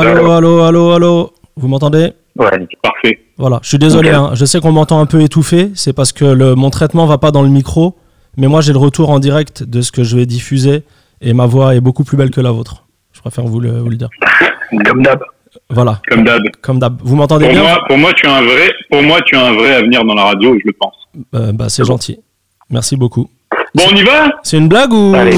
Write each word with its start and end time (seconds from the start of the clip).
Allô, 0.00 0.30
allô, 0.32 0.62
allô, 0.62 0.90
allô. 0.92 1.30
Vous 1.56 1.68
m'entendez 1.68 2.12
Ouais, 2.36 2.48
parfait. 2.82 3.20
Voilà, 3.36 3.58
je 3.62 3.68
suis 3.68 3.78
désolé, 3.78 4.10
hein. 4.10 4.30
je 4.34 4.44
sais 4.44 4.60
qu'on 4.60 4.72
m'entend 4.72 5.00
un 5.00 5.06
peu 5.06 5.20
étouffé, 5.20 5.70
c'est 5.74 5.92
parce 5.92 6.12
que 6.12 6.24
le, 6.24 6.54
mon 6.54 6.70
traitement 6.70 7.06
va 7.06 7.18
pas 7.18 7.30
dans 7.30 7.42
le 7.42 7.48
micro, 7.48 7.96
mais 8.36 8.46
moi 8.46 8.60
j'ai 8.60 8.72
le 8.72 8.78
retour 8.78 9.10
en 9.10 9.18
direct 9.18 9.62
de 9.62 9.80
ce 9.82 9.90
que 9.92 10.02
je 10.04 10.16
vais 10.16 10.26
diffuser 10.26 10.84
et 11.20 11.32
ma 11.34 11.46
voix 11.46 11.74
est 11.74 11.80
beaucoup 11.80 12.04
plus 12.04 12.16
belle 12.16 12.30
que 12.30 12.40
la 12.40 12.50
vôtre. 12.50 12.84
Je 13.12 13.20
préfère 13.20 13.44
vous 13.44 13.60
le, 13.60 13.78
vous 13.80 13.88
le 13.90 13.96
dire. 13.96 14.08
Comme 14.86 15.02
d'hab. 15.02 15.20
Voilà, 15.68 16.00
Comme 16.08 16.24
d'hab. 16.24 16.42
comme 16.62 16.78
d'hab. 16.78 16.98
Vous 17.02 17.16
m'entendez 17.16 17.46
Pour 17.46 17.54
bien 17.54 17.62
moi, 17.62 17.78
pour 17.88 17.98
moi, 17.98 18.12
tu 18.14 18.26
as 18.26 18.36
un 18.36 18.42
vrai, 18.42 18.70
pour 18.90 19.02
moi, 19.02 19.20
tu 19.22 19.34
as 19.36 19.44
un 19.46 19.52
vrai 19.52 19.74
avenir 19.74 20.04
dans 20.04 20.14
la 20.14 20.24
radio, 20.24 20.54
je 20.54 20.66
le 20.66 20.72
pense. 20.72 20.94
Euh, 21.34 21.52
bah, 21.52 21.68
C'est 21.68 21.84
gentil. 21.84 22.20
Merci 22.70 22.96
beaucoup. 22.96 23.28
Bon, 23.74 23.82
on 23.90 23.96
y 23.96 24.02
va? 24.04 24.30
C'est 24.44 24.58
une 24.58 24.68
blague 24.68 24.92
ou, 24.92 25.12
Allez. 25.14 25.36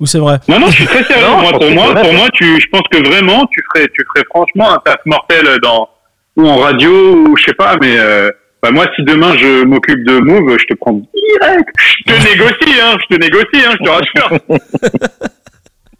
Ou 0.00 0.06
c'est 0.06 0.18
vrai 0.18 0.38
Non, 0.48 0.58
non, 0.60 0.66
je 0.68 0.72
suis 0.76 0.86
très 0.86 1.02
sérieux. 1.04 1.24
Non, 1.26 1.38
moi, 1.40 1.50
je 1.54 1.58
pour 1.58 1.70
moi, 1.70 1.92
vrai. 1.92 2.02
pour 2.02 2.12
moi, 2.12 2.28
tu, 2.32 2.60
je 2.60 2.66
pense 2.70 2.82
que 2.90 2.98
vraiment, 3.06 3.46
tu 3.52 3.62
ferais, 3.72 3.88
tu 3.94 4.04
ferais 4.14 4.24
franchement 4.28 4.72
un 4.72 4.78
taf 4.84 4.96
mortel 5.06 5.46
dans 5.62 5.88
ou 6.36 6.46
en 6.46 6.56
radio 6.58 6.90
ou 6.90 7.36
je 7.36 7.44
sais 7.44 7.54
pas, 7.54 7.76
mais 7.80 7.96
euh, 7.98 8.30
bah, 8.62 8.70
moi, 8.70 8.84
si 8.94 9.02
demain 9.04 9.34
je 9.38 9.64
m'occupe 9.64 10.04
de 10.06 10.18
Move, 10.18 10.56
je 10.58 10.64
te 10.66 10.74
prends 10.78 10.92
direct. 10.92 11.68
Je 12.06 12.12
te 12.12 12.28
négocie, 12.28 12.80
hein. 12.80 12.96
Je 13.08 13.14
te 13.16 13.20
négocie, 13.20 13.64
hein. 13.66 13.74
Je 13.80 13.84
te 13.84 13.88
rassure. 13.88 14.38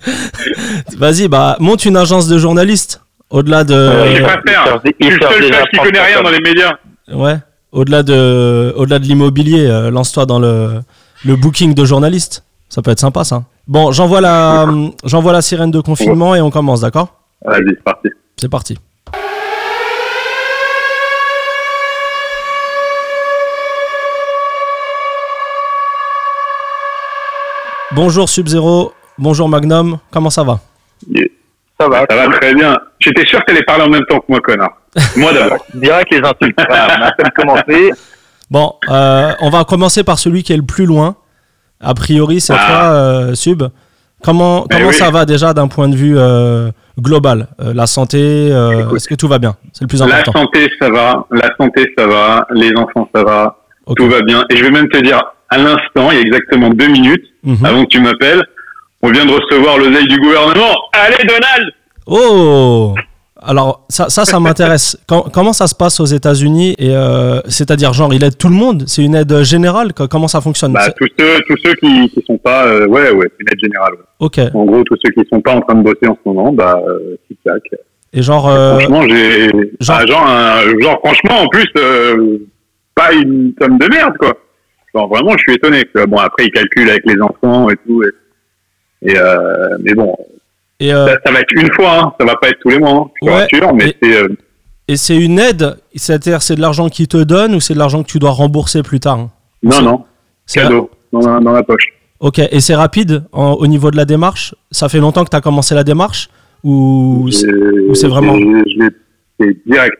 Vas-y, 0.98 1.28
bah 1.28 1.56
monte 1.58 1.84
une 1.84 1.96
agence 1.96 2.28
de 2.28 2.38
journalistes. 2.38 3.00
Au-delà 3.30 3.64
de. 3.64 3.74
je 3.74 4.16
il 4.18 4.22
préfère. 4.22 4.64
cherche- 4.64 4.80
Je 4.84 4.90
il 5.00 5.06
suis 5.10 5.18
le 5.20 5.26
seul 5.28 5.52
chef 5.52 5.64
qui 5.70 5.76
connaît 5.78 6.00
rien 6.00 6.22
dans 6.22 6.30
les 6.30 6.40
médias. 6.40 6.74
Ouais. 7.12 7.36
Au-delà 7.72 8.02
de, 8.02 8.72
au-delà 8.76 8.98
de 8.98 9.04
l'immobilier, 9.04 9.66
euh, 9.66 9.90
lance-toi 9.90 10.26
dans 10.26 10.38
le, 10.38 10.80
le 11.24 11.36
booking 11.36 11.74
de 11.74 11.84
journalistes. 11.84 12.44
Ça 12.68 12.82
peut 12.82 12.90
être 12.90 13.00
sympa, 13.00 13.24
ça. 13.24 13.42
Bon, 13.68 13.90
j'envoie 13.90 14.20
la, 14.20 14.64
j'envoie 15.04 15.32
la 15.32 15.42
sirène 15.42 15.72
de 15.72 15.80
confinement 15.80 16.36
et 16.36 16.40
on 16.40 16.50
commence, 16.50 16.82
d'accord? 16.82 17.08
Vas-y, 17.44 17.64
c'est 17.66 17.82
parti. 17.82 18.08
C'est 18.36 18.48
parti. 18.48 18.78
Bonjour 27.92 28.28
Sub-Zero, 28.28 28.92
bonjour 29.18 29.48
Magnum, 29.48 29.98
comment 30.12 30.30
ça 30.30 30.44
va? 30.44 30.60
Ça 31.80 31.88
va. 31.88 32.06
Ça 32.08 32.16
va 32.16 32.28
très 32.38 32.54
bien. 32.54 32.78
J'étais 33.00 33.26
sûr 33.26 33.44
qu'elle 33.44 33.56
allait 33.56 33.64
parler 33.64 33.84
en 33.84 33.88
même 33.88 34.04
temps 34.08 34.20
que 34.20 34.26
moi, 34.28 34.40
connard. 34.40 34.76
Moi 35.16 35.32
d'abord. 35.32 35.64
Direct 35.74 36.12
les 36.12 36.18
insultes. 36.18 36.58
Voilà, 36.68 36.98
on 36.98 37.02
a 37.02 37.06
à 37.06 37.12
peine 37.12 37.30
commencé. 37.34 37.90
Bon, 38.48 38.74
euh, 38.88 39.32
on 39.40 39.50
va 39.50 39.64
commencer 39.64 40.04
par 40.04 40.18
celui 40.18 40.44
qui 40.44 40.52
est 40.52 40.56
le 40.56 40.62
plus 40.62 40.86
loin. 40.86 41.16
A 41.80 41.94
priori, 41.94 42.40
c'est 42.40 42.54
Ah. 42.54 42.66
toi, 42.66 42.82
euh, 42.92 43.34
Sub. 43.34 43.62
Comment, 44.24 44.66
oui. 44.72 44.92
ça 44.94 45.10
va 45.10 45.24
déjà 45.26 45.52
d'un 45.52 45.68
point 45.68 45.88
de 45.88 45.94
vue 45.94 46.14
euh, 46.18 46.70
global? 46.98 47.48
Euh, 47.60 47.72
La 47.74 47.86
santé, 47.86 48.18
euh, 48.50 48.94
est-ce 48.96 49.06
que 49.08 49.14
tout 49.14 49.28
va 49.28 49.38
bien? 49.38 49.54
C'est 49.72 49.82
le 49.84 49.88
plus 49.88 50.00
La 50.00 50.06
important. 50.06 50.32
santé, 50.32 50.70
ça 50.80 50.90
va. 50.90 51.26
La 51.30 51.50
santé, 51.58 51.92
ça 51.96 52.06
va. 52.06 52.46
Les 52.54 52.72
enfants, 52.76 53.08
ça 53.14 53.22
va. 53.22 53.58
Tout 53.94 54.08
va 54.08 54.22
bien. 54.22 54.44
Et 54.50 54.56
je 54.56 54.64
vais 54.64 54.70
même 54.70 54.88
te 54.88 54.98
dire, 54.98 55.22
à 55.50 55.58
l'instant, 55.58 56.10
il 56.10 56.14
y 56.14 56.18
a 56.18 56.22
exactement 56.22 56.70
deux 56.70 56.88
minutes, 56.88 57.24
Mhm. 57.44 57.64
avant 57.64 57.82
que 57.84 57.88
tu 57.90 58.00
m'appelles, 58.00 58.42
on 59.02 59.10
vient 59.12 59.26
de 59.26 59.32
recevoir 59.32 59.78
l'oseille 59.78 60.08
du 60.08 60.18
gouvernement. 60.18 60.74
Allez, 60.92 61.18
Donald 61.24 61.72
Oh 62.06 62.94
Alors, 63.46 63.84
ça, 63.88 64.08
ça, 64.08 64.24
ça 64.24 64.40
m'intéresse. 64.40 64.98
Comment 65.32 65.52
ça 65.52 65.66
se 65.66 65.74
passe 65.74 66.00
aux 66.00 66.04
États-Unis 66.06 66.74
et 66.78 66.94
euh, 66.96 67.40
C'est-à-dire, 67.48 67.92
genre, 67.92 68.12
il 68.12 68.22
aide 68.24 68.36
tout 68.36 68.48
le 68.48 68.54
monde? 68.54 68.84
C'est 68.86 69.02
une 69.02 69.14
aide 69.14 69.42
générale? 69.44 69.92
Co- 69.92 70.08
Comment 70.08 70.28
ça 70.28 70.40
fonctionne? 70.40 70.72
Bah, 70.72 70.90
tous 70.90 71.08
ceux, 71.18 71.38
tous 71.48 71.56
ceux 71.64 71.74
qui, 71.74 72.08
qui 72.10 72.24
sont 72.26 72.38
pas, 72.38 72.66
euh, 72.66 72.86
ouais, 72.86 73.10
ouais, 73.12 73.26
c'est 73.30 73.42
une 73.42 73.48
aide 73.52 73.60
générale. 73.60 73.92
ouais. 73.94 74.04
Ok. 74.18 74.40
En 74.54 74.64
gros, 74.64 74.82
tous 74.84 74.96
ceux 75.04 75.12
qui 75.12 75.28
sont 75.32 75.40
pas 75.40 75.52
en 75.54 75.60
train 75.60 75.74
de 75.76 75.82
bosser 75.82 76.06
en 76.08 76.18
ce 76.22 76.28
moment, 76.28 76.52
bah, 76.52 76.80
euh, 76.88 77.16
tic-tac. 77.28 77.62
Et 78.12 78.22
genre, 78.22 78.48
euh, 78.48 78.78
franchement, 78.78 79.02
j'ai, 79.08 79.48
genre- 79.80 79.98
ah, 80.00 80.06
genre, 80.06 80.26
un- 80.26 80.80
genre, 80.80 80.98
franchement, 81.04 81.40
en 81.42 81.48
plus, 81.48 81.66
euh, 81.78 82.38
pas 82.94 83.12
une 83.12 83.52
somme 83.60 83.78
de 83.78 83.86
merde, 83.88 84.14
quoi. 84.18 84.32
Genre, 84.94 85.08
vraiment, 85.08 85.32
je 85.32 85.42
suis 85.42 85.54
étonné. 85.54 85.84
quoi. 85.94 86.06
Bon, 86.06 86.16
après, 86.16 86.46
ils 86.46 86.50
calculent 86.50 86.88
avec 86.88 87.02
les 87.06 87.20
enfants 87.20 87.68
et 87.68 87.76
tout. 87.86 88.02
Et, 88.02 89.10
et, 89.12 89.18
euh, 89.18 89.76
mais 89.80 89.92
bon, 89.94 90.16
et, 90.80 90.92
euh, 90.92 91.06
ça, 91.06 91.16
ça 91.26 91.32
va 91.32 91.40
être 91.40 91.52
une 91.54 91.72
fois, 91.72 91.98
hein. 91.98 92.12
ça 92.18 92.26
va 92.26 92.34
pas 92.36 92.48
être 92.48 92.58
tous 92.60 92.70
les 92.70 92.78
mois, 92.78 92.90
hein, 92.90 93.04
je 93.22 93.26
te 93.26 93.32
Ouais, 93.32 93.40
rassure, 93.42 93.74
mais 93.74 93.88
et- 93.90 93.96
c'est, 94.02 94.16
euh, 94.16 94.28
et 94.88 94.96
c'est 94.96 95.16
une 95.16 95.38
aide 95.38 95.76
C'est-à-dire, 95.94 96.42
c'est 96.42 96.54
de 96.56 96.60
l'argent 96.60 96.88
qu'ils 96.88 97.08
te 97.08 97.16
donnent 97.22 97.54
ou 97.54 97.60
c'est 97.60 97.74
de 97.74 97.78
l'argent 97.78 98.02
que 98.02 98.08
tu 98.08 98.18
dois 98.18 98.30
rembourser 98.30 98.82
plus 98.82 99.00
tard 99.00 99.18
non, 99.62 99.70
c'est- 99.72 99.82
non, 99.82 100.04
C'est 100.46 100.60
cadeau, 100.60 100.90
dans 101.12 101.20
la, 101.20 101.40
dans 101.40 101.52
la 101.52 101.62
poche. 101.62 101.86
Ok, 102.20 102.38
et 102.38 102.60
c'est 102.60 102.74
rapide 102.74 103.24
en- 103.32 103.52
au 103.54 103.66
niveau 103.66 103.90
de 103.90 103.96
la 103.96 104.04
démarche? 104.04 104.54
Ça 104.70 104.88
fait 104.88 104.98
longtemps 105.00 105.24
que 105.24 105.30
tu 105.30 105.36
as 105.36 105.40
commencé 105.40 105.74
la 105.74 105.82
démarche? 105.84 106.28
Ou 106.64 107.28
c'est- 107.30 107.46
J'ai- 107.46 107.80
ou 107.88 107.94
c'est 107.94 108.08
vraiment- 108.08 108.36
c'est 109.40 109.56
direct. 109.66 109.96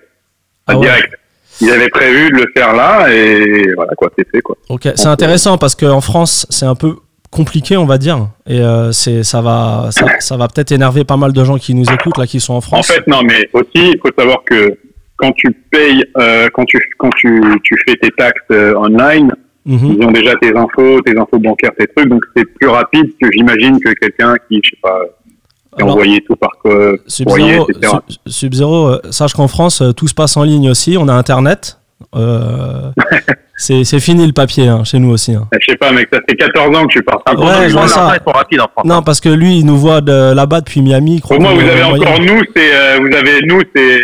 Ah 0.66 0.76
ouais. 0.78 0.86
direct. 0.86 1.15
Ils 1.60 1.70
avaient 1.70 1.88
prévu 1.88 2.28
de 2.31 2.36
le 2.36 2.47
faire 2.56 2.75
là 2.75 3.09
et 3.12 3.72
voilà 3.75 3.94
quoi, 3.94 4.10
c'est 4.16 4.28
fait 4.31 4.41
quoi. 4.42 4.56
Ok, 4.69 4.88
c'est 4.94 5.06
intéressant 5.06 5.56
parce 5.59 5.75
qu'en 5.75 6.00
France, 6.00 6.47
c'est 6.50 6.66
un 6.66 6.75
peu 6.75 6.97
compliqué, 7.31 7.76
on 7.76 7.84
va 7.87 7.98
dire. 7.98 8.28
Et 8.47 8.60
euh, 8.60 8.92
c'est, 8.92 9.22
ça 9.22 9.41
va, 9.41 9.88
ça, 9.91 10.06
ça 10.20 10.37
va 10.37 10.48
peut-être 10.48 10.72
énerver 10.72 11.04
pas 11.04 11.16
mal 11.16 11.32
de 11.32 11.44
gens 11.44 11.56
qui 11.59 11.75
nous 11.75 11.84
écoutent, 11.91 12.19
là, 12.19 12.26
qui 12.26 12.41
sont 12.41 12.54
en 12.54 12.59
En 12.59 12.60
France. 12.60 12.87
fait, 12.88 13.06
non, 13.06 13.22
mais 13.22 13.48
aussi, 13.53 13.69
il 13.92 13.98
faut 14.00 14.10
savoir 14.16 14.42
que 14.44 14.76
quand 15.16 15.32
tu 15.32 15.50
payes, 15.70 16.04
euh, 16.19 16.48
quand 16.54 16.65
tu 16.66 16.78
quand 16.98 17.10
tu, 17.16 17.41
tu 17.65 17.75
fais 17.86 17.97
tes 17.97 18.10
taxes 18.10 18.41
euh, 18.53 18.75
online, 18.76 19.31
Mhm. 19.69 19.97
ils 19.98 20.06
ont 20.06 20.12
déjà 20.12 20.36
tes 20.36 20.56
infos, 20.56 21.00
tes 21.00 21.19
infos 21.19 21.41
bancaires, 21.41 21.72
tes 21.76 21.88
trucs, 21.88 22.09
donc 22.09 22.22
c'est 22.36 22.44
plus 22.44 22.69
rapide 22.69 23.10
que 23.20 23.28
j'imagine 23.32 23.81
que 23.81 23.92
quelqu'un 23.94 24.36
qui, 24.48 24.60
je 24.62 24.70
sais 24.70 24.76
pas, 24.81 25.00
qui 25.75 25.82
a 25.82 25.84
Alors, 25.84 25.94
envoyé 25.97 26.20
tout 26.20 26.36
par 26.36 26.50
Sub-Zero. 27.09 27.66
Sub- 29.10 29.32
qu'en 29.34 29.48
France, 29.48 29.82
tout 29.97 30.06
se 30.06 30.15
passe 30.15 30.36
en 30.36 30.44
ligne 30.44 30.70
aussi. 30.70 30.97
On 30.97 31.09
a 31.09 31.15
Internet. 31.15 31.78
Euh, 32.15 32.91
c'est, 33.57 33.84
fini 34.01 34.27
le 34.27 34.33
papier 34.33 34.69
hein, 34.69 34.84
chez 34.84 34.99
nous 34.99 35.11
aussi. 35.11 35.34
hein. 35.34 35.49
Je 35.61 35.71
sais 35.73 35.77
pas, 35.77 35.91
mec, 35.93 36.09
ça 36.12 36.19
fait 36.29 36.37
14 36.37 36.77
ans 36.77 36.83
que 36.87 36.93
je 36.93 36.99
suis 36.99 37.03
parti. 37.03 37.34
Ouais, 37.37 37.69
je 37.69 37.73
vois 37.73 37.89
ça. 37.89 38.07
enfants, 38.07 38.15
ils 38.21 38.25
sont 38.25 38.37
rapides 38.39 38.61
en 38.61 38.69
France. 38.69 38.84
Non, 38.87 39.03
parce 39.03 39.21
que 39.21 39.29
lui, 39.31 39.59
il 39.59 39.67
nous 39.67 39.79
voit 39.79 40.01
de 40.03 40.34
là-bas 40.34 40.61
depuis 40.61 40.83
Miami. 40.83 41.21
Pour 41.21 41.41
moi, 41.41 41.55
vous 41.55 41.61
avez 41.61 41.83
en 41.83 41.95
encore 41.97 42.21
nous, 42.21 42.41
c'est 42.55 42.75
euh, 42.75 42.99
vous 43.01 43.17
avez 43.17 43.41
nous, 43.47 43.61
c'est 43.75 43.99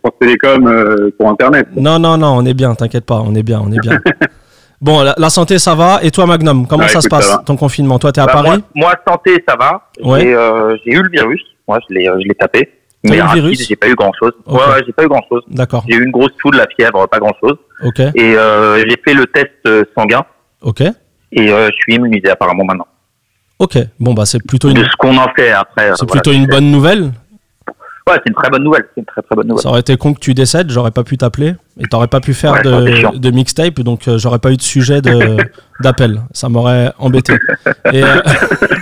France 0.00 0.14
Télécom 0.20 0.66
euh, 0.66 1.10
pour 1.18 1.28
Internet. 1.28 1.68
Non, 1.76 1.98
non, 1.98 2.16
non, 2.16 2.34
on 2.38 2.44
est 2.44 2.54
bien, 2.54 2.74
t'inquiète 2.74 3.04
pas, 3.06 3.20
on 3.24 3.34
est 3.34 3.42
bien, 3.44 3.60
on 3.64 3.70
est 3.70 3.78
bien. 3.80 4.00
bon, 4.80 5.02
la, 5.02 5.14
la 5.16 5.30
santé, 5.30 5.58
ça 5.60 5.74
va. 5.74 6.00
Et 6.02 6.10
toi, 6.10 6.26
Magnum, 6.26 6.66
comment 6.66 6.82
Ouais, 6.84 6.88
ça 6.88 7.00
se 7.00 7.08
passe, 7.08 7.28
ça 7.28 7.42
ton 7.46 7.56
confinement? 7.56 7.98
Toi, 7.98 8.10
t'es 8.10 8.20
à 8.20 8.26
Bah, 8.26 8.32
Paris? 8.32 8.48
moi, 8.48 8.58
moi, 8.74 8.94
santé, 9.06 9.44
ça 9.46 9.54
va. 9.56 9.88
Ouais. 10.02 10.22
J'ai 10.84 10.92
eu 10.92 11.02
le 11.02 11.10
virus. 11.10 11.40
Moi, 11.68 11.78
je 11.88 11.94
l'ai 11.94 12.34
tapé. 12.34 12.68
Mais 13.10 13.16
eu 13.16 13.18
le 13.18 13.22
rapide, 13.24 13.42
virus 13.42 13.66
j'ai 13.68 13.76
pas 13.76 13.88
eu 13.88 13.94
grand 13.94 14.12
chose. 14.18 14.32
Ok. 14.46 14.54
Ouais, 14.60 14.66
ouais, 14.74 14.82
j'ai 14.86 14.92
pas 14.92 15.04
eu 15.04 15.08
grand 15.08 15.22
chose. 15.28 15.42
D'accord, 15.48 15.84
J'ai 15.88 15.96
eu 15.96 16.04
une 16.04 16.10
grosse 16.12 16.30
toux, 16.40 16.50
de 16.50 16.56
la 16.56 16.66
fièvre, 16.76 17.06
pas 17.08 17.18
grand 17.18 17.34
chose. 17.42 17.56
ok, 17.84 18.00
Et 18.14 18.36
euh, 18.36 18.78
j'ai 18.88 18.96
fait 19.04 19.14
le 19.14 19.26
test 19.26 19.50
euh, 19.66 19.84
sanguin 19.96 20.24
ok. 20.60 20.82
et 20.82 21.50
euh, 21.52 21.66
je 21.68 21.76
suis 21.76 21.94
immunisé 21.94 22.28
apparemment 22.30 22.64
maintenant. 22.64 22.86
Ok, 23.58 23.78
bon, 24.00 24.14
bah, 24.14 24.24
c'est 24.26 24.44
plutôt 24.44 24.70
De 24.72 24.78
une, 24.80 24.84
ce 24.86 24.96
qu'on 24.98 25.16
en 25.18 25.28
fait 25.34 25.50
après. 25.50 25.90
euh, 25.90 25.94
c'est 25.96 26.06
voilà, 26.06 26.20
plutôt 26.22 26.32
une 26.36 26.46
bonne 26.46 26.70
nouvelle. 26.70 27.12
Ouais, 28.08 28.14
c'est 28.16 28.28
une 28.28 28.34
très 28.34 28.50
bonne 28.50 28.64
nouvelle. 28.64 28.84
C'est 28.94 29.00
une 29.00 29.06
très 29.06 29.22
très 29.22 29.36
bonne 29.36 29.46
nouvelle. 29.46 29.62
Ça 29.62 29.68
aurait 29.68 29.78
été 29.80 29.96
con 29.96 30.12
que 30.14 30.18
tu 30.18 30.34
décèdes, 30.34 30.70
j'aurais 30.70 30.90
pas 30.90 31.04
pu 31.04 31.16
t'appeler 31.16 31.54
et 31.78 31.86
t'aurais 31.86 32.08
pas 32.08 32.18
pu 32.20 32.34
faire 32.34 32.54
Ouais, 32.54 32.62
de, 32.62 33.16
de 33.18 33.30
mixtape, 33.30 33.80
donc 33.80 34.08
euh, 34.08 34.18
j'aurais 34.18 34.40
pas 34.40 34.50
eu 34.50 34.56
de 34.56 34.62
sujet 34.62 35.00
de- 35.00 35.36
d'appel. 35.80 36.22
Ça 36.32 36.48
m'aurait 36.48 36.92
embêté. 36.98 37.34
Et, 37.92 38.02
euh, 38.02 38.20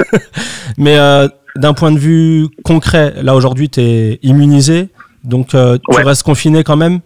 mais 0.79 0.97
euh, 0.99 1.29
d'un 1.57 1.75
point 1.75 1.93
de 1.93 1.99
vue 1.99 2.47
concret, 2.65 3.15
là 3.23 3.35
aujourd'hui, 3.35 3.69
t'es 3.69 4.19
immunisé, 4.23 4.89
donc 5.25 5.55
euh, 5.55 5.77
tu 5.89 5.97
Ouais. 5.97 6.03
restes 6.03 6.23
confiné 6.23 6.65
quand 6.65 6.77
même? 6.77 7.01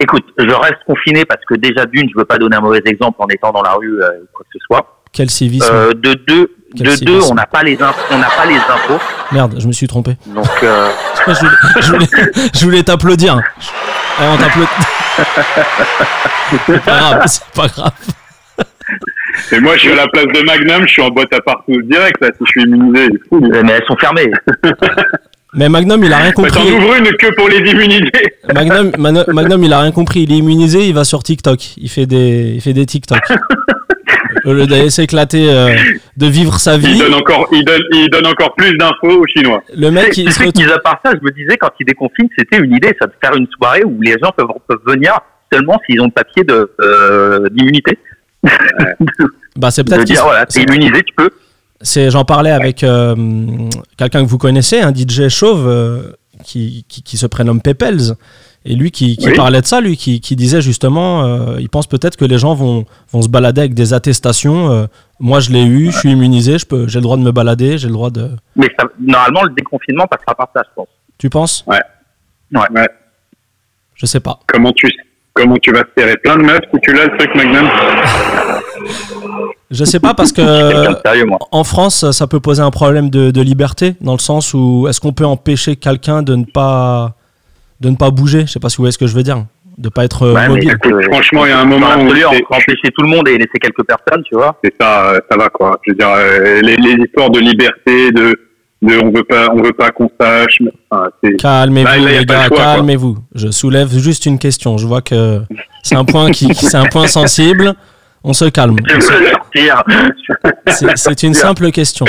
Écoute, 0.00 0.24
je 0.38 0.44
reste 0.52 0.78
confiné 0.86 1.24
parce 1.24 1.44
que 1.48 1.54
déjà 1.54 1.86
d'une, 1.86 2.08
je 2.10 2.18
veux 2.18 2.24
pas 2.24 2.36
donner 2.38 2.56
un 2.56 2.60
mauvais 2.60 2.82
exemple 2.84 3.16
en 3.20 3.26
étant 3.28 3.52
dans 3.52 3.62
la 3.62 3.72
rue 3.74 4.02
euh, 4.02 4.08
ou 4.22 4.26
quoi 4.32 4.44
que 4.44 4.58
ce 4.58 4.64
soit. 4.66 5.00
Quel 5.12 5.30
civisme 5.30 5.68
Euh, 5.72 5.92
de 5.92 6.14
deux, 6.26 6.50
Quel 6.76 6.98
de 6.98 7.04
deux, 7.04 7.20
on 7.30 7.34
n'a 7.34 7.46
pas 7.46 7.62
les 7.62 7.80
infos, 7.80 8.02
on 8.10 8.18
n'a 8.18 8.28
pas 8.28 8.44
les 8.46 8.56
infos. 8.56 8.98
Merde, 9.30 9.54
je 9.58 9.66
me 9.68 9.72
suis 9.72 9.86
trompé. 9.86 10.16
Donc 10.26 10.46
euh, 10.64 10.90
je 11.28 11.92
voulais, 12.62 12.78
je 12.78 12.82
t'applaudir. 12.82 13.40
Eh, 14.20 14.24
on 14.26 14.36
t'applaudit. 14.36 14.68
c'est 16.66 16.82
pas 16.84 16.98
grave, 16.98 17.22
c'est 17.26 17.44
pas 17.54 17.66
grave. 17.68 17.92
Et 19.54 19.60
moi, 19.60 19.74
je 19.74 19.80
suis 19.80 19.92
à 19.92 19.96
la 19.96 20.08
place 20.08 20.26
de 20.26 20.40
Magnum, 20.44 20.86
je 20.86 20.92
suis 20.92 21.02
en 21.02 21.10
boîte 21.10 21.32
à 21.32 21.40
partout 21.40 21.80
direct 21.82 22.16
là, 22.20 22.28
si 22.36 22.44
je 22.44 22.50
suis 22.50 22.62
immunisé. 22.62 23.08
il 23.32 23.38
mais 23.64 23.72
elles 23.72 23.84
sont 23.86 23.96
fermées. 23.96 24.30
Mais 25.56 25.68
Magnum, 25.68 26.02
il 26.02 26.12
a 26.12 26.16
rien 26.16 26.32
Bah, 26.36 26.48
T'en 26.48 26.60
compris. 26.60 26.72
ouvres 26.72 26.96
une 26.96 27.12
que 27.16 27.32
pour 27.36 27.48
les 27.48 27.58
immuniser. 27.58 28.10
Magnum, 28.52 28.90
Magnum, 28.98 29.62
il 29.62 29.72
a 29.72 29.80
rien 29.82 29.92
compris. 29.92 30.22
Il 30.22 30.32
est 30.32 30.38
immunisé, 30.38 30.88
il 30.88 30.94
va 30.94 31.04
sur 31.04 31.22
TikTok. 31.22 31.76
Il 31.76 31.88
fait 31.88 32.06
des, 32.06 32.54
il 32.56 32.60
fait 32.60 32.72
des 32.72 32.86
TikTok. 32.86 33.20
Au 34.44 34.52
lieu 34.52 34.66
d'aller 34.66 34.90
s'éclater, 34.90 35.48
euh, 35.48 35.74
de 36.16 36.26
vivre 36.26 36.58
sa 36.58 36.74
Il 36.74 36.80
vie, 36.80 36.98
donne 36.98 37.14
encore, 37.14 37.46
il 37.52 37.64
donne, 37.64 37.82
il 37.92 38.10
donne 38.10 38.26
encore 38.26 38.54
plus 38.56 38.76
d'infos 38.76 39.20
aux 39.20 39.26
Chinois. 39.26 39.62
le 39.74 39.90
mec, 39.90 40.18
il 40.18 40.30
se 40.32 40.42
retrouve. 40.42 40.66
mis 40.66 40.72
à 40.72 40.78
part 40.80 41.00
ça, 41.04 41.12
je 41.14 41.24
me 41.24 41.30
disais 41.30 41.56
quand 41.56 41.70
ils 41.80 41.86
déconfinent, 41.86 42.28
c'était 42.36 42.58
une 42.58 42.74
idée, 42.74 42.94
ça 43.00 43.06
de 43.06 43.12
faire 43.22 43.34
une 43.36 43.46
soirée 43.56 43.84
où 43.84 43.98
les 44.02 44.16
gens 44.22 44.32
peuvent, 44.36 44.48
peuvent 44.68 44.82
venir 44.86 45.14
seulement 45.52 45.80
s'ils 45.86 46.00
ont 46.00 46.06
le 46.06 46.10
papier 46.10 46.42
de 46.44 46.70
euh, 46.80 47.48
d'immunité. 47.52 47.96
Bah, 49.56 49.70
c'est 49.70 49.84
peut-être 49.84 50.04
dire 50.04 50.22
voilà, 50.24 50.46
t'es 50.46 50.60
c'est- 50.60 50.62
immunisé, 50.62 51.02
tu 51.02 51.14
peux. 51.16 51.30
C'est, 51.80 52.10
j'en 52.10 52.24
parlais 52.24 52.50
avec 52.50 52.82
euh, 52.82 53.14
quelqu'un 53.98 54.24
que 54.24 54.28
vous 54.28 54.38
connaissez, 54.38 54.80
un 54.80 54.92
DJ 54.94 55.28
chauve 55.28 55.68
euh, 55.68 56.12
qui, 56.42 56.84
qui, 56.88 57.02
qui 57.02 57.16
se 57.16 57.26
prénomme 57.26 57.60
Pepels. 57.60 58.14
Et 58.66 58.74
lui 58.74 58.90
qui, 58.90 59.18
qui 59.18 59.28
Oui. 59.28 59.34
parlait 59.36 59.60
de 59.60 59.66
ça, 59.66 59.82
lui 59.82 59.94
qui, 59.98 60.20
qui 60.20 60.36
disait 60.36 60.62
justement, 60.62 61.24
euh, 61.26 61.60
il 61.60 61.68
pense 61.68 61.86
peut-être 61.86 62.16
que 62.16 62.24
les 62.24 62.38
gens 62.38 62.54
vont, 62.54 62.86
vont 63.12 63.20
se 63.20 63.28
balader 63.28 63.60
avec 63.60 63.74
des 63.74 63.92
attestations. 63.92 64.70
euh, 64.72 64.86
moi, 65.20 65.40
je 65.40 65.50
l'ai 65.50 65.64
eu, 65.64 65.92
je 65.92 65.98
suis 65.98 66.12
immunisé, 66.12 66.58
je 66.58 66.64
peux, 66.64 66.88
j'ai 66.88 66.98
le 66.98 67.02
droit 67.02 67.18
de 67.18 67.22
me 67.22 67.30
balader, 67.32 67.76
j'ai 67.76 67.88
le 67.88 67.92
droit 67.92 68.08
de. 68.10 68.30
Mais 68.56 68.70
ça- 68.78 68.86
normalement, 68.98 69.42
le 69.42 69.50
déconfinement 69.50 70.06
passera 70.06 70.34
par 70.34 70.48
ça, 70.56 70.62
je 70.64 70.70
pense. 70.74 70.88
Tu 71.18 71.28
penses? 71.28 71.62
Ouais. 71.66 71.78
Je 73.94 74.06
sais 74.06 74.20
pas. 74.20 74.40
Comment 74.46 74.72
tu, 74.72 74.90
comment 75.34 75.56
tu 75.60 75.72
vas 75.72 75.82
te 75.84 75.90
serrer 76.00 76.16
plein 76.22 76.36
de 76.36 76.42
meufs 76.42 76.60
si 76.72 76.80
tu 76.80 76.92
l'as 76.92 77.06
le 77.06 77.16
truc 77.18 77.34
Magnum 77.34 77.68
Je 79.70 79.84
sais 79.84 80.00
pas 80.00 80.14
parce 80.14 80.32
que 80.32 80.42
sérieux, 81.04 81.26
en 81.50 81.64
France, 81.64 82.10
ça 82.12 82.26
peut 82.26 82.40
poser 82.40 82.62
un 82.62 82.70
problème 82.70 83.10
de, 83.10 83.30
de 83.30 83.40
liberté 83.42 83.94
dans 84.00 84.12
le 84.12 84.18
sens 84.20 84.54
où 84.54 84.86
est-ce 84.88 85.00
qu'on 85.00 85.12
peut 85.12 85.26
empêcher 85.26 85.76
quelqu'un 85.76 86.22
de 86.22 86.36
ne 86.36 86.44
pas 86.44 87.14
de 87.80 87.90
ne 87.90 87.96
pas 87.96 88.10
bouger? 88.10 88.42
Je 88.46 88.52
sais 88.52 88.60
pas 88.60 88.68
si 88.68 88.76
vous 88.76 88.82
voyez 88.82 88.92
ce 88.92 88.98
que 88.98 89.06
je 89.06 89.14
veux 89.14 89.22
dire, 89.24 89.44
de 89.76 89.88
pas 89.88 90.04
être 90.04 90.28
Ouais, 90.32 90.42
mais 90.42 90.48
mobile. 90.48 90.70
écoute, 90.70 91.04
Franchement, 91.10 91.46
il 91.46 91.50
y 91.50 91.52
a 91.52 91.58
un 91.58 91.64
moment 91.64 91.88
où 91.98 92.08
empêcher 92.54 92.90
tout 92.96 93.02
le 93.02 93.08
monde 93.08 93.28
et 93.28 93.36
laisser 93.36 93.58
quelques 93.60 93.84
personnes, 93.84 94.22
tu 94.24 94.36
vois. 94.36 94.56
c'est 94.62 94.74
ça, 94.80 95.10
euh, 95.10 95.20
ça 95.30 95.36
va 95.36 95.48
quoi. 95.48 95.80
Je 95.84 95.90
veux 95.92 95.96
dire, 95.98 96.10
euh, 96.16 96.60
les, 96.62 96.76
les 96.76 97.04
histoires 97.04 97.30
de 97.30 97.40
liberté, 97.40 98.12
de, 98.12 98.34
de 98.84 98.98
on 99.02 99.10
veut 99.10 99.24
pas, 99.24 99.48
on 99.52 99.62
veut 99.62 99.72
pas 99.72 99.90
qu'on 99.90 100.10
sache. 100.20 100.58
enfin, 100.90 101.08
Calmez-vous 101.38 102.06
les 102.06 102.24
gars, 102.24 102.48
calmez-vous. 102.48 103.18
Je 103.34 103.50
soulève 103.50 103.96
juste 103.98 104.26
une 104.26 104.38
question. 104.38 104.78
Je 104.78 104.86
vois 104.86 105.02
que 105.02 105.40
c'est 105.82 105.96
un 105.96 106.04
point 106.04 106.30
qui, 106.30 106.54
c'est 106.54 106.76
un 106.76 106.86
point 106.86 107.06
sensible. 107.06 107.74
On 108.22 108.32
se 108.32 108.46
calme. 108.46 108.76
C'est 110.68 110.96
c'est 110.96 111.22
une 111.22 111.34
simple 111.34 111.70
question. 111.70 112.06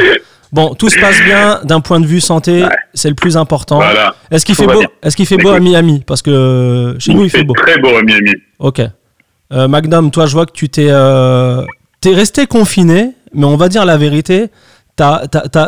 Bon, 0.52 0.74
tout 0.74 0.90
se 0.90 0.98
passe 1.00 1.22
bien 1.24 1.60
d'un 1.66 1.82
point 1.82 2.00
de 2.00 2.06
vue 2.06 2.22
santé, 2.22 2.64
c'est 2.94 3.10
le 3.10 3.16
plus 3.16 3.36
important. 3.36 3.78
Voilà. 3.78 4.16
Est-ce 4.32 4.46
qu'il 4.46 4.56
fait 4.56 4.66
beau? 4.66 4.82
Est-ce 5.04 5.16
qu'il 5.18 5.26
fait 5.26 5.38
beau 5.38 5.50
à. 5.50 5.60
Miami? 5.60 6.02
Parce 6.08 6.22
que 6.22 6.96
chez 7.00 7.14
nous 7.14 7.26
il 7.26 7.30
fait 7.30 7.44
beau. 7.44 7.54
très 7.54 7.78
beau 7.80 7.90
à 7.96 8.02
Miami. 8.02 8.32
Ok. 8.60 8.82
Euh, 9.52 9.68
Magnum, 9.68 10.10
toi, 10.12 10.26
je 10.26 10.34
vois 10.34 10.46
que 10.46 10.54
tu 10.54 10.70
t'es 10.70 10.88
euh, 10.90 11.64
t'es 12.02 12.14
resté 12.14 12.48
confiné, 12.48 13.12
mais 13.34 13.46
on 13.46 13.58
va 13.58 13.68
dire 13.68 13.86
la 13.86 13.98
vérité. 13.98 14.48
T'as 14.96 15.24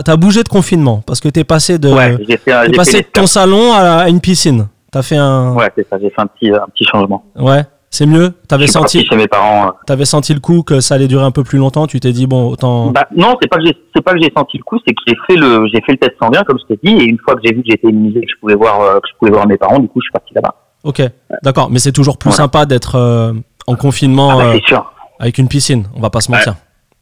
as, 0.07 0.15
bougé 0.15 0.44
de 0.44 0.47
confinement 0.50 1.01
parce 1.06 1.19
que 1.19 1.27
t'es 1.27 1.44
passé 1.44 1.77
de 1.77 1.89
Ouais, 1.89 2.18
fait, 2.38 2.75
passé 2.75 3.01
de 3.01 3.07
ton 3.12 3.27
salon 3.27 3.74
à, 3.74 4.03
à 4.03 4.09
une 4.09 4.21
piscine. 4.21 4.68
T'as 4.91 5.01
fait 5.01 5.18
un 5.18 5.53
Ouais, 5.53 5.69
c'est 5.75 5.85
ça, 5.89 5.97
j'ai 6.01 6.09
fait 6.09 6.21
un 6.21 6.27
petit, 6.27 6.50
un 6.50 6.65
petit 6.74 6.85
changement. 6.85 7.24
ouais. 7.35 7.63
C'est 7.89 8.06
mieux? 8.06 8.33
T'avais 8.50 8.68
senti 8.68 9.06
chez 9.06 9.15
mes 9.15 9.29
parents. 9.29 9.68
euh. 9.68 9.71
t'avais 9.85 10.03
senti 10.03 10.33
le 10.33 10.41
coup 10.41 10.62
que 10.62 10.81
ça 10.81 10.95
allait 10.95 11.07
durer 11.07 11.24
un 11.24 11.31
peu 11.31 11.44
plus 11.45 11.57
longtemps? 11.57 11.88
Tu 11.88 12.01
t'es 12.01 12.12
dit 12.12 12.27
bon 12.27 12.50
autant. 12.50 12.88
Bah, 12.91 13.07
non, 13.15 13.38
c'est 13.41 13.47
pas 13.47 13.57
que 13.57 13.65
j'ai, 13.65 13.77
c'est 13.95 14.01
pas 14.03 14.12
que 14.13 14.19
j'ai 14.21 14.29
senti 14.35 14.57
le 14.57 14.63
coup, 14.63 14.77
c'est 14.85 14.94
que 14.94 15.01
j'ai 15.07 15.15
fait 15.25 15.35
le, 15.38 15.65
j'ai 15.73 15.80
fait 15.81 15.94
le 15.94 15.97
test 15.97 16.12
sanguin, 16.21 16.44
comme 16.44 16.57
je 16.59 16.65
t'ai 16.75 16.80
dit, 16.83 16.94
et 16.97 17.06
une 17.06 17.18
fois 17.18 17.35
que 17.35 17.41
j'ai 17.45 17.53
vu 17.56 17.62
que 17.63 17.69
j'étais 17.69 17.88
immunisé, 17.88 18.19
que 18.19 18.27
je 18.30 18.39
pouvais 18.41 18.56
voir, 18.56 18.81
euh, 18.81 18.95
que 19.00 19.07
je 19.09 19.18
pouvais 19.18 19.31
voir 19.31 19.47
mes 19.47 19.56
parents, 19.57 19.80
du 19.80 19.88
coup, 19.88 20.01
je 20.01 20.06
suis 20.06 20.12
parti 20.12 20.33
là-bas. 20.35 20.53
Ok. 20.83 21.01
D'accord. 21.44 21.69
Mais 21.71 21.80
c'est 21.80 21.94
toujours 21.94 22.18
plus 22.18 22.31
sympa 22.33 22.65
d'être 22.65 22.95
euh, 22.95 23.31
en 23.68 23.73
Ah, 23.73 23.77
confinement 23.77 24.38
bah, 24.38 24.44
euh, 24.47 24.53
c'est 24.56 24.68
sûr. 24.68 24.94
avec 25.19 25.38
une 25.38 25.47
piscine. 25.47 25.85
On 25.95 26.01
va 26.01 26.09
pas 26.09 26.19
se 26.19 26.30
mentir. 26.30 26.56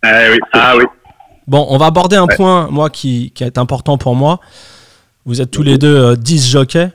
Ah 0.03 0.09
oui, 0.31 0.37
ah 0.53 0.73
oui. 0.77 0.83
Bon, 1.47 1.65
on 1.69 1.77
va 1.77 1.87
aborder 1.87 2.15
un 2.15 2.25
Ouais. 2.25 2.35
point, 2.35 2.67
moi, 2.71 2.89
qui, 2.89 3.31
qui 3.35 3.43
est 3.43 3.57
important 3.57 3.97
pour 3.97 4.15
moi. 4.15 4.39
Vous 5.25 5.41
êtes 5.41 5.51
tous 5.51 5.63
les 5.63 5.77
deux 5.77 5.95
euh, 5.95 6.15
10 6.15 6.49
jockeys, 6.49 6.89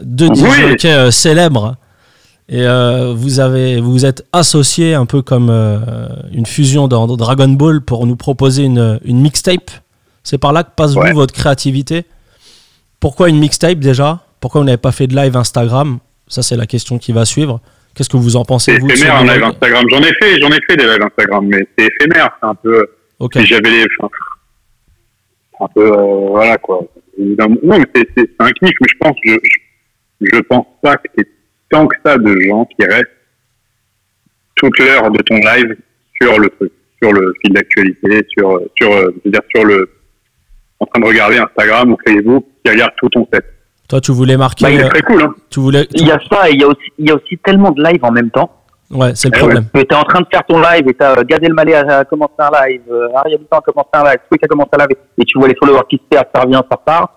deux 0.00 0.28
10 0.28 0.42
Oui. 0.42 0.50
jockeys 0.70 0.88
euh, 0.92 1.10
célèbres. 1.10 1.76
Et 2.48 2.66
euh, 2.66 3.12
vous 3.16 3.38
avez, 3.38 3.80
vous 3.80 4.04
êtes 4.04 4.26
associés 4.32 4.94
un 4.94 5.06
peu 5.06 5.22
comme 5.22 5.50
euh, 5.50 5.78
une 6.32 6.46
fusion 6.46 6.88
dans, 6.88 7.06
Dragon 7.16 7.48
Ball 7.48 7.80
pour 7.80 8.06
nous 8.06 8.16
proposer 8.16 8.64
une, 8.64 8.98
une 9.04 9.20
mixtape. 9.20 9.70
C'est 10.24 10.38
par 10.38 10.52
là 10.52 10.64
que 10.64 10.70
passe 10.74 10.94
Ouais. 10.96 11.10
vous 11.10 11.16
votre 11.16 11.32
créativité? 11.32 12.06
Pourquoi 12.98 13.28
une 13.28 13.38
mixtape 13.38 13.78
déjà? 13.78 14.20
Pourquoi 14.40 14.60
vous 14.60 14.64
n'avez 14.66 14.78
pas 14.78 14.90
fait 14.92 15.06
de 15.06 15.14
live 15.14 15.36
Instagram? 15.36 15.98
Ça, 16.26 16.42
c'est 16.42 16.56
la 16.56 16.66
question 16.66 16.98
qui 16.98 17.12
va 17.12 17.24
suivre. 17.24 17.60
Qu'est-ce 17.94 18.08
que 18.08 18.16
vous 18.16 18.36
en 18.36 18.44
pensez 18.44 18.76
C'est 18.78 18.84
éphémère 18.94 19.16
un 19.16 19.24
live 19.32 19.42
Instagram. 19.44 19.84
J'en 19.90 20.00
ai 20.00 20.12
fait, 20.20 20.40
j'en 20.40 20.48
ai 20.50 20.60
fait 20.68 20.76
des 20.76 20.84
lives 20.84 21.02
Instagram, 21.02 21.46
mais 21.46 21.66
c'est 21.78 21.86
éphémère. 21.86 22.30
C'est 22.40 22.48
un 22.48 22.54
peu. 22.54 22.86
Ok. 23.20 23.38
J'avais 23.44 23.70
les. 23.70 23.84
enfin, 24.00 24.12
un 25.60 25.68
peu. 25.68 25.86
euh, 25.92 26.26
voilà 26.30 26.56
quoi. 26.58 26.80
Non, 27.18 27.48
mais 27.62 27.84
c'est 27.94 28.08
c'est- 28.16 28.30
c'est 28.30 28.46
un 28.46 28.50
kiff, 28.50 28.70
mais 28.80 28.88
je 28.90 28.96
pense, 28.98 29.16
je, 29.24 29.32
je, 30.22 30.26
je 30.34 30.40
pense 30.40 30.66
pas 30.82 30.96
que 30.96 31.08
c'est 31.16 31.28
tant 31.70 31.86
que 31.86 31.96
ça 32.04 32.16
de 32.18 32.40
gens 32.40 32.64
qui 32.64 32.84
restent 32.86 33.06
toute 34.56 34.78
l'heure 34.78 35.10
de 35.10 35.22
ton 35.22 35.36
live 35.36 35.76
sur 36.20 36.38
le 36.38 36.48
truc, 36.50 36.72
sur 37.02 37.12
le 37.12 37.32
fil 37.42 37.52
d'actualité, 37.54 38.26
sur, 38.36 38.60
sur, 38.80 38.92
euh, 38.92 39.10
je 39.16 39.20
veux 39.26 39.30
dire, 39.30 39.40
sur 39.54 39.64
le. 39.64 39.88
en 40.80 40.86
train 40.86 41.00
de 41.00 41.06
regarder 41.06 41.38
Instagram 41.38 41.92
ou 41.92 41.98
Facebook, 42.06 42.44
qui 42.64 42.70
regardent 42.72 42.94
tout 42.96 43.08
ton 43.10 43.26
set. 43.32 43.44
Toi, 43.88 44.00
tu 44.00 44.12
voulais 44.12 44.36
marquer. 44.36 44.64
Bah, 44.64 44.70
c'est 44.72 44.84
euh, 44.84 44.88
très 44.88 45.02
cool, 45.02 45.22
hein. 45.22 45.34
tu 45.50 45.60
voulais. 45.60 45.86
Il 45.94 46.06
y 46.06 46.10
a 46.12 46.20
ça, 46.30 46.48
et 46.48 46.54
il 46.54 46.60
y 46.60 46.64
a 46.64 46.68
aussi, 46.68 46.92
il 46.98 47.08
y 47.08 47.10
a 47.10 47.16
aussi 47.16 47.36
tellement 47.38 47.72
de 47.72 47.82
live 47.82 48.04
en 48.04 48.12
même 48.12 48.30
temps. 48.30 48.59
Ouais, 48.90 49.12
c'est 49.14 49.28
le 49.28 49.34
Eh 49.36 49.38
problème. 49.38 49.64
Que 49.72 49.80
t'es 49.82 49.94
en 49.94 50.02
train 50.02 50.20
de 50.20 50.26
faire 50.32 50.44
ton 50.46 50.58
live 50.60 50.88
et 50.88 50.94
t'as 50.94 51.16
euh, 51.18 51.22
Gad 51.24 51.42
Elmaleh 51.44 51.74
a, 51.74 52.04
commencé 52.04 52.32
un 52.38 52.50
live, 52.66 52.80
euh, 52.90 53.08
Ari 53.14 53.34
Habitant 53.34 53.58
a 53.58 53.60
commencé 53.60 53.88
un 53.92 54.04
live, 54.04 54.18
Twitch 54.28 54.42
a 54.42 54.46
commencé 54.48 54.70
un 54.72 54.78
live, 54.78 54.96
et 55.18 55.24
tu 55.24 55.38
vois 55.38 55.48
les 55.48 55.54
followers 55.56 55.82
qui 55.88 55.96
se 55.96 56.02
perdent, 56.10 56.26
ça 56.34 56.40
revient, 56.42 56.60
ça 56.68 56.76
repart. 56.76 57.12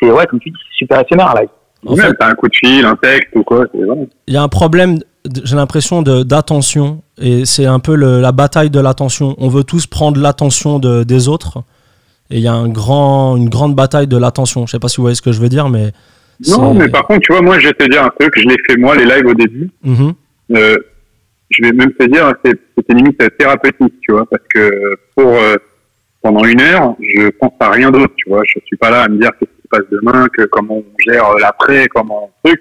C'est, 0.00 0.10
ouais, 0.10 0.26
comme 0.26 0.40
tu 0.40 0.50
dis, 0.50 0.56
c'est 0.70 0.76
super 0.78 1.00
éphémère 1.00 1.30
un 1.36 1.40
live. 1.40 1.48
En 1.86 1.96
fait, 1.96 2.14
t'as 2.18 2.28
un 2.28 2.34
coup 2.34 2.48
de 2.48 2.54
fil, 2.56 2.84
un 2.84 2.96
texte 2.96 3.28
ou 3.34 3.42
quoi, 3.42 3.66
il 3.74 4.34
y 4.34 4.36
a 4.36 4.42
un 4.42 4.48
problème, 4.48 4.98
j'ai 5.44 5.56
l'impression, 5.56 6.00
de- 6.02 6.22
d'attention. 6.22 7.02
Et 7.18 7.44
c'est 7.44 7.66
un 7.66 7.78
peu 7.80 7.94
le- 7.94 8.20
la 8.20 8.32
bataille 8.32 8.70
de 8.70 8.80
l'attention. 8.80 9.34
On 9.38 9.48
veut 9.48 9.64
tous 9.64 9.86
prendre 9.86 10.20
l'attention 10.20 10.78
de- 10.78 11.02
des 11.04 11.28
autres. 11.28 11.58
Et 12.30 12.36
il 12.36 12.42
y 12.42 12.48
a 12.48 12.52
un 12.54 12.68
grand, 12.68 13.36
une 13.36 13.48
grande 13.50 13.74
bataille 13.74 14.06
de 14.06 14.16
l'attention. 14.16 14.66
Je 14.66 14.72
sais 14.72 14.78
pas 14.78 14.88
si 14.88 14.96
vous 14.96 15.02
voyez 15.02 15.14
ce 15.16 15.22
que 15.22 15.32
je 15.32 15.40
veux 15.40 15.48
dire, 15.48 15.68
mais. 15.68 15.92
Non, 16.48 16.72
mais 16.72 16.88
par 16.88 17.06
contre, 17.06 17.20
tu 17.20 17.32
vois, 17.32 17.42
moi, 17.42 17.58
je 17.58 17.66
vais 17.68 17.74
te 17.74 17.84
dire 17.90 18.02
un 18.04 18.10
truc, 18.18 18.32
je 18.36 18.48
l'ai 18.48 18.56
fait 18.66 18.76
moi, 18.76 18.96
les 18.96 19.04
lives 19.04 19.26
au 19.26 19.34
début. 19.34 19.70
Mhm. 19.84 20.12
Euh, 20.56 20.76
je 21.52 21.62
vais 21.64 21.72
même 21.72 21.92
te 21.92 22.04
dire, 22.06 22.32
c'était 22.44 22.94
limite 22.94 23.20
thérapeutique, 23.38 23.94
tu 24.00 24.12
vois, 24.12 24.26
parce 24.26 24.42
que 24.54 24.96
pour 25.14 25.34
euh, 25.36 25.56
pendant 26.22 26.44
une 26.44 26.60
heure, 26.60 26.94
je 27.00 27.28
pense 27.30 27.52
à 27.60 27.70
rien 27.70 27.90
d'autre, 27.90 28.12
tu 28.16 28.28
vois. 28.28 28.42
Je 28.46 28.58
suis 28.64 28.76
pas 28.76 28.90
là 28.90 29.02
à 29.02 29.08
me 29.08 29.18
dire 29.18 29.30
qu'est-ce 29.38 29.50
qui 29.50 29.62
se 29.62 29.68
passe 29.68 29.88
demain, 29.90 30.26
que 30.36 30.44
comment 30.44 30.76
on 30.78 30.94
gère 31.10 31.34
l'après, 31.38 31.86
comment 31.88 32.30
truc. 32.44 32.60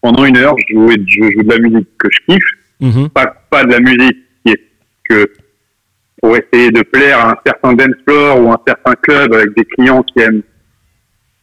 Pendant 0.00 0.24
une 0.24 0.36
heure, 0.36 0.54
je 0.68 0.74
joue, 0.74 0.88
je 0.90 1.22
joue 1.32 1.42
de 1.42 1.50
la 1.52 1.58
musique 1.58 1.88
que 1.98 2.08
je 2.10 2.18
kiffe, 2.28 2.50
Mhm. 2.80 3.08
pas 3.08 3.26
pas 3.48 3.64
de 3.64 3.72
la 3.72 3.80
musique 3.80 4.18
qui 4.44 4.52
est 4.52 4.60
que 5.08 5.32
pour 6.20 6.36
essayer 6.36 6.70
de 6.70 6.82
plaire 6.82 7.18
à 7.20 7.30
un 7.32 7.36
certain 7.46 7.72
dance 7.72 7.94
floor 8.06 8.40
ou 8.40 8.50
un 8.52 8.60
certain 8.66 8.94
club 8.96 9.32
avec 9.34 9.56
des 9.56 9.64
clients 9.64 10.02
qui 10.02 10.20
aiment 10.20 10.42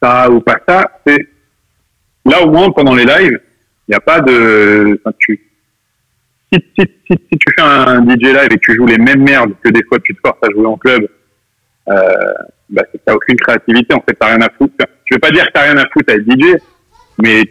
ça 0.01 0.29
ou 0.29 0.39
pas 0.41 0.59
ça. 0.67 0.99
C'est 1.07 1.27
là 2.25 2.43
au 2.43 2.51
moins 2.51 2.69
pendant 2.71 2.93
les 2.95 3.05
lives, 3.05 3.39
il 3.87 3.91
n'y 3.91 3.95
a 3.95 3.99
pas 3.99 4.19
de. 4.21 4.99
enfin, 5.03 5.15
tu, 5.19 5.39
si, 6.53 6.63
si, 6.77 6.85
si, 7.07 7.17
si 7.31 7.37
tu 7.37 7.53
fais 7.57 7.61
un 7.63 8.01
DJ 8.07 8.21
live 8.23 8.47
et 8.51 8.55
que 8.57 8.59
tu 8.61 8.75
joues 8.75 8.85
les 8.85 8.97
mêmes 8.97 9.23
merdes 9.23 9.53
que 9.63 9.69
des 9.69 9.83
fois 9.83 9.97
tu 10.03 10.13
te 10.15 10.19
forces 10.25 10.37
à 10.43 10.49
jouer 10.51 10.65
en 10.67 10.77
club, 10.77 11.07
euh, 11.89 12.33
bah, 12.69 12.83
t'as 13.05 13.13
aucune 13.13 13.37
créativité. 13.37 13.93
En 13.93 14.01
fait, 14.07 14.15
t'as 14.19 14.27
rien 14.27 14.41
à 14.41 14.49
foutre. 14.57 14.73
Je 15.05 15.15
veux 15.15 15.19
pas 15.19 15.31
dire 15.31 15.45
que 15.47 15.51
t'as 15.53 15.63
rien 15.63 15.77
à 15.77 15.83
foutre 15.91 16.13
avec 16.13 16.23
DJ, 16.29 16.55
mais 17.21 17.43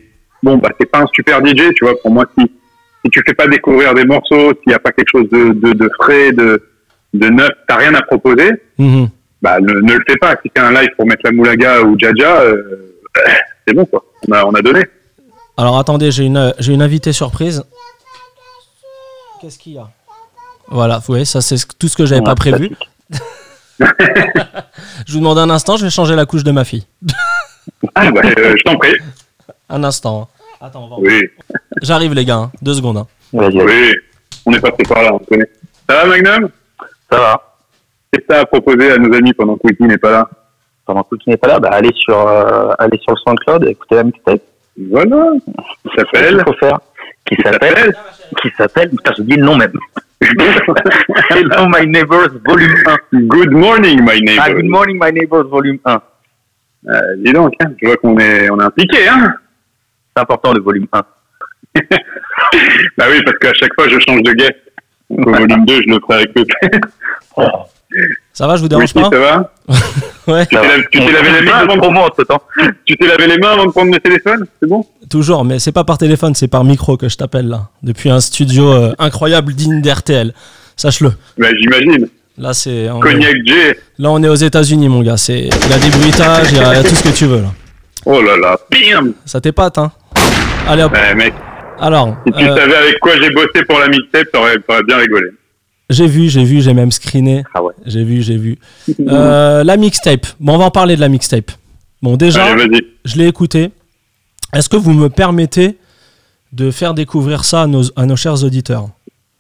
bon, 0.43 0.57
bah 0.59 0.71
c'est 0.81 0.91
pas 0.91 1.01
un 1.01 1.07
super 1.15 1.45
DJ, 1.45 1.75
tu 1.75 1.85
vois. 1.85 1.95
Pour 2.01 2.11
moi, 2.11 2.25
si 2.39 2.45
si 3.05 3.11
tu 3.11 3.21
fais 3.27 3.35
pas 3.35 3.49
découvrir 3.49 3.95
des 3.95 4.05
morceaux, 4.05 4.51
s'il 4.55 4.69
n'y 4.69 4.75
a 4.75 4.79
pas 4.79 4.93
quelque 4.93 5.11
chose 5.11 5.29
de, 5.31 5.53
de, 5.55 5.73
de 5.73 5.91
frais, 6.01 6.31
de, 6.33 6.63
de 7.15 7.29
neuf, 7.29 7.51
t'as 7.67 7.77
rien 7.77 7.95
à 7.95 8.03
proposer, 8.03 8.49
Mhm. 8.79 9.09
bah 9.43 9.59
ne, 9.61 9.73
ne 9.73 9.95
le 9.95 10.05
fais 10.09 10.17
pas. 10.17 10.37
Si 10.43 10.51
c'est 10.55 10.63
un 10.63 10.71
live 10.73 10.89
pour 10.97 11.07
mettre 11.07 11.23
la 11.25 11.33
moulaga 11.33 11.83
ou 11.83 11.99
Jaja, 11.99 12.43
euh, 12.43 12.95
c'est 13.67 13.75
bon 13.75 13.85
quoi. 13.87 14.05
On 14.29 14.33
a, 14.33 14.45
on 14.47 14.53
a 14.55 14.63
donné. 14.63 14.83
Alors 15.57 15.79
attendez, 15.79 16.11
j'ai 16.13 16.25
une, 16.25 16.55
j'ai 16.61 16.73
une 16.73 16.81
invitée 16.83 17.13
surprise. 17.13 17.65
Qu'est-ce 19.43 19.59
qu'il 19.59 19.73
y 19.75 19.79
a? 19.79 19.89
Voilà, 20.69 20.99
vous 20.99 21.05
voyez, 21.09 21.25
ça 21.25 21.41
c'est 21.41 21.57
ce- 21.59 21.67
tout 21.79 21.89
ce 21.89 21.97
que 21.97 22.07
j'avais 22.07 22.21
Ouais, 22.21 22.27
pas 22.27 22.35
prévu. 22.37 22.71
Je 25.07 25.13
vous 25.13 25.19
demande 25.19 25.39
un 25.39 25.51
instant, 25.51 25.77
je 25.77 25.85
vais 25.85 25.91
changer 25.91 26.15
la 26.15 26.25
couche 26.27 26.45
de 26.45 26.53
ma 26.53 26.65
fille. 26.65 26.87
Ah 27.95 28.11
bah 28.11 28.21
euh, 28.25 28.55
je 28.57 28.63
t'en 28.65 28.77
prie. 28.77 28.95
Un 29.69 29.85
instant. 29.85 30.23
hein. 30.23 30.45
Attends, 30.67 30.85
on 30.85 30.89
va- 30.89 30.97
Oui, 30.99 31.29
J'arrive 31.81 32.13
les 32.15 32.25
gars, 32.25 32.37
hein. 32.37 32.53
deux 32.61 32.75
secondes. 32.75 32.97
hein. 32.97 33.07
Oui. 33.33 33.95
On 34.47 34.53
est 34.53 34.61
passé 34.61 34.83
par 34.89 35.03
là, 35.03 35.15
on 35.15 35.19
connaît. 35.21 35.49
Ça 35.89 35.97
va 35.97 36.07
Magnum? 36.07 36.49
Ça 37.11 37.19
va. 37.19 37.43
Qu'est-ce 38.13 38.23
que 38.23 38.27
t'as 38.29 38.41
à 38.41 38.47
proposer 38.47 38.93
à 38.93 38.99
nos 38.99 39.13
amis 39.15 39.33
pendant 39.33 39.55
que 39.57 39.61
Wiki 39.65 39.83
n'est 39.85 39.99
pas 39.99 40.11
là? 40.11 40.29
Pendant 40.85 41.03
que 41.05 41.15
tu 41.17 41.31
n'es 41.31 41.37
pas 41.37 41.49
là, 41.49 41.61
bah, 41.61 41.71
allez 41.73 41.93
sur, 41.95 42.17
euh, 42.19 42.71
allez 42.81 42.99
sur 42.99 43.13
le 43.13 43.19
SoundCloud, 43.25 43.65
écoutez 43.69 43.95
la 43.97 44.05
mixtape. 44.05 44.43
Voilà. 44.91 45.25
Ce 45.85 45.91
s'appelle. 45.97 46.37
qu'il 46.37 46.45
faut 46.45 46.59
faire? 46.59 46.81
Qui 47.35 47.43
s'appelle, 47.43 47.95
qui 48.43 48.51
s'appelle, 48.57 48.91
putain, 48.91 49.13
j'ai 49.17 49.23
dit 49.25 49.37
le 49.37 49.45
nom 49.45 49.57
même. 49.57 49.73
Hello 51.31 51.67
My 51.69 51.87
Neighbors, 51.87 52.29
volume 52.47 52.75
1. 53.13 53.19
Good 53.27 53.51
morning, 53.53 54.01
my 54.05 54.21
neighbor. 54.21 54.43
Ah, 54.45 54.53
good 54.53 54.67
morning 54.69 54.99
My 55.01 55.13
Neighbors, 55.13 55.45
volume 55.49 55.79
1. 55.85 56.03
Euh, 56.89 57.01
dis 57.19 57.33
donc, 57.33 57.53
hein, 57.61 57.71
je 57.81 57.87
vois 57.87 57.97
qu'on 57.97 58.19
est, 58.19 58.51
on 58.51 58.61
est 58.61 58.65
impliqué, 58.65 59.09
hein. 59.09 59.35
C'est 60.15 60.23
important 60.23 60.53
le 60.53 60.61
volume 60.61 60.87
1. 60.93 61.03
Bah 62.99 63.05
oui, 63.11 63.23
parce 63.25 63.39
qu'à 63.39 63.53
chaque 63.55 63.73
fois, 63.75 63.89
je 63.89 63.99
change 64.01 64.23
de 64.23 64.33
guest. 64.33 64.57
Au 65.09 65.23
volume 65.31 65.65
2, 65.65 65.75
je 65.83 65.89
le 65.89 66.01
ferai 66.01 66.15
avec 66.23 66.37
eux. 66.39 66.45
Ça 68.33 68.47
va, 68.47 68.57
je 68.57 68.63
vous 68.63 68.69
dérange 68.69 68.91
Oui, 68.95 69.03
pas 69.03 69.11
ça 69.11 69.19
va 69.19 69.53
Ouais, 70.27 70.47
Tu 70.47 70.57
t'es 70.57 71.13
lavé- 71.13 71.41
les 71.41 71.47
mains 71.47 71.59
avant 71.59 71.77
de- 71.77 72.25
temps. 72.25 72.43
Tu 72.87 72.97
t'es 72.97 73.07
lavé 73.07 73.27
les 73.27 73.39
mains 73.39 73.53
avant 73.53 73.67
de 73.67 73.71
prendre 73.71 73.93
le 73.93 74.01
téléphone 74.01 74.47
C'est 74.61 74.69
bon? 74.69 74.85
Toujours, 75.13 75.45
mais 75.45 75.59
c'est 75.59 75.73
pas 75.73 75.85
par 75.85 75.99
téléphone, 75.99 76.35
c'est 76.35 76.49
par 76.49 76.65
micro 76.65 76.97
que 76.97 77.09
je 77.09 77.17
t'appelle 77.17 77.47
là. 77.47 77.69
Depuis 77.83 78.09
un 78.11 78.21
studio 78.21 78.73
euh, 78.73 78.95
incroyable 78.99 79.53
digne 79.53 79.81
d'RTL. 79.83 80.33
Sache-le. 80.77 81.13
Bah, 81.39 81.49
j'imagine. 81.61 82.09
Là, 82.39 82.55
c'est. 82.55 82.85
est- 82.87 83.01
Cognac 83.01 83.37
J. 83.45 83.53
Là, 83.99 84.11
on 84.11 84.23
est 84.23 84.29
aux 84.29 84.35
États-Unis, 84.35 84.89
mon 84.89 85.03
gars. 85.03 85.19
C'est, 85.19 85.41
il 85.41 85.71
y 85.71 85.73
a 85.75 85.79
des 85.79 85.91
bruitages, 85.91 86.51
il 86.51 86.57
y, 86.57 86.61
a 86.61 86.83
tout 86.89 86.95
ce 86.95 87.03
que 87.03 87.15
tu 87.15 87.27
veux 87.27 87.43
là. 87.43 87.53
Oh 88.07 88.21
là 88.23 88.37
là, 88.37 88.59
bam 88.71 89.13
Ça 89.27 89.41
t'épate, 89.41 89.77
hein 89.79 89.93
Allez 90.67 90.83
hop. 90.83 90.93
Ouais, 90.93 91.15
mec, 91.15 91.35
Alors, 91.79 92.17
si 92.27 92.33
tu 92.33 92.43
euh, 92.43 92.57
savais 92.57 92.75
avec 92.75 92.99
quoi 93.01 93.13
j'ai 93.21 93.31
bossé 93.31 93.65
pour 93.69 93.79
la 93.79 93.89
mixtape, 93.89 94.29
t'aurais 94.33 94.57
t'aurais 94.67 94.83
bien 94.83 94.97
rigolé. 94.97 95.29
j'ai 95.91 96.07
vu, 96.07 96.29
j'ai 96.31 96.43
vu, 96.45 96.63
j'ai 96.63 96.73
même 96.73 96.91
screené. 96.91 97.45
Ah 97.55 97.63
ouais. 97.63 97.75
J'ai 97.85 98.03
vu, 98.03 98.23
j'ai 98.23 98.39
vu. 98.39 98.59
Euh, 99.09 99.63
la 99.63 99.77
mixtape. 99.77 100.27
Bon, 100.41 100.55
on 100.55 100.59
va 100.59 100.65
en 100.65 100.71
parler 100.71 100.97
de 100.97 101.01
la 101.03 101.09
mixtape. 101.11 101.51
Bon, 102.01 102.17
déjà, 102.17 102.47
Allez, 102.47 102.87
je 103.05 103.17
l'ai 103.19 103.29
écouté. 103.29 103.71
Est-ce 104.55 104.69
que 104.69 104.77
vous 104.77 104.93
me 104.93 105.09
permettez 105.09 105.79
de 106.53 106.71
faire 106.71 106.95
découvrir 106.95 107.45
ça 107.45 107.63
à 107.63 107.67
nos, 107.67 107.83
à 107.97 108.05
nos 108.07 108.17
chers 108.17 108.45
auditeurs 108.45 108.89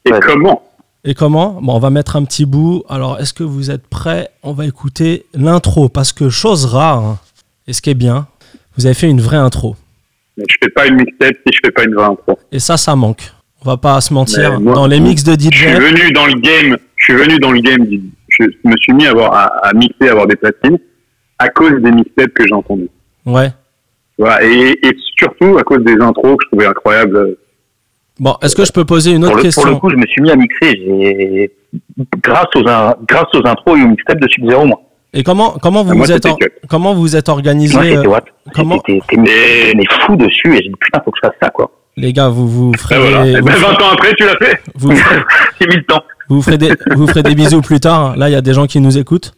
Et 0.07 0.11
comment 0.23 0.62
Et 1.04 1.14
comment 1.14 1.59
Bon, 1.61 1.75
on 1.75 1.78
va 1.78 1.90
mettre 1.90 2.16
un 2.16 2.25
petit 2.25 2.47
bout. 2.47 2.85
Alors, 2.88 3.21
est-ce 3.21 3.33
que 3.35 3.45
vous 3.45 3.71
êtes 3.71 3.87
prêts 3.87 4.31
On 4.42 4.52
va 4.52 4.64
écouter 4.66 5.26
l'intro. 5.35 5.88
Parce 5.88 6.12
que, 6.12 6.31
chose 6.31 6.64
rare, 6.64 6.99
hein, 7.04 7.19
et 7.66 7.73
ce 7.75 7.83
qui 7.83 7.90
est 7.90 7.95
bien, 7.95 8.26
vous 8.76 8.87
avez 8.87 8.95
fait 8.95 9.11
une 9.11 9.21
vraie 9.21 9.37
intro. 9.37 9.76
Je 10.38 10.45
fais 10.62 10.71
pas 10.71 10.87
une 10.87 10.95
mixtape 10.97 11.37
si 11.47 11.52
je 11.52 11.59
fais 11.64 11.71
pas 11.73 11.85
une 11.85 11.95
vraie 11.95 12.07
intro. 12.07 12.38
Et 12.50 12.59
ça, 12.59 12.78
ça 12.78 12.97
manque. 12.97 13.31
On 13.64 13.69
va 13.69 13.76
pas 13.76 14.00
se 14.00 14.14
mentir. 14.14 14.59
Moi- 14.61 14.75
Dans 14.75 14.87
les 14.87 14.99
mix 14.99 15.23
de 15.25 15.33
Je 15.35 15.40
suis 15.57 15.69
DJ, 15.69 15.78
venu 15.78 16.11
dans 16.12 16.26
le 16.26 16.33
game, 16.40 16.76
je 16.97 17.04
suis 17.04 17.14
venu 17.14 17.38
dans 17.38 17.52
le 17.52 17.61
game, 17.61 17.87
je 18.31 18.45
me 18.64 18.76
suis 18.78 18.92
mis 18.95 19.07
à, 19.07 19.11
avoir, 19.11 19.33
à, 19.35 19.45
à 19.69 19.73
mixer, 19.75 20.09
à 20.09 20.12
avoir 20.12 20.26
des 20.26 20.37
platines, 20.37 20.78
à 21.38 21.49
cause 21.50 21.81
des 21.83 21.92
mixtapes 21.92 22.33
que 22.33 22.47
j'ai 22.47 22.54
entendues. 22.54 22.88
ouais. 23.26 23.52
Voilà, 24.19 24.45
et, 24.45 24.78
et 24.83 24.97
surtout 25.16 25.57
à 25.59 25.62
cause 25.62 25.83
des 25.85 25.95
intros 25.95 26.37
que 26.37 26.45
je 26.45 26.49
trouvais 26.50 26.66
incroyables. 26.66 27.37
Bon, 28.21 28.37
est-ce 28.42 28.54
que 28.54 28.64
je 28.64 28.73
peux 28.73 28.85
poser 28.85 29.12
une 29.12 29.23
Pour 29.23 29.31
autre 29.31 29.37
le, 29.38 29.42
question 29.42 29.62
pour 29.62 29.71
le 29.73 29.78
coup, 29.78 29.90
je 29.90 29.97
me 29.97 30.07
suis 30.07 30.23
mis 30.23 30.31
à 30.31 30.37
mixer. 30.37 31.50
Grâce 32.23 32.47
aux, 32.54 32.62
grâce 32.62 33.35
aux 33.35 33.47
intros 33.47 33.78
et 33.78 33.83
aux 33.83 33.88
mixtapes 33.88 34.21
de 34.21 34.28
Sub-Zero, 34.28 34.66
moi. 34.66 34.81
Et 35.14 35.23
comment, 35.23 35.50
comment 35.61 35.83
vous 35.83 35.95
Moi, 35.95 36.07
vous 36.07 36.12
êtes, 36.12 36.26
comment 36.69 36.95
vous 36.95 37.16
êtes 37.16 37.28
organisé, 37.28 37.75
Moi, 37.76 37.85
euh, 38.16 38.21
comment- 38.54 38.81
fou 40.07 40.16
dessus 40.16 40.54
et 40.54 40.62
j'ai 40.62 40.69
dit 40.69 40.75
putain, 40.81 41.00
faut 41.04 41.11
que 41.11 41.19
je 41.23 41.28
fasse 41.28 41.37
ça, 41.42 41.50
quoi. 41.50 41.71
les 41.97 42.12
gars, 42.14 42.28
vous 42.28 42.49
vous 42.49 42.73
ferez, 42.78 42.99
voilà. 42.99 43.38
Vous, 43.40 43.45
ben, 43.47 43.52
ferez- 43.52 43.61
20 43.76 43.83
ans 43.83 43.90
après, 43.92 44.14
tu 44.14 44.25
l'as 44.25 44.37
fait 44.37 44.61
vous 44.75 44.92
ferez- 44.95 45.23
J'ai 45.61 45.66
mis 45.66 45.76
le 45.76 45.85
temps. 45.85 46.02
vous 46.28 46.40
ferez 46.40 46.57
des, 46.59 46.73
vous 46.97 47.07
ferez 47.07 47.23
des 47.23 47.35
bisous 47.35 47.61
plus 47.61 47.81
tard. 47.81 48.16
Là, 48.16 48.31
il 48.31 48.33
y 48.33 48.37
a 48.37 48.40
des 48.40 48.54
gens 48.54 48.66
qui 48.66 48.81
nous 48.81 48.97
écoutent. 48.97 49.33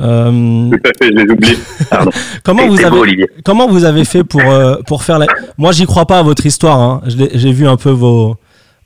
Euh, 0.00 0.70
comment 2.44 2.66
vous 2.66 2.80
avez, 2.80 2.90
beau, 2.90 3.04
comment 3.44 3.68
vous 3.68 3.84
avez 3.84 4.04
fait 4.04 4.24
pour 4.24 4.40
euh, 4.42 4.76
pour 4.86 5.02
faire 5.02 5.18
la 5.18 5.26
Moi, 5.58 5.72
j'y 5.72 5.84
crois 5.84 6.06
pas 6.06 6.18
à 6.18 6.22
votre 6.22 6.46
histoire. 6.46 6.80
hein. 6.80 7.02
J'ai 7.06 7.52
vu 7.52 7.66
un 7.68 7.76
peu 7.76 7.90
vos 7.90 8.36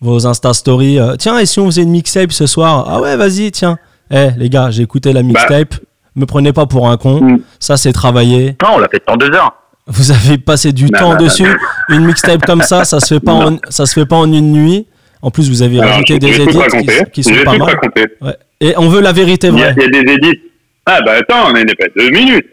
vos 0.00 0.26
Insta 0.26 0.52
Stories. 0.52 0.98
Euh, 0.98 1.14
tiens, 1.16 1.38
et 1.38 1.46
si 1.46 1.60
on 1.60 1.66
faisait 1.66 1.82
une 1.82 1.90
mixtape 1.90 2.32
ce 2.32 2.46
soir? 2.46 2.86
Ah 2.88 3.00
ouais, 3.00 3.16
vas-y, 3.16 3.50
tiens. 3.52 3.78
Eh 4.10 4.28
les 4.36 4.48
gars, 4.50 4.70
j'ai 4.70 4.82
écouté 4.82 5.12
la 5.12 5.22
mixtape. 5.22 5.74
Me 6.16 6.26
prenez 6.26 6.52
pas 6.52 6.66
pour 6.66 6.88
un 6.88 6.96
con. 6.96 7.20
Mm. 7.20 7.38
Ça, 7.60 7.76
c'est 7.76 7.92
travaillé. 7.92 8.56
Non, 8.62 8.70
on 8.74 8.78
l'a 8.78 8.88
fait 8.88 9.02
en 9.06 9.16
deux 9.16 9.30
heures. 9.32 9.52
Vous 9.86 10.10
avez 10.10 10.38
passé 10.38 10.72
du 10.72 10.84
Non, 10.86 10.98
temps 10.98 11.08
non, 11.12 11.18
non, 11.18 11.24
dessus. 11.24 11.46
Une 11.90 12.04
mixtape 12.04 12.44
comme 12.44 12.62
ça, 12.62 12.84
ça 12.84 12.98
se 13.00 13.14
fait 13.14 13.20
pas 13.20 13.32
en, 13.32 13.58
ça 13.68 13.86
se 13.86 13.92
fait 13.92 14.06
pas 14.06 14.16
en 14.16 14.32
une 14.32 14.50
nuit. 14.52 14.86
En 15.22 15.30
plus, 15.30 15.48
vous 15.48 15.62
avez 15.62 15.78
Alors, 15.78 15.92
rajouté 15.92 16.18
des 16.18 16.32
raconter. 16.32 17.04
qui, 17.12 17.22
qui 17.22 17.24
sont 17.24 17.44
pas 17.44 17.56
mal. 17.56 17.76
Ouais. 18.20 18.36
Et 18.60 18.74
on 18.76 18.88
veut 18.88 19.00
la 19.00 19.12
vérité 19.12 19.50
vraie. 19.50 19.74
il 19.76 19.82
y 19.82 19.86
a 19.98 20.02
des 20.02 20.12
edits. 20.12 20.40
Ah 20.86 21.00
bah 21.04 21.12
attends, 21.18 21.48
on 21.50 21.52
n'est 21.52 21.64
pas 21.74 21.86
deux 21.96 22.10
minutes. 22.10 22.46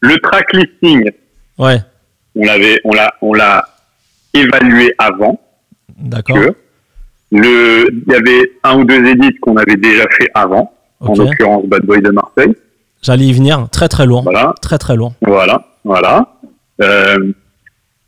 Le 0.00 0.16
track 0.18 0.46
listing, 0.54 1.10
Ouais, 1.58 1.78
on 2.36 2.44
l'avait, 2.44 2.78
on 2.84 2.92
l'a, 2.92 3.12
on 3.20 3.34
l'a 3.34 3.64
évalué 4.32 4.94
avant. 4.98 5.40
d'accord. 5.98 6.36
le, 7.32 7.88
il 7.90 8.12
y 8.12 8.14
avait 8.14 8.52
un 8.62 8.78
ou 8.78 8.84
deux 8.84 9.04
edits 9.04 9.34
qu'on 9.40 9.56
avait 9.56 9.76
déjà 9.76 10.04
fait 10.18 10.30
avant. 10.34 10.72
En 11.00 11.14
l'occurrence, 11.14 11.64
Bad 11.66 11.84
Boy 11.84 12.00
de 12.00 12.10
Marseille. 12.10 12.54
J'allais 13.02 13.26
y 13.26 13.32
venir. 13.32 13.68
Très 13.70 13.88
très 13.88 14.06
lourd. 14.06 14.22
Voilà, 14.22 14.54
Très 14.62 14.78
très 14.78 14.96
lourd. 14.96 15.12
voilà, 15.22 15.64
voilà. 15.84 16.26
Euh, 16.80 17.32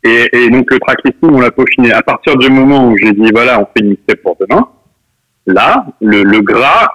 et, 0.03 0.27
et 0.33 0.49
donc 0.49 0.69
le 0.71 0.79
track 0.79 0.97
listing, 1.05 1.29
on 1.31 1.39
l'a 1.39 1.51
peaufiné. 1.51 1.91
À 1.93 2.01
partir 2.01 2.35
du 2.37 2.49
moment 2.49 2.87
où 2.89 2.97
j'ai 2.97 3.11
dit 3.13 3.29
voilà, 3.31 3.59
on 3.61 3.65
fait 3.65 3.81
une 3.83 3.89
mixtape 3.91 4.21
pour 4.23 4.37
demain. 4.39 4.67
Là, 5.45 5.85
le, 6.01 6.23
le 6.23 6.39
gras, 6.41 6.87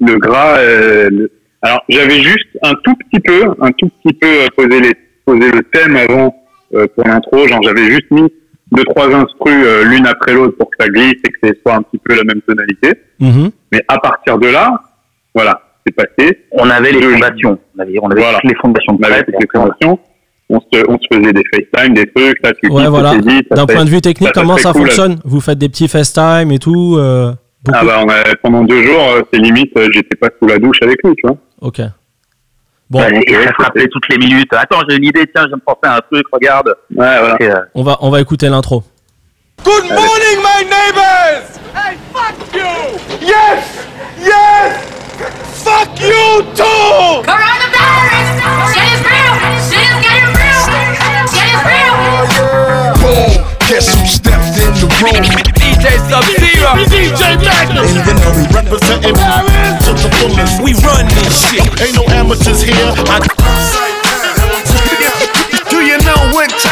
le 0.00 0.16
gras. 0.18 0.58
euh, 0.58 1.08
le- 1.10 1.32
alors 1.62 1.82
j'avais 1.88 2.20
juste 2.22 2.48
un 2.62 2.74
tout 2.84 2.94
petit 2.96 3.20
peu, 3.20 3.44
un 3.60 3.70
tout 3.72 3.88
petit 4.02 4.14
peu 4.14 4.26
euh, 4.26 4.46
posé 4.56 4.80
les, 4.80 4.92
posé 5.24 5.50
le 5.50 5.62
thème 5.72 5.96
avant 5.96 6.34
euh, 6.74 6.86
pour 6.94 7.06
l'intro. 7.06 7.46
Genre 7.46 7.62
j'avais 7.62 7.84
juste 7.86 8.10
mis 8.10 8.28
deux 8.72 8.84
trois 8.84 9.06
instrus 9.14 9.54
euh, 9.66 9.84
l'une 9.84 10.06
après 10.06 10.32
l'autre 10.34 10.56
pour 10.58 10.70
que 10.70 10.76
ça 10.80 10.88
glisse 10.88 11.14
et 11.26 11.30
que 11.30 11.48
ce 11.48 11.54
soit 11.62 11.74
un 11.76 11.82
petit 11.82 11.98
peu 12.04 12.16
la 12.16 12.24
même 12.24 12.40
tonalité. 12.42 12.92
Mhm. 13.20 13.50
Mais 13.72 13.82
à 13.88 13.98
partir 13.98 14.38
de 14.38 14.48
là, 14.48 14.80
voilà, 15.34 15.60
c'est 15.86 15.94
passé. 15.94 16.38
On 16.52 16.68
avait 16.68 16.92
les 16.92 17.02
fondations. 17.02 17.58
On 17.76 17.80
avait, 17.82 17.98
on 18.02 18.10
avait 18.10 18.20
Voilà. 18.20 18.38
toutes 18.40 18.50
les 18.50 18.56
fondations 18.56 18.92
de 18.94 18.98
On 19.00 19.04
avait 19.10 19.22
toutes 19.22 19.40
les 19.40 19.48
formations. 19.52 19.98
On 20.50 20.60
se, 20.60 20.82
on 20.86 20.98
se 20.98 21.06
faisait 21.16 21.32
des 21.32 21.42
FaceTime, 21.54 21.94
des 21.94 22.06
trucs, 22.14 22.36
là, 22.42 22.52
tu 22.62 22.70
Ouais, 22.70 22.82
dis, 22.82 22.88
voilà. 22.88 23.14
D'un 23.52 23.64
point 23.66 23.84
de 23.86 23.90
vue 23.90 24.02
technique, 24.02 24.32
ça, 24.34 24.40
comment 24.42 24.58
ça 24.58 24.72
cool. 24.72 24.82
fonctionne? 24.82 25.18
Vous 25.24 25.40
faites 25.40 25.56
des 25.56 25.70
petits 25.70 25.88
FaceTime 25.88 26.50
et 26.52 26.58
tout 26.58 26.96
euh, 26.98 27.32
Ah 27.72 27.82
bah, 27.84 28.02
on 28.04 28.08
a, 28.10 28.16
pendant 28.42 28.62
deux 28.64 28.82
jours, 28.82 29.00
euh, 29.16 29.22
c'est 29.32 29.38
limite, 29.40 29.72
euh, 29.78 29.88
j'étais 29.92 30.14
pas 30.16 30.28
sous 30.38 30.46
la 30.46 30.58
douche 30.58 30.76
avec 30.82 30.98
lui, 31.04 31.14
tu 31.14 31.22
vois. 31.26 31.38
Ok. 31.62 31.80
Bon, 32.90 32.98
Ouais, 33.00 33.22
et 33.26 33.32
se 33.32 33.62
rappelait 33.62 33.86
toutes 33.86 34.08
les 34.10 34.18
minutes. 34.18 34.52
Attends, 34.52 34.80
j'ai 34.88 34.96
une 34.96 35.04
idée, 35.04 35.24
tiens, 35.32 35.44
je 35.44 35.50
vais 35.50 35.56
me 35.56 35.60
penser 35.64 35.78
à 35.84 35.96
un 35.96 36.00
truc, 36.10 36.26
regarde. 36.32 36.74
Ouais, 36.94 37.18
voilà. 37.20 37.36
Et, 37.40 37.46
euh, 37.48 37.60
on 37.74 37.82
va 37.84 37.96
on 38.00 38.10
va 38.10 38.20
écouter 38.20 38.48
l'intro. 38.48 38.82
Good 39.64 39.84
morning, 39.84 40.38
my 40.42 40.64
neighbors! 40.64 41.56
Hey, 41.72 41.96
fuck 42.12 42.34
you! 42.52 42.98
Yes! 43.24 43.86
Yes! 44.20 44.76
Fuck 45.62 46.00
you 46.00 46.42
too! 46.52 47.22
Coronavirus! 47.22 48.28
Shit 48.74 48.88
is 48.92 49.00
real! 49.06 49.34
Shit 49.70 49.86
is 49.86 49.96
getting 50.02 50.34
real! 50.34 50.62
Shit 51.30 51.50
is 51.54 51.62
real! 51.70 51.94
Boom, 52.98 53.30
guess 53.68 53.86
who 53.94 54.04
stepped 54.04 54.58
in 54.58 54.74
the 54.82 54.88
room? 55.00 55.61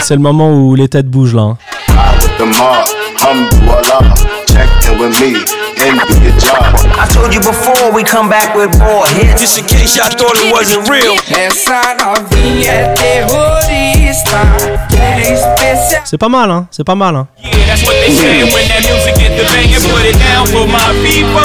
C'est 0.02 0.14
le 0.14 0.20
moment 0.20 0.52
où 0.52 0.74
les 0.74 0.88
têtes 0.88 1.06
bougent 1.06 1.34
là. 1.34 1.42
hein. 1.42 1.58
With 1.94 2.34
the 2.38 2.46
mob. 2.46 2.86
Alhamdulillah, 3.20 4.14
check 4.46 4.68
in 4.88 4.98
with 4.98 5.14
me 5.20 5.36
and 5.82 6.00
do 6.08 6.14
your 6.22 6.36
job. 6.38 6.74
I 6.96 7.06
told 7.10 7.34
you 7.34 7.40
before 7.40 7.92
we 7.92 8.02
come 8.04 8.28
back 8.28 8.54
with 8.54 8.72
more 8.78 9.06
hits. 9.18 9.40
Just 9.40 9.58
in 9.58 9.66
case 9.66 9.96
y'all 9.96 10.10
thought 10.10 10.36
it 10.36 10.52
wasn't 10.52 10.88
real. 10.88 11.16
Essa 11.30 11.94
novinha 12.00 12.70
é 12.72 12.94
terrorista. 12.94 14.38
É 14.98 15.32
especial. 15.32 16.02
C'est 16.04 16.18
pas 16.18 16.28
mal, 16.28 16.50
hein 16.50 16.66
C'est 16.70 16.84
pas 16.84 16.94
mal, 16.94 17.14
hein 17.16 17.26
Yeah, 17.42 17.50
that's 17.66 17.82
what 17.84 17.94
they 18.00 18.12
say 18.12 18.42
when 18.44 18.68
that 18.68 18.82
music 18.88 19.14
get 19.16 19.36
the 19.36 19.44
banging. 19.52 19.80
Put 19.80 20.04
it 20.04 20.18
down 20.18 20.46
for 20.48 20.66
my 20.66 20.92
people. 21.04 21.40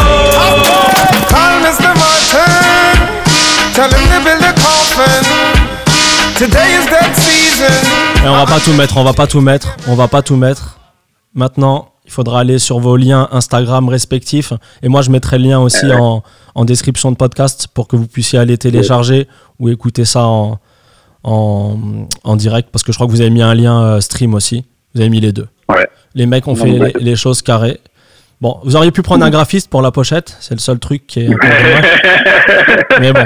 Call 1.30 1.60
Mr. 1.62 1.92
Martin. 1.96 2.96
Tell 3.74 3.90
him 3.90 4.08
to 4.10 4.20
build 4.24 4.44
a 4.44 4.54
coffin. 4.54 5.55
Et 8.24 8.28
on 8.28 8.34
va 8.36 8.46
pas 8.46 8.60
tout 8.60 8.74
mettre, 8.74 8.98
on 8.98 9.04
va 9.04 9.14
pas 9.14 9.28
tout 9.28 9.40
mettre, 9.42 9.76
on 9.88 9.96
va 9.96 10.08
pas 10.08 10.22
tout 10.22 10.36
mettre. 10.36 10.80
Maintenant, 11.34 11.90
il 12.06 12.12
faudra 12.12 12.42
aller 12.42 12.60
sur 12.60 12.80
vos 12.80 12.98
liens 12.98 13.28
Instagram 13.32 13.88
respectifs. 13.90 14.52
Et 14.84 14.90
moi, 14.90 15.02
je 15.02 15.10
mettrai 15.12 15.38
le 15.38 15.46
lien 15.46 15.60
aussi 15.60 15.92
en, 15.94 16.24
en 16.54 16.66
description 16.66 17.12
de 17.12 17.16
podcast 17.18 17.68
pour 17.74 17.88
que 17.88 17.96
vous 17.96 18.08
puissiez 18.08 18.38
aller 18.40 18.58
télécharger 18.58 19.28
ou 19.60 19.70
écouter 19.70 20.04
ça 20.06 20.24
en, 20.26 20.60
en, 21.24 21.78
en 22.24 22.36
direct. 22.36 22.70
Parce 22.72 22.84
que 22.84 22.92
je 22.92 22.98
crois 22.98 23.08
que 23.08 23.12
vous 23.12 23.22
avez 23.22 23.30
mis 23.30 23.42
un 23.42 23.54
lien 23.56 23.82
euh, 23.82 24.02
stream 24.02 24.34
aussi. 24.34 24.66
Vous 24.94 25.02
avez 25.02 25.10
mis 25.10 25.20
les 25.22 25.32
deux. 25.32 25.48
Ouais. 25.70 25.88
Les 26.16 26.26
mecs 26.26 26.48
ont 26.48 26.56
Non, 26.56 26.64
fait 26.64 26.72
ouais. 26.80 26.94
les, 26.98 27.04
les 27.04 27.16
choses 27.16 27.42
carrées. 27.42 27.80
Bon, 28.42 28.60
vous 28.64 28.76
auriez 28.76 28.92
pu 28.92 29.02
prendre 29.02 29.24
un 29.26 29.30
graphiste 29.30 29.70
pour 29.70 29.82
la 29.82 29.92
pochette. 29.92 30.36
C'est 30.42 30.54
le 30.54 30.60
seul 30.60 30.80
truc 30.80 31.08
qui 31.08 31.22
est 31.22 31.28
un 31.28 31.38
peu 31.38 31.48
dommage. 31.48 31.86
Mais 33.00 33.14
bon. 33.14 33.26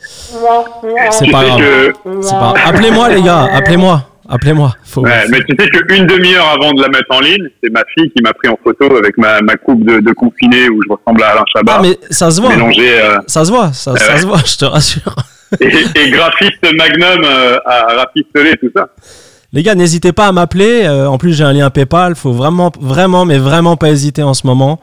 C'est 0.00 1.30
pas 1.30 1.44
que, 1.56 1.92
pas. 2.30 2.54
Appelez-moi, 2.66 3.08
les 3.10 3.22
gars. 3.22 3.48
Appelez-moi. 3.52 4.02
Appelez-moi. 4.32 4.72
Faut- 4.84 5.00
ouais, 5.02 5.26
mais 5.28 5.40
tu 5.42 5.56
sais 5.58 5.68
qu'une 5.68 6.06
demi-heure 6.06 6.46
avant 6.50 6.72
de 6.72 6.80
la 6.80 6.88
mettre 6.88 7.10
en 7.10 7.18
ligne, 7.20 7.48
c'est 7.62 7.70
ma 7.70 7.82
fille 7.92 8.10
qui 8.16 8.22
m'a 8.22 8.32
pris 8.32 8.48
en 8.48 8.56
photo 8.62 8.96
avec 8.96 9.18
ma, 9.18 9.40
ma 9.40 9.56
coupe 9.56 9.84
de, 9.84 9.98
de 9.98 10.12
confiné 10.12 10.68
où 10.68 10.80
je 10.86 10.88
ressemble 10.92 11.22
à 11.24 11.30
Alain 11.32 11.44
Chabat. 11.52 11.72
Ah, 11.78 11.80
mais 11.82 11.98
ça 12.10 12.30
se 12.30 12.40
voit. 12.40 12.50
mélangé 12.50 13.00
euh, 13.00 13.18
Ça 13.26 13.44
se 13.44 13.50
voit, 13.50 13.72
ça, 13.72 13.96
ça 13.96 14.12
ouais. 14.14 14.20
se 14.20 14.26
voit, 14.26 14.38
je 14.46 14.56
te 14.56 14.64
rassure. 14.66 15.16
et, 15.60 15.66
et 15.96 16.10
graphiste 16.12 16.62
Magnum 16.62 17.24
euh, 17.24 17.58
à 17.66 17.86
rafistoler 17.96 18.56
tout 18.58 18.70
ça. 18.76 18.86
Les 19.52 19.64
gars, 19.64 19.74
n'hésitez 19.74 20.12
pas 20.12 20.28
à 20.28 20.32
m'appeler. 20.32 20.82
Euh, 20.84 21.08
en 21.08 21.18
plus, 21.18 21.32
j'ai 21.36 21.42
un 21.42 21.52
lien 21.52 21.68
PayPal. 21.70 22.14
Faut 22.14 22.30
vraiment, 22.30 22.70
vraiment, 22.80 23.24
mais 23.24 23.38
vraiment 23.38 23.76
pas 23.76 23.88
hésiter 23.90 24.22
en 24.22 24.32
ce 24.32 24.46
moment. 24.46 24.78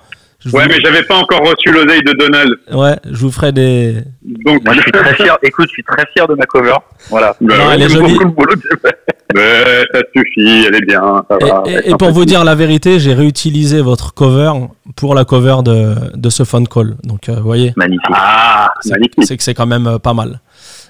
Je 0.48 0.52
Ouais, 0.56 0.64
vous- 0.64 0.70
mais 0.70 0.80
j'avais 0.84 1.04
pas 1.04 1.16
encore 1.16 1.42
reçu 1.42 1.72
l'oseille 1.72 2.02
de 2.02 2.14
Donald. 2.14 2.54
Ouais, 2.72 2.98
je 3.06 3.18
vous 3.18 3.32
ferai 3.32 3.52
des. 3.52 3.96
Donc, 4.24 4.64
Moi, 4.64 4.74
je 4.76 4.82
suis 4.82 4.92
très 4.92 5.14
fier. 5.16 5.38
Écoute, 5.44 5.66
je 5.68 5.74
suis 5.74 5.84
très 5.84 6.06
fier 6.14 6.28
de 6.28 6.36
ma 6.36 6.46
cover. 6.46 6.74
Voilà. 7.10 7.36
Bah 7.42 7.56
Non, 7.58 7.68
ouais, 7.68 7.74
elle 7.76 7.82
est 7.84 7.90
jolie. 7.90 8.14
beaucoup 8.14 8.24
le 8.26 8.30
boulot 8.32 8.54
que 8.56 8.62
j'ai 8.72 8.78
fait. 8.80 8.98
Mais 9.36 9.84
ça 9.94 10.00
suffit, 10.16 10.66
elle 10.68 10.76
est 10.76 10.86
bien. 10.86 11.02
Ça 11.30 11.38
Et, 11.42 11.44
va, 11.44 11.64
et- 11.66 11.70
elle 11.72 11.76
est 11.86 11.90
et 11.92 11.96
pour 11.96 12.12
vous 12.12 12.24
dire 12.26 12.44
la 12.46 12.56
vérité, 12.56 13.00
j'ai 13.00 13.14
réutilisé 13.14 13.82
votre 13.82 14.14
cover 14.14 14.52
pour 14.96 15.16
la 15.16 15.26
cover 15.26 15.58
de, 15.66 15.96
de 16.16 16.30
ce 16.30 16.44
phone 16.44 16.68
call. 16.68 16.96
Donc, 17.04 17.28
euh, 17.30 17.36
vous 17.36 17.44
voyez, 17.44 17.74
Magnifique. 17.76 18.06
Ah, 18.14 18.70
c'est 18.82 18.92
magnifique. 18.92 19.26
c'est 19.26 19.36
que 19.38 19.44
c'est 19.44 19.54
quand 19.54 19.68
même 19.68 19.88
euh, 19.88 20.00
pas 20.00 20.14
mal. 20.14 20.40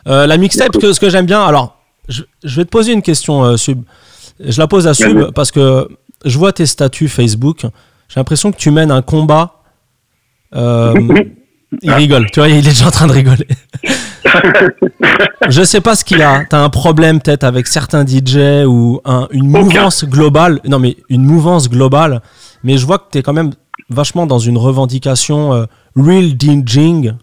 Euh, 0.07 0.27
la 0.27 0.37
mixtape, 0.37 0.69
ce 0.75 0.79
que, 0.79 0.93
ce 0.93 0.99
que 0.99 1.09
j'aime 1.09 1.25
bien, 1.25 1.43
alors, 1.43 1.77
je, 2.09 2.21
je 2.43 2.55
vais 2.57 2.65
te 2.65 2.69
poser 2.69 2.93
une 2.93 3.01
question, 3.01 3.43
euh, 3.43 3.57
Sub. 3.57 3.81
Je 4.39 4.59
la 4.59 4.67
pose 4.67 4.87
à 4.87 4.93
Sub 4.93 5.17
Vas-y. 5.17 5.31
parce 5.33 5.51
que 5.51 5.87
je 6.23 6.37
vois 6.37 6.53
tes 6.53 6.65
statuts 6.67 7.07
Facebook. 7.09 7.61
J'ai 8.07 8.19
l'impression 8.19 8.51
que 8.51 8.57
tu 8.57 8.71
mènes 8.71 8.91
un 8.91 9.01
combat. 9.01 9.53
Euh, 10.55 10.93
il 11.81 11.91
rigole, 11.91 12.29
tu 12.31 12.39
vois, 12.39 12.47
il 12.49 12.57
est 12.57 12.61
déjà 12.61 12.87
en 12.87 12.91
train 12.91 13.07
de 13.07 13.11
rigoler. 13.11 13.47
je 15.49 15.63
sais 15.63 15.81
pas 15.81 15.95
ce 15.95 16.03
qu'il 16.05 16.21
a. 16.21 16.45
T'as 16.49 16.59
un 16.63 16.69
problème 16.69 17.19
peut-être 17.21 17.43
avec 17.43 17.67
certains 17.67 18.05
DJ 18.05 18.65
ou 18.65 19.01
un- 19.05 19.27
une 19.31 19.47
mouvance 19.47 20.05
globale. 20.05 20.59
Non, 20.65 20.79
mais 20.79 20.97
une 21.09 21.23
mouvance 21.23 21.69
globale. 21.69 22.21
Mais 22.63 22.77
je 22.77 22.85
vois 22.85 22.99
que 22.99 23.05
t'es 23.11 23.21
quand 23.21 23.33
même 23.33 23.51
vachement 23.89 24.25
dans 24.25 24.39
une 24.39 24.57
revendication 24.57 25.53
euh, 25.53 25.65
real 25.95 26.31
DJing. 26.39 27.13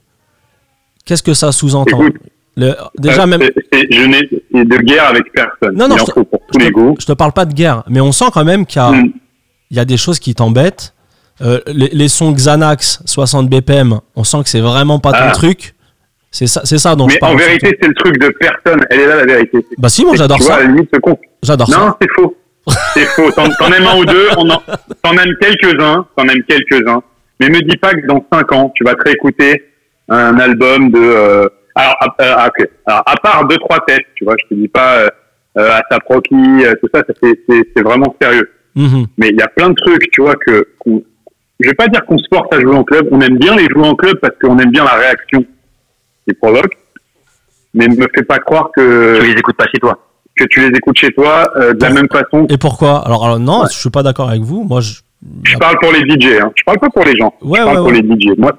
Qu'est-ce 1.05 1.23
que 1.23 1.35
ça 1.35 1.53
sous-entend? 1.53 2.01
Le- 2.57 2.77
Déjà 2.99 3.23
Euh, 3.23 3.27
même. 3.27 3.43
je 3.73 4.07
n'ai 4.07 4.65
de 4.65 4.77
guerre 4.79 5.09
avec 5.09 5.33
personne. 5.33 5.77
Non, 5.77 5.89
non, 5.89 5.97
je- 5.97 6.05
faut 6.13 6.25
pour 6.25 6.41
tous 6.47 6.61
je 6.61 6.67
les 6.67 6.73
te, 6.73 6.79
je 7.01 7.07
te 7.07 7.13
parle 7.13 7.33
pas 7.33 7.45
de 7.45 7.53
guerre, 7.53 7.83
mais 7.89 8.01
on 8.01 8.13
sent 8.13 8.27
quand 8.33 8.45
même 8.45 8.65
qu'il 8.65 8.81
y 8.81 8.85
a, 8.85 8.91
Mm. 8.93 9.13
Il 9.75 9.77
y 9.77 9.81
a 9.81 9.85
des 9.85 9.97
choses 9.97 10.21
qui 10.21 10.37
t'embêtent. 10.37 10.95
Euh, 11.43 11.59
les, 11.67 11.89
les 11.89 12.09
sons 12.09 12.31
Xanax 12.31 13.03
60 13.07 13.51
BPM, 13.51 13.99
on 14.15 14.23
sent 14.23 14.45
que 14.45 14.49
c'est 14.49 14.61
vraiment 14.61 15.01
pas 15.01 15.11
ton 15.11 15.19
Ah. 15.31 15.33
truc. 15.33 15.75
C'est 16.31 16.47
ça, 16.47 16.61
c'est 16.65 16.79
ça 16.79 16.95
dont 16.95 17.09
je 17.09 17.19
parle. 17.19 17.35
en 17.35 17.37
vérité, 17.37 17.77
c'est 17.81 17.89
le 17.89 17.95
truc 17.95 18.19
de 18.21 18.29
personne. 18.39 18.85
Elle 18.91 19.01
est 19.01 19.07
là 19.07 19.17
la 19.17 19.25
vérité. 19.25 19.67
bah 19.79 19.89
si, 19.89 20.05
moi 20.05 20.15
j'adore 20.15 20.41
ça. 20.41 20.59
à. 20.59 20.61
J'adore 21.43 21.69
ça. 21.69 21.79
Non, 21.79 21.95
c'est 22.01 22.09
faux. 22.15 22.37
C'est 22.95 23.05
faux. 23.07 23.31
T'en 23.33 23.73
aimes 23.73 23.87
un 23.87 23.99
ou 23.99 24.05
deux, 24.05 24.29
on 24.37 24.49
en- 24.49 24.63
t'en 25.03 25.13
aimes 25.19 25.35
quelques-uns, 25.41 26.07
t'en 26.17 26.25
aimes 26.29 26.43
quelques-uns. 26.49 27.03
Mais 27.41 27.49
me 27.51 27.61
dis 27.69 27.77
pas 27.79 27.93
que 27.95 28.07
dans 28.07 28.25
cinq 28.33 28.53
ans, 28.53 28.73
tu 28.77 28.85
vas 28.85 28.95
te 28.95 29.03
réécouter 29.03 29.65
un 30.09 30.39
album 30.39 30.91
de. 30.93 30.99
euh, 31.01 31.49
alors, 31.75 31.97
à, 32.01 32.23
euh. 32.23 32.65
Alors, 32.87 33.03
à 33.07 33.15
part 33.23 33.47
deux 33.49 33.57
trois 33.59 33.81
têtes, 33.87 34.07
tu 34.15 34.25
vois, 34.25 34.35
je 34.41 34.49
te 34.55 34.61
dis 34.61 34.69
pas 34.69 34.99
euh, 35.01 35.09
Asap 35.57 36.03
Rocky, 36.07 36.35
euh, 36.65 36.75
tout 36.81 36.89
ça, 36.95 37.03
c'est 37.21 37.83
vraiment 37.83 38.15
sérieux. 38.23 38.49
Mhm. 38.77 39.07
Mais 39.19 39.29
il 39.31 39.37
y 39.39 39.43
a 39.43 39.49
plein 39.49 39.71
de 39.71 39.75
trucs, 39.75 40.11
tu 40.11 40.23
vois, 40.23 40.35
que 40.37 40.67
qu'on- 40.79 41.03
je 41.61 41.69
vais 41.69 41.75
pas 41.75 41.87
dire 41.89 42.05
qu'on 42.07 42.19
se 42.19 42.27
force 42.33 42.49
à 42.53 42.61
jouer 42.61 42.75
en 42.75 42.85
club. 42.85 43.09
On 43.13 43.21
aime 43.21 43.39
bien 43.39 43.55
les 43.57 43.67
jouer 43.71 43.87
en 43.87 43.95
club 43.95 44.19
parce 44.21 44.35
qu'on 44.43 44.59
aime 44.59 44.71
bien 44.71 44.85
la 44.85 44.95
réaction 44.95 45.45
qu'ils 46.27 46.35
provoquent. 46.37 46.77
Mais 47.75 47.87
ne 47.89 47.97
me 47.97 48.07
fais 48.15 48.23
pas 48.25 48.39
croire 48.39 48.71
que 48.75 49.21
Tu 49.21 49.27
les 49.27 49.33
écoutes 49.39 49.57
pas 49.57 49.67
chez 49.67 49.79
toi. 49.81 49.99
que 50.37 50.45
tu 50.45 50.61
les 50.61 50.77
écoutes 50.77 50.99
chez 50.99 51.13
toi 51.13 51.49
euh, 51.57 51.73
de 51.75 51.83
la 51.83 51.91
même 51.91 52.09
façon. 52.13 52.47
Et 52.51 52.59
pourquoi? 52.59 53.05
Alors, 53.07 53.25
alors, 53.25 53.39
non, 53.39 53.67
je 53.71 53.79
suis 53.79 53.91
pas 53.91 54.03
d'accord 54.03 54.29
avec 54.31 54.43
vous. 54.43 54.65
Moi, 54.65 54.81
je, 54.81 54.95
Je 55.45 55.57
parle 55.59 55.77
pour 55.81 55.93
les 55.93 56.01
DJ, 56.01 56.39
hein. 56.41 56.51
je 56.57 56.65
parle 56.65 56.79
pas 56.81 56.91
pour 56.91 57.05
les 57.05 57.17
gens. 57.17 57.33
Ouais, 57.41 57.61
je 57.61 57.65
parle 57.65 57.77
ouais, 57.77 57.83
pour 57.83 57.93
ouais. 57.93 58.03
les 58.03 58.09
DJ. 58.35 58.37
Moi, 58.39 58.53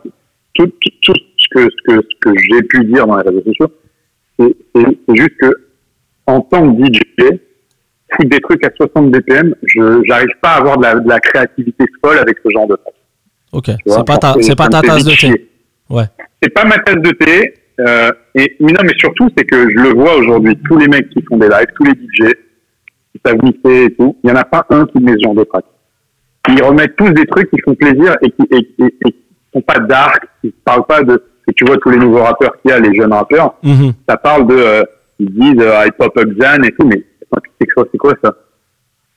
tout, 0.53 0.67
tout, 0.67 0.91
tout 1.01 1.13
ce 1.37 1.47
que, 1.53 1.69
ce 1.69 1.91
que, 1.93 2.01
ce 2.01 2.19
que 2.21 2.33
j'ai 2.49 2.61
pu 2.63 2.85
dire 2.85 3.05
dans 3.05 3.17
les 3.17 3.27
réseaux 3.29 3.43
sociaux, 3.45 3.71
c'est 4.39 5.15
juste 5.15 5.37
que 5.41 5.53
en 6.27 6.39
tant 6.41 6.73
que 6.73 6.81
DJ, 6.85 6.99
foutre 8.15 8.29
des 8.29 8.39
trucs 8.39 8.65
à 8.65 8.69
60 8.75 9.11
BPM, 9.11 9.53
je 9.63 10.01
j'arrive 10.05 10.29
pas 10.41 10.49
à 10.51 10.57
avoir 10.57 10.77
de 10.77 10.83
la, 10.83 10.95
de 10.95 11.07
la 11.09 11.19
créativité 11.19 11.85
folle 12.03 12.17
avec 12.19 12.37
ce 12.43 12.49
genre 12.51 12.67
de 12.67 12.75
trucs. 12.75 12.95
ok, 13.53 13.77
c'est 13.85 14.05
pas 14.05 14.17
ta, 14.17 14.33
c'est 14.41 14.55
pas 14.55 14.67
ta 14.67 14.81
tasse 14.81 15.03
de 15.03 15.09
thé. 15.11 15.15
chier. 15.15 15.49
Ouais. 15.89 16.05
C'est 16.41 16.49
pas 16.53 16.65
ma 16.65 16.77
tasse 16.79 17.01
de 17.01 17.11
thé. 17.11 17.53
Euh, 17.79 18.09
et 18.35 18.55
mais 18.61 18.71
non, 18.71 18.81
mais 18.83 18.93
surtout, 18.97 19.27
c'est 19.37 19.43
que 19.45 19.69
je 19.69 19.77
le 19.77 19.89
vois 19.89 20.15
aujourd'hui. 20.15 20.57
Tous 20.65 20.77
les 20.77 20.87
mecs 20.87 21.09
qui 21.09 21.21
font 21.23 21.37
des 21.37 21.47
lives, 21.49 21.67
tous 21.75 21.83
les 21.83 21.91
DJ, 21.91 22.31
qui 23.11 23.21
savent 23.25 23.37
mixer 23.43 23.85
et 23.85 23.93
tout, 23.95 24.15
il 24.23 24.29
y 24.29 24.33
en 24.33 24.37
a 24.37 24.45
pas 24.45 24.65
un 24.69 24.85
qui 24.85 24.99
met 24.99 25.11
ce 25.13 25.19
genre 25.25 25.35
de 25.35 25.43
track. 25.43 25.65
Ils 26.49 26.63
remettent 26.63 26.95
tous 26.95 27.09
des 27.09 27.25
trucs 27.25 27.49
qui 27.49 27.59
font 27.61 27.75
plaisir 27.75 28.15
et 28.21 28.31
qui 28.31 28.43
et, 28.51 28.57
et, 28.79 28.85
et 29.07 29.11
qui 29.11 29.15
sont 29.53 29.61
pas 29.61 29.79
dark, 29.79 30.23
qui 30.41 30.53
parlent 30.63 30.85
pas 30.85 31.01
de. 31.03 31.21
Et 31.47 31.53
tu 31.53 31.65
vois 31.65 31.77
tous 31.77 31.89
les 31.89 31.97
nouveaux 31.97 32.23
rappeurs 32.23 32.59
qu'il 32.61 32.71
y 32.71 32.73
a, 32.73 32.79
les 32.79 32.95
jeunes 32.95 33.13
rappeurs, 33.13 33.55
Mhm. 33.63 33.91
ça 34.07 34.17
parle 34.17 34.47
de. 34.47 34.55
euh, 34.55 34.83
ils 35.19 35.29
disent 35.33 35.59
euh, 35.61 35.85
hop 35.99 36.17
up 36.17 36.29
Zan 36.41 36.63
et 36.63 36.71
tout, 36.71 36.85
mais 36.87 37.03
c'est 37.59 37.67
quoi, 37.67 37.85
c'est 37.91 37.97
quoi 37.97 38.13
ça 38.23 38.33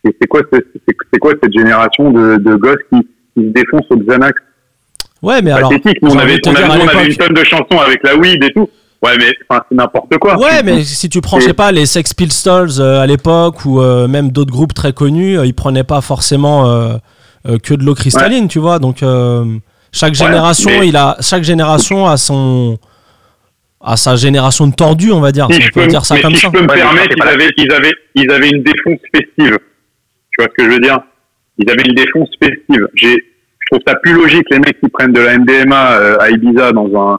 C'est 0.04 0.26
quoi, 0.28 0.40
c'est 0.52 0.64
cette 1.42 1.52
génération 1.52 2.10
de, 2.10 2.36
de 2.36 2.54
gosses 2.56 2.76
qui, 2.92 3.00
qui 3.36 3.42
se 3.46 3.52
défoncent 3.52 3.90
au 3.90 3.96
Xanax 3.96 4.34
Ouais, 5.22 5.42
mais 5.42 5.50
alors. 5.50 5.72
Nous, 5.72 6.10
on 6.10 6.18
avait, 6.18 6.38
on, 6.46 6.50
on 6.50 7.04
une 7.04 7.16
tonne 7.16 7.34
de 7.34 7.44
chansons 7.44 7.78
avec 7.84 8.02
la 8.04 8.16
weed 8.16 8.42
et 8.44 8.52
tout. 8.52 8.68
Ouais, 9.02 9.16
mais 9.18 9.32
enfin, 9.48 9.62
c'est 9.68 9.74
n'importe 9.76 10.16
quoi. 10.18 10.38
Ouais, 10.38 10.62
mais 10.64 10.82
si 10.84 11.08
tu 11.08 11.20
prends, 11.20 11.38
je 11.40 11.46
sais 11.46 11.54
pas, 11.54 11.70
les 11.72 11.86
Sex 11.86 12.14
Pistols 12.14 12.80
euh, 12.80 13.00
à 13.00 13.06
l'époque 13.06 13.64
ou 13.64 13.80
euh, 13.80 14.08
même 14.08 14.30
d'autres 14.30 14.50
groupes 14.52 14.74
très 14.74 14.92
connus, 14.92 15.38
euh, 15.38 15.46
ils 15.46 15.54
prenaient 15.54 15.84
pas 15.84 16.00
forcément 16.00 16.68
euh, 16.68 16.96
que 17.62 17.74
de 17.74 17.84
l'eau 17.84 17.94
cristalline, 17.94 18.48
tu 18.48 18.58
vois. 18.58 18.78
Donc 18.80 18.98
chaque 19.92 20.10
Ouais, 20.10 20.14
génération, 20.14 20.70
mais- 20.80 20.88
il 20.88 20.96
a 20.96 21.16
chaque 21.20 21.44
génération 21.44 22.06
a 22.06 22.16
son 22.16 22.78
a 23.80 23.96
sa 23.96 24.16
génération 24.16 24.66
de 24.66 24.74
tordu, 24.74 25.10
on 25.12 25.20
va 25.20 25.30
dire. 25.32 25.46
si 25.50 25.58
on 25.58 25.60
je 25.62 25.70
peut 25.70 25.80
peux, 25.82 25.86
dire 25.86 26.04
ça 26.04 26.14
mais 26.16 26.22
comme 26.22 26.34
si 26.34 26.40
ça. 26.40 26.48
je 26.48 26.52
peux 26.58 26.64
me 26.64 26.68
Ouais, 26.70 26.76
permettre, 26.76 27.14
ils 27.16 27.22
avaient, 27.28 27.50
ils, 27.56 27.72
avaient, 27.72 27.94
ils 28.14 28.30
avaient 28.30 28.48
une 28.50 28.62
défonce 28.62 28.98
festive. 29.14 29.58
Tu 30.30 30.42
vois 30.42 30.48
ce 30.50 30.54
que 30.56 30.64
je 30.64 30.70
veux 30.70 30.80
dire? 30.80 30.98
Ils 31.58 31.70
avaient 31.70 31.82
une 31.88 31.94
défonce 31.94 32.30
festive. 32.42 32.88
J'ai, 32.94 33.14
je 33.14 33.66
trouve 33.70 33.80
ça 33.86 33.94
plus 33.96 34.12
logique 34.14 34.46
les 34.50 34.58
mecs 34.58 34.80
qui 34.80 34.88
prennent 34.88 35.12
de 35.12 35.20
la 35.20 35.38
MDMA 35.38 35.92
euh, 35.92 36.18
à 36.20 36.30
Ibiza 36.30 36.72
dans 36.72 36.86
un 36.94 37.18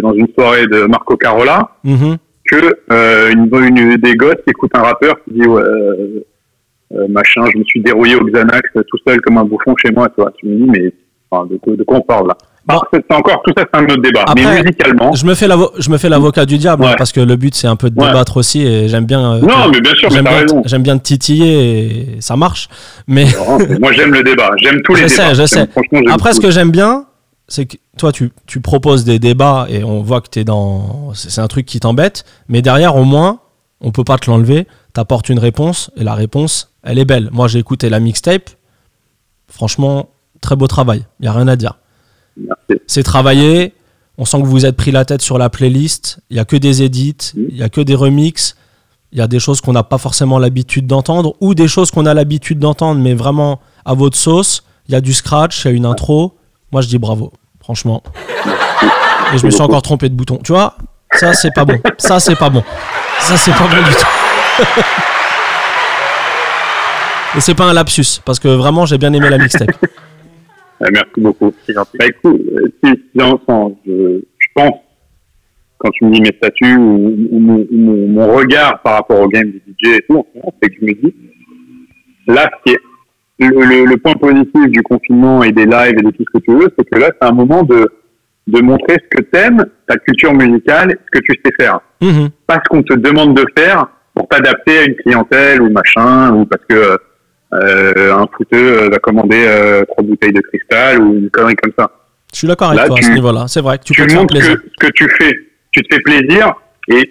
dans, 0.00 0.12
une 0.14 0.28
soirée 0.38 0.66
de 0.68 0.82
Marco 0.86 1.16
Carola 1.16 1.70
Mhm. 1.82 2.18
que 2.50 2.78
euh, 2.92 3.32
une, 3.32 3.48
une 3.76 3.96
des 3.96 4.14
gosses 4.14 4.36
qui 4.44 4.50
écoute 4.50 4.70
un 4.74 4.82
rappeur 4.82 5.16
qui 5.24 5.32
dit 5.34 5.46
ouais, 5.46 5.60
euh, 5.62 7.08
machin, 7.08 7.42
je 7.52 7.58
me 7.58 7.64
suis 7.64 7.80
dérouillé 7.80 8.14
au 8.14 8.24
Xanax 8.24 8.70
tout 8.74 8.98
seul 9.06 9.20
comme 9.22 9.38
un 9.38 9.44
bouffon 9.44 9.74
chez 9.84 9.90
moi, 9.92 10.08
tu 10.08 10.14
vois. 10.22 10.32
Tu 10.38 10.46
me 10.46 10.54
dis 10.56 10.70
mais 10.70 10.92
enfin, 11.30 11.46
de, 11.46 11.56
quoi- 11.56 11.74
de 11.76 11.82
quoi 11.82 11.96
on 11.98 12.02
parle 12.02 12.28
là? 12.28 12.36
Bon. 12.68 12.80
C'est 12.92 13.14
encore 13.14 13.42
tout 13.46 13.52
ça, 13.56 13.64
c'est 13.72 13.78
un 13.80 13.84
autre 13.84 14.02
débat. 14.02 14.24
Après, 14.26 14.42
mais 14.44 14.62
musicalement, 14.62 15.12
Je 15.12 15.24
me 15.24 15.34
fais 15.34 15.46
l'avo- 15.46 15.70
je 15.78 15.88
me 15.88 15.98
fais 15.98 16.08
l'avocat 16.08 16.46
du 16.46 16.58
diable 16.58 16.84
hein, 16.84 16.94
parce 16.98 17.12
que 17.12 17.20
le 17.20 17.36
but 17.36 17.54
c'est 17.54 17.68
un 17.68 17.76
peu 17.76 17.90
de 17.90 18.00
Ouais. 18.00 18.08
débattre 18.08 18.36
aussi 18.38 18.62
et 18.62 18.88
j'aime 18.88 19.06
bien. 19.06 19.34
euh, 19.34 19.40
non, 19.40 19.68
mais 19.72 19.80
bien 19.80 19.94
sûr, 19.94 20.10
J'aime 20.10 20.24
bien, 20.24 20.38
raison. 20.38 20.62
j'aime 20.64 20.82
bien 20.82 20.98
te 20.98 21.02
titiller 21.04 22.16
et 22.16 22.20
ça 22.20 22.34
marche. 22.36 22.68
Mais 23.06 23.26
Non, 23.26 23.58
Moi, 23.80 23.92
j'aime 23.92 24.12
le 24.12 24.22
débat. 24.24 24.50
J'aime 24.56 24.80
tous 24.82 24.94
les 24.94 25.02
Je 25.08 25.14
débats. 25.14 25.28
sais, 25.28 25.34
je 25.36 25.46
sais. 25.46 25.66
Franchement, 25.68 26.00
j'aime 26.04 26.10
Après, 26.12 26.32
ce 26.32 26.40
que 26.40 26.50
j'aime 26.50 26.72
bien, 26.72 27.04
c'est 27.46 27.66
que 27.66 27.76
toi, 27.98 28.10
tu, 28.10 28.32
tu 28.46 28.60
proposes 28.60 29.04
des 29.04 29.20
débats 29.20 29.66
et 29.70 29.84
on 29.84 30.02
voit 30.02 30.20
que 30.20 30.28
t'es 30.28 30.42
dans. 30.42 31.12
C'est 31.14 31.30
c'est 31.30 31.40
un 31.40 31.46
truc 31.46 31.66
qui 31.66 31.78
t'embête, 31.78 32.24
mais 32.48 32.62
derrière, 32.62 32.96
au 32.96 33.04
moins, 33.04 33.38
on 33.80 33.92
peut 33.92 34.02
pas 34.04 34.18
te 34.18 34.28
l'enlever. 34.28 34.66
T'apportes 34.92 35.28
une 35.28 35.38
réponse 35.38 35.92
et 35.96 36.02
la 36.02 36.14
réponse, 36.14 36.72
elle 36.82 36.98
est 36.98 37.04
belle. 37.04 37.28
Moi, 37.30 37.46
j'ai 37.46 37.60
écouté 37.60 37.90
la 37.90 38.00
mixtape. 38.00 38.50
Franchement, 39.48 40.08
très 40.40 40.56
beau 40.56 40.66
travail. 40.66 41.04
Il 41.20 41.26
y 41.26 41.28
a 41.28 41.32
rien 41.32 41.46
à 41.48 41.54
dire. 41.56 41.74
C'est 42.86 43.02
travaillé. 43.02 43.74
On 44.18 44.24
sent 44.24 44.40
que 44.40 44.44
vous 44.44 44.52
vous 44.52 44.66
êtes 44.66 44.76
pris 44.76 44.92
la 44.92 45.04
tête 45.04 45.22
sur 45.22 45.38
la 45.38 45.50
playlist. 45.50 46.20
Il 46.30 46.36
y 46.36 46.40
a 46.40 46.44
que 46.44 46.56
des 46.56 46.82
edits, 46.82 47.32
il 47.34 47.56
y 47.56 47.62
a 47.62 47.68
que 47.68 47.80
des 47.80 47.94
remixes. 47.94 48.56
Il 49.12 49.18
y 49.18 49.22
a 49.22 49.26
des 49.26 49.38
choses 49.38 49.60
qu'on 49.60 49.72
n'a 49.72 49.82
pas 49.82 49.98
forcément 49.98 50.38
l'habitude 50.38 50.86
d'entendre 50.86 51.34
ou 51.40 51.54
des 51.54 51.68
choses 51.68 51.90
qu'on 51.90 52.06
a 52.06 52.14
l'habitude 52.14 52.58
d'entendre, 52.58 53.00
mais 53.00 53.14
vraiment 53.14 53.60
à 53.84 53.94
votre 53.94 54.16
sauce. 54.16 54.64
Il 54.88 54.92
y 54.92 54.94
a 54.94 55.00
du 55.00 55.12
scratch, 55.12 55.64
il 55.64 55.68
y 55.68 55.70
a 55.70 55.74
une 55.74 55.86
intro. 55.86 56.36
Moi, 56.72 56.82
je 56.82 56.88
dis 56.88 56.98
bravo, 56.98 57.32
franchement. 57.60 58.02
Et 59.34 59.38
je 59.38 59.46
me 59.46 59.50
suis 59.50 59.62
encore 59.62 59.82
trompé 59.82 60.08
de 60.08 60.14
bouton. 60.14 60.38
Tu 60.42 60.52
vois, 60.52 60.76
ça, 61.12 61.32
c'est 61.34 61.52
pas 61.52 61.64
bon. 61.64 61.78
Ça, 61.98 62.20
c'est 62.20 62.36
pas 62.36 62.50
bon. 62.50 62.62
Ça, 63.20 63.36
c'est 63.36 63.52
pas 63.52 63.66
bon 63.66 63.82
du 63.82 63.94
tout. 63.94 64.06
Et 67.36 67.40
c'est 67.40 67.54
pas 67.54 67.64
un 67.64 67.74
lapsus, 67.74 68.20
parce 68.24 68.38
que 68.38 68.48
vraiment, 68.48 68.86
j'ai 68.86 68.96
bien 68.96 69.12
aimé 69.12 69.28
la 69.28 69.36
mixtape. 69.36 69.70
Ouais, 70.80 70.88
merci 70.92 71.12
beaucoup. 71.18 71.52
C'est 71.64 71.72
gentil. 71.72 71.96
Bah, 71.98 72.06
écoute, 72.06 72.40
euh, 72.52 72.94
sens, 73.48 73.72
je, 73.86 74.20
je 74.38 74.46
pense, 74.54 74.74
quand 75.78 75.90
tu 75.90 76.04
me 76.04 76.12
dis 76.12 76.20
mes 76.20 76.32
statuts 76.36 76.76
ou, 76.76 77.28
ou 77.30 77.38
mon, 77.38 77.66
ou 77.70 77.76
mon- 78.08 78.34
regard 78.34 78.80
par 78.82 78.94
rapport 78.94 79.20
au 79.20 79.28
game 79.28 79.50
du 79.50 79.58
DJ 79.58 79.96
et 79.96 80.04
tout, 80.08 80.18
en 80.18 80.26
ce 80.32 80.38
moment, 80.38 80.54
c'est 80.62 80.68
que 80.70 80.74
je 80.80 80.84
me 80.86 80.92
dis, 80.92 81.14
là, 82.26 82.50
ce 82.66 82.70
qui 82.72 82.74
est 82.76 82.80
le, 83.48 83.64
le, 83.64 83.84
le 83.84 83.96
point 83.98 84.14
positif 84.14 84.66
du 84.70 84.82
confinement 84.82 85.42
et 85.42 85.52
des 85.52 85.66
lives 85.66 85.98
et 85.98 86.02
de 86.02 86.10
tout 86.10 86.24
ce 86.32 86.38
que 86.38 86.44
tu 86.44 86.52
veux, 86.52 86.68
c'est 86.78 86.84
que 86.90 86.98
là, 86.98 87.10
c'est 87.20 87.28
un 87.28 87.32
moment 87.32 87.62
de, 87.62 87.88
de 88.46 88.60
montrer 88.62 88.96
ce 89.02 89.16
que 89.18 89.22
t'aimes, 89.22 89.64
ta 89.86 89.96
culture 89.98 90.32
musicale, 90.34 90.96
ce 91.12 91.18
que 91.18 91.24
tu 91.24 91.32
sais 91.44 91.52
faire. 91.60 91.80
Mhm. 92.02 92.28
pas 92.46 92.56
ce 92.62 92.68
qu'on 92.68 92.82
te 92.82 92.94
demande 92.94 93.34
de 93.36 93.44
faire 93.56 93.86
pour 94.14 94.28
t'adapter 94.28 94.78
à 94.78 94.84
une 94.84 94.94
clientèle 94.96 95.62
ou 95.62 95.70
machin, 95.70 96.34
ou 96.34 96.44
parce 96.46 96.62
que 96.68 96.74
euh, 96.74 96.96
un 97.52 98.26
fouteux 98.36 98.82
euh, 98.82 98.88
va 98.88 98.98
commander 98.98 99.44
euh, 99.46 99.84
trois 99.86 100.04
bouteilles 100.04 100.32
de 100.32 100.40
cristal 100.40 101.00
ou 101.00 101.14
une 101.14 101.30
connerie 101.30 101.54
comme 101.56 101.72
ça. 101.78 101.90
Je 102.32 102.38
suis 102.38 102.48
d'accord 102.48 102.68
avec 102.70 102.80
Là, 102.80 102.86
toi 102.88 102.96
à 102.96 103.00
tu- 103.00 103.06
ce 103.06 103.12
niveau-là. 103.12 103.44
C'est 103.48 103.60
vrai 103.60 103.78
que 103.78 103.84
tu, 103.84 103.92
Tu, 103.94 104.02
montres 104.14 104.34
que 104.34 104.38
plaisir. 104.40 104.56
ce 104.80 104.86
que 104.86 104.92
tu 104.92 105.08
fais, 105.18 105.32
tu 105.72 105.82
te 105.82 105.94
fais 105.94 106.00
plaisir 106.02 106.54
et 106.88 107.10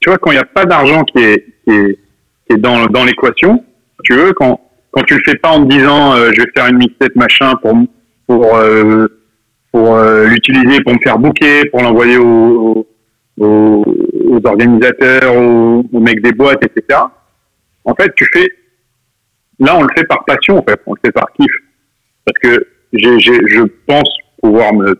tu 0.00 0.08
vois 0.08 0.18
quand 0.18 0.30
il 0.30 0.34
n'y 0.34 0.40
a 0.40 0.44
pas 0.44 0.64
d'argent 0.64 1.04
qui 1.04 1.18
est, 1.22 1.44
qui 1.64 1.74
est, 1.74 1.98
qui 2.48 2.54
est 2.54 2.58
dans, 2.58 2.86
dans 2.86 3.04
l'équation, 3.04 3.62
tu 4.04 4.14
veux 4.14 4.32
quand 4.32 4.60
quand 4.92 5.02
tu 5.04 5.14
le 5.14 5.20
fais 5.24 5.36
pas 5.36 5.50
en 5.50 5.64
te 5.64 5.70
disant 5.72 6.14
euh, 6.14 6.30
je 6.32 6.40
vais 6.40 6.48
faire 6.56 6.66
une 6.66 6.78
mixtape 6.78 7.14
machin 7.14 7.54
pour 7.62 7.74
pour 8.26 8.56
euh, 8.56 9.06
pour 9.70 9.94
euh, 9.94 10.26
l'utiliser 10.26 10.80
pour 10.82 10.94
me 10.94 10.98
faire 11.00 11.18
booker, 11.18 11.68
pour 11.70 11.82
l'envoyer 11.82 12.16
aux, 12.16 12.88
aux, 13.38 13.84
aux 14.26 14.40
organisateurs, 14.44 15.36
aux, 15.36 15.84
aux 15.92 16.00
mecs 16.00 16.20
des 16.22 16.32
boîtes, 16.32 16.64
etc. 16.64 16.98
En 17.84 17.94
fait, 17.94 18.12
tu 18.16 18.26
fais 18.32 18.48
là, 19.60 19.76
on 19.76 19.82
le 19.82 19.88
fait 19.96 20.04
par 20.04 20.24
passion, 20.24 20.58
en 20.58 20.62
fait, 20.68 20.80
on 20.86 20.94
le 20.94 21.00
fait 21.04 21.12
par 21.12 21.26
kiff, 21.38 21.52
parce 22.26 22.38
que 22.42 22.66
j'ai, 22.92 23.18
je 23.20 23.62
pense 23.86 24.08
pouvoir 24.42 24.72
me 24.74 24.98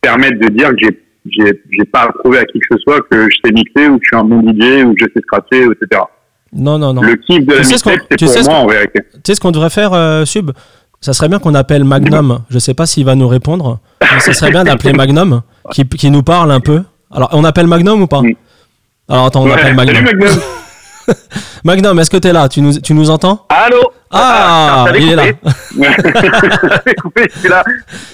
permettre 0.00 0.38
de 0.38 0.48
dire 0.48 0.70
que 0.70 0.76
j'ai 0.80 1.00
j'ai 1.26 1.62
j'ai 1.70 1.84
pas 1.84 2.10
prouvé 2.20 2.38
à 2.38 2.44
qui 2.44 2.58
que 2.60 2.66
ce 2.70 2.78
soit 2.78 3.00
que 3.10 3.28
je 3.28 3.36
sais 3.44 3.52
mixer 3.52 3.88
ou 3.88 3.98
que 3.98 4.04
je 4.04 4.08
suis 4.08 4.16
un 4.16 4.24
bon 4.24 4.40
DJ 4.40 4.84
ou 4.84 4.94
que 4.94 5.00
je 5.00 5.06
sais 5.14 5.20
scratcher, 5.22 5.64
etc. 5.64 6.00
Non, 6.52 6.78
non, 6.78 6.92
non. 6.94 7.02
Le 7.02 7.14
kiff 7.16 7.44
de 7.44 7.52
la 7.52 7.58
Tu 7.58 7.64
sais 7.64 7.76
ce 7.78 7.88
mixtape, 7.88 7.98
qu'on- 7.98 8.06
c'est 8.10 8.16
tu 8.16 8.24
pour 8.24 8.34
sais 8.34 8.42
moi 8.44 8.54
en 8.60 8.66
vérité. 8.66 9.00
Tu 9.12 9.20
sais 9.26 9.34
ce 9.34 9.40
qu'on 9.40 9.50
devrait 9.50 9.70
faire, 9.70 9.92
euh, 9.92 10.24
Sub? 10.24 10.50
Ça 11.02 11.12
serait 11.12 11.28
bien 11.28 11.38
qu'on 11.38 11.54
appelle 11.54 11.84
Magnum. 11.84 12.40
Je 12.50 12.58
sais 12.58 12.74
pas 12.74 12.86
s'il 12.86 13.04
va 13.04 13.14
nous 13.14 13.28
répondre, 13.28 13.80
mais 14.00 14.20
ça 14.20 14.32
serait 14.32 14.50
bien 14.50 14.64
d'appeler 14.64 14.92
Magnum, 14.94 15.42
qui, 15.72 15.86
qui 15.86 16.10
nous 16.10 16.22
parle 16.22 16.50
un 16.52 16.60
peu. 16.60 16.82
Alors, 17.10 17.28
on 17.32 17.44
appelle 17.44 17.66
Magnum 17.66 18.02
ou 18.02 18.06
pas? 18.06 18.22
Alors, 19.08 19.26
attends, 19.26 19.42
on 19.42 19.46
Ouais, 19.46 19.52
appelle 19.52 19.74
Magnum. 19.74 19.94
Salut 19.96 20.18
Magnum. 20.18 20.38
Magnum, 21.64 21.98
est-ce 21.98 22.10
que 22.10 22.16
t'es 22.16 22.32
là? 22.32 22.48
Tu 22.48 22.60
nous, 22.62 22.78
tu 22.80 22.94
nous 22.94 23.10
entends? 23.10 23.46
Allô? 23.48 23.92
Ah, 24.10 24.84
t'avais 24.86 25.02
il 25.02 25.12
est 25.12 25.16
là. 25.16 25.24
coupé. 27.02 27.28
Je 27.34 27.38
suis 27.40 27.48
là. 27.48 27.62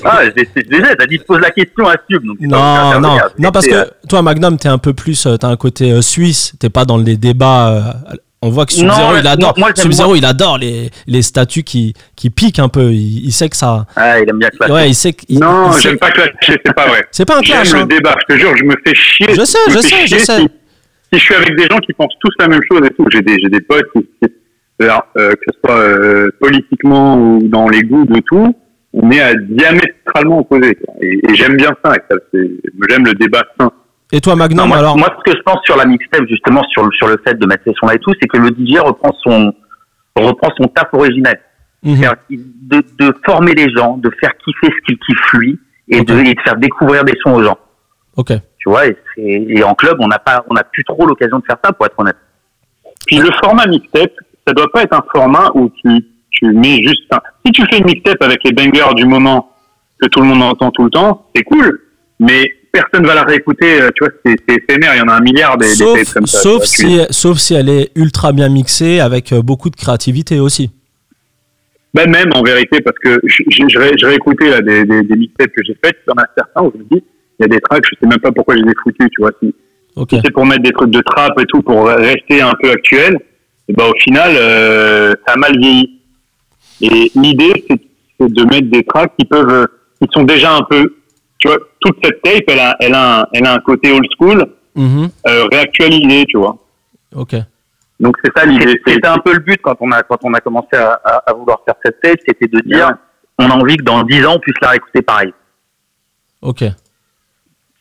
Ah, 0.04 0.20
j'ai- 0.36 0.62
déjà, 0.64 0.94
t'as 0.96 1.06
dit 1.06 1.18
de 1.18 1.22
poser 1.22 1.40
la 1.40 1.50
question 1.50 1.86
à 1.88 1.94
Sub. 2.10 2.24
Donc, 2.24 2.36
Non, 2.40 3.00
non, 3.00 3.18
non, 3.38 3.50
parce 3.50 3.66
que 3.66 3.90
toi, 4.08 4.22
Magnum, 4.22 4.58
t'es 4.58 4.68
un 4.68 4.78
peu 4.78 4.92
plus, 4.92 5.26
euh, 5.26 5.36
t'as 5.36 5.48
un 5.48 5.56
côté 5.56 5.90
euh, 5.92 6.02
suisse, 6.02 6.52
t'es 6.58 6.68
pas 6.70 6.84
dans 6.84 6.98
les 6.98 7.16
débats. 7.16 7.68
euh, 7.70 8.16
on 8.42 8.50
voit 8.50 8.66
que 8.66 8.74
Non, 8.74 8.92
Sub-Zero, 8.92 9.16
il 9.16 9.24
non, 9.24 9.30
adore, 9.30 9.54
moi, 9.56 9.68
j'aime 9.74 9.82
Sub-Zero, 9.84 10.14
il 10.16 10.24
adore 10.24 10.58
les, 10.58 10.90
les 11.06 11.22
statuts 11.22 11.62
qui, 11.62 11.94
qui 12.14 12.28
piquent 12.30 12.58
un 12.58 12.68
peu. 12.68 12.92
Il, 12.92 13.24
il 13.26 13.32
sait 13.32 13.48
que 13.48 13.56
ça. 13.56 13.86
Ah, 13.96 14.20
il 14.20 14.28
aime 14.28 14.38
bien 14.38 14.50
classer. 14.50 14.72
Ouais, 14.72 14.90
il 14.90 14.94
sait 14.94 15.14
que. 15.14 15.22
il- 15.28 15.40
Non, 15.40 15.68
il 15.70 15.74
sait- 15.74 15.80
j'aime 15.82 15.98
pas 15.98 16.10
clasher, 16.10 16.32
c'est 16.64 16.74
pas 16.74 16.86
vrai. 16.86 17.06
C'est 17.10 17.24
pas 17.24 17.38
un 17.38 17.40
clash. 17.40 17.68
J'aime 17.68 17.76
hein. 17.78 17.86
le 17.88 17.94
débat, 17.96 18.14
je 18.28 18.34
te 18.34 18.38
jure, 18.38 18.54
je 18.56 18.64
me 18.64 18.74
fais 18.86 18.94
chier. 18.94 19.28
Je 19.34 19.44
sais, 19.44 19.58
je 19.70 19.78
sais, 19.78 20.06
je 20.06 20.18
sais. 20.18 20.46
Si, 21.12 21.18
je 21.18 21.24
suis 21.24 21.34
avec 21.34 21.56
des 21.56 21.64
gens 21.70 21.78
qui 21.78 21.92
pensent 21.92 22.16
tous 22.20 22.32
la 22.38 22.48
même 22.48 22.60
chose 22.70 22.80
et 22.84 22.90
tout, 22.94 23.06
j'ai 23.10 23.20
des, 23.22 23.36
j'ai 23.42 23.48
des 23.48 23.60
potes 23.60 23.86
qui, 23.94 24.02
qui- 24.22 24.32
euh, 24.82 25.32
que 25.32 25.40
ce 25.52 25.58
soit 25.64 25.78
euh, 25.78 26.28
politiquement 26.40 27.16
ou 27.18 27.42
dans 27.44 27.68
les 27.68 27.82
goûts 27.82 28.04
de 28.04 28.20
tout, 28.20 28.54
on 28.92 29.10
est 29.10 29.20
à 29.20 29.34
diamétralement 29.34 30.40
opposés. 30.40 30.76
Et, 31.00 31.20
et 31.30 31.34
j'aime 31.34 31.56
bien 31.56 31.70
ça, 31.84 31.92
ça, 32.10 32.16
j'aime 32.88 33.04
le 33.04 33.14
débat 33.14 33.42
sain. 33.58 33.70
Et 34.12 34.20
toi, 34.20 34.36
Magnum, 34.36 34.58
Non, 34.58 34.66
moi, 34.68 34.78
alors 34.78 34.96
moi, 34.98 35.08
ce 35.18 35.30
que 35.32 35.36
je 35.36 35.42
pense 35.42 35.58
sur 35.64 35.76
la 35.76 35.84
mixtape, 35.86 36.26
justement, 36.28 36.62
sur 36.64 36.84
le, 36.84 36.92
sur 36.92 37.08
le 37.08 37.16
fait 37.26 37.34
de 37.38 37.46
mettre 37.46 37.64
ces 37.66 37.72
sons-là 37.80 37.94
et 37.94 37.98
tout, 37.98 38.12
c'est 38.20 38.28
que 38.28 38.36
le 38.38 38.48
DJ 38.50 38.78
reprend 38.78 39.12
son, 39.24 39.52
reprend 40.14 40.48
son 40.56 40.68
taf 40.68 40.88
originel. 40.92 41.40
Mhm. 41.82 42.02
De, 42.30 42.82
de 42.98 43.14
former 43.24 43.52
les 43.54 43.70
gens, 43.74 43.96
de 43.96 44.10
faire 44.20 44.30
kiffer 44.44 44.72
ce 44.76 44.82
qu'ils 44.86 44.98
kiffent 44.98 45.32
lui, 45.34 45.58
et, 45.88 46.02
de, 46.02 46.14
et 46.18 46.34
de 46.34 46.40
faire 46.42 46.56
découvrir 46.56 47.04
des 47.04 47.14
sons 47.22 47.34
aux 47.34 47.42
gens. 47.42 47.58
Ok. 48.16 48.32
Tu 48.66 48.70
vois, 48.70 48.82
et, 49.16 49.62
en 49.62 49.74
club, 49.74 49.98
on 50.00 50.08
n'a 50.08 50.18
pas, 50.18 50.44
on 50.50 50.54
n'a 50.54 50.64
plus 50.64 50.82
trop 50.82 51.06
l'occasion 51.06 51.38
de 51.38 51.44
faire 51.44 51.56
ça, 51.64 51.72
pour 51.72 51.86
être 51.86 51.94
honnête. 51.98 52.16
Puis 53.06 53.18
le 53.18 53.30
format 53.40 53.64
mixtape, 53.68 54.10
ça 54.44 54.52
doit 54.52 54.70
pas 54.72 54.82
être 54.82 54.92
un 54.92 55.04
format 55.14 55.52
où 55.54 55.70
tu, 55.70 55.88
tu 56.32 56.46
mets 56.52 56.82
juste. 56.82 57.04
un- 57.12 57.20
Si 57.44 57.52
tu 57.52 57.62
fais 57.70 57.78
une 57.78 57.84
mixtape 57.84 58.20
avec 58.22 58.40
les 58.44 58.50
bangers 58.50 58.92
du 58.96 59.04
moment 59.04 59.52
que 60.02 60.08
tout 60.08 60.20
le 60.20 60.26
monde 60.26 60.42
entend 60.42 60.72
tout 60.72 60.82
le 60.82 60.90
temps, 60.90 61.26
c'est 61.32 61.44
cool. 61.44 61.80
Mais 62.18 62.42
personne 62.72 63.06
va 63.06 63.14
la 63.14 63.22
réécouter. 63.22 63.80
euh, 63.82 63.90
Tu 63.94 64.04
vois, 64.04 64.12
c'est 64.24 64.36
éphémère. 64.52 64.96
Il 64.96 64.98
y 64.98 65.02
en 65.02 65.08
a 65.08 65.14
un 65.14 65.20
milliard 65.20 65.56
des, 65.56 65.68
des 65.68 65.74
Sauf, 65.74 65.98
tapes 66.04 66.14
comme 66.14 66.26
ça. 66.26 66.38
sauf, 66.40 66.62
tu- 66.64 66.68
si, 66.68 67.00
sauf 67.10 67.38
si 67.38 67.54
elle 67.54 67.68
est 67.68 67.92
ultra 67.94 68.32
bien 68.32 68.48
mixée 68.48 68.98
avec 68.98 69.32
euh, 69.32 69.42
beaucoup 69.42 69.70
de 69.70 69.76
créativité 69.76 70.40
aussi. 70.40 70.72
Ben 71.94 72.10
même 72.10 72.30
en 72.34 72.42
vérité, 72.42 72.80
parce 72.80 72.98
que 72.98 73.20
je 73.24 73.78
ré- 73.78 73.92
je 73.98 74.06
réécoutais 74.06 74.50
là, 74.50 74.60
des, 74.60 74.84
des, 74.84 75.02
des 75.04 75.16
mixtapes 75.16 75.52
que 75.56 75.62
j'ai 75.64 75.76
faites, 75.82 75.96
il 76.06 76.10
y 76.10 76.12
en 76.12 76.22
a 76.22 76.26
certains 76.36 76.62
où 76.62 76.72
je 76.74 76.78
me 76.80 76.84
dis, 76.90 77.04
il 77.38 77.42
y 77.42 77.44
a 77.44 77.48
des 77.48 77.60
tracks, 77.60 77.84
je 77.90 77.96
sais 78.00 78.06
même 78.08 78.18
pas 78.20 78.32
pourquoi 78.32 78.56
je 78.56 78.62
les 78.62 78.70
ai 78.70 78.74
foutus, 78.82 79.08
tu 79.12 79.20
vois. 79.20 79.30
Si, 79.42 79.54
c'est 80.24 80.30
pour 80.32 80.44
mettre 80.46 80.62
des 80.62 80.72
trucs 80.72 80.90
de 80.90 81.00
trap 81.00 81.38
et 81.40 81.44
tout, 81.46 81.62
pour 81.62 81.86
rester 81.86 82.40
un 82.42 82.52
peu 82.62 82.70
actuel, 82.70 83.18
et 83.68 83.72
ben 83.72 83.84
au 83.86 83.98
final, 84.00 84.32
euh, 84.36 85.12
ça 85.26 85.34
a 85.34 85.36
mal 85.36 85.58
vieilli. 85.58 86.00
Et 86.82 87.10
l'idée, 87.14 87.64
c'est 87.68 88.32
de 88.32 88.44
mettre 88.44 88.68
des 88.70 88.84
tracks 88.84 89.12
qui 89.18 89.24
peuvent, 89.26 89.50
euh, 89.50 89.66
qui 90.00 90.08
sont 90.12 90.24
déjà 90.24 90.54
un 90.54 90.62
peu, 90.62 90.94
tu 91.38 91.48
vois, 91.48 91.58
toute 91.80 91.96
cette 92.04 92.20
tape, 92.22 92.44
elle 92.48 92.60
a, 92.60 92.76
elle 92.80 92.94
a, 92.94 93.20
un, 93.22 93.26
elle 93.32 93.46
a 93.46 93.54
un 93.54 93.58
côté 93.60 93.92
old 93.92 94.06
school, 94.18 94.46
Mhm. 94.74 95.08
euh, 95.26 95.44
réactualisé, 95.50 96.26
tu 96.26 96.36
vois. 96.36 96.56
Ok. 97.14 97.34
Donc 97.98 98.14
c'est 98.22 98.30
ça 98.36 98.44
l'idée. 98.44 98.78
C'était 98.86 99.08
un 99.08 99.16
peu 99.18 99.32
le 99.32 99.38
but 99.38 99.58
quand 99.62 99.76
on 99.80 99.90
a, 99.90 100.02
quand 100.02 100.18
on 100.22 100.34
a 100.34 100.40
commencé 100.40 100.74
à, 100.74 101.00
à, 101.02 101.30
à 101.30 101.32
vouloir 101.32 101.62
faire 101.64 101.76
cette 101.82 101.98
tape, 102.02 102.18
c'était 102.28 102.46
de 102.46 102.60
dire, 102.60 102.88
Ouais. 102.88 103.46
on 103.46 103.50
a 103.50 103.54
envie 103.54 103.78
que 103.78 103.84
dans 103.84 104.02
10 104.02 104.26
ans, 104.26 104.34
on 104.36 104.38
puisse 104.38 104.56
la 104.60 104.68
réécouter 104.70 105.00
pareil. 105.00 105.32
Ok. 106.42 106.62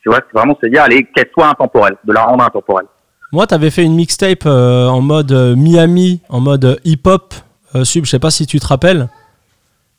Tu 0.06 0.12
vois, 0.12 0.20
c'est 0.20 0.38
vraiment 0.38 0.56
se 0.62 0.68
dire, 0.68 0.84
allez, 0.84 1.08
qu'elle 1.16 1.26
soit 1.34 1.48
intemporelle, 1.48 1.96
de 2.04 2.14
la 2.14 2.26
rendre 2.26 2.44
intemporelle. 2.44 2.86
Moi, 3.32 3.48
t'avais 3.48 3.72
fait 3.72 3.82
une 3.84 3.96
mixtape 3.96 4.46
euh, 4.46 4.86
en 4.88 5.02
mode 5.02 5.32
euh, 5.32 5.56
Miami, 5.56 6.22
en 6.30 6.42
mode 6.42 6.64
euh, 6.66 6.76
hip-hop. 6.86 7.34
euh, 7.74 7.84
Sub, 7.84 8.06
je 8.06 8.12
sais 8.12 8.20
pas 8.20 8.30
si 8.30 8.46
tu 8.46 8.60
te 8.60 8.68
rappelles. 8.68 9.10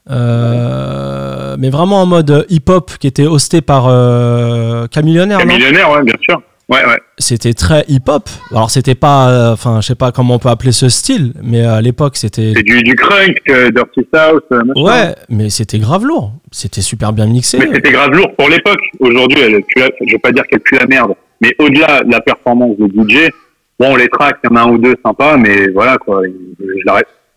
Euh, 0.08 1.56
mais 1.58 1.70
vraiment 1.70 2.00
en 2.02 2.06
mode 2.06 2.46
hip-hop 2.48 2.92
qui 3.00 3.08
était 3.08 3.26
hosté 3.26 3.62
par 3.62 3.86
euh, 3.88 4.86
Camillionnaire, 4.86 5.40
non? 5.40 5.46
Millionnaire, 5.46 5.90
ouais, 5.90 6.04
bien 6.04 6.14
sûr. 6.20 6.40
Ouais, 6.68 6.84
ouais. 6.84 6.98
C'était 7.18 7.54
très 7.54 7.84
hip-hop. 7.88 8.28
Alors, 8.50 8.70
c'était 8.70 8.96
pas. 8.96 9.30
euh, 9.30 9.52
Enfin, 9.52 9.80
je 9.80 9.86
sais 9.86 9.94
pas 9.94 10.10
comment 10.10 10.34
on 10.34 10.38
peut 10.40 10.48
appeler 10.48 10.72
ce 10.72 10.88
style, 10.88 11.32
mais 11.42 11.64
à 11.64 11.80
l'époque, 11.80 12.16
c'était. 12.16 12.52
C'est 12.56 12.62
du, 12.64 12.82
du 12.82 12.96
crunk, 12.96 13.36
euh, 13.50 13.70
Dirty 13.70 14.00
South, 14.12 14.42
euh, 14.50 14.64
machin. 14.64 14.82
Ouais, 14.82 15.14
mais 15.28 15.48
c'était 15.48 15.78
grave 15.78 16.04
lourd. 16.04 16.32
C'était 16.50 16.80
super 16.80 17.12
bien 17.12 17.26
mixé. 17.26 17.58
Mais 17.58 17.68
c'était 17.72 17.92
grave 17.92 18.10
lourd 18.10 18.34
pour 18.36 18.48
l'époque. 18.48 18.80
Aujourd'hui, 18.98 19.38
elle 19.42 19.62
pue 19.62 19.78
la- 19.78 19.90
je 20.04 20.12
veux 20.12 20.18
pas 20.18 20.32
dire 20.32 20.44
qu'elle 20.48 20.58
pue 20.60 20.74
la 20.76 20.86
merde, 20.86 21.14
mais 21.40 21.54
au-delà 21.60 22.02
de 22.02 22.10
la 22.10 22.20
performance 22.20 22.76
de 22.78 22.86
DJ, 22.88 23.30
bon, 23.78 23.94
les 23.94 24.08
tracks, 24.08 24.38
il 24.42 24.50
y 24.50 24.52
en 24.52 24.56
a 24.56 24.62
un 24.62 24.70
ou 24.72 24.78
deux 24.78 24.96
sympas, 25.04 25.36
mais 25.36 25.68
voilà, 25.68 25.98
quoi. 25.98 26.20
Je, 26.24 26.64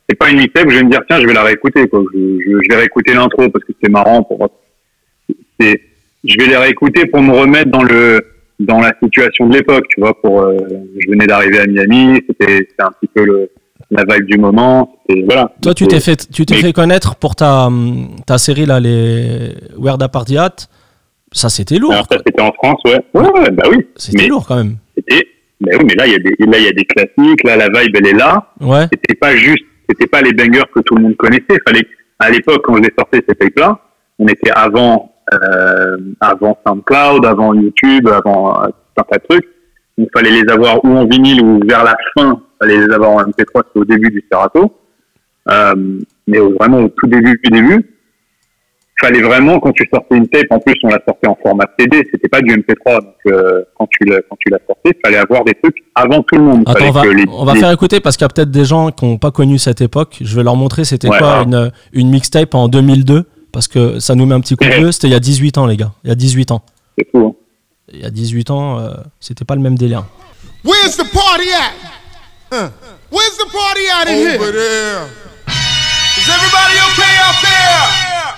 c'est 0.10 0.16
pas 0.16 0.32
une 0.32 0.38
mixtape 0.38 0.66
où 0.66 0.72
je 0.72 0.78
vais 0.78 0.84
me 0.86 0.90
dire, 0.90 1.02
tiens, 1.08 1.22
je 1.22 1.28
vais 1.28 1.34
la 1.34 1.44
réécouter, 1.44 1.88
quoi. 1.88 2.02
Je, 2.16 2.20
je, 2.20 2.52
je 2.64 2.68
vais 2.68 2.78
réécouter 2.78 3.14
l'intro 3.14 3.48
parce 3.50 3.64
que 3.64 3.74
c'est 3.80 3.92
marrant 3.92 4.24
pour, 4.24 4.50
c'est, 5.60 5.80
je 6.24 6.36
vais 6.40 6.48
les 6.48 6.58
réécouter 6.58 7.06
pour 7.06 7.22
me 7.22 7.32
remettre 7.38 7.70
dans 7.70 7.84
le, 7.84 8.26
dans 8.60 8.80
la 8.80 8.94
situation 9.02 9.48
de 9.48 9.56
l'époque, 9.58 9.86
tu 9.90 10.02
vois, 10.02 10.20
pour, 10.22 10.42
euh, 10.42 10.58
je 11.00 11.10
venais 11.10 11.28
d'arriver 11.28 11.60
à 11.60 11.66
Miami, 11.68 12.22
c'était, 12.28 12.68
un 12.80 12.90
petit 12.92 13.10
peu 13.14 13.24
le, 13.26 13.50
la 13.92 14.04
vibe 14.04 14.26
du 14.26 14.38
moment, 14.38 14.98
c'était, 15.08 15.24
voilà. 15.24 15.52
Toi, 15.62 15.74
tu 15.74 15.88
t'es 15.88 16.00
fait, 16.00 16.28
tu 16.32 16.46
t'es 16.46 16.56
mais- 16.56 16.62
fait 16.62 16.74
connaître 16.74 17.16
pour 17.16 17.36
ta, 17.36 17.70
ta 18.26 18.38
série 18.38 18.66
là, 18.66 18.80
les 18.80 19.54
Weird 19.78 20.02
Apartiat. 20.04 20.52
Ça, 21.32 21.48
c'était 21.50 21.78
lourd. 21.78 21.94
Alors 21.94 22.08
ça, 22.12 22.18
c'était 22.26 22.42
en 22.42 22.52
France, 22.54 22.82
ouais. 22.86 23.00
Ouais, 23.14 23.30
ouais, 23.30 23.52
bah 23.52 23.64
oui. 23.72 23.86
C'était 23.96 24.28
lourd 24.28 24.46
quand 24.48 24.56
même. 24.58 24.78
c'était, 24.98 25.28
bah 25.62 25.72
oui, 25.78 25.86
mais 25.88 25.96
là, 25.96 26.08
il 26.08 26.14
y 26.14 26.16
a 26.16 26.20
des, 26.20 26.36
là, 26.40 26.58
il 26.58 26.64
y 26.66 26.68
a 26.68 26.72
des 26.72 26.86
classiques, 26.86 27.44
là, 27.44 27.56
la 27.56 27.68
vibe, 27.68 27.96
elle 27.98 28.08
est 28.08 28.14
là. 28.18 28.52
Ouais. 28.60 28.88
C'était 28.92 29.14
pas 29.16 29.36
juste, 29.36 29.64
c'était 29.88 30.08
pas 30.08 30.22
les 30.22 30.34
bangers 30.34 30.64
que 30.74 30.80
tout 30.82 30.96
le 30.96 31.04
monde 31.04 31.16
connaissait. 31.18 31.60
Fallait, 31.68 31.86
à 32.18 32.30
l'époque, 32.32 32.62
quand 32.66 32.76
je 32.78 32.82
les 32.82 32.94
sortais, 32.98 33.22
ces 33.30 33.36
tapes-là, 33.36 33.80
on 34.18 34.28
était 34.28 34.52
avant, 34.52 35.14
euh, 35.34 35.98
avant 36.20 36.58
SoundCloud, 36.66 37.26
avant 37.26 37.54
YouTube, 37.54 38.08
avant 38.08 38.64
euh, 38.64 38.68
tout 38.68 39.02
un 39.02 39.04
tas 39.04 39.18
de 39.18 39.24
trucs. 39.30 39.48
Il 39.98 40.08
fallait 40.16 40.32
les 40.32 40.50
avoir 40.52 40.84
ou 40.86 40.96
en 40.96 41.06
vinyle 41.06 41.44
ou 41.44 41.60
vers 41.68 41.84
la 41.84 41.96
fin, 42.18 42.40
il 42.42 42.66
fallait 42.68 42.88
les 42.88 42.94
avoir 42.94 43.12
en 43.12 43.22
MP3, 43.24 43.64
c'était 43.68 43.80
au 43.80 43.86
début 43.86 44.10
du 44.10 44.24
Serato. 44.32 44.74
Euh, 45.52 46.00
mais 46.28 46.38
vraiment 46.40 46.80
au 46.80 46.90
tout 46.90 47.08
début 47.08 47.40
du 47.44 47.50
début, 47.52 47.86
fallait 49.02 49.22
vraiment, 49.22 49.60
quand 49.60 49.72
tu 49.72 49.88
sortais 49.94 50.16
une 50.18 50.28
tape, 50.28 50.46
en 50.52 50.60
plus 50.60 50.76
on 50.84 50.90
la 50.90 51.00
sortait 51.08 51.28
en 51.28 51.38
format 51.42 51.66
CD, 51.80 52.06
c'était 52.12 52.28
pas 52.28 52.42
du 52.42 52.54
MP3, 52.54 52.96
donc 53.02 53.14
euh, 53.28 53.64
quand 53.78 53.88
tu 53.90 54.08
la, 54.08 54.22
quand 54.30 54.36
tu 54.40 54.52
la 54.52 54.60
sortais, 54.68 54.98
fallait 55.04 55.18
avoir 55.18 55.44
des 55.46 55.54
trucs 55.62 55.78
avant 55.96 56.22
tout 56.24 56.36
le 56.36 56.44
monde. 56.44 56.64
Attends, 56.68 56.86
on 56.88 56.92
va, 56.92 57.02
que 57.04 57.08
les- 57.10 57.26
on 57.30 57.46
va 57.46 57.54
les- 57.54 57.60
faire 57.62 57.72
écouter 57.72 58.00
parce 58.02 58.18
qu'il 58.18 58.26
y 58.26 58.30
a 58.30 58.34
peut-être 58.34 58.52
des 58.52 58.66
gens 58.66 58.92
qui 58.92 59.06
n'ont 59.06 59.18
pas 59.18 59.32
connu 59.32 59.58
cette 59.58 59.80
époque. 59.82 60.18
Je 60.22 60.36
vais 60.36 60.44
leur 60.44 60.56
montrer 60.58 60.84
c'était 60.84 61.08
Ouais, 61.10 61.18
quoi 61.18 61.40
ouais. 61.40 61.44
une, 61.46 61.72
une 61.94 62.10
mixtape 62.10 62.54
en 62.56 62.68
2002 62.68 63.24
parce 63.52 63.68
que 63.68 64.00
ça 64.00 64.16
nous 64.16 64.26
met 64.26 64.36
un 64.36 64.42
petit 64.42 64.56
coup 64.56 64.64
de 64.66 64.70
vieux. 64.70 64.92
C'était 64.92 65.08
il 65.08 65.12
y 65.12 65.16
a 65.16 65.20
18 65.20 65.58
ans, 65.58 65.66
les 65.66 65.78
gars. 65.78 65.92
Il 66.04 66.10
y 66.10 66.12
a 66.12 66.16
18 66.16 66.52
ans. 66.52 66.62
C'est 66.98 67.08
fou. 67.12 67.28
hein. 67.28 67.34
Il 67.92 68.00
y 68.02 68.06
a 68.06 68.10
18 68.12 68.52
ans, 68.52 68.80
euh, 68.80 68.94
c'était 69.20 69.46
pas 69.46 69.56
le 69.56 69.62
même 69.62 69.78
délire. 69.78 70.06
Where's 70.64 70.96
the 70.98 71.06
party 71.12 71.50
at? 71.54 71.74
Uh, 72.52 72.70
where's 73.12 73.38
the 73.38 73.48
party 73.52 73.82
at 73.90 74.08
in 74.10 74.36
Over 74.36 74.52
here? 74.52 74.52
there. 74.52 75.08
Is 76.18 76.28
everybody 76.30 76.76
okay 76.92 77.16
out 77.24 77.36
there? 77.42 78.36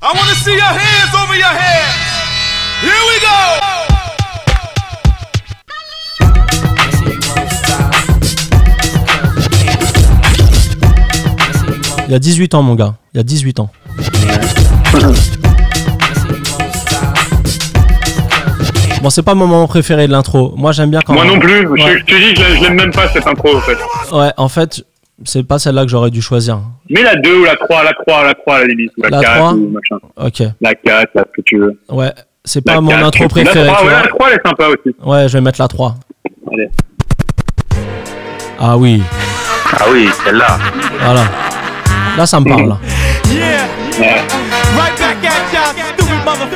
I 0.00 0.12
want 0.14 0.28
to 0.30 0.36
see 0.36 0.52
your 0.54 0.62
hands 0.62 1.12
over 1.22 1.34
your 1.36 1.48
heads. 1.52 1.96
Here 2.80 2.92
we 2.92 3.20
go. 3.20 4.58
Il 12.06 12.12
y 12.12 12.14
a 12.14 12.18
18 12.18 12.54
ans, 12.54 12.62
mon 12.62 12.74
gars. 12.74 12.96
Il 13.14 13.18
y 13.18 13.20
a 13.20 13.22
18 13.22 13.60
ans. 13.60 13.70
Bon, 19.02 19.10
c'est 19.10 19.22
pas 19.22 19.34
mon 19.34 19.46
moment 19.46 19.66
préféré 19.68 20.06
de 20.08 20.12
l'intro. 20.12 20.52
Moi, 20.56 20.72
j'aime 20.72 20.90
bien 20.90 21.00
quand. 21.06 21.12
Moi 21.14 21.24
non 21.24 21.38
plus. 21.38 21.66
Ouais. 21.68 21.78
Je, 21.80 21.98
je 21.98 22.04
te 22.04 22.14
dis, 22.14 22.34
je, 22.34 22.42
l'aime- 22.42 22.56
je 22.58 22.62
l'aime 22.64 22.74
même 22.74 22.90
pas 22.92 23.08
cette 23.08 23.26
intro 23.26 23.56
en 23.56 23.60
fait. 23.60 23.76
Ouais, 24.12 24.30
en 24.36 24.48
fait, 24.48 24.82
c'est 25.24 25.44
pas 25.44 25.58
celle-là 25.60 25.82
que 25.84 25.88
j'aurais 25.88 26.10
dû 26.10 26.20
choisir. 26.20 26.58
Mais 26.90 27.02
la 27.02 27.14
2 27.14 27.40
ou 27.40 27.44
la 27.44 27.54
3, 27.56 27.84
la 27.84 27.92
3, 27.92 28.24
la 28.24 28.34
3 28.34 28.56
à 28.56 28.58
la 28.60 28.66
limite. 28.66 28.90
ou 28.98 29.02
La, 29.02 29.10
La 29.10 29.20
4 29.22 29.36
3? 29.36 29.52
ou 29.52 29.70
machin. 29.70 29.96
Ok. 30.16 30.42
La 30.60 30.74
4, 30.74 31.10
là, 31.14 31.24
ce 31.26 31.32
que 31.36 31.42
tu 31.44 31.58
veux. 31.58 31.80
Ouais, 31.90 32.12
c'est 32.44 32.66
La 32.66 32.74
pas 32.74 32.80
mon 32.80 32.90
4, 32.90 33.04
intro 33.06 33.22
La 33.24 33.28
préférée. 33.28 33.66
3, 33.68 33.78
tu 33.78 33.84
ouais, 33.86 33.90
vois. 33.92 34.02
la 34.02 34.08
3, 34.08 34.26
elle 34.30 34.34
est 34.34 34.48
sympa 34.48 34.64
aussi. 34.66 34.96
Ouais, 35.04 35.28
je 35.28 35.32
vais 35.34 35.40
mettre 35.42 35.60
la 35.60 35.68
3. 35.68 35.94
Allez. 36.52 36.68
Ah 38.58 38.76
oui, 38.76 39.00
Ah 39.78 39.84
oui, 39.92 40.08
celle-là. 40.24 40.58
voilà. 41.04 41.24
Là, 42.16 42.26
ça 42.26 42.40
me 42.40 42.48
parle. 42.48 42.68
là. 42.70 42.78
Yeah, 43.30 43.44
Ouais. 44.00 44.16
Right 44.76 44.96
back 44.98 45.24
at 45.24 45.52
y'all, 45.52 45.72
stupid 45.94 46.24
mother. 46.24 46.48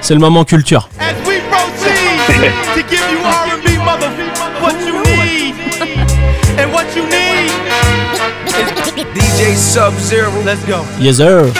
C'est 0.00 0.14
le 0.14 0.20
moment 0.20 0.44
culture. 0.44 0.88
As 0.98 1.14
we 1.26 1.40
proceed 1.50 2.52
to 2.74 2.82
give 2.90 3.06
you 3.10 3.18
R&B, 3.22 3.78
mother, 3.84 4.10
what 4.60 4.74
you 4.84 5.00
need, 5.02 5.54
and 6.58 6.72
what 6.72 6.86
you 6.96 7.04
need. 7.06 7.50
DJ 9.14 9.54
Sub 9.54 9.94
Zero. 9.98 10.30
Let's 10.44 10.64
go. 10.66 10.84
Yes, 10.98 11.16
sir. 11.16 11.52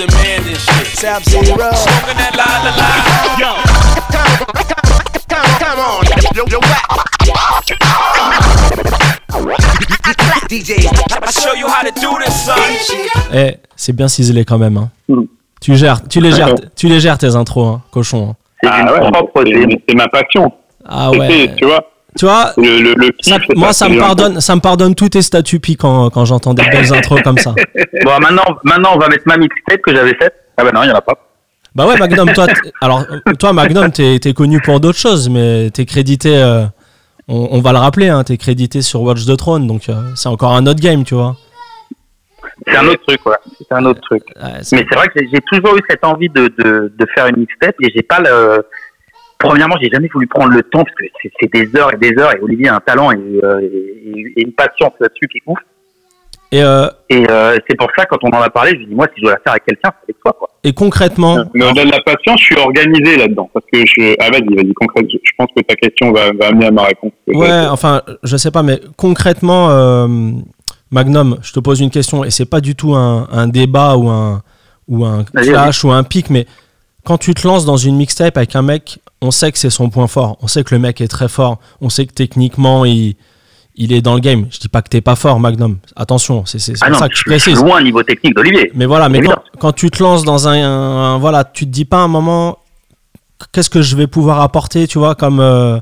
Popular 0.00 0.06
demand 0.06 0.46
and 0.46 0.56
shit. 0.56 0.86
Sab 0.98 1.22
Zero. 1.24 1.72
Smoking 1.72 2.16
that 2.16 2.34
la 2.36 2.44
la 2.64 2.70
la. 2.76 2.86
Yo. 3.40 3.50
Come 5.58 5.80
on, 5.80 6.04
yo, 6.36 6.44
yo, 6.50 6.60
DJ. 10.48 10.70
I 10.86 11.30
show 11.30 11.54
you 11.54 11.68
how 11.68 11.82
to 11.82 11.92
do 12.00 12.18
this, 12.24 12.44
son. 12.44 12.54
Eh, 13.32 13.56
c'est 13.76 13.92
bien 13.94 14.08
ciselé 14.08 14.44
quand 14.44 14.58
même. 14.58 14.76
hein. 14.76 14.90
Mm. 15.08 15.22
Tu 15.60 15.76
gères, 15.76 16.06
tu 16.08 16.20
les 16.20 16.32
gères, 16.32 16.54
tu 16.74 16.88
les 16.88 17.00
gères 17.00 17.18
tes 17.18 17.34
intros, 17.36 17.66
hein, 17.66 17.82
cochon. 17.90 18.30
hein. 18.30 18.36
C'est 18.62 18.68
Ah 18.70 18.92
ouais, 18.92 19.10
propre 19.10 19.42
c'est- 19.46 19.94
ma 19.94 20.08
passion. 20.08 20.52
Ah 20.86 21.10
ouais. 21.10 21.54
Tu 21.56 21.64
vois, 21.66 21.84
Tu 22.18 22.24
vois, 22.24 22.52
le, 22.56 22.80
le, 22.82 22.94
le 22.94 23.10
ça- 23.20 23.36
kiff, 23.38 23.44
c'est 23.48 23.56
moi 23.56 23.72
ça 23.72 23.88
me 23.88 23.98
pardonne, 23.98 24.40
ça 24.40 24.56
me 24.56 24.60
pardonne 24.60 24.94
tous 24.94 25.10
tes 25.10 25.22
statuts 25.22 25.60
quand, 25.78 26.10
quand 26.10 26.24
j'entends 26.24 26.54
des 26.54 26.64
belles 26.68 26.92
intros 26.92 27.20
comme 27.22 27.38
ça. 27.38 27.54
Bon, 28.04 28.18
maintenant, 28.20 28.42
maintenant, 28.64 28.90
on 28.94 28.98
va 28.98 29.08
mettre 29.08 29.24
ma 29.26 29.36
mixtape 29.36 29.80
que 29.82 29.94
j'avais 29.94 30.14
faite. 30.16 30.34
Ah 30.56 30.64
bah 30.64 30.72
non, 30.74 30.82
il 30.82 30.88
y 30.88 30.92
en 30.92 30.96
a 30.96 31.00
pas. 31.00 31.14
Bah 31.74 31.86
ouais, 31.86 31.96
Magnum, 31.96 32.32
toi, 32.32 32.46
alors 32.80 33.04
toi 33.38 33.52
Magnum, 33.52 33.92
t'es 33.92 34.16
es 34.16 34.32
connu 34.34 34.60
pour 34.60 34.80
d'autres 34.80 34.98
choses, 34.98 35.28
mais 35.28 35.70
t'es 35.70 35.84
crédité, 35.86 36.36
euh, 36.36 36.64
on, 37.28 37.48
on 37.52 37.60
va 37.60 37.70
le 37.72 37.78
rappeler, 37.78 38.08
hein, 38.08 38.24
t'es 38.24 38.36
crédité 38.36 38.82
sur 38.82 39.02
Watch 39.02 39.24
the 39.24 39.36
Throne, 39.36 39.68
donc 39.68 39.88
euh, 39.88 39.94
c'est 40.16 40.28
encore 40.28 40.52
un 40.52 40.66
autre 40.66 40.80
game, 40.80 41.04
tu 41.04 41.14
vois. 41.14 41.36
C'est 42.66 42.76
un 42.76 42.86
autre 42.88 43.02
truc, 43.06 43.24
ouais. 43.24 43.36
C'est 43.58 43.72
un 43.74 43.84
autre 43.84 44.00
truc. 44.02 44.22
Ouais, 44.36 44.50
Mais 44.72 44.84
c'est 44.90 44.94
vrai 44.94 45.06
que 45.06 45.12
j'ai- 45.20 45.28
j'ai 45.32 45.40
toujours 45.50 45.76
eu 45.76 45.80
cette 45.88 46.04
envie 46.04 46.28
de, 46.28 46.48
de, 46.58 46.92
de 46.98 47.06
faire 47.14 47.26
une 47.28 47.36
mixtape 47.36 47.76
et 47.80 47.90
j'ai 47.94 48.02
pas 48.02 48.18
le. 48.20 48.66
Premièrement, 49.40 49.76
j'ai 49.82 49.88
jamais 49.88 50.08
voulu 50.12 50.26
prendre 50.26 50.52
le 50.52 50.62
temps 50.62 50.84
parce 50.84 50.94
que 50.96 51.04
c'est- 51.40 51.52
des 51.52 51.80
heures 51.80 51.92
et 51.92 51.96
des 51.96 52.16
heures 52.20 52.32
et 52.36 52.40
Olivier 52.40 52.68
a 52.68 52.76
un 52.76 52.80
talent 52.80 53.10
et, 53.10 53.16
euh, 53.42 53.60
et- 53.62 54.32
et 54.36 54.42
une 54.42 54.52
patience 54.52 54.92
là-dessus 55.00 55.26
qui 55.28 55.38
est 55.38 55.42
ouf. 55.46 55.58
et, 56.52 56.62
euh, 56.62 56.88
Et 57.08 57.24
euh, 57.30 57.56
c'est 57.68 57.76
pour 57.76 57.88
ça, 57.96 58.04
quand 58.06 58.18
on 58.22 58.28
en 58.30 58.42
a 58.42 58.50
parlé, 58.50 58.72
je 58.72 58.78
me 58.80 58.86
dis, 58.86 58.94
moi, 58.94 59.06
si 59.14 59.20
je 59.20 59.22
dois 59.22 59.32
la 59.34 59.38
faire 59.38 59.52
avec 59.52 59.64
quelqu'un, 59.66 59.90
c'est 60.00 60.04
avec 60.12 60.20
toi, 60.20 60.32
quoi. 60.38 60.48
et 60.64 60.72
concrètement, 60.72 61.44
Mais 61.54 61.64
au-delà 61.64 61.84
de 61.86 61.90
la 61.92 62.00
patience, 62.00 62.40
je 62.40 62.44
suis 62.46 62.56
organisé 62.56 63.16
là-dedans. 63.16 63.48
Parce 63.54 63.64
que 63.72 63.78
je. 63.86 64.14
Ah, 64.20 64.30
vas-y, 64.30 64.54
vas-y, 64.54 64.72
concrète. 64.74 65.06
Je 65.10 65.30
pense 65.38 65.48
que 65.56 65.62
ta 65.62 65.74
question 65.76 66.12
va, 66.12 66.32
va 66.32 66.48
amener 66.48 66.66
à 66.66 66.70
ma 66.72 66.82
réponse. 66.84 67.12
Ouais, 67.28 67.66
enfin, 67.70 68.02
je 68.24 68.36
sais 68.36 68.50
pas, 68.50 68.62
mais 68.64 68.80
concrètement, 68.96 69.70
euh, 69.70 70.06
Magnum, 70.90 71.38
je 71.40 71.52
te 71.52 71.60
pose 71.60 71.80
une 71.80 71.90
question, 71.90 72.24
et 72.24 72.30
c'est 72.30 72.50
pas 72.50 72.60
du 72.60 72.74
tout 72.74 72.94
un, 72.94 73.28
un 73.32 73.46
débat 73.46 73.96
ou 73.96 74.08
un, 74.08 74.42
ou 74.88 75.04
un 75.06 75.22
clash 75.24 75.84
ou 75.84 75.92
un 75.92 76.02
pic, 76.02 76.30
mais 76.30 76.46
quand 77.04 77.18
tu 77.18 77.34
te 77.34 77.46
lances 77.46 77.64
dans 77.64 77.76
une 77.76 77.96
mixtape 77.96 78.36
avec 78.36 78.54
un 78.56 78.62
mec, 78.62 78.98
on 79.22 79.30
sait 79.30 79.50
que 79.52 79.58
c'est 79.58 79.70
son 79.70 79.90
point 79.90 80.06
fort, 80.06 80.36
on 80.42 80.46
sait 80.46 80.64
que 80.64 80.74
le 80.74 80.80
mec 80.80 81.00
est 81.00 81.08
très 81.08 81.28
fort, 81.28 81.58
on 81.80 81.88
sait 81.90 82.06
que 82.06 82.12
techniquement, 82.12 82.84
il, 82.84 83.16
il 83.76 83.92
est 83.92 84.00
dans 84.02 84.14
le 84.14 84.20
game. 84.20 84.46
Je 84.50 84.58
dis 84.58 84.68
pas 84.68 84.82
que 84.82 84.88
t'es 84.88 85.00
pas 85.00 85.16
fort, 85.16 85.40
Magnum, 85.40 85.78
attention, 85.96 86.44
c'est 86.46 86.58
c'est- 86.58 86.74
Ah 86.80 86.86
pour 86.86 86.94
non, 86.94 86.98
ça 86.98 87.08
que 87.08 87.14
je 87.14 87.16
je 87.16 87.22
suis 87.22 87.30
précise. 87.30 87.62
loin 87.64 87.78
au 87.80 87.82
niveau 87.82 88.02
technique 88.02 88.34
d'Olivier. 88.34 88.70
Mais 88.74 88.86
voilà, 88.86 89.08
mais 89.08 89.20
quand, 89.58 89.72
tu 89.72 89.90
te 89.90 90.02
lances 90.02 90.24
dans 90.24 90.48
un, 90.48 90.62
un- 90.62 91.18
Voilà, 91.18 91.44
tu 91.44 91.64
te 91.66 91.70
dis 91.70 91.84
pas 91.84 91.98
un 91.98 92.08
moment, 92.08 92.58
qu'est-ce 93.52 93.70
que 93.70 93.82
je 93.82 93.96
vais 93.96 94.06
pouvoir 94.06 94.40
apporter, 94.40 94.86
tu 94.86 94.98
vois, 94.98 95.14
comme. 95.14 95.40
euh, 95.40 95.78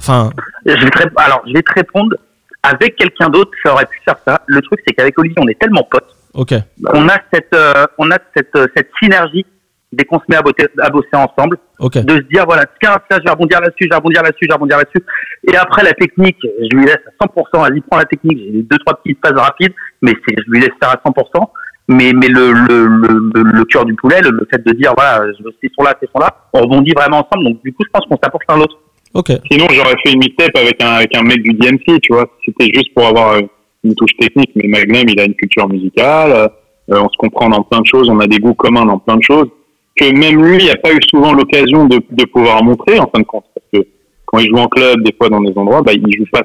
Enfin. 0.00 0.30
Je 0.66 0.72
vais 0.72 0.90
te 0.90 1.02
Alors, 1.16 1.42
je 1.46 1.52
vais 1.52 1.62
te 1.62 1.72
répondre. 1.74 2.16
Avec 2.64 2.94
quelqu'un 2.96 3.28
d'autre, 3.28 3.50
ça 3.64 3.72
aurait 3.72 3.86
pu 3.86 3.98
faire 4.04 4.14
ça. 4.26 4.40
Le 4.46 4.60
truc, 4.62 4.80
c'est 4.86 4.94
qu'avec 4.94 5.18
Olivier, 5.18 5.36
on 5.40 5.48
est 5.48 5.58
tellement 5.58 5.82
potes. 5.90 6.14
Ok. 6.34 6.54
On 6.92 7.08
a 7.08 7.18
cette, 7.32 7.52
euh, 7.54 7.86
on 7.98 8.08
a 8.12 8.18
cette, 8.36 8.54
euh, 8.56 8.66
cette 8.76 8.88
synergie 9.02 9.44
dès 9.92 10.04
qu'on 10.04 10.18
se 10.18 10.24
met 10.28 10.36
à, 10.36 10.40
botter- 10.42 10.68
à 10.80 10.90
bosser 10.90 11.08
ensemble, 11.14 11.56
Ok. 11.78 11.98
de 11.98 12.14
se 12.16 12.22
dire 12.32 12.44
voilà, 12.46 12.64
tiens, 12.82 12.96
ça, 13.10 13.18
je 13.18 13.24
vais 13.24 13.30
rebondir 13.30 13.60
là-dessus, 13.60 13.84
je 13.84 13.88
vais 13.90 13.96
rebondir 13.96 14.22
là-dessus, 14.22 14.38
je 14.42 14.48
vais 14.48 14.54
rebondir 14.54 14.78
là-dessus. 14.78 15.04
Et 15.52 15.56
après 15.56 15.82
la 15.84 15.92
technique, 15.92 16.38
je 16.42 16.76
lui 16.76 16.84
laisse 16.86 16.98
à 17.20 17.24
100%. 17.26 17.68
Vas-y, 17.70 17.80
prends 17.82 17.98
la 17.98 18.04
technique. 18.04 18.38
J'ai 18.38 18.62
deux 18.62 18.78
trois 18.84 18.94
petites 19.02 19.18
phases 19.24 19.36
rapides, 19.38 19.72
mais 20.00 20.12
c'est, 20.26 20.34
je 20.38 20.50
lui 20.50 20.60
laisse 20.60 20.70
faire 20.82 20.90
à 20.90 20.96
100%. 21.08 21.46
Mais, 21.88 22.12
mais 22.14 22.28
le, 22.28 22.52
le, 22.52 22.86
le, 22.86 23.30
le, 23.34 23.42
le 23.42 23.64
cœur 23.64 23.84
du 23.84 23.94
poulet, 23.94 24.20
le, 24.22 24.30
le 24.30 24.46
fait 24.50 24.64
de 24.64 24.72
dire 24.72 24.94
voilà, 24.96 25.26
je- 25.32 25.44
ces 25.60 25.68
sont 25.76 25.82
là, 25.84 25.94
ces 26.00 26.06
sont 26.14 26.20
là, 26.20 26.28
on 26.52 26.60
rebondit 26.60 26.92
vraiment 26.96 27.18
ensemble. 27.28 27.44
Donc 27.50 27.62
du 27.62 27.72
coup, 27.72 27.82
je 27.84 27.90
pense 27.92 28.06
qu'on 28.06 28.18
s'apporte 28.22 28.44
l'un 28.48 28.56
l'autre. 28.56 28.76
Ok. 29.14 29.30
Sinon, 29.50 29.66
j'aurais 29.70 29.96
fait 30.06 30.12
une 30.12 30.20
mixtape 30.20 30.56
avec 30.56 30.82
un, 30.82 30.92
avec 30.92 31.14
un 31.16 31.22
mec 31.22 31.42
du 31.42 31.52
DMC, 31.52 32.00
tu 32.00 32.12
vois. 32.14 32.30
C'était 32.46 32.72
juste 32.72 32.94
pour 32.94 33.06
avoir 33.06 33.32
euh, 33.34 33.40
une 33.84 33.94
touche 33.96 34.16
technique. 34.18 34.50
Mais 34.54 34.68
Magnum, 34.68 35.06
il 35.08 35.20
a 35.20 35.24
une 35.24 35.34
culture 35.34 35.68
musicale. 35.68 36.30
euh, 36.32 36.48
on 36.88 37.08
se 37.08 37.16
comprend 37.18 37.48
dans 37.50 37.62
plein 37.62 37.80
de 37.80 37.86
choses. 37.86 38.08
On 38.08 38.20
a 38.20 38.26
des 38.26 38.38
goûts 38.38 38.54
communs 38.54 38.86
dans 38.86 38.98
plein 38.98 39.16
de 39.16 39.22
choses. 39.22 39.48
Que 39.96 40.10
même 40.10 40.42
lui 40.42 40.64
n'a 40.66 40.76
pas 40.76 40.90
eu 40.92 40.98
souvent 41.10 41.32
l'occasion 41.34 41.84
de, 41.86 42.00
de 42.10 42.24
pouvoir 42.24 42.62
montrer, 42.64 42.98
en 42.98 43.08
fin 43.14 43.20
de 43.20 43.26
compte. 43.26 43.44
Parce 43.54 43.66
que 43.72 43.86
quand 44.24 44.38
il 44.38 44.48
joue 44.48 44.56
en 44.56 44.68
club, 44.68 45.02
des 45.02 45.12
fois 45.12 45.28
dans 45.28 45.42
des 45.42 45.52
endroits, 45.56 45.82
bah, 45.82 45.92
il 45.92 46.00
joue 46.16 46.24
pas. 46.32 46.42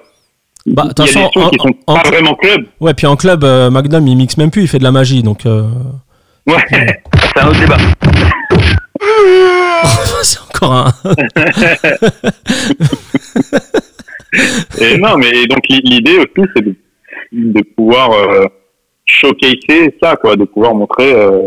Bah, 0.66 0.84
il 0.98 1.06
y 1.06 1.10
a 1.10 1.14
des 1.24 1.30
qui 1.30 1.40
en- 1.40 1.50
sont 1.64 1.74
en- 1.88 1.96
pas 1.96 2.04
vraiment 2.10 2.36
club. 2.36 2.66
Ouais, 2.82 2.94
puis 2.94 3.08
en 3.08 3.16
club, 3.16 3.46
euh, 3.46 3.70
Magnum, 3.70 4.06
il 4.08 4.18
mixe 4.18 4.36
même 4.38 4.52
plus, 4.52 4.64
il 4.64 4.68
fait 4.68 4.80
de 4.80 4.84
la 4.84 4.92
magie, 4.92 5.24
donc. 5.24 5.46
euh, 5.46 5.64
Ouais. 6.46 6.56
C'est 6.70 7.38
un 7.42 7.48
autre 7.48 7.60
débat. 7.60 7.78
c'est 10.24 10.40
encore 10.42 10.74
un. 10.74 10.92
Et 14.82 14.98
non, 14.98 15.18
mais 15.18 15.46
donc 15.48 15.60
l'i- 15.70 15.82
l'idée 15.84 16.18
aussi, 16.18 16.48
c'est 16.56 16.64
de, 16.66 16.76
de 17.32 17.62
pouvoir 17.76 18.12
euh, 18.12 18.46
showcaser 19.06 19.96
ça, 20.02 20.16
quoi, 20.18 20.36
de 20.36 20.44
pouvoir 20.44 20.74
montrer 20.76 21.14
euh, 21.14 21.40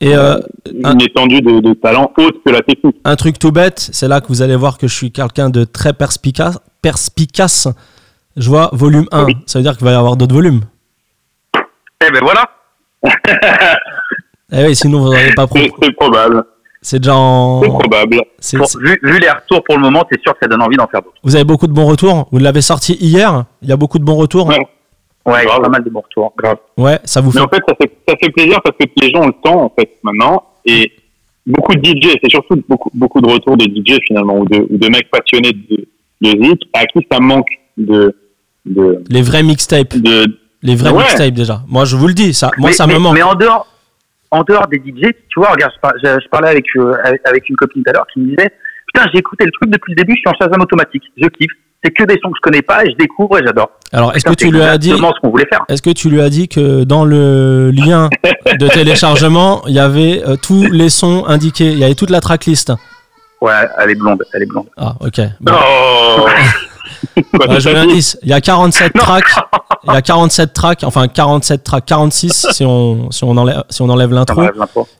Et 0.00 0.14
euh, 0.14 0.38
une 0.66 1.00
étendue 1.00 1.40
de, 1.40 1.60
de 1.60 1.72
talent 1.74 2.10
autre 2.18 2.38
que 2.44 2.50
la 2.50 2.60
technique. 2.62 2.96
un 3.04 3.16
truc 3.16 3.38
tout 3.38 3.52
bête, 3.52 3.88
c'est 3.92 4.08
là 4.08 4.20
que 4.20 4.26
vous 4.28 4.42
allez 4.42 4.56
voir 4.56 4.76
que 4.76 4.86
je 4.88 4.94
suis 4.94 5.12
quelqu'un 5.12 5.48
de 5.50 5.64
très 5.64 5.92
perspicace. 5.92 6.58
perspicace. 6.82 7.68
Je 8.36 8.48
vois 8.48 8.68
volume 8.72 9.06
1, 9.12 9.24
Oui. 9.24 9.36
ça 9.46 9.58
veut 9.58 9.62
dire 9.62 9.76
qu'il 9.76 9.84
va 9.86 9.92
y 9.92 9.94
avoir 9.94 10.16
d'autres 10.16 10.34
volumes. 10.34 10.62
Eh 11.56 12.10
ben 12.10 12.20
voilà. 12.22 12.50
Eh 14.52 14.64
oui, 14.66 14.76
sinon 14.76 14.98
vous 15.00 15.04
n'auriez 15.06 15.32
pas 15.34 15.46
pro. 15.46 15.58
C'est 15.82 15.92
probable, 15.96 16.44
C'est 16.82 16.98
déjà 16.98 17.14
en. 17.16 17.62
c'est 17.62 17.68
probable. 17.68 18.20
vu 19.02 19.18
les 19.20 19.30
retours 19.30 19.62
pour 19.64 19.76
le 19.76 19.80
moment, 19.82 20.04
c'est 20.10 20.20
sûr 20.20 20.32
que 20.34 20.38
ça 20.42 20.48
donne 20.48 20.62
envie 20.62 20.76
d'en 20.76 20.86
faire 20.86 21.00
d'autres. 21.02 21.14
Vous 21.22 21.34
avez 21.34 21.44
beaucoup 21.44 21.66
de 21.66 21.72
bons 21.72 21.86
retours. 21.86 22.28
Vous 22.30 22.38
l'avez 22.38 22.60
sorti 22.60 22.94
hier. 23.00 23.44
Il 23.62 23.68
y 23.68 23.72
a 23.72 23.76
beaucoup 23.76 23.98
de 23.98 24.04
bons 24.04 24.16
retours. 24.16 24.46
Ouais. 24.48 24.58
Ouais, 25.26 25.32
il 25.34 25.36
y 25.36 25.40
a 25.42 25.44
Grave. 25.46 25.62
pas 25.62 25.68
mal 25.70 25.84
de 25.84 25.90
bons 25.90 26.00
retours. 26.00 26.32
Grave. 26.36 26.58
Ouais, 26.76 26.98
ça 27.04 27.20
vous 27.20 27.30
fait. 27.32 27.38
Mais 27.38 27.44
en 27.44 27.48
fait, 27.48 27.62
ça 27.66 27.74
fait, 27.80 27.90
ça 28.06 28.14
fait 28.22 28.30
plaisir 28.30 28.60
parce 28.62 28.76
que 28.76 28.84
les 29.00 29.10
gens 29.10 29.22
ont 29.22 29.26
le 29.28 29.32
temps, 29.42 29.62
en 29.64 29.72
fait, 29.78 29.90
maintenant. 30.02 30.44
Et 30.66 30.92
beaucoup 31.46 31.74
de 31.74 31.82
DJ, 31.84 32.16
c'est 32.22 32.30
surtout 32.30 32.62
beaucoup, 32.68 32.90
beaucoup 32.94 33.20
de 33.20 33.28
retours 33.30 33.56
de 33.56 33.64
DJ, 33.64 33.98
finalement, 34.06 34.38
ou 34.38 34.44
de, 34.46 34.58
ou 34.58 34.76
de 34.76 34.88
mecs 34.88 35.10
passionnés 35.10 35.52
de, 35.52 35.86
de 36.20 36.44
zik, 36.44 36.62
à 36.74 36.84
qui 36.86 37.06
ça 37.10 37.20
manque 37.20 37.48
de, 37.78 38.14
de, 38.66 39.02
Les 39.10 39.22
vrais 39.22 39.42
mixtapes. 39.42 39.96
de, 39.96 40.26
Les 40.62 40.74
vrais 40.76 40.90
Ouais. 40.90 40.98
mixtapes 41.04 41.32
déjà. 41.34 41.60
Moi, 41.68 41.84
je 41.86 41.96
vous 41.96 42.06
le 42.08 42.14
dis, 42.14 42.34
ça, 42.34 42.50
moi, 42.58 42.68
mais, 42.70 42.74
ça 42.74 42.86
mais- 42.86 42.94
me 42.94 42.98
manque. 42.98 43.14
Mais 43.14 43.22
en 43.22 43.34
dehors, 43.34 43.66
en 44.30 44.42
dehors 44.42 44.66
des 44.68 44.78
DJ, 44.78 45.08
tu 45.28 45.38
vois, 45.40 45.50
regarde, 45.52 45.72
je, 45.74 45.80
par- 45.80 45.94
je- 46.02 46.20
je 46.22 46.28
parlais 46.28 46.48
avec, 46.48 46.64
euh, 46.76 46.94
avec, 47.04 47.20
avec 47.24 47.48
une 47.48 47.56
copine 47.56 47.82
tout 47.82 47.90
à 47.90 47.92
l'heure 47.94 48.06
qui 48.12 48.20
me 48.20 48.30
disait 48.36 48.50
Putain, 48.92 49.08
j'ai 49.12 49.18
écouté 49.18 49.44
le 49.44 49.50
truc 49.50 49.70
depuis 49.70 49.92
le 49.92 49.96
début, 49.96 50.14
je 50.14 50.20
suis 50.20 50.28
en 50.28 50.34
Shazam 50.34 50.60
automatique, 50.60 51.02
je 51.16 51.26
kiffe. 51.28 51.50
C'est 51.84 51.90
que 51.90 52.04
des 52.04 52.18
sons 52.22 52.30
que 52.30 52.36
je 52.36 52.40
connais 52.40 52.62
pas 52.62 52.84
et 52.84 52.90
je 52.90 52.96
découvre 52.96 53.38
et 53.38 53.42
j'adore. 53.44 53.70
Alors, 53.92 54.16
est-ce 54.16 54.24
que 54.24 54.32
tu 54.32 54.50
lui 54.50 54.62
as 54.62 54.78
dit. 54.78 54.90
ce 54.90 55.20
qu'on 55.20 55.30
voulait 55.30 55.46
faire. 55.46 55.64
Est-ce 55.68 55.82
que 55.82 55.90
tu 55.90 56.08
lui 56.08 56.20
as 56.22 56.30
dit 56.30 56.48
que 56.48 56.84
dans 56.84 57.04
le 57.04 57.70
lien 57.70 58.08
de 58.58 58.68
téléchargement, 58.68 59.62
il 59.66 59.74
y 59.74 59.78
avait 59.78 60.22
euh, 60.26 60.36
tous 60.36 60.62
les 60.70 60.88
sons 60.88 61.24
indiqués, 61.26 61.72
il 61.72 61.78
y 61.78 61.84
avait 61.84 61.94
toute 61.94 62.10
la 62.10 62.20
tracklist 62.20 62.72
Ouais, 63.42 63.52
elle 63.78 63.90
est 63.90 63.94
blonde, 63.94 64.24
elle 64.32 64.42
est 64.44 64.46
blonde. 64.46 64.66
Ah, 64.78 64.94
ok. 65.00 65.20
Bon. 65.40 65.52
Oh 65.52 66.26
Quoi, 67.34 67.46
c'est 67.48 67.60
je 67.60 67.68
l'indice. 67.68 68.18
Il 68.22 68.30
y 68.30 68.32
a 68.32 68.40
47 68.40 68.94
tracks. 68.94 69.24
Il 69.86 69.92
y 69.92 69.96
a 69.96 70.00
47 70.00 70.52
tracks, 70.54 70.84
enfin 70.84 71.08
47 71.08 71.62
tracks, 71.62 71.84
46 71.84 72.46
si 72.52 72.64
on, 72.64 73.10
si 73.10 73.24
on 73.24 73.36
enlève, 73.36 73.62
si 73.68 73.82
on 73.82 73.88
enlève 73.90 74.12
l'intro. 74.12 74.42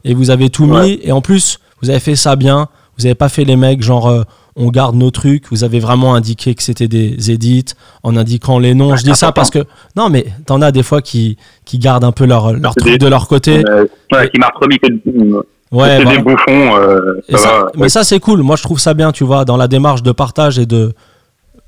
Et 0.05 0.13
vous 0.13 0.31
avez 0.31 0.51
tout 0.51 0.67
mis. 0.67 1.01
Et 1.03 1.13
en 1.13 1.23
plus, 1.23 1.59
vous 1.81 1.89
avez 1.89 2.01
fait 2.01 2.17
ça 2.17 2.37
bien. 2.37 2.69
Vous 2.99 3.07
avez 3.07 3.15
pas 3.15 3.29
fait 3.29 3.45
les 3.45 3.57
mecs 3.57 3.83
genre 3.83 4.09
euh, 4.09 4.23
on 4.57 4.69
garde 4.71 4.95
nos 4.97 5.11
trucs. 5.11 5.49
Vous 5.51 5.65
avez 5.65 5.81
vraiment 5.81 6.15
indiqué 6.15 6.55
que 6.55 6.63
c'était 6.63 6.89
des 6.89 7.31
edits 7.31 7.65
en 8.03 8.17
indiquant 8.17 8.59
les 8.59 8.75
noms. 8.75 8.97
Je 8.97 9.03
dis 9.05 9.15
ça 9.15 9.33
parce 9.33 9.51
que 9.51 9.61
non, 9.97 10.09
mais 10.11 10.27
t'en 10.47 10.63
as 10.63 10.71
des 10.73 10.83
fois 10.83 11.03
qui 11.03 11.37
qui 11.65 11.79
gardent 11.79 12.05
un 12.05 12.13
peu 12.13 12.25
leur 12.27 12.53
leur 12.53 12.75
truc 12.75 12.93
des- 12.93 12.99
de 12.99 13.09
leur 13.09 13.27
côté. 13.29 13.63
Euh, 13.69 13.87
Ouais, 14.13 14.29
qui 14.31 14.39
m'a 14.39 14.51
remis 14.55 14.79
que 14.79 14.87
Ouais, 14.87 15.97
c'est 15.97 16.03
voilà. 16.05 16.17
des 16.17 16.23
bouffons, 16.23 16.77
euh, 16.77 17.21
Et 17.29 17.33
ça, 17.33 17.39
ça- 17.39 17.49
va. 17.65 17.73
mais 17.77 17.89
ça 17.89 18.05
c'est 18.05 18.21
cool. 18.21 18.43
Moi 18.43 18.55
je 18.57 18.63
trouve 18.63 18.79
ça 18.79 18.95
bien, 18.95 19.11
tu 19.11 19.25
vois, 19.25 19.45
dans 19.45 19.57
la 19.57 19.67
démarche 19.67 20.03
de 20.05 20.13
partage 20.13 20.59
et 20.59 20.67
de 20.67 20.93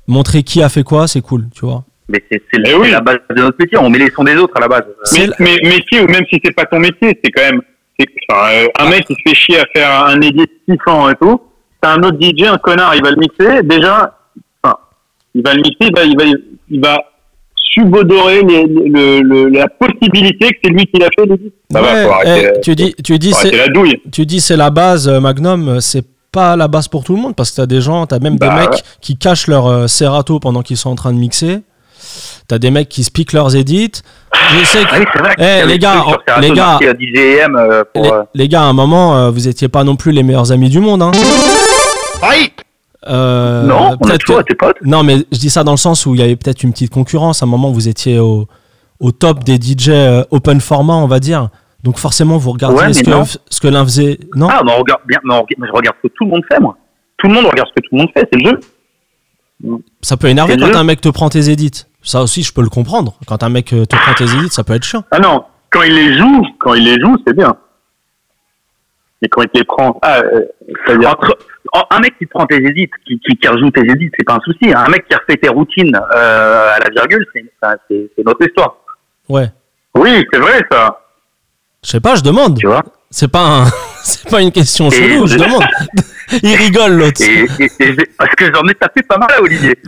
montrer 0.07 0.43
qui 0.43 0.61
a 0.63 0.69
fait 0.69 0.83
quoi, 0.83 1.07
c'est 1.07 1.21
cool, 1.21 1.45
tu 1.53 1.65
vois. 1.65 1.83
Mais 2.07 2.23
c'est 2.31 2.41
c'est 2.53 2.61
Eh 2.65 2.73
oui. 2.75 2.89
la 2.91 3.01
base 3.01 3.17
de 3.35 3.41
notre 3.41 3.57
métier. 3.59 3.77
On 3.77 3.89
met 3.89 3.99
les 3.99 4.09
sons 4.11 4.23
des 4.23 4.35
autres 4.37 4.55
à 4.55 4.61
la 4.61 4.69
base. 4.69 4.83
Mais, 5.13 5.27
mais 5.39 5.57
métier 5.61 5.99
ou 6.01 6.07
même 6.07 6.23
si 6.31 6.39
c'est 6.43 6.53
pas 6.55 6.63
ton 6.65 6.79
métier, 6.79 7.19
c'est 7.21 7.31
quand 7.31 7.41
même 7.51 7.61
enfin, 8.31 8.41
euh, 8.53 8.67
un 8.79 8.89
mec 8.89 9.05
qui 9.07 9.13
se 9.15 9.19
fait 9.27 9.35
chier 9.35 9.59
à 9.59 9.65
faire 9.75 10.05
un 10.05 10.21
edit 10.21 10.45
kiffant 10.69 11.09
et 11.09 11.15
tout. 11.15 11.41
T'as 11.81 11.93
un 11.93 12.03
autre 12.03 12.17
DJ, 12.19 12.43
un 12.47 12.57
connard, 12.57 12.95
il 12.95 13.03
va 13.03 13.11
le 13.11 13.17
mixer. 13.17 13.61
Déjà, 13.63 14.17
enfin, 14.63 14.75
il 15.35 15.43
va 15.43 15.53
le 15.53 15.61
mixer, 15.61 15.77
il 15.89 15.95
va, 15.95 16.03
il 16.03 16.17
va, 16.17 16.23
il 16.69 16.81
va 16.81 16.97
subodorer 17.73 18.41
les- 18.43 18.65
le, 18.65 19.21
le- 19.21 19.49
la 19.49 19.67
possibilité 19.67 20.49
que 20.49 20.57
c'est 20.63 20.69
lui 20.71 20.85
qui 20.87 20.99
l'a 20.99 21.07
fait. 21.17 21.29
Ça 21.71 21.81
va, 21.81 22.03
faut 22.05 22.11
arrêter, 22.11 22.51
eh, 22.55 22.61
tu 22.61 22.75
dis, 22.75 22.95
tu 23.03 23.19
dis 23.19 23.33
c'est, 23.33 23.51
la 23.55 23.67
douille. 23.67 24.01
tu 24.11 24.25
dis 24.25 24.41
c'est 24.41 24.55
la 24.57 24.69
base 24.71 25.07
euh, 25.07 25.19
Magnum, 25.19 25.67
euh, 25.69 25.79
c'est 25.79 26.03
pas 26.31 26.55
la 26.55 26.67
base 26.67 26.87
pour 26.87 27.03
tout 27.03 27.15
le 27.15 27.21
monde 27.21 27.35
parce 27.35 27.51
que 27.51 27.57
t'as 27.57 27.65
des 27.65 27.81
gens, 27.81 28.05
t'as 28.07 28.19
même 28.19 28.37
Bah, 28.37 28.49
des 28.49 28.55
mecs 28.55 28.69
ouais. 28.71 28.79
qui 29.01 29.17
cachent 29.17 29.47
leur 29.47 29.67
euh, 29.67 29.87
Serato 29.87 30.39
pendant 30.39 30.61
qu'ils 30.61 30.77
sont 30.77 30.89
en 30.89 30.95
train 30.95 31.13
de 31.13 31.17
mixer. 31.19 31.59
T'as 32.47 32.57
des 32.57 32.71
mecs 32.71 32.89
qui 32.89 33.03
se 33.03 33.11
piquent 33.11 33.33
leurs 33.33 33.55
edits. 33.55 33.91
Je 34.59 34.65
sais 34.65 34.79
que 34.83 34.87
Ah 34.91 34.97
oui, 34.99 35.05
c'est 35.13 35.19
vrai. 35.19 35.35
Eh, 35.37 35.67
les 35.67 35.77
gars, 35.77 35.93
Serato 36.03 36.41
les 36.41 36.51
gars. 36.51 36.79
DJM 36.81 37.55
euh, 37.57 37.83
pour. 37.93 38.03
les, 38.03 38.09
euh, 38.11 38.23
les 38.33 38.47
gars, 38.47 38.61
à 38.61 38.65
un 38.65 38.73
moment, 38.73 39.17
euh, 39.17 39.29
vous 39.29 39.47
étiez 39.47 39.67
pas 39.67 39.83
non 39.83 39.95
plus 39.97 40.11
les 40.13 40.23
meilleurs 40.23 40.51
amis 40.51 40.69
du 40.69 40.79
monde. 40.79 41.01
Hein. 41.01 41.11
Aïe 42.21 42.51
Euh, 43.07 43.63
non, 43.63 43.75
on 43.75 43.93
a 43.93 43.97
peut-être 43.97 44.19
toujours 44.25 44.37
que- 44.37 44.41
été 44.43 44.55
potes. 44.55 44.77
Non, 44.83 45.03
mais 45.03 45.17
je 45.31 45.37
dis 45.37 45.49
ça 45.49 45.63
dans 45.63 45.71
le 45.71 45.77
sens 45.77 46.05
où 46.05 46.13
il 46.13 46.19
y 46.19 46.23
avait 46.23 46.35
peut-être 46.35 46.63
une 46.63 46.71
petite 46.73 46.91
concurrence. 46.91 47.41
À 47.41 47.45
un 47.45 47.49
moment, 47.49 47.71
vous 47.71 47.87
étiez 47.87 48.19
au, 48.19 48.47
au 48.99 49.11
top 49.11 49.43
des 49.43 49.55
DJ 49.55 49.89
euh, 49.89 50.23
open 50.31 50.59
format, 50.59 50.95
on 50.95 51.07
va 51.07 51.19
dire. 51.19 51.49
Donc 51.83 51.97
forcément, 51.99 52.37
vous 52.37 52.51
regardiez 52.51 52.79
Ouais, 52.79 52.93
ce, 52.93 53.03
que, 53.03 53.39
ce 53.49 53.61
que 53.61 53.67
l'un 53.67 53.83
faisait. 53.85 54.19
Non? 54.35 54.49
Ah, 54.51 54.61
mais 54.65 54.71
on 54.73 54.79
regarde 54.79 55.01
bien. 55.07 55.19
Mais 55.23 55.33
on 55.35 55.41
regarde- 55.43 55.59
mais 55.59 55.67
je 55.67 55.71
regarde 55.73 55.95
ce 56.03 56.07
que 56.09 56.13
tout 56.17 56.25
le 56.25 56.31
monde 56.31 56.43
fait, 56.51 56.59
moi. 56.59 56.75
Tout 57.17 57.27
le 57.27 57.33
monde 57.33 57.45
regarde 57.45 57.69
ce 57.69 57.73
que 57.81 57.87
tout 57.87 57.95
le 57.95 57.99
monde 57.99 58.09
fait. 58.13 58.27
C'est 58.31 58.39
le 58.41 58.49
jeu. 58.49 59.79
Ça 60.01 60.17
peut 60.17 60.27
énerver 60.27 60.57
quand 60.57 60.75
un 60.75 60.83
mec 60.83 60.99
te 60.99 61.09
prend 61.09 61.29
tes 61.29 61.49
edits. 61.49 61.85
Ça 62.03 62.21
aussi, 62.23 62.43
je 62.43 62.51
peux 62.53 62.61
le 62.61 62.69
comprendre. 62.69 63.17
Quand 63.25 63.41
un 63.43 63.49
mec 63.49 63.73
euh, 63.73 63.85
te 63.85 63.95
prend 63.95 64.13
tes 64.15 64.25
edits, 64.25 64.49
ça 64.49 64.63
peut 64.63 64.73
être 64.73 64.83
chiant. 64.83 65.03
Ah 65.11 65.19
non, 65.19 65.43
quand 65.71 65.83
il 65.83 65.93
les 65.93 66.17
joue, 66.17 66.45
quand 66.59 66.73
il 66.73 66.83
les 66.83 66.99
joue, 66.99 67.15
c'est 67.25 67.35
bien. 67.35 67.55
Mais 69.21 69.27
quand 69.29 69.41
il 69.41 69.49
te 69.49 69.57
les 69.57 69.63
prend, 69.63 69.97
ah, 70.03 70.19
euh, 70.19 70.45
c'est-à-dire, 70.85 71.09
Entre, 71.09 71.35
un 71.73 71.99
mec 71.99 72.17
qui 72.17 72.25
te 72.25 72.31
prend 72.31 72.45
tes 72.45 72.57
édits, 72.57 72.89
qui, 73.05 73.19
qui, 73.19 73.35
qui 73.37 73.47
rejoue 73.47 73.69
tes 73.71 73.81
édits, 73.81 74.09
c'est 74.17 74.23
pas 74.25 74.35
un 74.35 74.39
souci. 74.41 74.71
Un 74.73 74.87
mec 74.89 75.07
qui 75.07 75.15
refait 75.15 75.37
tes 75.37 75.49
routines 75.49 75.95
euh, 75.95 76.69
à 76.75 76.79
la 76.79 76.89
virgule, 76.89 77.25
c'est 77.33 77.43
c'est- 77.89 78.09
c'est 78.15 78.25
notre 78.25 78.45
histoire. 78.45 78.77
Ouais. 79.29 79.47
oui, 79.95 80.25
c'est 80.31 80.39
vrai 80.39 80.61
ça. 80.71 80.99
Je 81.83 81.89
sais 81.91 81.99
pas, 81.99 82.15
je 82.15 82.21
demande. 82.23 82.57
Tu 82.59 82.67
vois 82.67 82.83
C'est 83.09 83.27
pas, 83.31 83.61
un- 83.61 83.65
c'est 84.03 84.29
pas 84.29 84.41
une 84.41 84.51
question 84.51 84.89
chelou, 84.89 85.27
je 85.27 85.37
demande. 85.43 85.63
Il 86.43 86.55
rigole, 86.55 86.93
l'autre. 86.93 87.21
et, 87.21 87.45
et- 87.59 87.65
et 87.65 87.69
j'ai- 87.79 88.09
Parce 88.17 88.33
que 88.35 88.45
j'en 88.53 88.63
ai 88.67 88.73
tapé 88.75 89.01
pas 89.03 89.17
mal 89.17 89.29
à 89.37 89.41
Olivier. 89.41 89.75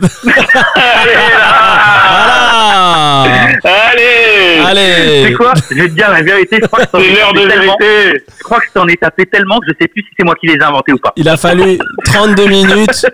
Allez, 3.64 4.60
Allez 4.66 5.24
C'est 5.26 5.32
quoi 5.34 5.52
Je 5.70 5.74
vais 5.76 5.88
te 5.88 5.94
dire 5.94 6.10
la 6.10 6.22
vérité. 6.22 6.58
Je 6.62 6.66
crois 6.66 6.78
que 6.80 6.86
je 6.86 6.90
t'en 6.90 6.98
ai 7.00 7.04
c'est 7.04 7.14
l'heure 7.20 7.32
de 7.32 7.40
vérité. 7.40 8.22
Je 8.38 8.42
crois 8.44 8.58
que 8.60 8.66
je 8.66 8.72
t'en 8.72 8.86
ai 8.88 8.96
tapé 8.96 9.26
tellement 9.26 9.58
que 9.58 9.66
je 9.68 9.72
sais 9.80 9.88
plus 9.88 10.02
si 10.02 10.08
c'est 10.18 10.24
moi 10.24 10.34
qui 10.40 10.46
les 10.46 10.54
ai 10.54 10.62
inventés 10.62 10.92
ou 10.92 10.98
pas. 10.98 11.12
Il 11.16 11.28
a 11.28 11.36
fallu 11.36 11.78
32 12.04 12.46
minutes 12.46 13.06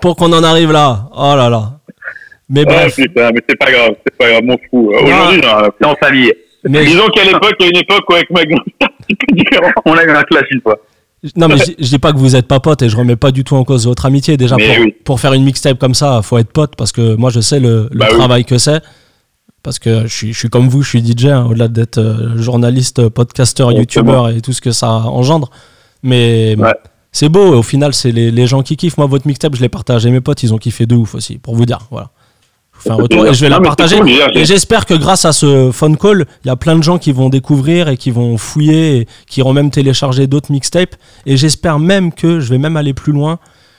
pour 0.00 0.16
qu'on 0.16 0.32
en 0.32 0.42
arrive 0.44 0.72
là. 0.72 1.08
Oh 1.16 1.34
là 1.36 1.48
là. 1.48 1.62
Mais 2.48 2.62
Ah 2.68 2.72
bref. 2.72 2.94
putain, 2.94 3.30
mais 3.34 3.40
c'est 3.48 3.56
pas 3.58 3.70
grave, 3.72 3.94
c'est 4.06 4.16
pas 4.16 4.30
grave, 4.30 4.42
m'en 4.44 4.56
fous. 4.70 4.92
Euh, 4.94 5.02
Aujourd'hui, 5.02 5.40
j'en 5.42 5.48
ai 5.48 5.54
rien 5.54 5.64
à 5.64 5.70
C'est 5.80 5.86
en 5.86 5.96
famille. 5.96 6.32
Mais 6.68 6.84
Disons 6.84 7.08
qu'à 7.08 7.24
l'époque, 7.24 7.54
il 7.60 7.64
y 7.64 7.66
a 7.66 7.70
une 7.70 7.76
époque 7.78 8.04
où 8.08 8.14
avec 8.14 8.28
petit 8.30 9.16
peu 9.16 9.34
différent. 9.34 9.70
On 9.84 9.94
a 9.96 10.04
eu 10.04 10.10
un 10.10 10.22
clash 10.24 10.46
une 10.50 10.60
fois. 10.60 10.76
Non, 11.36 11.48
mais 11.48 11.56
je, 11.58 11.72
dis 11.88 11.98
pas 11.98 12.12
que 12.12 12.18
vous 12.18 12.36
êtes 12.36 12.46
pas 12.46 12.60
potes 12.60 12.82
et 12.82 12.88
je 12.88 12.96
remets 12.96 13.16
pas 13.16 13.30
du 13.32 13.42
tout 13.42 13.56
en 13.56 13.64
cause 13.64 13.86
votre 13.86 14.06
amitié. 14.06 14.36
Déjà, 14.36 14.56
pour, 14.56 14.64
oui. 14.80 14.94
pour 15.04 15.18
faire 15.20 15.32
une 15.32 15.44
mixtape 15.44 15.78
comme 15.78 15.94
ça, 15.94 16.20
faut 16.22 16.38
être 16.38 16.52
pote 16.52 16.74
parce 16.76 16.92
que 16.92 17.14
moi, 17.16 17.30
je 17.30 17.40
sais 17.40 17.58
le, 17.58 17.88
le 17.90 17.98
Bah 17.98 18.06
oui. 18.10 18.16
travail 18.18 18.44
que 18.44 18.58
c'est. 18.58 18.82
Parce 19.62 19.78
que 19.80 20.02
je 20.06 20.14
suis, 20.14 20.32
je 20.32 20.38
suis 20.38 20.48
comme 20.48 20.68
vous, 20.68 20.82
je 20.82 20.88
suis 20.90 21.04
DJ, 21.04 21.26
hein, 21.26 21.46
au-delà 21.50 21.66
d'être 21.68 21.98
euh, 21.98 22.36
journaliste, 22.40 23.08
podcasteur, 23.08 23.72
youtubeur 23.72 24.28
et 24.28 24.40
tout 24.40 24.52
ce 24.52 24.60
que 24.60 24.70
ça 24.70 24.88
engendre. 24.90 25.50
Mais 26.04 26.54
Ouais. 26.58 26.74
c'est 27.10 27.28
beau, 27.28 27.54
et 27.54 27.56
au 27.56 27.62
final, 27.64 27.92
c'est 27.92 28.12
les, 28.12 28.30
les 28.30 28.46
gens 28.46 28.62
qui 28.62 28.76
kiffent. 28.76 28.96
Moi, 28.98 29.06
votre 29.06 29.26
mixtape, 29.26 29.56
je 29.56 29.60
l'ai 29.62 29.68
partagé. 29.68 30.10
Mes 30.10 30.20
potes, 30.20 30.42
ils 30.44 30.54
ont 30.54 30.58
kiffé 30.58 30.86
de 30.86 30.94
ouf 30.94 31.16
aussi, 31.16 31.38
pour 31.38 31.56
vous 31.56 31.66
dire. 31.66 31.80
Voilà. 31.90 32.10
Je 32.84 32.90
un 32.90 32.94
retour 32.94 33.26
et 33.26 33.32
vais 33.32 33.48
la 33.48 33.56
Non, 33.58 33.62
partager. 33.64 33.98
cool, 33.98 34.10
et 34.10 34.44
j'espère 34.44 34.86
que 34.86 34.94
grâce 34.94 35.24
à 35.24 35.32
ce 35.32 35.70
phone 35.72 35.96
call, 35.96 36.26
il 36.44 36.48
y 36.48 36.50
a 36.50 36.56
plein 36.56 36.76
de 36.76 36.82
gens 36.82 36.98
qui 36.98 37.12
vont 37.12 37.28
découvrir 37.28 37.88
et 37.88 37.96
qui 37.96 38.10
vont 38.10 38.36
fouiller 38.38 38.98
et 38.98 39.08
qui 39.28 39.40
iront 39.40 39.52
même 39.52 39.70
télécharger 39.70 40.26
d'autres 40.26 40.52
mixtapes. 40.52 40.94
Et 41.24 41.36
j'espère 41.36 41.78
même 41.78 42.12
que 42.12 42.40
je 42.40 42.50
vais 42.50 42.58
même 42.58 42.76
aller 42.76 42.94
plus 42.94 43.12
loin, 43.12 43.38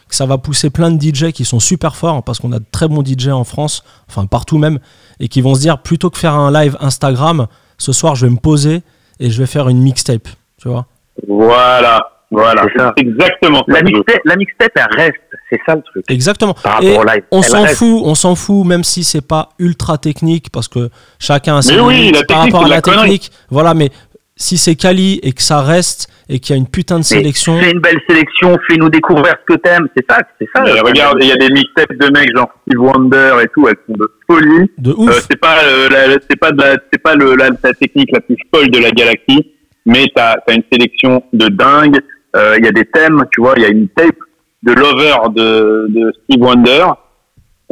que 0.10 0.16
ça 0.16 0.26
va 0.26 0.38
pousser 0.38 0.70
plein 0.70 0.92
de 0.92 1.02
DJ 1.02 1.32
qui 1.32 1.46
sont 1.46 1.60
super 1.60 1.96
forts 1.96 2.24
parce 2.24 2.40
qu'on 2.40 2.52
a 2.52 2.60
de 2.60 2.66
très 2.72 2.88
bons 2.88 3.04
DJ 3.06 3.28
en 3.30 3.44
France, 3.44 3.84
enfin 4.10 4.26
partout 4.26 4.58
même, 4.58 4.80
et 5.20 5.28
qui 5.28 5.42
vont 5.42 5.56
se 5.56 5.60
dire 5.62 5.80
plutôt 5.80 6.10
que 6.10 6.18
faire 6.18 6.34
un 6.34 6.52
live 6.52 6.78
Instagram, 6.80 7.48
ce 7.78 7.94
soir 7.94 8.16
je 8.16 8.26
vais 8.26 8.32
me 8.32 8.38
poser 8.40 8.82
et 9.20 9.30
je 9.30 9.38
vais 9.40 9.48
faire 9.48 9.70
une 9.70 9.80
mixtape. 9.82 10.28
Tu 10.62 10.70
vois 10.70 10.86
Voilà, 11.28 12.17
voilà, 12.32 12.64
C'est 12.74 12.80
ça. 12.80 12.94
exactement 12.98 13.64
ça. 13.68 13.74
La 13.74 13.82
mixtape, 13.84 14.22
la 14.26 14.36
mixtape, 14.36 14.72
elle 14.76 14.96
reste. 14.98 15.16
C'est 15.50 15.60
ça 15.66 15.76
le 15.76 15.82
truc. 15.82 16.04
Exactement. 16.10 16.54
Par 16.56 16.74
rapport 16.74 16.88
Et 16.90 16.98
au 16.98 17.04
live. 17.04 17.24
on 17.32 17.42
s'en 17.42 17.64
reste. 17.64 17.78
fout, 17.78 18.02
on 18.04 18.16
s'en 18.16 18.36
fout, 18.36 18.66
même 18.66 18.84
si 18.84 19.04
c'est 19.06 19.26
pas 19.26 19.50
ultra 19.60 19.98
technique, 19.98 20.50
parce 20.52 20.68
que 20.68 20.90
chacun 21.20 21.58
a 21.58 21.62
ses 21.62 21.76
Mais 21.76 21.80
oui, 21.82 21.96
limites 21.96 22.16
la 22.16 22.24
par 22.24 22.38
technique, 22.44 22.54
rapport 22.54 22.66
à 22.66 22.70
la 22.70 22.76
la 22.76 22.82
connerie. 22.82 23.02
technique. 23.20 23.32
Voilà, 23.50 23.74
mais 23.74 23.90
si 24.36 24.58
c'est 24.58 24.76
quali 24.76 25.20
et 25.24 25.32
que 25.32 25.42
ça 25.42 25.62
reste 25.62 26.10
et 26.30 26.40
qu'il 26.40 26.54
y 26.54 26.60
a 26.60 26.62
une 26.62 26.68
putain 26.68 26.96
de 26.96 27.00
Mais 27.00 27.04
sélection, 27.06 27.58
Fais 27.60 27.72
une 27.72 27.80
belle 27.80 28.00
sélection, 28.10 28.58
fais-nous 28.70 28.90
découvrir 28.90 29.34
ce 29.48 29.54
que 29.54 29.60
t'aimes. 29.60 29.88
C'est 29.96 30.06
ça, 30.10 30.20
c'est 30.38 30.48
ça. 30.54 30.64
Regarde, 30.84 31.18
il 31.22 31.28
y 31.28 31.32
a 31.32 31.38
des 31.38 31.50
mixtapes 31.50 31.94
de 31.98 32.12
mecs 32.12 32.36
genre 32.36 32.50
Steve 32.68 32.82
Wonder 32.82 33.36
et 33.42 33.48
tout, 33.54 33.68
elles 33.70 33.78
sont 33.88 33.94
de 33.98 34.12
folie. 34.30 34.70
de 34.78 34.92
Euh, 34.92 34.96
ouf. 34.98 35.26
c'est 35.32 35.40
pas, 35.40 35.64
euh, 35.64 35.88
la- 35.90 36.18
c'est 36.30 36.36
pas, 36.36 36.52
de 36.52 36.62
la, 36.62 36.76
c'est 36.92 37.02
pas 37.02 37.16
le, 37.16 37.36
la, 37.36 37.48
la 37.64 37.74
technique 37.74 38.10
la 38.12 38.20
plus 38.20 38.36
folle 38.54 38.70
de 38.70 38.80
la 38.80 38.92
galaxie, 38.92 39.54
mais 39.86 40.06
t'as 40.14 40.36
as 40.46 40.52
une 40.54 40.64
sélection 40.72 41.24
de 41.32 41.48
dingue. 41.48 41.98
Euh, 42.38 42.56
Il 42.60 42.66
y 42.66 42.68
a 42.68 42.72
des 42.72 42.86
thèmes, 42.86 43.24
tu 43.32 43.42
vois, 43.42 43.54
il 43.58 43.64
y 43.64 43.66
a 43.66 43.70
une 43.70 43.88
tape 43.90 44.16
de 44.64 44.74
Lover 44.74 45.16
de, 45.36 45.88
de 45.90 46.14
Steve 46.24 46.42
Wonder 46.44 46.86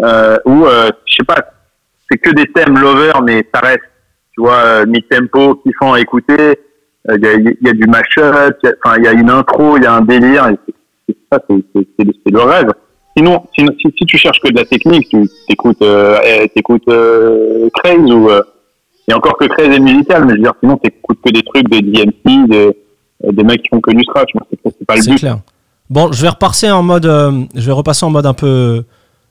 euh, 0.04 0.38
où, 0.45 0.65
euh, 0.65 0.89
je 1.06 1.15
sais 1.15 1.23
pas, 1.25 1.43
c'est 2.10 2.17
que 2.17 2.32
des 2.32 2.45
thèmes 2.47 2.78
Lover, 2.78 3.13
mais 3.23 3.45
ça 3.54 3.62
reste, 3.62 3.82
tu 4.34 4.41
vois, 4.41 4.58
euh, 4.58 4.86
mi-tempo, 4.86 5.56
kiffant 5.56 5.93
à 5.93 5.99
écouter. 5.99 6.60
Euh, 7.10 7.17
Il 7.17 7.23
y, 7.23 7.28
a, 7.28 7.34
y 7.62 7.69
a 7.69 7.73
du 7.73 7.88
mashup, 7.88 8.58
enfin, 8.84 8.97
il 8.97 9.04
y 9.06 9.08
a 9.08 9.12
une 9.13 9.30
intro, 9.30 9.78
il 9.78 9.84
y 9.84 9.86
a 9.86 9.93
un 9.93 10.01
délire. 10.01 10.47
et 10.49 10.56
c'est- 11.08 11.15
ça, 11.32 11.39
c'est 11.47 12.32
le- 12.32 12.39
rêve. 12.41 12.69
Sinon, 13.17 13.43
sinon 13.56 13.71
si, 13.80 13.93
si 13.97 14.06
tu 14.06 14.17
cherches 14.17 14.41
que 14.41 14.49
de 14.51 14.58
la 14.58 14.65
technique, 14.65 15.08
tu 15.10 15.17
t'écoutes 15.47 15.82
euh, 15.82 16.17
eh, 16.25 16.49
t'écoutes 16.49 16.88
euh, 16.89 17.69
Craze 17.75 18.12
ou 18.12 18.30
euh, 18.30 18.41
et 19.08 19.13
encore 19.13 19.38
que 19.38 19.45
Craze 19.45 19.69
est 19.69 19.80
musical, 19.80 20.25
mais 20.25 20.32
je 20.32 20.38
veux 20.38 20.43
dire 20.43 20.54
sinon 20.62 20.75
t'écoutes 20.78 21.19
que 21.25 21.32
des 21.32 21.43
trucs 21.43 21.69
de 21.69 21.80
DMC, 21.80 22.47
de, 22.49 22.75
des 23.32 23.44
mecs 23.44 23.62
qui 23.64 23.96
du 23.96 24.04
scratch. 24.04 24.30
Moi, 24.34 24.44
c'est 24.64 24.86
pas 24.86 24.96
le 24.96 25.02
C'est 25.02 25.12
but. 25.12 25.20
clair. 25.20 25.40
Bon, 25.90 26.12
je 26.12 26.22
vais 26.22 26.30
repasser 26.30 26.70
en 26.72 26.82
mode, 26.84 27.06
euh, 27.06 27.44
je 27.54 27.66
vais 27.66 27.72
repasser 27.72 28.06
en 28.06 28.10
mode 28.10 28.26
un 28.26 28.34
peu 28.34 28.84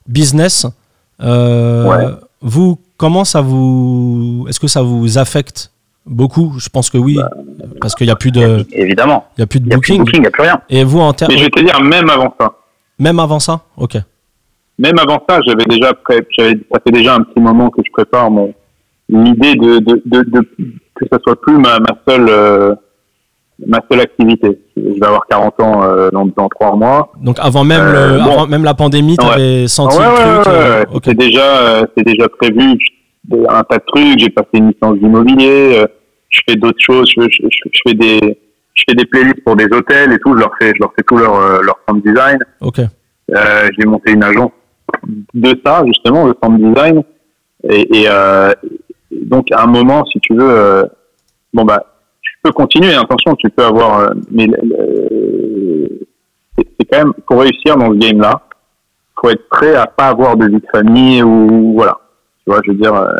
business. 0.06 0.66
Euh, 1.20 1.88
Ouais. 1.88 2.04
Vous, 2.46 2.78
comment 2.98 3.24
ça 3.24 3.40
vous, 3.40 4.44
est-ce 4.48 4.60
que 4.60 4.66
ça 4.66 4.82
vous 4.82 5.16
affecte 5.18 5.72
beaucoup? 6.04 6.52
Je 6.58 6.68
pense 6.68 6.90
que 6.90 6.98
oui, 6.98 7.18
parce 7.80 7.94
qu'il 7.94 8.06
y 8.06 8.10
a 8.10 8.16
plus 8.16 8.32
de, 8.32 8.66
Évidemment. 8.72 9.24
il 9.38 9.40
y 9.40 9.44
a 9.44 9.46
plus 9.46 9.60
de 9.60 9.64
Il 9.64 9.68
n'y 9.68 9.74
a 9.74 9.78
plus 9.78 9.92
de 9.92 9.96
booking. 9.96 10.04
booking, 10.04 10.18
il 10.18 10.20
n'y 10.20 10.26
a 10.26 10.30
plus 10.30 10.42
rien. 10.42 10.60
Et 10.68 10.84
vous, 10.84 11.00
en 11.00 11.12
termes, 11.14 11.32
Mais 11.32 11.38
je 11.38 11.44
vais 11.44 11.50
te 11.50 11.60
dire, 11.64 11.80
même 11.80 12.10
avant 12.10 12.34
ça, 12.38 12.52
même 12.98 13.18
avant 13.18 13.40
ça, 13.40 13.62
ok. 13.78 13.96
même 14.78 14.98
avant 14.98 15.22
ça, 15.26 15.40
j'avais 15.46 15.64
déjà 15.64 15.94
pré- 15.94 16.26
j'avais, 16.36 16.58
ça 16.70 16.80
fait 16.86 16.92
déjà 16.92 17.14
un 17.14 17.22
petit 17.22 17.40
moment 17.40 17.70
que 17.70 17.80
je 17.84 17.90
prépare 17.90 18.30
mon 18.30 18.52
l'idée 19.08 19.54
de, 19.54 19.78
de, 19.78 20.02
de, 20.04 20.22
de- 20.30 20.48
que 20.94 21.06
ça 21.10 21.18
soit 21.24 21.40
plus 21.40 21.56
ma, 21.56 21.78
ma 21.78 21.96
seule 22.06 22.26
euh, 22.28 22.74
ma 23.66 23.80
seule 23.90 24.00
activité. 24.00 24.58
Je 24.76 24.82
vais 25.00 25.06
avoir 25.06 25.26
40 25.28 25.60
ans 25.60 25.82
euh, 25.84 26.10
dans, 26.10 26.26
dans 26.26 26.48
trois 26.48 26.74
mois. 26.76 27.12
Donc 27.22 27.36
avant 27.40 27.64
même, 27.64 27.80
Euh, 27.82 28.18
le, 28.18 28.24
bon. 28.24 28.32
avant 28.32 28.46
même 28.46 28.64
la 28.64 28.74
pandémie, 28.74 29.16
tu 29.16 29.24
Ouais. 29.26 29.32
avais 29.32 29.68
senti 29.68 29.96
ouais, 29.98 30.04
le 30.04 30.14
truc. 30.42 30.46
ouais, 30.46 30.52
euh, 30.60 30.80
ouais. 30.80 30.86
ok. 30.94 31.02
C'est 31.06 31.14
déjà, 31.14 31.56
euh, 31.58 31.86
c'est 31.96 32.04
déjà 32.04 32.28
prévu. 32.28 32.78
Un 33.48 33.62
tas 33.64 33.78
de 33.78 33.82
trucs. 33.86 34.18
J'ai 34.18 34.28
passé 34.30 34.48
une 34.54 34.68
licence 34.70 34.98
d'immobilier. 34.98 35.78
euh, 35.78 35.86
je 36.30 36.40
fais 36.48 36.56
d'autres 36.56 36.80
choses. 36.80 37.08
Je, 37.16 37.22
je, 37.22 37.46
je- 37.48 37.70
je 37.72 37.80
fais 37.88 37.94
des, 37.94 38.38
je 38.74 38.82
fais 38.88 38.94
des 38.96 39.06
playlists 39.06 39.42
pour 39.44 39.54
des 39.56 39.66
hôtels 39.66 40.12
et 40.12 40.18
tout. 40.18 40.34
Je 40.34 40.40
leur 40.40 40.50
fais, 40.60 40.72
je 40.74 40.80
leur 40.80 40.92
fais 40.96 41.04
tout 41.06 41.16
leur, 41.16 41.34
euh, 41.36 41.62
leur 41.62 41.76
sound 41.88 42.02
design. 42.04 42.38
Ok. 42.60 42.80
Euh, 42.80 43.68
j'ai 43.78 43.86
monté 43.86 44.12
une 44.12 44.24
agence 44.24 44.50
de 45.32 45.58
ça 45.64 45.82
justement, 45.86 46.26
de 46.28 46.34
sound 46.42 46.60
design. 46.60 47.02
Et, 47.70 48.00
et, 48.02 48.06
euh, 48.08 48.52
donc 49.22 49.46
à 49.52 49.62
un 49.62 49.66
moment, 49.66 50.04
si 50.12 50.18
tu 50.20 50.34
veux, 50.34 50.50
euh, 50.50 50.82
bon 51.54 51.64
bah, 51.64 51.82
peux 52.44 52.52
continuer. 52.52 52.94
Attention, 52.94 53.34
tu 53.36 53.48
peux 53.50 53.64
avoir, 53.64 54.00
euh, 54.00 54.10
mais 54.30 54.46
c'est 56.56 56.86
quand 56.90 56.98
même 56.98 57.12
pour 57.26 57.40
réussir 57.40 57.76
dans 57.76 57.90
ce 57.90 57.96
game-là, 57.96 58.42
faut 59.20 59.30
être 59.30 59.48
prêt 59.48 59.74
à 59.74 59.86
pas 59.86 60.08
avoir 60.08 60.36
de 60.36 60.46
vie 60.46 60.60
de 60.60 60.66
famille 60.72 61.22
ou 61.22 61.72
voilà. 61.74 61.98
Tu 62.44 62.52
vois, 62.52 62.60
je 62.64 62.70
veux 62.70 62.76
dire, 62.76 62.94
euh, 62.94 63.10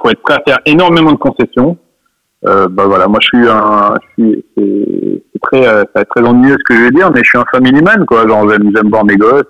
faut 0.00 0.10
être 0.10 0.22
prêt 0.22 0.34
à 0.34 0.42
faire 0.46 0.58
énormément 0.66 1.12
de 1.12 1.16
concessions. 1.16 1.76
Euh, 2.46 2.68
bah 2.68 2.86
voilà, 2.86 3.08
moi 3.08 3.18
je 3.20 3.26
suis 3.26 3.48
un, 3.48 3.96
je 4.00 4.22
suis, 4.22 4.44
c'est 4.56 5.22
c'est 5.32 5.40
très, 5.40 5.66
euh, 5.66 5.80
ça 5.80 5.90
va 5.96 6.00
être 6.02 6.10
très 6.14 6.24
ennuyeux 6.24 6.56
ce 6.56 6.64
que 6.64 6.76
je 6.76 6.84
vais 6.84 6.90
dire, 6.90 7.10
mais 7.10 7.20
je 7.24 7.30
suis 7.30 7.38
un 7.38 7.44
family 7.50 7.82
man 7.82 8.06
quoi. 8.06 8.28
Genre 8.28 8.48
j'aime, 8.48 8.70
j'aime 8.74 8.90
voir 8.90 9.04
mes 9.04 9.16
gosses. 9.16 9.42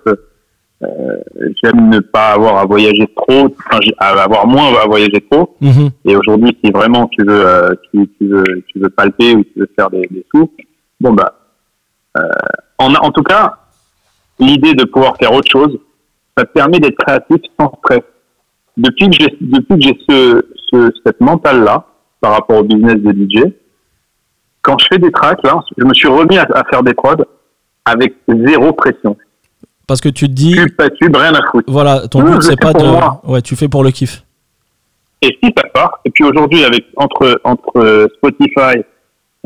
Euh, 0.81 1.17
j'aime 1.61 1.89
ne 1.89 1.99
pas 1.99 2.29
avoir 2.29 2.57
à 2.57 2.65
voyager 2.65 3.05
trop, 3.13 3.47
enfin 3.47 3.79
à 3.97 4.23
avoir 4.23 4.47
moins 4.47 4.73
à 4.75 4.85
voyager 4.87 5.21
trop. 5.29 5.55
Mhm. 5.59 5.89
Et 6.05 6.15
aujourd'hui, 6.15 6.57
si 6.63 6.71
vraiment 6.71 7.07
tu 7.07 7.25
veux, 7.25 7.45
euh, 7.45 7.75
tu, 7.91 8.09
tu 8.17 8.27
veux, 8.27 8.45
tu 8.67 8.79
veux 8.79 8.89
palper 8.89 9.35
ou 9.35 9.43
tu 9.43 9.59
veux 9.59 9.69
faire 9.77 9.89
des, 9.89 10.07
des 10.09 10.25
sous, 10.33 10.49
bon 11.01 11.11
bah, 11.11 11.35
euh, 12.17 12.21
en, 12.77 12.93
en 12.93 13.11
tout 13.11 13.23
cas, 13.23 13.57
l'idée 14.39 14.73
de 14.73 14.85
pouvoir 14.85 15.17
faire 15.17 15.33
autre 15.33 15.51
chose, 15.51 15.77
ça 16.37 16.45
te 16.45 16.51
permet 16.53 16.79
d'être 16.79 16.97
créatif 16.97 17.41
sans 17.59 17.73
stress. 17.79 18.03
Depuis 18.77 19.09
que 19.09 19.15
j'ai, 19.19 19.37
depuis 19.41 19.75
que 19.75 19.81
j'ai 19.81 19.99
ce, 20.09 20.45
ce, 20.71 20.93
cette 21.05 21.19
mentale 21.19 21.63
là 21.65 21.85
par 22.21 22.31
rapport 22.31 22.59
au 22.59 22.63
business 22.63 22.95
de 22.95 23.11
DJ, 23.11 23.51
quand 24.61 24.77
je 24.77 24.85
fais 24.89 24.97
des 24.99 25.11
tracks 25.11 25.43
là, 25.43 25.59
je 25.77 25.83
me 25.83 25.93
suis 25.93 26.07
remis 26.07 26.37
à, 26.37 26.47
à 26.53 26.63
faire 26.63 26.83
des 26.83 26.93
prods 26.93 27.25
avec 27.83 28.15
zéro 28.29 28.71
pression. 28.71 29.17
Parce 29.89 30.01
que 30.01 30.09
tu 30.09 30.27
te 30.27 30.33
dis, 30.33 30.55
pas 30.77 30.87
rien 31.19 31.33
à 31.33 31.41
foutre? 31.51 31.65
voilà, 31.67 32.07
ton 32.07 32.21
but 32.21 32.43
c'est 32.43 32.59
pas 32.61 32.73
de, 32.73 32.83
moi. 32.83 33.21
ouais, 33.25 33.41
tu 33.41 33.55
fais 33.55 33.67
pour 33.67 33.83
le 33.83 33.89
kiff. 33.89 34.23
Et 35.23 35.35
si 35.43 35.51
ça 35.57 35.63
part, 35.73 35.99
et 36.05 36.11
puis 36.11 36.23
aujourd'hui 36.23 36.63
avec 36.63 36.85
entre 36.95 37.41
entre 37.43 37.71
euh, 37.77 38.07
Spotify, 38.17 38.83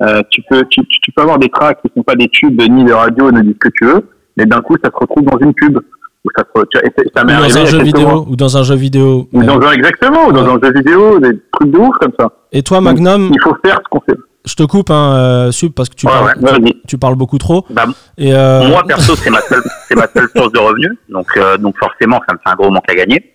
euh, 0.02 0.22
tu 0.30 0.42
peux 0.50 0.66
tu, 0.70 0.82
peux 1.16 1.22
avoir 1.22 1.40
des 1.40 1.48
tracks 1.48 1.80
qui 1.82 1.90
sont 1.96 2.04
pas 2.04 2.16
des 2.16 2.28
tubes 2.28 2.62
ni 2.70 2.84
de 2.84 2.92
radio 2.92 3.32
ni 3.32 3.42
de 3.42 3.54
ce 3.54 3.58
que 3.58 3.70
tu 3.70 3.86
veux, 3.86 4.06
mais 4.36 4.46
d'un 4.46 4.60
coup 4.60 4.76
ça 4.84 4.92
se 4.92 4.98
retrouve 4.98 5.24
dans 5.24 5.40
une 5.40 5.54
pub 5.54 5.78
ou 6.26 6.30
ça 6.38 6.44
se, 6.44 6.86
et 6.86 6.92
dans 7.16 7.58
un 7.58 7.66
jeu 7.66 7.82
vidéo, 7.82 8.08
mois. 8.08 8.26
ou 8.30 8.36
dans 8.36 8.58
un 8.58 8.64
jeu 8.64 8.76
vidéo. 8.76 9.30
Ou 9.32 9.44
dans 9.44 9.62
un 9.62 9.72
exactement, 9.72 10.28
ou 10.28 10.34
dans 10.34 10.46
Ouais. 10.46 10.60
un 10.62 10.68
jeu 10.68 10.74
vidéo, 10.74 11.20
des 11.20 11.40
trucs 11.54 11.72
de 11.72 11.78
ouf 11.78 11.96
comme 12.02 12.14
ça. 12.20 12.30
Et 12.52 12.64
toi, 12.64 12.78
Donc, 12.80 13.00
Magnum, 13.00 13.32
il 13.34 13.42
faut 13.42 13.56
faire 13.66 13.80
ce 13.84 13.90
qu'on 13.90 14.02
fait. 14.02 14.18
Je 14.46 14.56
te 14.56 14.64
coupe, 14.64 14.90
hein, 14.90 15.16
euh, 15.16 15.52
Sub, 15.52 15.74
parce 15.74 15.90
que 15.90 15.96
tu, 15.96 16.06
Ouais, 16.06 16.12
parles, 16.12 16.40
ouais, 16.40 16.52
vas-y. 16.52 16.82
tu 16.88 16.98
parles 16.98 17.16
beaucoup 17.16 17.38
trop. 17.38 17.66
Bah, 17.70 17.86
Et 18.18 18.34
euh, 18.34 18.68
Moi, 18.68 18.84
perso, 18.88 19.16
c'est 19.16 19.30
ma 19.30 19.42
seule, 19.42 19.64
c'est 19.88 19.96
ma 19.96 20.08
seule 20.08 20.28
source 20.36 20.52
de 20.52 20.60
revenus. 20.60 20.92
Donc, 21.10 21.28
euh, 21.38 21.58
donc 21.58 21.78
forcément, 21.78 22.20
ça 22.28 22.34
me 22.34 22.40
fait 22.40 22.50
un 22.50 22.56
gros 22.56 22.70
manque 22.70 22.90
à 22.90 22.96
gagner. 22.96 23.34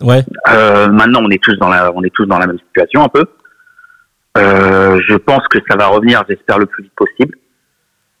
ouais, 0.00 0.24
Euh, 0.50 0.88
maintenant, 0.88 1.20
on 1.22 1.30
est 1.30 1.42
tous 1.42 1.56
dans 1.58 1.68
la, 1.68 1.90
on 1.94 2.02
est 2.02 2.14
tous 2.14 2.26
dans 2.26 2.38
la 2.38 2.46
même 2.46 2.58
situation 2.58 3.02
un 3.04 3.08
peu. 3.08 3.24
Euh, 4.38 5.00
je 5.08 5.14
pense 5.16 5.46
que 5.48 5.58
ça 5.68 5.76
va 5.76 5.88
revenir, 5.88 6.22
j'espère 6.28 6.58
le 6.58 6.66
plus 6.66 6.84
vite 6.84 6.92
possible. 6.94 7.36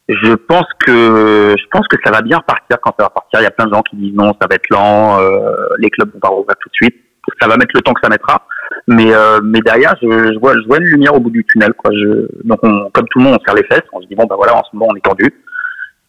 Je 0.08 0.32
pense 0.34 0.66
que, 0.84 1.54
je 1.56 1.64
pense 1.70 1.86
que 1.86 1.96
ça 2.04 2.10
va 2.10 2.20
bien 2.20 2.38
repartir 2.38 2.78
quand 2.82 2.92
ça 2.98 3.04
va 3.04 3.10
partir. 3.10 3.40
Il 3.40 3.44
y 3.44 3.46
a 3.46 3.50
plein 3.52 3.66
de 3.66 3.72
gens 3.74 3.82
qui 3.82 3.94
disent 3.96 4.14
non, 4.14 4.32
ça 4.40 4.48
va 4.48 4.56
être 4.56 4.68
lent, 4.70 5.20
euh, 5.20 5.54
les 5.78 5.88
clubs 5.90 6.12
vont 6.12 6.18
pas 6.18 6.28
rouvrir 6.28 6.56
tout 6.60 6.68
de 6.68 6.74
suite. 6.74 6.96
Ça 7.40 7.46
va 7.46 7.56
mettre 7.56 7.70
le 7.74 7.80
temps 7.82 7.92
que 7.92 8.00
ça 8.02 8.08
mettra. 8.08 8.44
Mais, 8.86 9.12
euh, 9.12 9.40
mais 9.42 9.60
derrière, 9.60 9.94
je, 10.02 10.06
je 10.08 10.38
vois, 10.38 10.54
je 10.54 10.66
vois 10.66 10.78
une 10.78 10.84
lumière 10.84 11.14
au 11.14 11.20
bout 11.20 11.30
du 11.30 11.44
tunnel, 11.44 11.72
quoi. 11.74 11.90
Je, 11.92 12.26
donc, 12.44 12.58
on, 12.62 12.88
comme 12.92 13.06
tout 13.10 13.18
le 13.18 13.24
monde, 13.24 13.38
on 13.40 13.44
serre 13.44 13.54
les 13.54 13.64
fesses. 13.64 13.82
On 13.92 14.00
se 14.00 14.06
dit 14.06 14.14
bon, 14.14 14.24
bah 14.28 14.36
voilà, 14.36 14.56
en 14.56 14.62
ce 14.64 14.74
moment, 14.76 14.88
on 14.92 14.96
est 14.96 15.00
tendu. 15.00 15.32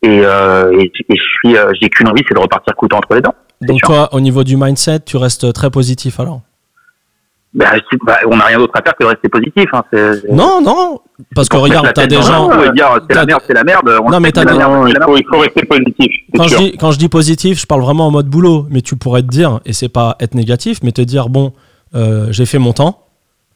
Et, 0.04 0.22
euh, 0.24 0.72
et, 0.80 0.92
et 1.10 1.16
je 1.16 1.24
suis, 1.24 1.58
euh, 1.58 1.72
j'ai 1.80 1.90
qu'une 1.90 2.08
envie, 2.08 2.24
c'est 2.28 2.34
de 2.34 2.40
repartir 2.40 2.76
couteau 2.76 2.96
entre 2.96 3.14
les 3.14 3.22
dents. 3.22 3.36
Donc 3.62 3.78
sûr. 3.78 3.88
toi, 3.88 4.10
au 4.14 4.20
niveau 4.20 4.44
du 4.44 4.58
mindset, 4.58 5.02
tu 5.02 5.18
restes 5.18 5.54
très 5.54 5.70
positif 5.70 6.20
alors? 6.20 6.42
Bah, 7.54 7.66
c'est- 7.74 8.00
bah, 8.06 8.18
on 8.28 8.38
n'a 8.38 8.46
rien 8.46 8.58
d'autre 8.58 8.74
à 8.76 8.82
faire 8.82 8.96
que 8.96 9.04
de 9.04 9.10
rester 9.10 9.28
positif. 9.28 9.66
Hein. 9.74 9.84
C'est- 9.92 10.22
c'est- 10.22 10.32
Non, 10.32 10.62
non, 10.62 11.02
parce 11.36 11.50
que 11.50 11.58
regarde, 11.58 11.92
t'as 11.94 12.08
des 12.08 12.16
gens. 12.16 12.50
c'est 12.50 12.74
t'as- 13.10 13.16
la 13.16 13.26
merde, 13.26 13.42
c'est 13.46 13.54
la 13.54 13.64
merde. 13.66 13.92
On 14.02 14.10
Non, 14.10 14.20
mais 14.22 14.32
t'as 14.32 14.46
des- 14.46 14.56
il 14.56 14.62
faut, 15.04 15.18
il 15.18 15.26
faut 15.30 15.40
rester 15.40 15.66
positif. 15.66 16.12
Quand 16.36 16.48
je, 16.48 16.58
dis, 16.58 16.78
quand 16.78 16.92
je 16.92 16.98
dis 16.98 17.10
positif, 17.10 17.60
je 17.60 17.66
parle 17.66 17.82
vraiment 17.82 18.08
en 18.08 18.12
mode 18.12 18.28
boulot, 18.28 18.68
mais 18.70 18.82
tu 18.82 18.96
pourrais 18.96 19.22
te 19.22 19.28
dire, 19.28 19.60
et 19.66 19.74
c'est 19.74 19.90
pas 19.90 20.16
être 20.22 20.34
négatif, 20.34 20.80
mais 20.82 20.94
te 20.94 21.02
dire, 21.02 21.28
bon, 21.28 21.48
euh, 21.48 21.50
j'ai 21.94 22.46
fait 22.46 22.60
mon 22.60 22.74
temps, 22.74 23.06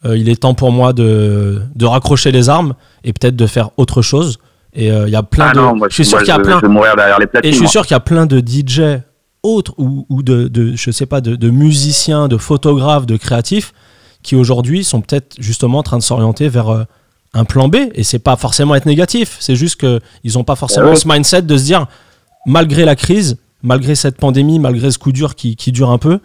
euh, 0.05 0.17
il 0.17 0.29
est 0.29 0.41
temps 0.41 0.53
pour 0.53 0.71
moi 0.71 0.93
de, 0.93 1.61
de 1.75 1.85
raccrocher 1.85 2.31
les 2.31 2.49
armes 2.49 2.73
et 3.03 3.13
peut-être 3.13 3.35
de 3.35 3.47
faire 3.47 3.69
autre 3.77 4.01
chose. 4.01 4.37
Et 4.73 4.91
euh, 4.91 5.07
il 5.07 5.11
y 5.11 5.15
a 5.15 5.23
plein 5.23 5.47
Ah 5.51 5.53
de. 5.53 5.59
non, 5.59 5.75
moi, 5.75 5.87
je 5.89 5.93
suis 5.95 6.05
sûr 6.05 6.17
qu'il 6.19 6.27
y 6.27 6.31
a 6.31 6.35
je- 6.37 6.41
plein. 6.41 6.59
Je 6.61 7.39
Et 7.47 7.51
je 7.51 7.55
suis 7.55 7.61
moi. 7.63 7.71
sûr 7.71 7.81
qu'il 7.83 7.91
y 7.91 7.95
a 7.95 7.99
plein 8.01 8.25
de 8.25 8.39
DJ 8.45 8.99
autres 9.41 9.73
ou, 9.77 10.05
ou 10.09 10.21
de, 10.21 10.47
de, 10.47 10.75
je 10.75 10.91
sais 10.91 11.05
pas, 11.05 11.21
de, 11.21 11.35
de 11.35 11.49
musiciens, 11.49 12.27
de 12.27 12.37
photographes, 12.37 13.05
de 13.05 13.15
créatifs 13.15 13.73
qui 14.23 14.35
aujourd'hui 14.35 14.83
sont 14.83 15.01
peut-être 15.01 15.35
justement 15.39 15.77
en 15.79 15.83
train 15.83 15.97
de 15.97 16.03
s'orienter 16.03 16.49
vers 16.49 16.69
euh, 16.69 16.83
un 17.33 17.45
plan 17.45 17.67
B. 17.69 17.75
Et 17.93 18.03
c'est 18.03 18.19
pas 18.19 18.35
forcément 18.35 18.75
être 18.75 18.85
négatif, 18.87 19.37
c'est 19.39 19.55
juste 19.55 19.79
qu'ils 19.79 20.33
n'ont 20.33 20.43
pas 20.43 20.55
forcément 20.55 20.89
ouais. 20.89 20.95
ce 20.95 21.07
mindset 21.07 21.43
de 21.43 21.55
se 21.57 21.63
dire, 21.63 21.85
malgré 22.45 22.85
la 22.85 22.95
crise, 22.95 23.37
malgré 23.63 23.93
cette 23.95 24.17
pandémie, 24.17 24.59
malgré 24.59 24.89
ce 24.91 24.97
coup 24.99 25.11
dur 25.11 25.35
qui, 25.35 25.55
qui 25.55 25.71
dure 25.71 25.89
un 25.91 25.99
peu, 25.99 26.19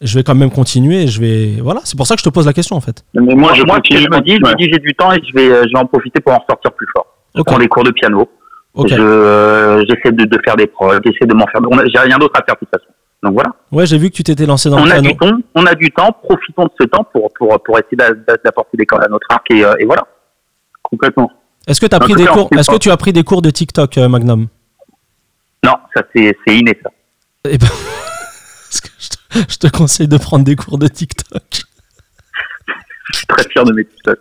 je 0.00 0.18
vais 0.18 0.22
quand 0.24 0.34
même 0.34 0.50
continuer 0.50 1.02
et 1.02 1.06
je 1.08 1.20
vais. 1.20 1.60
Voilà, 1.62 1.80
c'est 1.84 1.96
pour 1.96 2.06
ça 2.06 2.14
que 2.14 2.20
je 2.20 2.24
te 2.24 2.30
pose 2.30 2.46
la 2.46 2.52
question 2.52 2.76
en 2.76 2.80
fait. 2.80 3.04
Mais 3.14 3.34
moi, 3.34 3.54
je 3.54 3.62
moi, 3.62 3.76
ce 3.76 3.88
que 3.88 3.94
continue. 3.94 4.00
je 4.00 4.08
me 4.10 4.20
dis, 4.22 4.36
je 4.36 4.42
ouais. 4.44 4.50
me 4.52 4.56
dis 4.56 4.64
j'ai 4.72 4.78
du 4.78 4.94
temps 4.94 5.12
et 5.12 5.20
je 5.26 5.32
vais, 5.34 5.50
euh, 5.50 5.62
je 5.66 5.72
vais 5.72 5.78
en 5.78 5.86
profiter 5.86 6.20
pour 6.20 6.32
en 6.34 6.44
sortir 6.48 6.72
plus 6.72 6.86
fort. 6.94 7.06
Je 7.34 7.40
Ok. 7.40 7.46
prends 7.46 7.58
des 7.58 7.68
cours 7.68 7.84
de 7.84 7.90
piano. 7.90 8.28
Ok. 8.74 8.88
Je, 8.90 8.94
euh, 9.00 9.82
j'essaie 9.88 10.12
de, 10.12 10.24
de 10.24 10.38
faire 10.44 10.56
des 10.56 10.66
prods, 10.66 10.92
j'essaie 11.04 11.26
de 11.26 11.34
m'en 11.34 11.46
faire. 11.46 11.60
on 11.70 11.78
a- 11.78 11.86
J'ai 11.86 11.98
rien 11.98 12.18
d'autre 12.18 12.38
à 12.38 12.44
faire 12.44 12.54
de 12.54 12.58
toute 12.60 12.68
façon. 12.70 12.90
Donc 13.22 13.32
voilà. 13.32 13.50
Ouais, 13.72 13.86
j'ai 13.86 13.96
vu 13.96 14.10
que 14.10 14.14
tu 14.16 14.22
t'étais 14.22 14.44
lancé 14.44 14.68
dans 14.68 14.78
On 14.78 14.84
le 14.84 14.90
a 14.90 15.00
piano. 15.00 15.08
du 15.10 15.16
temps, 15.16 15.38
on 15.54 15.64
a 15.66 15.74
du 15.74 15.90
temps. 15.90 16.14
Profitons 16.22 16.64
de 16.64 16.70
ce 16.78 16.86
temps 16.86 17.04
pour 17.12 17.30
pour 17.38 17.58
pour 17.64 17.78
essayer 17.78 17.96
d'a- 17.96 18.12
d'a- 18.12 18.36
d'apporter 18.44 18.76
des 18.76 18.84
cordes 18.84 19.04
à 19.04 19.08
notre 19.08 19.26
arc 19.30 19.50
et, 19.50 19.64
euh, 19.64 19.74
et 19.78 19.84
voilà. 19.86 20.06
Complètement. 20.82 21.30
Est-ce 21.66 21.80
que, 21.80 21.86
pris 21.98 22.14
des 22.14 22.26
cours 22.26 22.48
Est-ce 22.56 22.76
tu 22.78 22.90
as 22.90 22.96
pris 22.96 23.12
des 23.12 23.24
cours 23.24 23.42
de 23.42 23.50
TikTok, 23.50 23.98
euh, 23.98 24.08
Magnum? 24.08 24.46
Non, 25.64 25.72
ça 25.94 26.02
c'est 26.14 26.36
inné 26.48 26.78
ça. 26.82 26.90
Eh 27.48 27.58
ben, 27.58 27.66
je, 29.48 29.56
te, 29.56 29.66
conseille 29.68 30.08
de 30.08 30.16
prendre 30.18 30.44
des 30.44 30.56
cours 30.56 30.78
de 30.78 30.88
TikTok. 30.88 31.42
Je 33.12 33.18
suis 33.18 33.26
très 33.28 33.48
fier 33.48 33.64
de 33.64 33.72
mes 33.72 33.84
TikTok. 33.84 34.18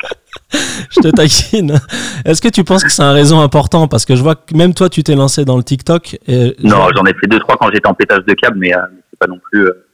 Je 0.51 0.99
te 1.01 1.07
taquine. 1.09 1.79
Est-ce 2.23 2.39
que 2.41 2.49
tu 2.49 2.63
penses 2.63 2.83
que 2.83 2.91
c'est 2.91 3.01
un 3.01 3.13
réseau 3.13 3.37
important? 3.39 3.87
Parce 3.87 4.05
que 4.05 4.15
je 4.15 4.21
vois 4.21 4.35
que 4.35 4.55
même 4.55 4.73
toi, 4.75 4.89
tu 4.89 5.03
t'es 5.03 5.15
lancé 5.15 5.43
dans 5.43 5.57
le 5.57 5.63
TikTok. 5.63 6.17
Et 6.27 6.55
Non, 6.63 6.87
j'en 6.95 7.03
ai 7.05 7.13
fait 7.15 7.27
deux 7.27 7.39
trois 7.39 7.57
quand 7.57 7.69
j'étais 7.73 7.87
en 7.87 7.95
pétage 7.95 8.23
de 8.25 8.33
câble, 8.35 8.57
mais 8.59 8.75
euh, 8.75 8.81
c'est 9.09 9.17
pas 9.19 9.27
non 9.27 9.39
plus. 9.51 9.65
euh, 9.65 9.85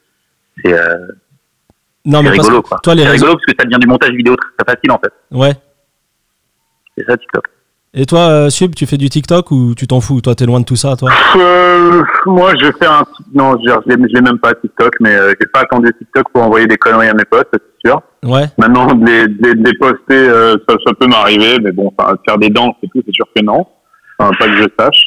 c'est 0.63 0.73
euh, 0.73 0.97
non, 2.03 2.21
mais 2.21 2.29
parce 2.35 2.47
rigolo 2.47 2.61
que 2.63 2.67
quoi. 2.67 2.79
toi, 2.83 2.95
les 2.95 3.03
C'est 3.03 3.09
réseaux. 3.09 3.25
rigolo 3.27 3.39
parce 3.39 3.45
que 3.45 3.53
ça 3.61 3.65
devient 3.65 3.79
du 3.79 3.87
montage 3.87 4.11
vidéo 4.11 4.35
très, 4.35 4.49
très 4.65 4.73
facile 4.75 4.91
en 4.91 4.99
fait. 4.99 5.13
Ouais. 5.31 5.53
C'est 6.97 7.05
ça 7.05 7.15
TikTok. 7.15 7.45
Et 7.93 8.05
toi, 8.05 8.19
euh, 8.29 8.49
Sub, 8.49 8.73
tu 8.73 8.85
fais 8.85 8.95
du 8.95 9.09
TikTok 9.09 9.51
ou 9.51 9.75
tu 9.75 9.85
t'en 9.85 9.99
fous? 9.99 10.21
Toi, 10.21 10.33
t'es 10.33 10.45
loin 10.45 10.61
de 10.61 10.65
tout 10.65 10.77
ça, 10.77 10.95
toi? 10.95 11.09
Euh, 11.35 12.01
moi, 12.25 12.53
je 12.57 12.71
faire 12.79 12.91
un. 12.93 13.03
Non, 13.33 13.57
je 13.61 13.89
l'ai 13.89 14.21
même 14.21 14.39
pas 14.39 14.53
TikTok, 14.53 14.93
mais 15.01 15.13
euh, 15.13 15.33
j'ai 15.39 15.47
pas 15.47 15.59
attendu 15.61 15.91
TikTok 15.99 16.27
pour 16.33 16.43
envoyer 16.43 16.67
des 16.67 16.77
conneries 16.77 17.09
à 17.09 17.13
mes 17.13 17.25
potes, 17.25 17.49
c'est 17.51 17.89
sûr. 17.89 18.01
Ouais. 18.23 18.45
Maintenant, 18.57 18.85
de 18.93 19.05
les, 19.05 19.27
de 19.27 19.37
les- 19.45 19.55
de 19.55 19.65
les 19.69 19.77
poster, 19.77 19.99
euh, 20.13 20.55
ça, 20.69 20.75
ça 20.85 20.93
peut 20.97 21.07
m'arriver, 21.07 21.57
mais 21.61 21.73
bon, 21.73 21.91
faire 22.25 22.37
des 22.37 22.49
danses 22.49 22.75
et 22.81 22.87
tout, 22.87 23.01
c'est 23.05 23.13
sûr 23.13 23.25
que 23.35 23.41
non. 23.43 23.65
Enfin, 24.19 24.31
pas 24.39 24.45
que 24.45 24.55
je 24.55 24.67
sache. 24.79 25.05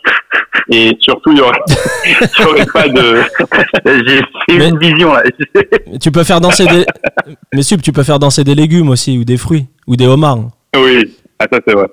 Et 0.69 0.95
surtout, 1.01 1.31
il 1.33 1.39
y 1.39 1.41
aurait, 1.41 1.57
aurait 2.47 2.67
pas 2.67 2.89
de. 2.89 3.23
J'ai 4.07 4.21
j'ai 4.49 4.59
Mais- 4.59 4.69
une 4.69 4.79
vision 4.79 5.11
là. 5.15 5.23
Tu 6.03 6.11
peux 6.13 6.25
faire 6.25 6.41
danser 6.43 6.67
des. 6.67 6.85
Mais 7.55 7.63
Sub, 7.63 7.81
tu 7.81 7.93
peux 7.93 8.03
faire 8.03 8.19
danser 8.19 8.45
des 8.45 8.55
légumes 8.55 8.91
aussi, 8.91 9.17
ou 9.17 9.25
des 9.25 9.39
fruits, 9.39 9.69
ou 9.87 9.97
des 9.97 10.07
homards. 10.07 10.51
Oui, 10.77 11.17
ah, 11.39 11.47
ça, 11.51 11.61
c'est 11.67 11.75
vrai. 11.75 11.87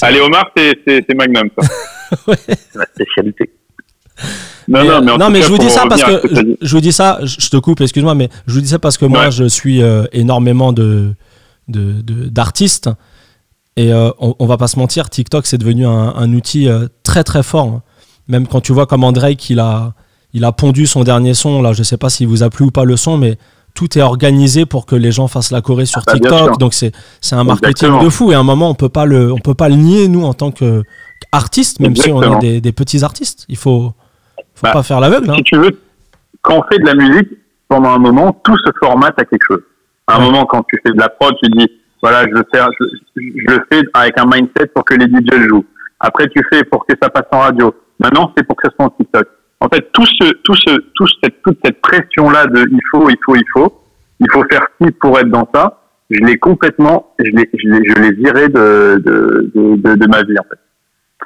Allez, 0.00 0.20
Omar, 0.20 0.50
c'est 0.56 1.14
Magnum, 1.14 1.48
ça. 1.58 1.68
C'est 2.46 2.76
ma 2.76 2.84
spécialité. 2.86 3.50
Non, 4.68 4.80
Mais, 4.82 4.84
non, 4.88 5.00
mais 5.02 5.12
en 5.12 5.18
non, 5.18 5.26
tout 5.26 5.32
mais 5.32 5.40
cas, 5.40 5.46
je 5.46 5.50
vous 5.52 5.58
dis 5.58 5.70
ça 5.70 5.86
parce 5.88 6.02
que 6.04 6.20
je, 6.60 6.74
vous 6.74 6.80
dis 6.80 6.92
ça, 6.92 7.18
je 7.22 7.36
je 7.40 7.48
te 7.50 7.56
coupe, 7.56 7.80
excuse-moi, 7.80 8.14
mais 8.14 8.28
je 8.46 8.54
vous 8.54 8.60
dis 8.60 8.68
ça 8.68 8.78
parce 8.78 8.98
que 8.98 9.06
moi 9.06 9.30
je 9.30 9.44
suis 9.44 9.82
euh, 9.82 10.04
énormément 10.12 10.72
de 10.72 11.14
d'artistes 11.68 12.90
et 13.76 13.92
euh, 13.92 14.10
on, 14.18 14.34
on 14.38 14.46
va 14.46 14.56
pas 14.58 14.68
se 14.68 14.78
mentir, 14.78 15.08
TikTok 15.08 15.46
c'est 15.46 15.58
devenu 15.58 15.86
un, 15.86 16.14
un 16.14 16.32
outil 16.34 16.68
euh, 16.68 16.86
très 17.02 17.24
très 17.24 17.42
fort. 17.42 17.66
hein. 17.66 17.82
Même 18.28 18.46
quand 18.46 18.60
tu 18.60 18.72
vois 18.72 18.86
comment 18.86 19.12
Drake 19.12 19.48
il 19.50 19.58
a 19.60 19.94
il 20.34 20.44
a 20.44 20.52
pondu 20.52 20.86
son 20.86 21.02
dernier 21.04 21.34
son 21.34 21.62
là, 21.62 21.72
je 21.72 21.82
sais 21.82 21.96
pas 21.96 22.10
s'il 22.10 22.28
vous 22.28 22.42
a 22.42 22.50
plu 22.50 22.66
ou 22.66 22.70
pas 22.70 22.84
le 22.84 22.96
son, 22.96 23.16
mais 23.16 23.38
tout 23.74 23.98
est 23.98 24.02
organisé 24.02 24.66
pour 24.66 24.86
que 24.86 24.94
les 24.96 25.12
gens 25.12 25.28
fassent 25.28 25.50
la 25.50 25.60
Choré 25.62 25.86
sur 25.86 26.02
bah, 26.06 26.12
bien 26.14 26.30
TikTok. 26.30 26.58
Donc 26.58 26.74
c'est 26.74 26.92
c'est 27.20 27.34
un 27.36 27.44
marketing 27.44 27.70
Exactement. 27.70 28.04
de 28.04 28.08
fou 28.10 28.32
et 28.32 28.34
à 28.34 28.38
un 28.40 28.42
moment 28.42 28.68
on 28.70 28.74
peut 28.74 28.88
pas 28.88 29.06
le 29.06 29.32
on 29.32 29.38
peut 29.38 29.54
pas 29.54 29.68
le 29.68 29.76
nier 29.76 30.08
nous 30.08 30.24
en 30.24 30.34
tant 30.34 30.50
que 30.50 30.82
artiste, 31.32 31.80
même 31.80 31.96
si 31.96 32.10
on 32.12 32.22
est 32.22 32.38
des, 32.40 32.60
des 32.60 32.72
petits 32.72 33.02
artistes. 33.04 33.44
Il 33.48 33.56
faut 33.56 33.92
faut 34.54 34.64
Bah, 34.66 34.72
pas 34.72 34.82
faire 34.82 35.00
l'aveugle. 35.00 35.30
hein. 35.30 35.34
si 35.38 35.44
tu 35.44 35.56
veux, 35.56 35.78
quand 36.42 36.58
on 36.58 36.62
fait 36.70 36.78
de 36.78 36.84
la 36.86 36.94
musique, 36.94 37.28
pendant 37.68 37.90
un 37.90 37.98
moment, 37.98 38.32
tout 38.44 38.56
se 38.58 38.70
formate 38.82 39.18
à 39.18 39.24
quelque 39.24 39.44
chose. 39.48 39.62
À 40.06 40.16
un 40.16 40.18
Ouais. 40.18 40.24
moment, 40.26 40.44
quand 40.44 40.62
tu 40.68 40.78
fais 40.84 40.92
de 40.92 40.98
la 40.98 41.08
prod, 41.08 41.32
tu 41.42 41.48
dis, 41.50 41.66
voilà, 42.02 42.24
je, 42.24 42.34
le 42.34 43.64
fais 43.72 43.80
avec 43.94 44.18
un 44.18 44.24
mindset 44.26 44.66
pour 44.74 44.84
que 44.84 44.94
les 44.94 45.06
DJ 45.06 45.48
jouent. 45.48 45.64
Après, 46.00 46.28
tu 46.28 46.42
fais 46.52 46.64
pour 46.64 46.84
que 46.84 46.92
ça 47.00 47.08
passe 47.08 47.26
en 47.32 47.38
radio. 47.38 47.74
Maintenant, 48.00 48.32
c'est 48.36 48.44
pour 48.44 48.56
que 48.56 48.68
ça 48.68 48.74
soit 48.76 48.86
en 48.86 48.90
TikTok. 48.90 49.26
En 49.64 49.68
fait, 49.68 49.88
tout 49.92 50.06
ce, 50.06 50.32
tout 50.44 50.54
ce, 50.54 50.70
tout 50.94 51.06
cette, 51.22 51.42
toute 51.42 51.58
cette 51.64 51.80
pression-là 51.80 52.46
de 52.46 52.64
il 52.70 52.80
faut, 52.90 53.08
il 53.08 53.16
faut, 53.24 53.36
il 53.36 53.44
faut, 53.52 53.80
il 54.20 54.26
faut 54.32 54.44
faire 54.50 54.66
ci 54.80 54.90
pour 55.00 55.18
être 55.18 55.28
dans 55.30 55.48
ça, 55.54 55.78
je 56.10 56.18
l'ai 56.20 56.36
complètement, 56.38 57.14
je 57.18 57.30
l'ai, 57.30 57.48
je 57.54 57.68
l'ai, 57.68 57.80
je 57.88 57.94
l'ai 58.02 58.12
viré 58.12 58.48
de, 58.48 59.00
de, 59.04 59.50
de, 59.54 59.76
de, 59.76 59.94
de 59.94 60.06
ma 60.08 60.22
vie, 60.22 60.38
en 60.38 60.42
fait. 60.50 60.58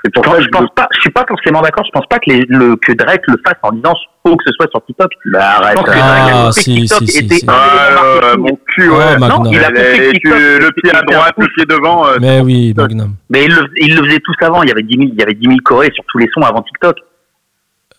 C'est 0.04 0.12
pour 0.12 0.24
Je, 0.36 0.42
je 0.42 0.48
pense 0.48 0.68
pas, 0.76 0.86
je 0.94 1.00
suis 1.00 1.10
pas 1.10 1.24
forcément 1.26 1.62
d'accord. 1.62 1.82
Je 1.86 1.90
pense 1.90 2.06
pas 2.06 2.18
que, 2.18 2.30
les, 2.30 2.44
le, 2.50 2.76
que 2.76 2.92
Drake 2.92 3.22
le 3.28 3.36
fasse 3.44 3.56
en 3.62 3.72
disant 3.72 3.94
faut 4.22 4.36
que 4.36 4.44
ce 4.46 4.52
soit 4.52 4.68
sur 4.70 4.84
TikTok. 4.84 5.10
Bah 5.32 5.52
arrête. 5.56 5.78
Je 5.78 5.82
pense 5.82 5.86
que 5.94 5.98
Ah, 5.98 6.50
que 6.54 6.60
si, 6.60 6.74
TikTok 6.74 6.98
si, 7.00 7.06
si, 7.08 7.24
était 7.24 7.34
si. 7.36 7.46
un 7.48 7.52
Ah, 7.54 8.04
euh, 8.24 8.36
mon 8.36 8.58
cul, 8.66 8.90
Oh, 8.90 8.96
ouais. 8.98 9.16
Non, 9.18 9.42
il 9.50 9.58
a 9.58 9.68
compris 9.68 10.10
tu- 10.10 10.12
TikTok, 10.20 10.32
le 10.34 10.70
pied 10.82 10.90
à 10.94 11.00
droite, 11.00 11.34
le 11.38 11.46
pied 11.56 11.64
devant. 11.64 12.06
euh, 12.08 12.18
Mais 12.20 12.40
oui, 12.40 12.74
Magnum. 12.76 13.14
Mais 13.30 13.46
il 13.46 13.54
le, 13.54 13.62
il 13.80 13.96
le 13.96 14.04
faisait 14.06 14.20
tous 14.20 14.34
avant. 14.42 14.62
Il 14.64 14.68
y 14.68 14.72
avait 14.72 14.82
10 14.82 14.96
000, 14.98 15.08
il 15.14 15.18
y 15.18 15.22
avait 15.22 15.32
10 15.34 15.46
000 15.46 15.56
chorés 15.64 15.90
sur 15.94 16.04
tous 16.08 16.18
les 16.18 16.28
sons 16.34 16.42
avant 16.42 16.60
TikTok. 16.60 16.98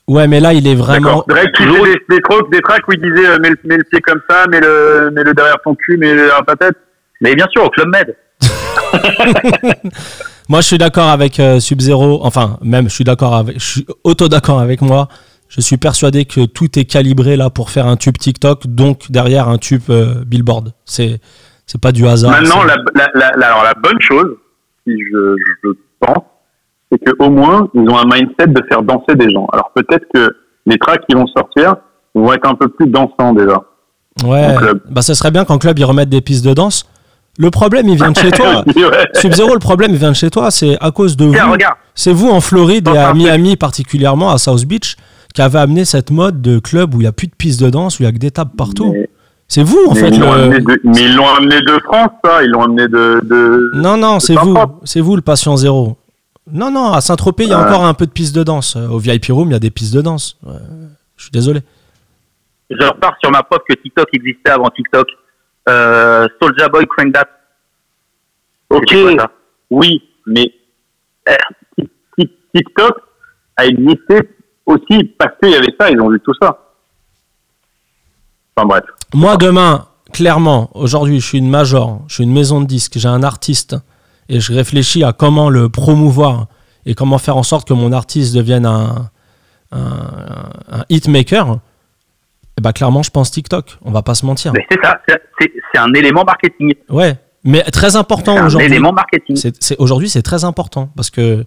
Ouais, 0.08 0.28
mais 0.28 0.40
là, 0.40 0.54
il 0.54 0.68
est 0.68 0.76
vraiment. 0.76 1.24
Drake, 1.28 1.50
il 1.60 1.66
toujours- 1.68 1.84
des, 1.86 1.96
des, 2.10 2.22
tracks, 2.22 2.50
des 2.52 2.62
tracks 2.62 2.88
où 2.88 2.94
il 2.94 3.02
disait 3.02 3.28
euh, 3.28 3.40
mets, 3.40 3.50
le, 3.50 3.58
mets 3.66 3.78
le 3.78 3.84
pied 3.84 4.00
comme 4.02 4.22
ça, 4.30 4.48
mets 4.48 4.62
le, 4.62 5.12
mets 5.12 5.24
le 5.24 5.34
derrière 5.34 5.58
ton 5.64 5.76
cul, 5.76 5.98
mets 5.98 6.14
le 6.14 6.26
derrière 6.28 6.46
ta 6.46 6.56
tête. 6.56 6.78
Mais 7.20 7.36
bien 7.36 7.48
sûr, 7.52 7.66
au 7.66 7.70
Club 7.70 7.90
Med. 7.90 8.16
Moi, 10.50 10.62
je 10.62 10.66
suis 10.68 10.78
d'accord 10.78 11.10
avec 11.10 11.40
euh, 11.40 11.60
Sub-Zero. 11.60 12.20
Enfin, 12.24 12.58
même, 12.62 12.88
je 12.90 12.94
suis 12.94 13.04
d'accord 13.04 13.36
avec. 13.36 13.60
Je 13.60 13.66
suis 13.66 13.86
auto-d'accord 14.04 14.60
avec 14.62 14.82
moi. 14.82 15.10
Je 15.50 15.60
suis 15.62 15.78
persuadé 15.78 16.26
que 16.26 16.46
tout 16.46 16.78
est 16.80 16.86
calibré 16.86 17.36
là 17.38 17.50
pour 17.50 17.70
faire 17.70 17.86
un 17.88 17.96
tube 17.98 18.18
TikTok, 18.18 18.68
donc 18.68 19.12
derrière 19.12 19.48
un 19.50 19.58
tube 19.58 19.82
euh, 19.90 20.24
Billboard. 20.26 20.74
C'est 20.86 21.20
c'est 21.66 21.82
pas 21.82 21.92
du 21.92 22.08
hasard. 22.08 22.32
Maintenant, 22.32 22.64
la, 22.64 22.76
la, 22.96 23.10
la, 23.14 23.32
la- 23.36 23.48
alors, 23.48 23.64
la 23.64 23.74
bonne 23.74 24.00
chose, 24.00 24.38
si 24.86 24.94
je, 24.98 25.36
je 25.64 25.70
pense, 26.00 26.24
c'est 26.92 27.00
qu'au 27.18 27.30
moins, 27.30 27.68
ils 27.74 27.82
ont 27.90 27.98
un 27.98 28.06
mindset 28.06 28.48
de 28.48 28.62
faire 28.70 28.82
danser 28.84 29.16
des 29.16 29.30
gens. 29.32 29.48
Alors 29.54 29.72
peut-être 29.76 30.06
que 30.14 30.36
les 30.66 30.78
tracks 30.78 31.06
qui 31.10 31.16
vont 31.16 31.28
sortir 31.28 31.76
vont 32.16 32.34
être 32.34 32.48
un 32.50 32.56
peu 32.56 32.68
plus 32.70 32.88
dansants 32.88 33.34
déjà. 33.34 33.62
Ouais. 34.26 34.48
Bah, 34.90 35.02
ça 35.02 35.14
serait 35.14 35.32
bien 35.32 35.46
qu'en 35.46 35.58
club 35.58 35.78
ils 35.80 35.86
remettent 35.86 36.10
des 36.10 36.22
pistes 36.22 36.46
de 36.46 36.54
danse. 36.54 36.86
Le 37.40 37.52
problème, 37.52 37.88
il 37.88 37.96
vient 37.98 38.12
de 38.12 38.18
chez 38.18 38.32
toi. 38.32 38.64
Ouais. 38.66 39.06
Sub-Zero, 39.14 39.54
le 39.54 39.60
problème, 39.60 39.92
il 39.92 39.98
vient 39.98 40.10
de 40.10 40.16
chez 40.16 40.32
toi. 40.32 40.50
C'est 40.50 40.76
à 40.82 40.90
cause 40.90 41.16
de 41.16 41.30
Tiens, 41.30 41.46
vous. 41.50 41.56
C'est 41.94 42.12
vous 42.12 42.30
en 42.30 42.42
Floride 42.42 42.88
et 42.92 42.98
à. 42.98 43.14
Miami 43.14 43.56
particulièrement, 43.58 44.32
à 44.32 44.40
South 44.40 44.66
Beach, 44.66 44.96
qui 45.36 45.42
avez 45.44 45.60
amené 45.60 45.86
cette 45.86 46.10
mode 46.10 46.42
de 46.42 46.58
club 46.58 46.96
où 46.96 46.98
il 46.98 47.02
n'y 47.02 47.08
a 47.08 47.12
plus 47.12 47.28
de 47.28 47.36
pistes 47.38 47.62
de 47.62 47.70
danse, 47.70 48.00
où 48.00 48.04
il 48.04 48.06
y 48.08 48.10
a 48.10 48.12
que 48.12 48.18
des 48.18 48.32
tables 48.32 48.52
partout. 48.58 48.92
Mais- 48.92 49.08
C'est 49.48 49.62
vous, 49.62 49.78
en 49.88 49.94
mais, 49.94 50.00
fait. 50.00 50.10
ils 50.10 50.20
l'ont 50.20 50.34
le- 50.34 50.42
amené 50.42 50.60
de, 50.62 50.80
mais 50.84 51.02
ils 51.04 51.16
l'ont 51.16 51.28
amené 51.38 51.60
de 51.62 51.80
France, 51.86 52.10
ça. 52.26 52.44
Ils 52.44 52.50
l'ont 52.50 52.64
amené 52.64 52.88
de. 52.88 53.22
de... 53.24 53.72
Non, 53.76 53.98
non, 53.98 54.20
c'est 54.20 54.34
vous. 54.36 54.58
C'est 54.84 55.00
vous 55.02 55.16
le 55.16 55.22
patient 55.22 55.56
zéro. 55.58 55.96
Non, 56.52 56.72
non, 56.72 56.94
à 56.94 57.02
Saint-Tropez, 57.02 57.44
il 57.44 57.50
y 57.50 57.54
a 57.54 57.60
Ouais. 57.60 57.68
encore 57.68 57.86
un 57.86 57.94
peu 57.94 58.06
de 58.06 58.12
pistes 58.12 58.36
de 58.36 58.44
danse. 58.44 58.76
Euh, 58.76 58.88
Au 58.88 59.00
VIP 59.00 59.26
Room, 59.30 59.50
il 59.50 59.54
y 59.54 59.56
a 59.56 59.60
des 59.60 59.72
pistes 59.72 59.94
de 59.94 60.02
danse. 60.02 60.38
Ouais, 60.44 60.54
Je 61.18 61.24
suis 61.24 61.32
désolé. 61.32 61.62
Je 62.70 62.86
repars 62.86 63.16
sur 63.22 63.32
ma 63.32 63.44
preuve 63.44 63.62
que 63.68 63.74
TikTok 63.76 64.08
existait 64.14 64.52
avant 64.52 64.70
TikTok. 64.70 65.08
Euh, 65.70 66.28
Soulja 66.42 66.70
Boy 66.70 66.86
Crank 66.88 67.14
That. 67.14 67.28
Ok, 68.70 68.94
oui, 69.72 70.02
mais 70.26 70.54
euh, 71.30 71.36
Tik- 72.18 72.30
TikTok 72.54 72.98
a 73.56 73.66
existé 73.66 74.20
aussi 74.66 75.04
parce 75.18 75.32
qu'il 75.42 75.52
y 75.52 75.56
avait 75.56 75.74
ça. 75.80 75.90
Ils 75.90 76.00
ont 76.02 76.10
vu 76.10 76.20
tout 76.20 76.34
ça. 76.42 76.58
Enfin 78.56 78.68
bref. 78.68 78.84
Moi, 79.14 79.38
demain, 79.38 79.88
clairement, 80.14 80.70
aujourd'hui, 80.74 81.20
je 81.20 81.26
suis 81.26 81.38
une 81.38 81.50
major, 81.50 82.02
je 82.08 82.16
suis 82.16 82.24
une 82.24 82.34
maison 82.34 82.60
de 82.62 82.66
disques, 82.66 82.98
j'ai 82.98 83.08
un 83.08 83.24
artiste 83.24 83.76
et 84.30 84.40
je 84.40 84.54
réfléchis 84.54 85.04
à 85.04 85.14
comment 85.14 85.50
le 85.50 85.70
promouvoir 85.70 86.48
et 86.86 86.94
comment 86.96 87.18
faire 87.18 87.38
en 87.38 87.44
sorte 87.44 87.68
que 87.68 87.74
mon 87.74 87.92
artiste 87.92 88.34
devienne 88.36 88.66
un, 88.66 89.10
un, 89.72 90.50
un 90.72 90.84
hitmaker. 90.90 91.60
Et 92.58 92.62
bah, 92.62 92.74
clairement, 92.74 93.04
je 93.04 93.12
pense 93.12 93.30
TikTok. 93.32 93.78
On 93.84 93.92
va 93.92 94.02
pas 94.02 94.16
se 94.16 94.26
mentir. 94.26 94.52
Mais 94.54 94.66
c'est 94.72 94.80
ça, 94.84 95.00
c'est- 95.08 95.22
c'est 95.40 95.52
c'est 95.74 95.80
un 95.80 95.94
élément 95.94 96.24
marketing. 96.24 96.74
Ouais, 96.90 97.16
mais 97.44 97.62
très 97.64 97.92
C'est 97.92 97.98
important 97.98 98.38
un 98.38 98.46
aujourd'hui. 98.48 98.68
élément 98.68 98.94
marketing. 98.94 99.36
C'est, 99.36 99.62
c'est- 99.62 99.76
aujourd'hui, 99.80 100.10
c'est 100.10 100.22
très 100.24 100.44
important 100.44 100.90
parce 100.96 101.10
que 101.10 101.44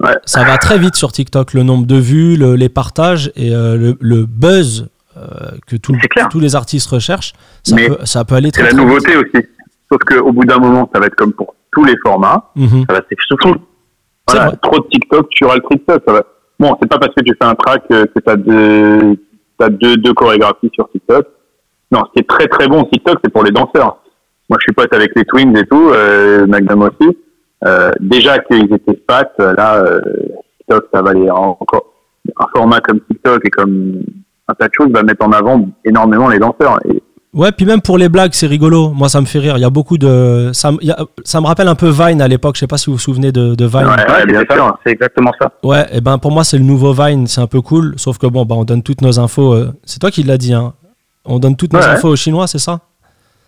Ouais. 0.00 0.12
ça 0.26 0.44
va 0.44 0.58
très 0.58 0.78
vite 0.78 0.96
sur 0.96 1.12
TikTok. 1.12 1.54
Le 1.54 1.62
nombre 1.62 1.86
de 1.86 1.96
vues, 1.96 2.36
le- 2.36 2.56
les 2.56 2.68
partages 2.68 3.32
et 3.36 3.54
euh, 3.54 3.76
le, 3.76 3.96
le 4.00 4.26
buzz 4.26 4.88
euh, 5.16 5.52
que 5.66 5.76
tout- 5.76 5.96
C'est 6.16 6.28
tous 6.28 6.40
les 6.40 6.56
artistes 6.56 6.88
recherchent, 6.88 7.32
ça, 7.62 7.76
peut, 7.76 7.98
ça 8.04 8.24
peut 8.24 8.34
aller 8.34 8.48
C'est 8.52 8.62
très, 8.62 8.62
la 8.64 8.68
très 8.70 8.78
vite. 8.78 8.86
nouveauté 8.86 9.16
aussi. 9.16 9.46
Sauf 9.90 10.00
qu'au 10.04 10.32
bout 10.32 10.44
d'un 10.44 10.58
moment, 10.58 10.90
ça 10.92 10.98
va 10.98 11.06
être 11.06 11.14
comme 11.14 11.32
pour 11.32 11.54
tous 11.74 11.84
les 11.84 11.96
formats. 12.04 12.50
Mhm. 12.56 12.84
Ça 12.88 12.94
va. 12.94 13.00
C'est 13.08 13.16
Voilà, 14.28 14.52
trop 14.62 14.78
de 14.78 14.86
TikTok, 14.88 15.28
tu 15.30 15.44
auras 15.44 15.56
le 15.56 15.62
TikTok. 15.70 16.02
Ça 16.06 16.12
va. 16.12 16.22
Bon, 16.58 16.76
c'est 16.80 16.88
pas 16.88 16.98
parce 16.98 17.14
que 17.14 17.22
tu 17.22 17.34
fais 17.40 17.46
un 17.48 17.54
track 17.54 17.82
euh, 17.90 18.06
que 18.06 18.20
tu 18.20 18.30
as 18.30 18.36
deux, 18.36 19.16
t'as 19.58 19.68
deux, 19.68 19.96
deux 19.96 20.14
chorégraphies 20.14 20.70
sur 20.72 20.88
TikTok. 20.90 21.26
Non, 21.92 22.00
ce 22.06 22.12
qui 22.12 22.18
est 22.20 22.28
très 22.28 22.46
très 22.48 22.66
bon 22.68 22.84
TikTok, 22.84 23.18
c'est 23.22 23.30
pour 23.30 23.44
les 23.44 23.50
danseurs. 23.50 23.98
Moi, 24.48 24.58
je 24.60 24.64
suis 24.64 24.72
pote 24.72 24.92
avec 24.94 25.12
les 25.16 25.24
Twins 25.24 25.56
et 25.56 25.66
tout, 25.66 25.90
euh, 25.90 26.46
Magnum 26.46 26.82
aussi. 26.82 27.16
Euh, 27.66 27.90
déjà 28.00 28.38
qu'ils 28.40 28.72
étaient 28.72 29.02
fat, 29.08 29.30
euh, 29.40 29.54
là, 29.54 29.76
euh, 29.76 30.00
TikTok, 30.58 30.86
ça 30.92 31.02
va 31.02 31.10
aller 31.10 31.30
en- 31.30 31.56
encore. 31.60 31.86
Un 32.38 32.46
format 32.56 32.80
comme 32.80 33.00
TikTok 33.00 33.44
et 33.46 33.50
comme 33.50 34.02
un 34.48 34.54
tas 34.54 34.68
de 34.68 34.72
choses 34.74 34.90
va 34.90 35.02
mettre 35.02 35.24
en 35.26 35.32
avant 35.32 35.66
énormément 35.84 36.28
les 36.28 36.38
danseurs. 36.38 36.78
Et 36.88 37.02
Ouais, 37.34 37.50
puis 37.50 37.66
même 37.66 37.80
pour 37.80 37.98
les 37.98 38.08
blagues, 38.08 38.30
c'est 38.32 38.46
rigolo. 38.46 38.90
Moi, 38.90 39.08
ça 39.08 39.20
me 39.20 39.26
fait 39.26 39.40
rire. 39.40 39.56
Il 39.56 39.60
y 39.60 39.64
a 39.64 39.70
beaucoup 39.70 39.98
de. 39.98 40.50
Ça, 40.52 40.70
me- 40.70 40.78
a- 40.90 41.04
ça 41.24 41.40
me 41.40 41.46
rappelle 41.46 41.66
un 41.66 41.74
peu 41.74 41.88
Vine 41.90 42.22
à 42.22 42.28
l'époque. 42.28 42.54
Je 42.54 42.60
sais 42.60 42.66
pas 42.68 42.78
si 42.78 42.86
vous 42.86 42.92
vous 42.92 42.98
souvenez 42.98 43.32
de, 43.32 43.56
de 43.56 43.64
Vine. 43.66 43.86
Ouais, 43.86 44.12
Ouais, 44.12 44.24
bien 44.26 44.44
sûr. 44.48 44.78
c'est 44.86 44.92
exactement 44.92 45.32
ça. 45.40 45.50
Ouais, 45.64 45.84
et 45.92 46.00
ben 46.00 46.18
pour 46.18 46.30
moi, 46.30 46.44
c'est 46.44 46.58
le 46.58 46.62
nouveau 46.64 46.92
Vine. 46.92 47.26
C'est 47.26 47.40
un 47.40 47.48
peu 47.48 47.60
cool. 47.60 47.94
Sauf 47.96 48.18
que 48.18 48.28
bon, 48.28 48.44
bah, 48.44 48.54
on 48.56 48.64
donne 48.64 48.82
toutes 48.84 49.00
nos 49.00 49.18
infos. 49.18 49.52
euh, 49.52 49.72
C'est 49.84 49.98
toi 49.98 50.10
qui 50.12 50.22
l'as 50.22 50.38
dit, 50.38 50.54
hein. 50.54 50.74
On 51.24 51.38
donne 51.40 51.56
toutes 51.56 51.72
nos 51.72 51.80
Ouais. 51.80 51.86
infos 51.86 52.08
aux 52.10 52.16
Chinois, 52.16 52.46
c'est 52.46 52.58
ça? 52.58 52.78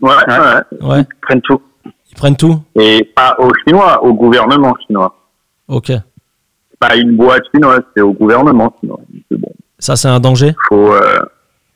Ouais, 0.00 0.10
ouais. 0.10 0.86
Ouais. 0.88 1.00
Ils 1.00 1.06
prennent 1.22 1.40
tout. 1.42 1.60
Ils 1.84 2.16
prennent 2.16 2.36
tout? 2.36 2.60
Et 2.74 3.04
pas 3.14 3.36
aux 3.38 3.50
Chinois, 3.66 4.02
au 4.02 4.12
gouvernement 4.14 4.74
chinois. 4.86 5.14
Ok. 5.68 5.92
Pas 6.80 6.96
une 6.96 7.16
boîte 7.16 7.42
chinoise, 7.54 7.82
c'est 7.96 8.02
au 8.02 8.12
gouvernement 8.12 8.74
chinois. 8.80 8.98
Bon. 9.30 9.48
Ça, 9.78 9.94
c'est 9.94 10.08
un 10.08 10.18
danger? 10.20 10.54
faut 10.68 10.92
euh, 10.92 11.20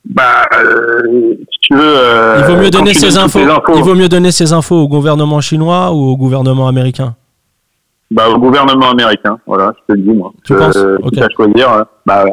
bah 0.05 0.47
euh, 0.55 1.35
si 1.51 1.59
tu 1.61 1.75
veux 1.75 1.81
euh, 1.97 2.37
Il 2.39 2.45
vaut 2.45 2.55
mieux 2.61 2.69
donner 2.71 2.93
ces 2.93 3.17
infos. 3.17 3.39
Il 3.75 3.83
vaut 3.83 3.95
mieux 3.95 4.09
donner 4.09 4.31
ces 4.31 4.51
infos 4.53 4.75
au 4.75 4.87
gouvernement 4.87 5.41
chinois 5.41 5.91
ou 5.91 6.09
au 6.09 6.17
gouvernement 6.17 6.67
américain? 6.67 7.15
Bah, 8.09 8.27
au 8.29 8.37
gouvernement 8.39 8.89
américain 8.91 9.37
voilà 9.45 9.71
je 9.87 9.93
te 9.93 9.97
le 9.97 10.03
dis 10.05 10.13
moi 10.17 10.33
Tu 10.43 10.53
Euh, 10.53 10.97
penses 10.99 11.17
à 11.17 11.29
choisir 11.29 11.71
euh, 11.71 11.83
bah 12.05 12.25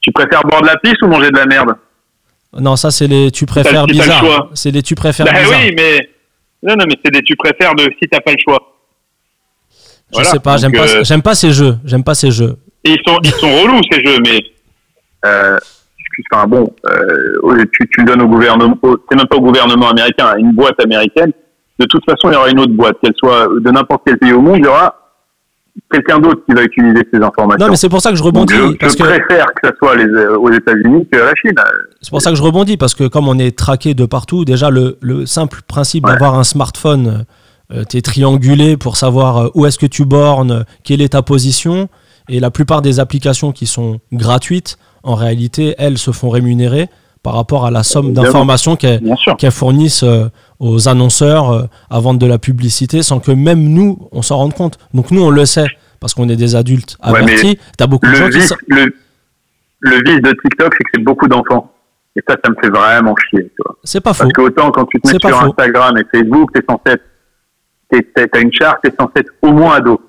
tu 0.00 0.12
préfères 0.12 0.42
boire 0.42 0.60
de 0.60 0.66
la 0.66 0.76
pisse 0.76 1.00
ou 1.02 1.06
manger 1.06 1.30
de 1.30 1.36
la 1.38 1.46
merde? 1.46 1.74
Non, 2.60 2.76
ça, 2.76 2.90
c'est 2.90 3.06
les 3.06 3.30
tu 3.30 3.46
préfères 3.46 3.84
si 3.90 4.00
choix. 4.02 4.50
C'est 4.54 4.70
les 4.70 4.82
tu 4.82 4.94
préfères 4.94 5.24
bah 5.26 5.32
bizarres. 5.40 5.60
oui 5.64 5.74
mais 5.76 6.08
non 6.62 6.74
non 6.76 6.84
mais 6.86 6.94
c'est 7.04 7.10
des 7.10 7.22
tu 7.22 7.34
préfères 7.36 7.74
de 7.74 7.84
si 7.84 8.08
t'as 8.10 8.20
pas 8.20 8.32
le 8.32 8.38
choix 8.44 8.58
Je 10.10 10.14
Voilà. 10.16 10.28
sais 10.30 10.38
pas, 10.40 10.56
j'aime 10.58 10.72
pas, 10.72 10.88
euh, 10.94 11.04
j'aime 11.04 11.22
pas 11.22 11.34
ces 11.34 11.52
jeux. 11.52 11.78
J'aime 11.84 12.04
pas 12.04 12.14
ces 12.14 12.30
jeux. 12.30 12.56
et 12.84 12.90
ils 12.90 13.02
sont 13.06 13.18
ils 13.22 13.30
sont 13.32 13.50
relous 13.62 13.80
ces 13.90 14.04
jeux 14.04 14.18
mais 14.22 14.40
euh, 15.24 15.56
enfin 16.32 16.46
bon 16.46 16.72
euh, 16.90 17.64
tu, 17.72 17.88
tu 17.92 18.00
le 18.00 18.06
donnes 18.06 18.22
au 18.22 18.28
gouvernement 18.28 18.76
c'est 19.10 19.16
même 19.16 19.26
pas 19.26 19.36
au 19.36 19.40
gouvernement 19.40 19.88
américain 19.90 20.26
à 20.26 20.38
une 20.38 20.52
boîte 20.52 20.80
américaine 20.82 21.32
de 21.78 21.86
toute 21.86 22.04
façon 22.04 22.30
il 22.30 22.34
y 22.34 22.36
aura 22.36 22.50
une 22.50 22.60
autre 22.60 22.72
boîte 22.72 22.96
qu'elle 23.02 23.14
soit 23.18 23.48
de 23.60 23.70
n'importe 23.70 24.02
quel 24.06 24.18
pays 24.18 24.32
au 24.32 24.40
monde 24.40 24.56
il 24.58 24.64
y 24.64 24.68
aura 24.68 24.94
quelqu'un 25.90 26.18
d'autre 26.20 26.40
qui 26.48 26.54
va 26.54 26.62
utiliser 26.62 27.02
ces 27.12 27.20
informations 27.20 27.64
Non, 27.66 27.70
mais 27.70 27.76
c'est 27.76 27.88
pour 27.88 28.00
ça 28.00 28.10
que 28.10 28.16
je 28.16 28.22
Donc, 28.22 28.32
rebondis. 28.50 28.54
je, 28.54 28.76
parce 28.76 28.92
je 28.92 28.98
que 28.98 29.02
préfère 29.02 29.46
que 29.46 29.68
ça 29.68 29.72
soit 29.76 29.96
les, 29.96 30.04
euh, 30.04 30.38
aux 30.38 30.50
États-Unis 30.52 31.08
que 31.10 31.18
la 31.18 31.34
Chine. 31.34 31.54
C'est 32.00 32.10
pour 32.10 32.22
ça 32.22 32.30
que 32.30 32.36
je 32.36 32.42
rebondis, 32.42 32.76
parce 32.76 32.94
que 32.94 33.08
comme 33.08 33.26
on 33.26 33.38
est 33.40 33.56
traqué 33.58 33.92
de 33.94 34.06
partout, 34.06 34.44
déjà 34.44 34.70
le, 34.70 34.98
le 35.00 35.26
simple 35.26 35.60
principe 35.66 36.06
Ouais. 36.06 36.12
d'avoir 36.12 36.36
un 36.38 36.44
smartphone, 36.44 37.24
euh, 37.72 37.82
t'es 37.88 38.02
triangulé 38.02 38.76
pour 38.76 38.96
savoir 38.96 39.36
euh, 39.38 39.48
où 39.54 39.66
est-ce 39.66 39.78
que 39.80 39.86
tu 39.86 40.04
bornes, 40.04 40.64
quelle 40.84 41.02
est 41.02 41.08
ta 41.14 41.22
position, 41.22 41.88
et 42.28 42.38
la 42.38 42.52
plupart 42.52 42.80
des 42.80 43.00
applications 43.00 43.50
qui 43.50 43.66
sont 43.66 43.98
gratuites, 44.12 44.76
en 45.04 45.14
réalité, 45.14 45.74
elles 45.78 45.98
se 45.98 46.10
font 46.10 46.30
rémunérer 46.30 46.88
par 47.22 47.34
rapport 47.34 47.64
à 47.64 47.70
la 47.70 47.82
somme 47.82 48.12
d'informations 48.12 48.76
qu'elles 48.76 49.00
fournissent 49.50 50.02
euh, 50.02 50.26
aux 50.60 50.88
annonceurs 50.88 51.50
euh, 51.52 51.62
à 51.88 51.98
vendre 52.00 52.18
de 52.18 52.26
la 52.26 52.38
publicité 52.38 53.02
sans 53.02 53.18
que 53.20 53.30
même 53.32 53.62
nous, 53.62 54.08
on 54.12 54.20
s'en 54.22 54.36
rende 54.36 54.54
compte. 54.54 54.78
Donc 54.92 55.10
nous, 55.10 55.22
on 55.22 55.30
le 55.30 55.46
sait, 55.46 55.66
parce 56.00 56.12
qu'on 56.12 56.28
est 56.28 56.36
des 56.36 56.54
adultes 56.56 56.98
Ouais, 57.06 57.20
avertis. 57.20 57.58
T'as 57.78 57.86
beaucoup 57.86 58.06
de 58.06 58.14
gens 58.14 58.26
Le 58.26 58.30
qui... 58.32 58.54
le, 58.68 58.94
le 59.80 59.96
vice 60.04 60.20
de 60.22 60.32
TikTok, 60.42 60.74
c'est 60.76 60.84
que 60.84 60.90
c'est 60.94 61.02
beaucoup 61.02 61.26
d'enfants. 61.28 61.70
Et 62.16 62.20
ça, 62.28 62.36
ça 62.44 62.50
me 62.50 62.56
fait 62.60 62.68
vraiment 62.70 63.14
chier. 63.30 63.50
C'est 63.84 64.00
pas 64.02 64.12
faux. 64.12 64.24
Parce 64.24 64.32
que 64.34 64.40
autant 64.42 64.70
quand 64.70 64.84
tu 64.86 65.00
te 65.00 65.08
mets 65.08 65.18
sur 65.18 65.30
faux. 65.40 65.46
Instagram 65.46 65.96
et 65.98 66.04
Facebook, 66.16 66.50
t'es 66.54 66.62
censé 66.68 66.96
être, 67.92 68.30
t'as 68.32 68.40
une 68.40 68.52
charte, 68.52 68.78
t'es 68.84 68.92
censé 68.98 69.12
être 69.16 69.32
au 69.42 69.50
moins 69.52 69.76
ado. 69.76 70.00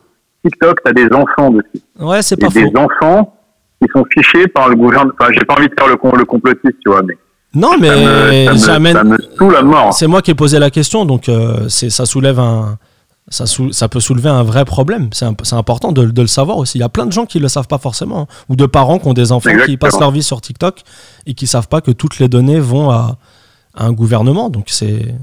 TikTok, 0.44 0.80
t'as 0.84 0.92
des 0.94 1.08
enfants 1.14 1.50
dessus. 1.50 1.82
Ouais, 2.00 2.22
c'est 2.22 2.38
Et 2.38 2.46
pas 2.46 2.50
des 2.52 2.70
faux. 2.72 2.78
enfants 2.78 3.34
qui 3.82 3.90
sont 3.94 4.06
fichés 4.12 4.48
par 4.48 4.70
le 4.70 4.76
gouvernement. 4.76 5.14
Enfin, 5.20 5.32
j'ai 5.34 5.46
pas 5.46 5.56
envie 5.56 5.68
de 5.68 5.74
faire 5.78 5.88
le, 5.88 5.98
le 6.18 6.26
complotiste, 6.26 6.76
tu 6.84 6.90
vois, 6.90 7.02
mais 7.04 7.18
Non, 7.54 7.72
ça 7.72 7.78
mais 7.80 7.90
me, 8.48 8.58
ça 8.58 8.80
me, 8.80 8.92
ça 8.94 9.04
me 9.04 9.56
à 9.58 9.62
mort. 9.62 9.94
C'est 9.94 10.08
moi 10.08 10.22
qui 10.22 10.32
ai 10.32 10.36
posé 10.36 10.60
la 10.60 10.70
question, 10.70 11.06
donc 11.06 11.30
euh, 11.30 11.68
c'est 11.70 11.90
ça 11.90 12.06
soulève 12.06 12.40
un, 12.40 12.78
ça, 13.30 13.46
sou- 13.46 13.72
ça 13.72 13.88
peut 13.90 14.00
soulever 14.00 14.30
un 14.30 14.44
vrai 14.44 14.66
problème. 14.66 15.10
C'est 15.14 15.26
imp- 15.26 15.42
c'est 15.44 15.56
important 15.56 15.92
de, 15.92 16.06
de 16.06 16.22
le 16.22 16.28
savoir 16.28 16.58
aussi. 16.58 16.78
Il 16.78 16.82
y 16.82 16.86
a 16.86 16.90
plein 16.90 17.06
de 17.06 17.12
gens 17.12 17.26
qui 17.26 17.40
le 17.40 17.48
savent 17.48 17.68
pas 17.68 17.78
forcément, 17.80 18.22
hein. 18.22 18.28
ou 18.50 18.56
de 18.56 18.66
parents 18.66 19.00
qui 19.00 19.08
ont 19.08 19.14
des 19.14 19.32
enfants 19.32 19.50
qui 19.66 19.78
passent 19.78 20.00
leur 20.00 20.12
vie 20.12 20.24
sur 20.24 20.42
TikTok 20.42 20.82
et 21.26 21.34
qui 21.34 21.48
savent 21.48 21.68
pas 21.68 21.82
que 21.82 21.92
toutes 21.92 22.20
les 22.20 22.28
données 22.28 22.60
vont 22.60 22.90
à, 22.92 23.18
à 23.76 23.86
un 23.86 23.92
gouvernement. 23.94 24.50
Donc 24.50 24.66
c'est 24.68 25.14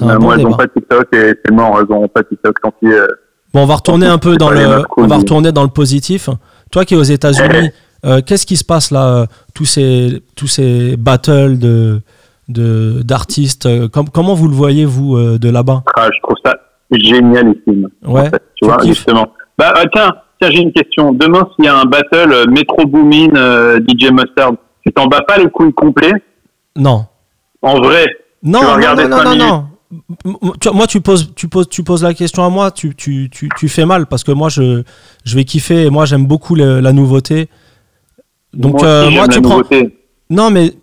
un 0.00 0.16
bon 0.18 0.24
moi, 0.26 0.36
ils 0.38 0.44
n'ont 0.44 0.56
pas 0.56 0.66
TikTok 0.68 1.08
et 1.14 1.34
c'est 1.44 1.52
mort, 1.52 1.78
ils 1.82 1.90
n'auront 1.92 2.08
pas 2.08 2.22
TikTok. 2.22 2.56
Tant 2.62 2.72
pis, 2.80 2.86
euh, 2.88 3.06
Bon, 3.54 3.62
on 3.62 3.66
va 3.66 3.76
retourner 3.76 4.06
un 4.06 4.18
peu 4.18 4.36
dans 4.36 4.50
le, 4.50 4.82
on 4.98 5.06
va 5.06 5.16
retourner 5.16 5.52
dans 5.52 5.62
le 5.62 5.70
positif. 5.70 6.28
Toi 6.70 6.84
qui 6.84 6.94
es 6.94 6.96
aux 6.96 7.02
États-Unis, 7.02 7.70
euh, 8.04 8.20
qu'est-ce 8.24 8.46
qui 8.46 8.56
se 8.56 8.64
passe 8.64 8.90
là 8.90 9.06
euh, 9.08 9.26
Tous 9.54 9.64
ces, 9.64 10.22
tous 10.36 10.46
ces 10.46 10.96
battles 10.96 11.58
de, 11.58 12.00
de 12.48 13.02
d'artistes. 13.02 13.66
euh, 13.66 13.88
com- 13.88 14.08
comment 14.12 14.34
vous 14.34 14.48
le 14.48 14.54
voyez 14.54 14.84
vous 14.84 15.38
de 15.38 15.48
là-bas? 15.50 15.82
Ah, 15.96 16.08
je 16.14 16.20
trouve 16.22 16.36
ça 16.44 16.54
génialissime. 16.90 17.88
Ouais. 18.06 18.22
en 18.22 18.30
fait, 18.30 18.42
tu 18.54 18.66
vois, 18.66 18.76
kiffes? 18.78 18.94
justement. 18.94 19.26
Bah, 19.58 19.74
tiens, 19.92 20.10
tiens, 20.40 20.50
j'ai 20.50 20.60
une 20.62 20.72
question. 20.72 21.12
Demain, 21.12 21.46
s'il 21.54 21.66
y 21.66 21.68
a 21.68 21.76
un 21.78 21.84
battle 21.84 22.48
Metro 22.50 22.86
Boomin, 22.86 23.28
DJ 23.86 24.10
Mustard, 24.10 24.52
tu 24.86 24.92
t'en 24.92 25.06
bats 25.06 25.20
pas 25.26 25.36
les 25.38 25.50
couilles 25.50 25.72
complets? 25.74 26.12
Non. 26.76 27.04
En 27.60 27.80
vrai? 27.80 28.06
Non, 28.42 28.60
Tu 28.60 28.64
vas 28.66 28.72
non, 28.94 29.02
non, 29.02 29.08
non, 29.08 29.16
cinq 29.16 29.24
non, 29.24 29.30
minutes. 29.32 29.46
non. 29.48 29.64
Tu 30.60 30.68
vois, 30.68 30.72
moi, 30.76 30.86
tu 30.86 31.00
poses, 31.00 31.32
tu 31.34 31.48
poses, 31.48 31.68
tu 31.68 31.82
poses 31.82 32.02
la 32.02 32.12
question 32.14 32.44
à 32.44 32.50
moi, 32.50 32.70
tu, 32.70 32.94
tu, 32.94 33.28
tu, 33.30 33.48
tu 33.56 33.68
fais 33.68 33.86
mal 33.86 34.06
parce 34.06 34.22
que 34.24 34.32
moi, 34.32 34.48
je, 34.50 34.82
je 35.24 35.34
vais 35.34 35.44
kiffer 35.44 35.86
et 35.86 35.90
moi, 35.90 36.04
j'aime 36.04 36.26
beaucoup 36.26 36.54
le- 36.54 36.80
la 36.80 36.92
nouveauté. 36.92 37.48
Donc, 38.52 38.80
moi, 38.80 38.84
euh, 38.86 39.10
moi, 39.10 39.28
tu 39.28 39.40
prends. 39.40 39.56
nouveauté. 39.58 39.96
Non, 40.30 40.50
mais 40.50 40.74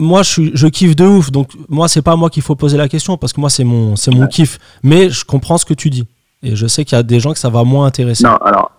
moi, 0.00 0.22
je, 0.22 0.30
suis- 0.30 0.50
je 0.54 0.66
kiffe 0.66 0.96
de 0.96 1.04
ouf. 1.04 1.30
Donc, 1.30 1.50
moi, 1.68 1.88
c'est 1.88 2.02
pas 2.02 2.16
moi 2.16 2.30
qu'il 2.30 2.42
faut 2.42 2.54
poser 2.56 2.76
la 2.78 2.88
question 2.88 3.16
parce 3.18 3.32
que 3.34 3.40
moi, 3.40 3.50
c'est 3.50 3.64
mon, 3.64 3.96
c'est 3.96 4.10
mon 4.14 4.26
kiff. 4.26 4.58
Mais 4.82 5.10
je 5.10 5.24
comprends 5.24 5.58
ce 5.58 5.66
que 5.66 5.74
tu 5.74 5.90
dis 5.90 6.06
et 6.42 6.56
je 6.56 6.66
sais 6.66 6.84
qu'il 6.86 6.96
y 6.96 6.98
a 6.98 7.02
des 7.02 7.20
gens 7.20 7.32
que 7.32 7.38
ça 7.38 7.50
va 7.50 7.64
moins 7.64 7.86
intéresser. 7.86 8.24
Non, 8.24 8.36
alors, 8.36 8.70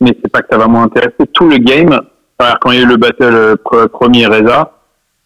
mais 0.00 0.16
c'est 0.22 0.30
pas 0.30 0.40
que 0.42 0.48
ça 0.50 0.56
va 0.58 0.66
moins 0.68 0.84
intéresser. 0.84 1.26
Tout 1.34 1.48
le 1.48 1.58
game, 1.58 2.00
alors, 2.38 2.58
quand 2.60 2.70
il 2.70 2.78
y 2.78 2.80
a 2.80 2.84
eu 2.84 2.86
le 2.88 2.96
battle 2.96 3.22
euh, 3.24 3.56
pre- 3.62 3.88
premier 3.88 4.26
Reza, 4.26 4.72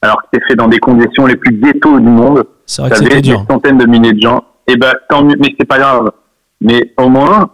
alors 0.03 0.23
que 0.23 0.29
c'est 0.33 0.45
fait 0.47 0.55
dans 0.55 0.69
des 0.69 0.79
conditions 0.79 1.27
les 1.27 1.37
plus 1.37 1.53
ghetto 1.55 1.99
du 1.99 2.09
monde, 2.09 2.45
C'est 2.67 2.83
vrai 2.83 2.91
que 2.91 2.97
c'était 2.97 3.23
des 3.23 3.29
centaines 3.51 3.79
de 3.79 3.87
milliers 3.87 4.13
de 4.13 4.21
gens. 4.23 4.45
Et 4.67 4.77
ben, 4.77 4.93
tant 5.09 5.25
mieux, 5.25 5.37
mais 5.39 5.49
c'est 5.59 5.67
pas 5.67 5.79
grave. 5.79 6.13
Mais 6.61 6.93
au 6.99 7.09
moins, 7.09 7.51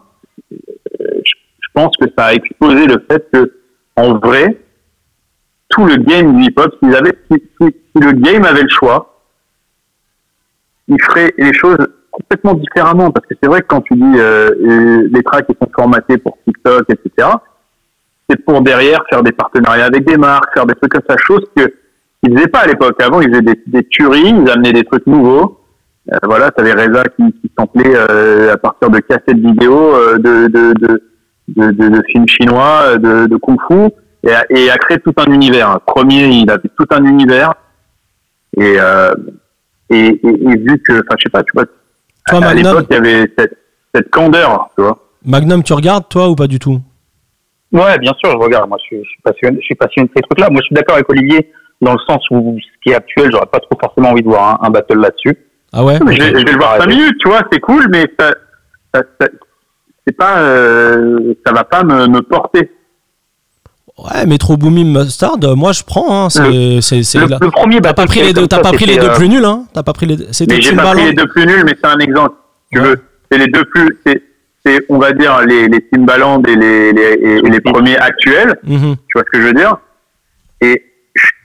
euh, 0.53 1.07
je 1.25 1.69
pense 1.73 1.97
que 1.97 2.07
ça 2.17 2.27
a 2.27 2.35
exposé 2.35 2.87
le 2.87 3.05
fait 3.11 3.27
que, 3.33 3.53
en 3.97 4.15
vrai, 4.19 4.59
tout 5.71 5.85
le 5.87 5.97
game 5.97 6.37
du 6.37 6.45
hip-hop, 6.45 6.75
si, 6.83 6.89
si- 7.31 7.67
si 7.67 8.03
le 8.03 8.13
game 8.13 8.45
avait 8.45 8.63
le 8.63 8.69
choix, 8.69 9.21
il 10.89 11.01
ferait 11.03 11.33
les 11.39 11.53
choses 11.55 11.79
complètement 12.11 12.55
différemment. 12.55 13.11
Parce 13.11 13.27
que 13.27 13.35
c'est 13.43 13.49
vrai 13.49 13.63
que 13.63 13.67
quand 13.67 13.81
tu 13.83 13.95
dis 13.95 14.19
euh, 14.19 14.51
euh, 14.51 15.09
les 15.11 15.23
tracks 15.23 15.47
qui 15.47 15.55
sont 15.61 15.71
formatés 15.75 16.19
pour 16.19 16.37
TikTok, 16.47 16.85
etc., 16.91 17.29
c'est 18.29 18.43
pour 18.45 18.61
derrière 18.63 19.03
faire 19.11 19.23
des 19.23 19.33
partenariats 19.33 19.85
avec 19.87 20.05
des 20.07 20.17
marques, 20.17 20.53
faire 20.55 20.67
des 20.67 20.75
trucs 20.75 20.93
comme 20.93 21.03
ça, 21.09 21.17
chose 21.19 21.45
que 21.57 21.73
ils 22.25 22.35
faisaient 22.37 22.49
pas 22.49 22.61
à 22.61 22.67
l'époque. 22.67 23.01
Avant, 23.03 23.21
ils 23.21 23.29
faisaient 23.29 23.43
des, 23.43 23.61
des 23.67 23.85
tueries, 23.85 24.35
ils 24.43 24.51
amenaient 24.51 24.73
des 24.73 24.85
trucs 24.85 25.07
nouveaux. 25.07 25.61
Euh, 26.13 26.17
voilà, 26.25 26.51
t'avais 26.51 26.73
Reza 26.73 27.03
qui, 27.17 27.33
qui 27.41 27.51
samplait 27.59 27.95
euh, 27.95 28.53
à 28.53 28.57
partir 28.57 28.91
de 28.91 28.99
cassettes 28.99 29.39
vidéo, 29.39 29.95
euh, 29.95 30.19
de, 30.19 30.49
de, 30.49 30.73
de, 30.75 31.03
de, 31.49 31.71
de, 31.71 31.89
de 31.89 32.03
films 32.11 32.29
chinois, 32.29 32.81
euh, 32.87 32.99
de, 32.99 33.27
de 33.27 33.37
kung-fu, 33.37 33.91
et, 34.23 34.33
a- 34.33 34.45
et 34.51 34.71
a 34.71 34.77
créé 34.77 34.99
tout 34.99 35.15
un 35.17 35.33
univers. 35.33 35.81
Premier, 35.87 36.27
il 36.29 36.51
avait 36.51 36.69
tout 36.77 36.87
un 36.91 37.05
univers. 37.05 37.55
Et, 38.57 38.77
et, 39.91 39.97
et, 39.97 40.09
et 40.23 40.57
vu 40.59 40.83
que, 40.87 40.93
enfin, 40.93 41.17
je 41.19 41.23
sais 41.25 41.31
pas, 41.31 41.43
tu 41.43 41.51
vois, 41.55 41.65
Toi, 42.29 42.45
à, 42.45 42.49
à 42.51 42.55
l'époque, 42.55 42.87
il 42.91 42.95
y 42.95 42.97
avait 42.97 43.33
cette, 43.39 43.59
cette 43.95 44.11
candeur, 44.11 44.69
tu 44.77 44.83
vois. 44.83 44.99
Magnum, 45.25 45.63
tu 45.63 45.73
regardes 45.73 46.09
toi 46.09 46.29
ou 46.29 46.35
pas 46.37 46.47
du 46.47 46.59
tout? 46.59 46.81
Ouais, 47.73 47.99
bien 47.99 48.13
sûr, 48.19 48.31
je 48.31 48.37
regarde. 48.37 48.69
Moi, 48.69 48.79
je 48.81 48.85
suis, 48.85 49.05
je 49.05 49.09
suis 49.11 49.23
passionné, 49.23 49.57
je 49.61 49.65
suis 49.65 49.75
passionné 49.75 50.07
de 50.09 50.13
ces 50.17 50.23
trucs-là. 50.23 50.49
Moi, 50.51 50.61
je 50.61 50.67
suis 50.67 50.75
d'accord 50.75 50.95
avec 50.97 51.11
Olivier 51.11 51.51
dans 51.81 51.93
le 51.93 51.99
sens 52.07 52.23
où 52.31 52.57
ce 52.61 52.67
qui 52.83 52.91
est 52.91 52.95
actuel, 52.95 53.31
j'aurais 53.33 53.47
pas 53.47 53.61
trop 53.61 53.79
forcément 53.81 54.11
envie 54.11 54.23
de 54.23 54.29
voir 54.29 54.61
un, 54.63 54.67
un 54.67 54.71
battle 54.71 54.99
là-dessus. 54.99 55.37
Ah 55.73 55.85
ouais 55.85 55.99
Je, 56.01 56.05
vais- 56.05 56.17
je 56.31 56.45
vais 56.47 56.53
le 56.53 56.59
voir 56.59 56.77
5 56.79 56.87
minutes, 56.89 57.17
tu 57.21 57.29
vois, 57.29 57.43
c'est 57.53 57.61
cool, 57.61 57.87
mais 57.91 58.07
ça, 58.19 58.31
ça, 58.95 59.03
ça- 59.21 59.29
c'est 60.07 60.17
pas, 60.17 60.39
euh, 60.41 61.35
ça 61.47 61.53
va 61.53 61.65
pas 61.65 61.83
me, 61.83 62.07
me 62.07 62.21
porter. 62.23 62.71
Ouais, 63.97 64.27
Metro 64.27 64.57
Boomin 64.57 64.85
Mustard, 64.85 65.39
moi 65.57 65.71
je 65.73 65.83
prends. 65.85 66.25
Hein, 66.27 66.29
c'est, 66.31 66.41
Le, 66.43 67.51
premier 67.51 67.81
T'as 67.81 67.93
pas 67.95 68.07
pris 68.07 68.23
les 68.23 68.33
deux, 68.33 68.47
t'as 68.49 68.61
pas 68.61 68.73
pris 68.73 68.87
les 68.87 68.99
deux 68.99 69.13
plus 69.13 69.29
nuls, 69.29 69.45
hein 69.45 69.65
T'as 69.73 69.83
pas 69.85 69.93
pris 69.93 70.07
les 70.07 70.17
deux. 70.17 70.27
C'était 70.33 70.61
j'ai 70.61 70.75
pas 70.75 70.93
pris 70.95 71.05
les 71.05 71.13
deux 71.13 71.27
plus 71.29 71.47
nuls, 71.47 71.63
mais 71.65 71.75
c'est 71.81 71.89
un 71.91 71.99
exemple. 72.01 72.35
Tu 72.73 72.81
Ouais. 72.81 72.87
veux, 72.89 72.97
c'est 73.31 73.39
les 73.39 73.47
deux 73.47 73.65
plus, 73.67 73.97
c'est, 74.05 74.85
on 74.89 74.99
va 74.99 75.13
dire, 75.13 75.41
les, 75.47 75.69
les 75.69 75.81
Timbaland 75.89 76.43
et 76.43 76.57
les, 76.57 76.93
les, 76.93 77.03
et- 77.03 77.37
et 77.47 77.51
les 77.51 77.61
premiers 77.61 77.97
actuels. 77.99 78.59
Mhm. 78.65 78.97
Tu 78.97 79.13
vois 79.15 79.23
ce 79.27 79.31
que 79.31 79.41
je 79.43 79.47
veux 79.47 79.55
dire? 79.55 79.77
Et 80.61 80.83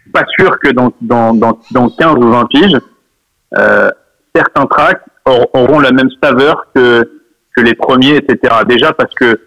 suis 0.10 0.12
pas 0.12 0.26
sûr 0.38 0.60
que 0.60 0.70
dans, 0.72 0.92
dans, 1.02 1.34
dans, 1.34 1.60
dans 1.72 1.90
15 1.90 2.16
ou 2.16 2.32
20 2.32 2.46
piges, 2.46 2.78
euh, 3.58 3.90
certains 4.36 4.66
tracks 4.66 5.02
aur- 5.26 5.50
auront 5.54 5.80
la 5.80 5.92
même 5.92 6.10
saveur 6.22 6.66
que, 6.74 7.04
que 7.56 7.62
les 7.62 7.74
premiers, 7.76 8.18
etc. 8.18 8.38
Déjà 8.68 8.94
parce 8.94 9.14
que 9.16 9.40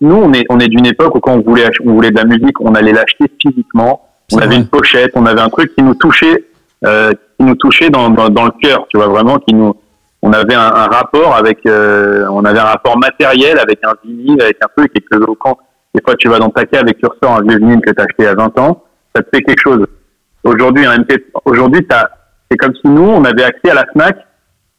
nous, 0.00 0.16
on 0.16 0.32
est, 0.32 0.44
on 0.50 0.58
est 0.58 0.68
d'une 0.68 0.86
époque 0.86 1.14
où 1.14 1.20
quand 1.20 1.34
on 1.34 1.40
voulait, 1.42 1.68
on 1.84 1.92
voulait 1.94 2.10
de 2.10 2.16
la 2.16 2.24
musique, 2.24 2.60
on 2.60 2.74
allait 2.74 2.92
l'acheter 2.92 3.26
physiquement. 3.40 4.08
On 4.32 4.38
avait 4.38 4.46
vrai. 4.46 4.56
une 4.56 4.66
pochette, 4.66 5.12
on 5.14 5.26
avait 5.26 5.40
un 5.40 5.48
truc 5.50 5.74
qui 5.74 5.82
nous 5.82 5.94
touchait, 5.94 6.44
euh, 6.84 7.12
qui 7.38 7.44
nous 7.46 7.54
touchait 7.54 7.90
dans, 7.90 8.10
dans, 8.10 8.28
dans 8.28 8.44
le 8.46 8.52
cœur, 8.62 8.86
tu 8.88 8.96
vois 8.96 9.06
vraiment, 9.08 9.38
qui 9.38 9.54
nous, 9.54 9.74
on 10.22 10.32
avait 10.32 10.54
un, 10.54 10.60
un 10.74 10.86
rapport 10.86 11.36
avec, 11.36 11.58
euh, 11.66 12.26
on 12.30 12.44
avait 12.44 12.58
un 12.58 12.64
rapport 12.64 12.98
matériel 12.98 13.58
avec 13.58 13.80
un 13.84 13.92
vinyle, 14.04 14.40
avec 14.40 14.56
un 14.62 14.68
truc, 14.76 14.90
et 14.96 15.00
que 15.00 15.16
quand 15.38 15.58
des 15.94 16.00
fois 16.02 16.14
tu 16.16 16.28
vas 16.28 16.38
dans 16.38 16.48
ta 16.48 16.64
cave 16.64 16.88
et 16.88 16.94
que 16.94 17.00
tu 17.00 17.06
ressors 17.06 17.36
un 17.38 17.42
vieux 17.42 17.58
vinyle 17.58 17.80
que 17.80 17.90
t'as 17.90 18.04
acheté 18.04 18.26
à 18.26 18.34
20 18.34 18.58
ans, 18.58 18.82
ça 19.14 19.22
te 19.22 19.28
fait 19.34 19.42
quelque 19.42 19.60
chose. 19.62 19.86
Aujourd'hui, 20.44 20.84
un 20.86 20.98
MP, 20.98 21.24
aujourd'hui, 21.44 21.86
c'est 22.50 22.56
comme 22.56 22.74
si 22.74 22.88
nous, 22.88 23.02
on 23.04 23.24
avait 23.24 23.44
accès 23.44 23.70
à 23.70 23.74
la 23.74 23.86
Fnac 23.92 24.16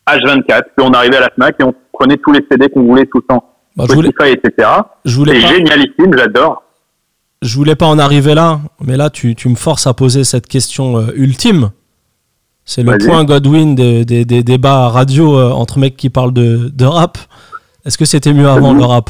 H24, 0.07 0.61
puis 0.75 0.85
on 0.85 0.91
arrivait 0.91 1.17
à 1.17 1.21
la 1.21 1.29
Fnac 1.29 1.55
et 1.59 1.63
on 1.63 1.73
prenait 1.93 2.17
tous 2.17 2.31
les 2.33 2.45
CD 2.51 2.69
qu'on 2.69 2.83
voulait 2.83 3.05
tout 3.05 3.19
le 3.19 3.23
temps. 3.35 3.49
Bah, 3.75 3.85
je 3.89 3.93
voulais, 3.95 4.09
Spotify, 4.09 4.37
etc. 4.43 4.69
je 5.05 5.15
voulais 5.15 5.39
C'est 5.39 5.47
pas. 5.47 5.53
génialissime, 5.55 6.17
j'adore. 6.17 6.63
je 7.41 7.55
voulais 7.55 7.75
pas 7.75 7.87
en 7.87 7.97
arriver 7.97 8.35
là, 8.35 8.59
mais 8.81 8.97
là 8.97 9.09
tu, 9.09 9.33
tu 9.35 9.49
me 9.49 9.55
forces 9.55 9.87
à 9.87 9.93
poser 9.93 10.23
cette 10.23 10.47
question 10.47 10.97
euh, 10.97 11.11
ultime. 11.15 11.71
C'est 12.65 12.83
le 12.83 12.97
point 12.97 13.23
Godwin 13.25 13.75
des, 13.75 14.05
des, 14.05 14.25
des 14.25 14.43
débats 14.43 14.87
radio 14.89 15.37
euh, 15.37 15.49
entre 15.51 15.79
mecs 15.79 15.97
qui 15.97 16.09
parlent 16.09 16.33
de, 16.33 16.69
de 16.73 16.85
rap. 16.85 17.17
Est-ce 17.85 17.97
que 17.97 18.05
c'était 18.05 18.31
mieux 18.33 18.47
avant 18.47 18.73
le 18.73 18.83
rap 18.83 19.09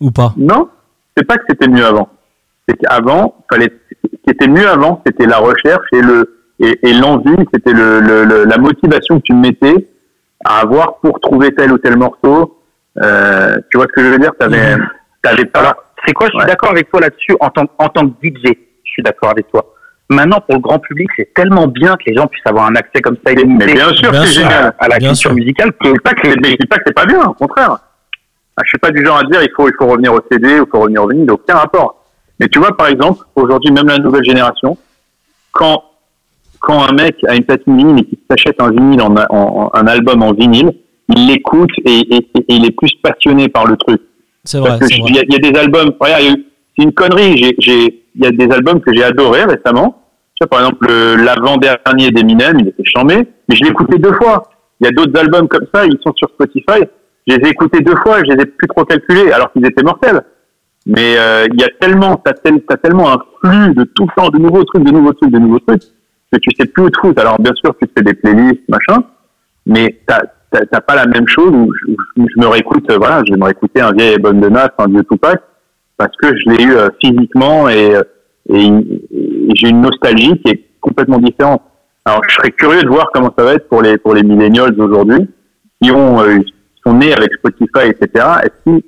ou 0.00 0.10
pas? 0.10 0.34
Non, 0.36 0.68
c'est 1.16 1.24
pas 1.24 1.36
que 1.36 1.44
c'était 1.48 1.68
mieux 1.68 1.84
avant. 1.84 2.08
C'est 2.68 2.76
qu'avant, 2.76 3.36
fallait, 3.50 3.72
ce 4.04 4.08
qui 4.08 4.30
était 4.30 4.48
mieux 4.48 4.68
avant, 4.68 5.02
c'était 5.06 5.26
la 5.26 5.38
recherche 5.38 5.86
et 5.92 6.00
le 6.00 6.32
et, 6.58 6.78
et 6.88 6.94
l'envie, 6.94 7.36
c'était 7.52 7.72
le, 7.74 8.00
le, 8.00 8.24
le- 8.24 8.44
la 8.44 8.56
motivation 8.56 9.18
que 9.18 9.24
tu 9.24 9.34
mettais 9.34 9.88
à 10.44 10.60
avoir 10.60 10.96
pour 11.00 11.20
trouver 11.20 11.54
tel 11.54 11.70
ou 11.72 11.76
tel 11.78 11.96
morceau. 11.98 12.58
Euh, 13.02 13.56
tu 13.70 13.76
vois 13.76 13.86
ce 13.88 13.92
que 13.92 14.02
je 14.02 14.08
veux 14.12 14.18
dire? 14.18 14.32
T'avais, 14.38 14.74
Mhm. 14.76 14.88
t'avais 15.22 15.44
pas. 15.44 15.76
C'est 16.06 16.14
quoi? 16.14 16.26
Je 16.28 16.30
suis 16.30 16.38
Ouais. 16.40 16.46
d'accord 16.46 16.70
avec 16.70 16.90
toi 16.90 17.00
là-dessus 17.00 17.36
en 17.40 17.50
tant, 17.50 17.64
en 17.78 17.88
tant 17.90 18.08
que 18.08 18.14
DJ. 18.22 18.56
Je 18.84 18.90
suis 18.90 19.02
d'accord 19.02 19.30
avec 19.30 19.48
toi. 19.48 19.66
Maintenant, 20.08 20.40
pour 20.40 20.54
le 20.54 20.60
grand 20.62 20.78
public, 20.78 21.08
c'est 21.16 21.34
tellement 21.34 21.66
bien 21.66 21.94
que 21.96 22.04
les 22.06 22.14
gens 22.16 22.26
puissent 22.26 22.46
avoir 22.46 22.66
un 22.66 22.74
accès 22.76 23.02
comme 23.02 23.16
ça 23.16 23.34
Mais 23.34 23.66
bien 23.66 23.92
sûr, 23.92 24.10
Bien 24.10 24.22
c'est 24.22 24.28
sûr. 24.28 24.42
génial. 24.44 24.74
à 24.78 24.88
la 24.88 24.96
Bien 24.98 25.08
culture 25.10 25.30
sûr. 25.30 25.34
musicale 25.34 25.72
Je 25.84 25.90
dis 25.92 25.98
pas 25.98 26.14
que 26.14 26.20
c'est, 26.24 26.30
je 26.32 26.56
dis 26.56 26.66
pas 26.66 26.76
que 26.78 26.82
c'est 26.86 26.94
pas 26.94 27.04
bien, 27.06 27.22
au 27.22 27.34
contraire. 27.34 27.76
Je 28.62 28.68
suis 28.68 28.78
pas 28.78 28.90
du 28.90 29.04
genre 29.04 29.18
à 29.18 29.24
dire 29.24 29.42
il 29.42 29.50
faut 29.54 29.68
il 29.68 29.74
faut 29.78 29.86
revenir 29.88 30.14
au 30.14 30.20
CD, 30.32 30.52
il 30.56 30.64
faut 30.70 30.80
revenir 30.80 31.02
au 31.04 31.08
vinyle, 31.08 31.30
aucun 31.30 31.56
rapport. 31.56 31.95
Mais 32.40 32.48
tu 32.48 32.58
vois 32.58 32.76
par 32.76 32.88
exemple 32.88 33.24
aujourd'hui 33.34 33.72
même 33.72 33.86
la 33.88 33.98
nouvelle 33.98 34.24
génération, 34.24 34.76
quand 35.52 35.82
quand 36.60 36.82
un 36.88 36.92
mec 36.92 37.16
a 37.28 37.34
une 37.36 37.44
platine 37.44 37.76
vinyle 37.76 37.98
et 38.00 38.04
qu'il 38.04 38.18
s'achète 38.30 38.60
un 38.60 38.70
vinyle 38.70 39.00
en, 39.02 39.14
en- 39.14 39.24
en- 39.30 39.70
un 39.72 39.86
album 39.86 40.22
en 40.22 40.32
vinyle, 40.32 40.72
il 41.14 41.28
l'écoute 41.28 41.70
et, 41.84 42.00
et- 42.14 42.26
et 42.36 42.44
il 42.48 42.64
est 42.66 42.70
plus 42.76 42.90
passionné 43.02 43.48
par 43.48 43.66
le 43.66 43.76
truc. 43.76 44.00
C'est 44.44 44.58
vrai, 44.58 44.78
il 45.08 45.14
y, 45.14 45.18
a- 45.18 45.22
il 45.28 45.32
y 45.32 45.36
a 45.46 45.50
des 45.52 45.58
albums, 45.58 45.92
c'est 46.76 46.82
une 46.84 46.92
connerie. 46.92 47.36
J'ai, 47.36 47.54
j'ai, 47.58 48.02
il 48.16 48.24
y 48.24 48.26
a 48.26 48.30
des 48.30 48.52
albums 48.52 48.80
que 48.80 48.92
j'ai 48.94 49.04
adorés 49.04 49.44
récemment. 49.44 50.02
Tu 50.34 50.42
vois, 50.44 50.48
par 50.48 50.60
exemple, 50.60 50.86
le- 50.88 51.16
l'avant-dernier 51.16 52.10
d'Eminem, 52.10 52.58
il 52.60 52.68
était 52.68 52.84
chambé, 52.84 53.16
mais 53.48 53.54
je 53.56 53.62
l'ai 53.62 53.70
écouté 53.70 53.98
deux 53.98 54.12
fois. 54.14 54.48
Il 54.80 54.86
y 54.86 54.88
a 54.88 54.92
d'autres 54.92 55.18
albums 55.18 55.48
comme 55.48 55.66
ça, 55.72 55.84
ils 55.86 55.98
sont 56.04 56.12
sur 56.16 56.28
Spotify. 56.30 56.84
Je 57.26 57.34
les 57.36 57.48
ai 57.48 57.50
écoutés 57.50 57.80
deux 57.80 57.96
fois, 57.96 58.18
je 58.24 58.32
les 58.32 58.42
ai 58.42 58.46
plus 58.46 58.68
trop 58.68 58.84
calculés, 58.84 59.30
alors 59.32 59.52
qu'ils 59.52 59.64
étaient 59.66 59.82
mortels. 59.82 60.20
Mais 60.86 61.16
euh, 61.18 61.46
il 61.52 61.60
y 61.60 61.64
a 61.64 61.68
tellement, 61.80 62.16
t'as, 62.24 62.32
tel- 62.34 62.62
t'as 62.68 62.76
tellement 62.76 63.12
un 63.12 63.18
flux 63.42 63.74
de 63.74 63.84
tout 63.84 64.06
temps, 64.16 64.28
de 64.28 64.38
nouveaux 64.38 64.62
trucs, 64.64 64.84
de 64.84 64.92
nouveaux 64.92 65.12
trucs, 65.12 65.30
de 65.32 65.38
nouveaux 65.38 65.58
trucs, 65.58 65.82
que 66.32 66.38
tu 66.40 66.50
sais 66.58 66.66
plus 66.66 66.84
où 66.84 66.90
te 66.90 66.98
foutre. 67.00 67.20
Alors 67.20 67.38
bien 67.40 67.52
sûr, 67.56 67.74
tu 67.80 67.88
fais 67.96 68.04
des 68.04 68.14
playlists, 68.14 68.62
machin, 68.68 69.02
mais 69.66 69.98
t'as, 70.06 70.20
t'as, 70.50 70.64
t'as 70.64 70.80
pas 70.80 70.94
la 70.94 71.06
même 71.06 71.26
chose 71.26 71.50
où 71.52 71.72
je, 71.74 72.40
me 72.40 72.46
réécoute, 72.46 72.88
euh, 72.90 72.98
voilà, 72.98 73.22
je 73.26 73.32
vais 73.32 73.38
me 73.38 73.44
réécouter 73.44 73.80
un 73.80 73.92
vieil 73.92 74.14
album 74.14 74.40
de 74.40 74.48
Nas, 74.48 74.70
un 74.78 74.86
vieux 74.86 75.02
Tupac, 75.10 75.40
parce 75.96 76.16
que 76.22 76.28
je 76.28 76.50
l'ai 76.50 76.62
eu 76.62 76.72
euh, 76.72 76.88
physiquement 77.02 77.68
et, 77.68 77.96
euh, 77.96 78.02
et, 78.48 78.66
et 78.68 79.50
j'ai 79.54 79.68
une 79.70 79.80
nostalgie 79.80 80.38
qui 80.44 80.52
est 80.52 80.64
complètement 80.80 81.18
différente. 81.18 81.62
Alors 82.04 82.20
je 82.28 82.34
serais 82.36 82.52
curieux 82.52 82.82
de 82.84 82.88
voir 82.88 83.10
comment 83.12 83.34
ça 83.36 83.44
va 83.44 83.54
être 83.54 83.68
pour 83.68 83.82
les 83.82 83.98
pour 83.98 84.14
les 84.14 84.22
millennials 84.22 84.70
d'aujourd'hui 84.76 85.28
qui 85.82 85.90
ont 85.90 86.20
euh, 86.22 86.38
sont 86.86 86.94
nés 86.94 87.12
avec 87.12 87.32
Spotify, 87.34 87.88
etc. 87.90 88.24
Est-ce 88.44 88.62
qu'ils- 88.62 88.84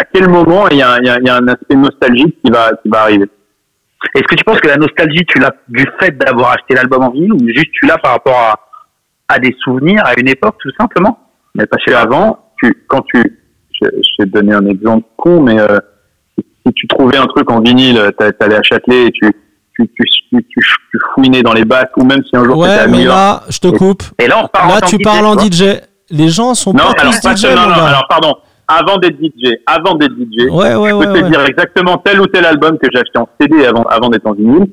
à 0.00 0.04
quel 0.12 0.28
moment 0.28 0.68
il 0.68 0.78
y 0.78 0.82
a, 0.82 0.92
un- 0.92 0.98
il 1.00 1.06
y 1.06 1.10
a- 1.10 1.18
il 1.18 1.26
y 1.26 1.30
a 1.30 1.36
un 1.36 1.48
aspect 1.48 1.74
nostalgique 1.76 2.36
qui 2.44 2.50
va 2.50 2.70
qui 2.82 2.88
va 2.88 3.02
arriver? 3.02 3.26
Est-ce 4.14 4.24
que 4.24 4.34
tu 4.36 4.44
penses 4.44 4.60
que 4.60 4.68
la 4.68 4.76
nostalgie, 4.76 5.24
tu 5.26 5.38
l'as 5.40 5.52
du 5.68 5.84
fait 6.00 6.16
d'avoir 6.16 6.50
acheté 6.52 6.74
l'album 6.74 7.02
en 7.02 7.10
vinyle 7.10 7.32
ou 7.32 7.38
juste 7.48 7.72
tu 7.72 7.86
l'as 7.86 7.98
par 7.98 8.12
rapport 8.12 8.36
à, 8.38 9.34
à 9.34 9.38
des 9.40 9.54
souvenirs, 9.64 10.02
à 10.06 10.18
une 10.18 10.28
époque, 10.28 10.54
tout 10.60 10.70
simplement? 10.80 11.18
Mais 11.56 11.66
parce 11.66 11.84
qu'avant, 11.84 12.38
tu, 12.62 12.72
quand 12.86 13.02
tu, 13.02 13.20
je, 13.72 13.86
je 13.90 14.22
vais 14.22 14.26
te 14.30 14.38
donner 14.38 14.54
un 14.54 14.66
exemple 14.66 15.04
con, 15.16 15.42
mais 15.42 15.58
euh, 15.58 15.78
si 16.64 16.72
tu 16.74 16.86
trouvais 16.86 17.16
un 17.16 17.26
truc 17.26 17.50
en 17.50 17.60
vinyle, 17.60 18.12
t'a- 18.16 18.30
t'allais 18.32 18.56
à 18.56 18.62
Châtelet 18.62 19.06
et 19.06 19.10
tu, 19.10 19.32
tu, 19.76 19.88
tu, 19.96 20.04
tu, 20.30 20.46
tu, 20.48 20.98
fouinais 21.14 21.42
dans 21.42 21.52
les 21.52 21.64
bacs, 21.64 21.90
ou 21.96 22.04
même 22.04 22.22
si 22.24 22.36
un 22.36 22.44
jour 22.44 22.56
Ouais, 22.56 22.86
mais 22.86 23.04
là, 23.04 23.42
je 23.48 23.58
te 23.58 23.68
coupe. 23.68 24.04
Et 24.20 24.28
là, 24.28 24.44
on 24.44 24.48
parle 24.48 24.70
en 24.70 24.74
Là, 24.74 24.80
tant 24.80 24.86
tu 24.86 24.98
que 24.98 25.02
parles 25.02 25.26
en 25.26 25.36
DJ. 25.36 25.80
Les 26.10 26.28
gens 26.28 26.54
sont 26.54 26.72
Non, 26.72 26.78
pas 26.92 27.00
alors, 27.02 27.12
tous 27.14 27.20
pas 27.20 27.34
DJ, 27.34 27.42
que- 27.42 27.54
non, 27.56 27.66
non, 27.68 27.82
alors 27.84 28.06
pardon. 28.08 28.36
Avant 28.70 28.98
d'être 28.98 29.16
DJ, 29.16 29.54
avant 29.66 29.94
d'être 29.94 30.12
DJ, 30.12 30.50
Ouais, 30.50 30.74
ouais, 30.74 30.90
je 30.90 30.94
ouais, 30.94 31.06
peux 31.06 31.22
te 31.22 31.28
dire 31.30 31.40
exactement 31.46 31.96
tel 31.98 32.20
ou 32.20 32.26
tel 32.26 32.44
album 32.44 32.76
que 32.78 32.86
j'ai 32.92 33.00
acheté 33.00 33.18
en 33.18 33.28
CD 33.40 33.64
avant, 33.64 33.82
avant 33.84 34.10
d'être 34.10 34.26
en 34.26 34.34
vinyle, 34.34 34.66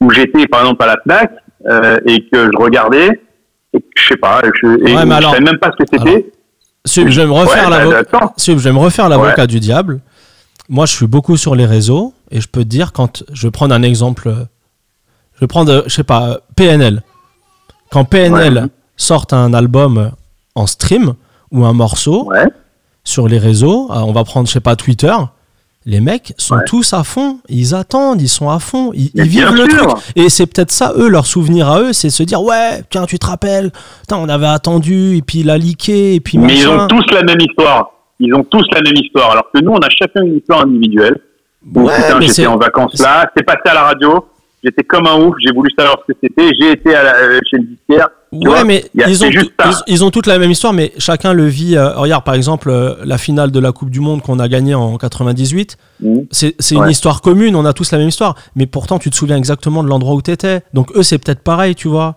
où 0.00 0.10
j'étais 0.10 0.46
par 0.46 0.60
exemple 0.62 0.82
à 0.82 0.86
la 0.86 0.96
Fnac 1.02 1.30
euh, 1.68 1.98
et 2.06 2.26
que 2.30 2.46
je 2.50 2.56
regardais, 2.62 3.20
et 3.74 3.80
que, 3.80 3.86
je 3.96 4.08
sais 4.08 4.16
pas, 4.16 4.40
je, 4.62 4.66
et 4.88 4.94
Ouais, 4.96 5.04
mais 5.04 5.10
je 5.12 5.16
alors- 5.18 5.32
savais 5.32 5.44
même 5.44 5.58
pas 5.58 5.70
ce 5.78 5.84
que 5.84 5.90
c'était. 5.98 6.30
Sub, 6.86 7.08
je 7.08 7.20
vais 7.20 7.26
me 7.26 7.32
refaire 7.32 7.68
bah, 9.04 9.08
l'avocat 9.10 9.46
du 9.46 9.60
diable. 9.60 10.00
Moi, 10.70 10.86
je 10.86 10.92
suis 10.94 11.06
beaucoup 11.06 11.36
sur 11.36 11.54
les 11.54 11.66
réseaux 11.66 12.14
et 12.30 12.40
je 12.40 12.48
peux 12.48 12.62
te 12.62 12.68
dire 12.68 12.92
quand 12.94 13.24
je 13.32 13.46
vais 13.46 13.50
prendre 13.50 13.74
un 13.74 13.82
exemple, 13.82 14.32
je 15.34 15.40
vais 15.40 15.46
prendre, 15.46 15.82
je 15.86 15.90
sais 15.92 16.04
pas, 16.04 16.38
PNL. 16.56 17.02
Quand 17.90 18.04
PNL 18.04 18.68
sort 18.96 19.26
un 19.32 19.52
album 19.52 20.12
en 20.54 20.66
stream 20.66 21.12
ou 21.52 21.64
un 21.66 21.72
morceau. 21.74 22.30
Sur 23.08 23.26
les 23.28 23.38
réseaux, 23.38 23.88
euh, 23.90 23.96
on 24.00 24.12
va 24.12 24.24
prendre, 24.24 24.46
je 24.46 24.52
sais 24.52 24.60
pas, 24.60 24.76
Twitter. 24.76 25.14
Les 25.86 26.00
mecs 26.00 26.34
sont 26.36 26.56
Ouais. 26.56 26.64
tous 26.66 26.92
à 26.92 27.02
fond, 27.02 27.38
ils 27.48 27.74
attendent, 27.74 28.20
ils 28.20 28.28
sont 28.28 28.50
à 28.50 28.58
fond, 28.58 28.90
ils, 28.94 29.10
ils 29.14 29.22
vivent 29.22 29.54
le 29.54 29.68
sûr. 29.70 29.86
truc. 29.94 30.02
Et 30.16 30.28
c'est 30.28 30.46
peut-être 30.46 30.70
ça, 30.72 30.92
eux, 30.96 31.08
leur 31.08 31.24
souvenir 31.24 31.68
à 31.70 31.80
eux, 31.80 31.92
c'est 31.94 32.10
se 32.10 32.22
dire 32.22 32.42
ouais, 32.42 32.82
tiens, 32.90 33.06
tu 33.06 33.18
te 33.18 33.26
rappelles, 33.26 33.70
on 34.12 34.28
avait 34.28 34.46
attendu, 34.48 35.16
et 35.16 35.22
puis 35.22 35.40
il 35.40 35.48
a 35.50 35.56
leaké, 35.56 36.14
et 36.16 36.20
puis 36.20 36.36
Mais 36.36 36.58
ils 36.58 36.68
ont 36.68 36.86
tous 36.88 37.04
la 37.12 37.22
même 37.22 37.40
histoire. 37.40 37.90
Ils 38.20 38.34
ont 38.34 38.44
tous 38.44 38.66
la 38.72 38.82
même 38.82 38.96
histoire. 39.02 39.30
Alors 39.30 39.44
que 39.54 39.60
nous, 39.62 39.70
on 39.72 39.78
a 39.78 39.88
chacun 39.88 40.22
une 40.24 40.36
histoire 40.38 40.62
individuelle. 40.62 41.20
Où, 41.74 41.82
Ouais, 41.82 41.94
putain, 41.96 42.20
j'étais 42.20 42.46
en 42.46 42.56
vacances 42.58 43.00
là, 43.00 43.30
c'est 43.36 43.42
passé 43.44 43.60
à 43.66 43.74
la 43.74 43.82
radio, 43.84 44.26
j'étais 44.64 44.82
comme 44.84 45.06
un 45.06 45.16
ouf, 45.20 45.34
j'ai 45.40 45.52
voulu 45.52 45.70
savoir 45.78 45.98
ce 46.06 46.12
que 46.12 46.18
c'était, 46.22 46.50
j'ai 46.58 46.72
été 46.72 46.94
à 46.94 47.02
la- 47.02 47.16
euh, 47.16 47.40
chez 47.50 47.58
le 47.58 47.64
disquaire. 47.64 48.08
Ouais, 48.32 48.44
vois, 48.44 48.64
mais 48.64 48.84
a- 49.02 49.08
ils, 49.08 49.24
ont 49.24 49.30
juste 49.30 49.50
ils, 49.64 49.72
ils 49.94 50.04
ont 50.04 50.10
toutes 50.10 50.26
la 50.26 50.38
même 50.38 50.50
histoire, 50.50 50.72
mais 50.74 50.92
chacun 50.98 51.32
le 51.32 51.46
vit. 51.46 51.76
euh, 51.76 51.90
regarde, 51.94 52.24
par 52.24 52.34
exemple, 52.34 52.68
euh, 52.70 52.94
la 53.04 53.16
finale 53.16 53.50
de 53.50 53.58
la 53.60 53.72
Coupe 53.72 53.90
du 53.90 54.00
Monde 54.00 54.20
qu'on 54.22 54.38
a 54.38 54.48
gagnée 54.48 54.74
en 54.74 54.98
98, 54.98 55.76
Mhm. 56.02 56.26
c'est 56.30 56.54
une 56.72 56.88
histoire 56.90 57.22
commune, 57.22 57.56
on 57.56 57.64
a 57.64 57.72
tous 57.72 57.90
la 57.92 57.98
même 57.98 58.08
histoire, 58.08 58.34
mais 58.54 58.66
pourtant 58.66 58.98
tu 58.98 59.08
te 59.10 59.16
souviens 59.16 59.36
exactement 59.36 59.82
de 59.82 59.88
l'endroit 59.88 60.14
où 60.14 60.20
tu 60.22 60.30
étais. 60.30 60.60
Donc 60.74 60.90
eux, 60.96 61.02
c'est 61.02 61.18
peut-être 61.18 61.40
pareil, 61.42 61.74
tu 61.74 61.88
vois. 61.88 62.16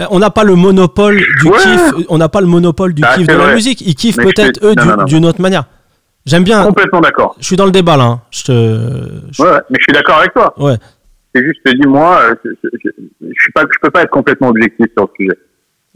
Euh, 0.00 0.06
On 0.10 0.18
n'a 0.18 0.30
pas 0.30 0.42
le 0.44 0.56
monopole 0.56 1.16
du 1.40 1.48
Ouais. 1.48 1.56
kiff, 1.62 2.06
on 2.08 2.18
n'a 2.18 2.28
pas 2.28 2.40
le 2.40 2.46
monopole 2.48 2.94
du 2.94 3.02
Ah, 3.06 3.14
kiff 3.16 3.26
de 3.28 3.32
la 3.32 3.54
musique. 3.54 3.80
Ils 3.80 3.94
kiffent 3.94 4.16
peut-être 4.16 4.58
eux 4.64 4.74
d'une 5.06 5.24
autre 5.24 5.40
manière. 5.40 5.64
J'aime 6.26 6.42
bien. 6.42 6.64
Complètement 6.64 7.00
d'accord. 7.00 7.36
Je 7.38 7.44
suis 7.44 7.56
dans 7.56 7.66
le 7.66 7.70
débat 7.70 7.96
là. 7.96 8.04
hein. 8.04 8.20
Je 8.30 8.42
te. 8.44 8.52
je- 9.30 9.42
ouais, 9.42 9.50
mais 9.70 9.76
je 9.78 9.84
suis 9.84 9.92
d'accord 9.92 10.18
avec 10.18 10.32
toi. 10.32 10.52
Ouais. 10.58 10.76
C'est 11.34 11.44
juste, 11.44 11.60
je 11.66 11.72
te 11.72 11.76
dis, 11.76 11.86
moi, 11.88 12.20
euh, 12.22 12.34
je, 12.44 12.50
je, 12.62 12.68
je, 12.84 12.90
je 13.22 13.42
suis 13.42 13.52
pas, 13.52 13.62
je 13.62 13.78
peux 13.80 13.90
pas 13.90 14.02
être 14.02 14.10
complètement 14.10 14.48
objectif 14.48 14.86
sur 14.96 15.08
le 15.18 15.24
sujet. 15.24 15.38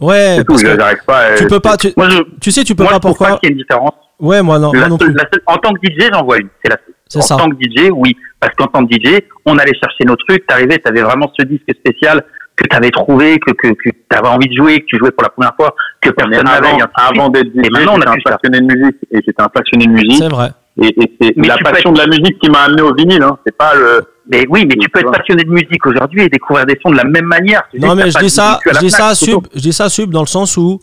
Ouais. 0.00 0.34
C'est 0.38 0.44
tout, 0.44 0.52
parce 0.52 0.62
que 0.62 0.76
j'arrive 0.78 1.04
pas. 1.06 1.18
à- 1.18 1.34
tu 1.36 1.46
peux 1.46 1.60
pas. 1.60 1.76
Tu, 1.76 1.88
Moi, 1.96 2.08
je, 2.10 2.18
tu 2.40 2.50
sais, 2.50 2.64
tu 2.64 2.74
peux 2.74 2.82
moi, 2.84 2.92
pas 2.92 3.00
pourquoi. 3.00 3.28
pas 3.28 3.36
qu'il 3.38 3.48
y 3.48 3.52
ait 3.52 3.54
une 3.54 3.58
différence. 3.62 3.92
Ouais, 4.20 4.42
moi 4.42 4.58
non, 4.58 4.72
La 4.72 4.80
moi 4.80 4.88
non 4.90 4.98
seule- 4.98 5.08
plus. 5.08 5.16
la 5.16 5.24
seule- 5.32 5.42
en 5.46 5.56
tant 5.58 5.72
que 5.74 5.80
DJ, 5.86 6.08
j'en 6.12 6.24
vois 6.24 6.38
une. 6.38 6.48
C'est 6.64 6.70
la 6.70 6.76
seule. 6.76 7.20
En 7.20 7.22
ça. 7.22 7.36
tant 7.36 7.50
que 7.50 7.56
DJ, 7.56 7.90
oui. 7.92 8.16
Parce 8.40 8.54
qu'en 8.56 8.66
tant 8.66 8.84
que 8.86 8.92
DJ, 8.94 9.20
on 9.46 9.56
allait 9.58 9.74
chercher 9.74 10.04
nos 10.06 10.16
trucs. 10.16 10.46
T'arrivais, 10.46 10.78
t'avais 10.78 11.02
vraiment 11.02 11.30
ce 11.38 11.44
disque 11.46 11.70
spécial 11.74 12.22
que 12.56 12.66
t'avais 12.68 12.90
trouvé, 12.90 13.38
que, 13.38 13.52
que, 13.52 13.68
que 13.68 13.90
t'avais 14.08 14.26
envie 14.28 14.48
de 14.48 14.54
jouer, 14.54 14.80
que 14.80 14.86
tu 14.86 14.98
jouais 14.98 15.12
pour 15.12 15.22
la 15.22 15.28
première 15.30 15.54
fois, 15.54 15.74
que 16.00 16.10
personne 16.10 16.44
n'avait. 16.44 16.66
avant, 16.68 16.78
avant 16.96 17.28
d'être 17.30 17.46
DJ, 17.54 17.66
Et 17.66 17.70
maintenant, 17.70 17.94
on 17.96 18.00
a 18.02 18.06
j'étais 18.16 18.28
un 18.28 18.32
ça. 18.32 18.38
passionné 18.38 18.60
de 18.60 18.74
musique 18.74 18.96
et 19.12 19.20
j'étais 19.24 19.42
un 19.42 19.48
passionné 19.48 19.86
de 19.86 19.92
musique. 19.92 20.22
C'est 20.22 20.28
vrai. 20.28 20.48
Et, 20.80 20.88
et 21.00 21.12
c'est 21.20 21.34
la 21.46 21.56
passion 21.58 21.92
de 21.92 21.98
la 21.98 22.06
musique 22.06 22.38
qui 22.40 22.50
m'a 22.50 22.60
amené 22.62 22.82
au 22.82 22.94
vinyle. 22.94 23.22
Hein. 23.22 23.36
C'est 23.46 23.56
pas 23.56 23.74
le. 23.74 24.02
Mais 24.30 24.44
oui, 24.50 24.66
mais 24.66 24.74
tu 24.76 24.88
peux 24.90 25.00
tu 25.00 25.06
être 25.06 25.12
passionné 25.16 25.42
de 25.44 25.50
musique 25.50 25.84
aujourd'hui 25.86 26.22
et 26.22 26.28
découvrir 26.28 26.66
des 26.66 26.78
sons 26.82 26.90
de 26.90 26.96
la 26.96 27.04
même 27.04 27.24
manière. 27.24 27.62
Non 27.78 27.94
mais 27.94 28.10
je 28.10 28.18
dis 28.18 28.30
ça, 28.30 28.60
je 28.70 28.78
dis 28.78 28.90
ça 28.90 29.14
sub, 29.14 29.46
je 29.54 29.60
dis 29.60 29.72
ça 29.72 29.88
sub 29.88 30.10
dans 30.10 30.20
le 30.20 30.26
sens 30.26 30.56
où 30.56 30.80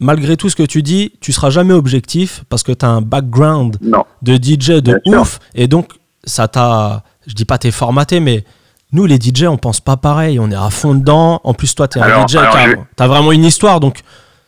malgré 0.00 0.36
tout 0.36 0.48
ce 0.50 0.56
que 0.56 0.62
tu 0.64 0.82
dis, 0.82 1.12
tu 1.20 1.32
seras 1.32 1.50
jamais 1.50 1.72
objectif 1.72 2.44
parce 2.50 2.62
que 2.62 2.72
tu 2.72 2.84
as 2.84 2.88
un 2.90 3.00
background 3.00 3.76
Non. 3.80 4.04
de 4.22 4.34
DJ 4.34 4.80
de 4.82 4.92
Bien 4.92 4.98
sûr. 5.06 5.20
ouf 5.22 5.38
et 5.54 5.66
donc 5.66 5.92
ça 6.24 6.46
t'a 6.48 7.02
je 7.26 7.32
dis 7.34 7.44
pas 7.46 7.56
t'es 7.58 7.70
formaté 7.70 8.20
mais 8.20 8.44
nous 8.92 9.06
les 9.06 9.16
DJ 9.16 9.44
on 9.44 9.56
pense 9.56 9.80
pas 9.80 9.96
pareil, 9.96 10.38
on 10.38 10.50
est 10.50 10.54
à 10.56 10.68
fond 10.70 10.94
dedans. 10.94 11.40
En 11.44 11.54
plus 11.54 11.74
toi 11.74 11.88
tu 11.88 11.98
es 11.98 12.02
un 12.02 12.26
DJ 12.26 12.32
je- 12.32 12.74
t'as 12.96 13.06
vraiment 13.06 13.32
une 13.32 13.44
histoire 13.44 13.80
donc 13.80 14.00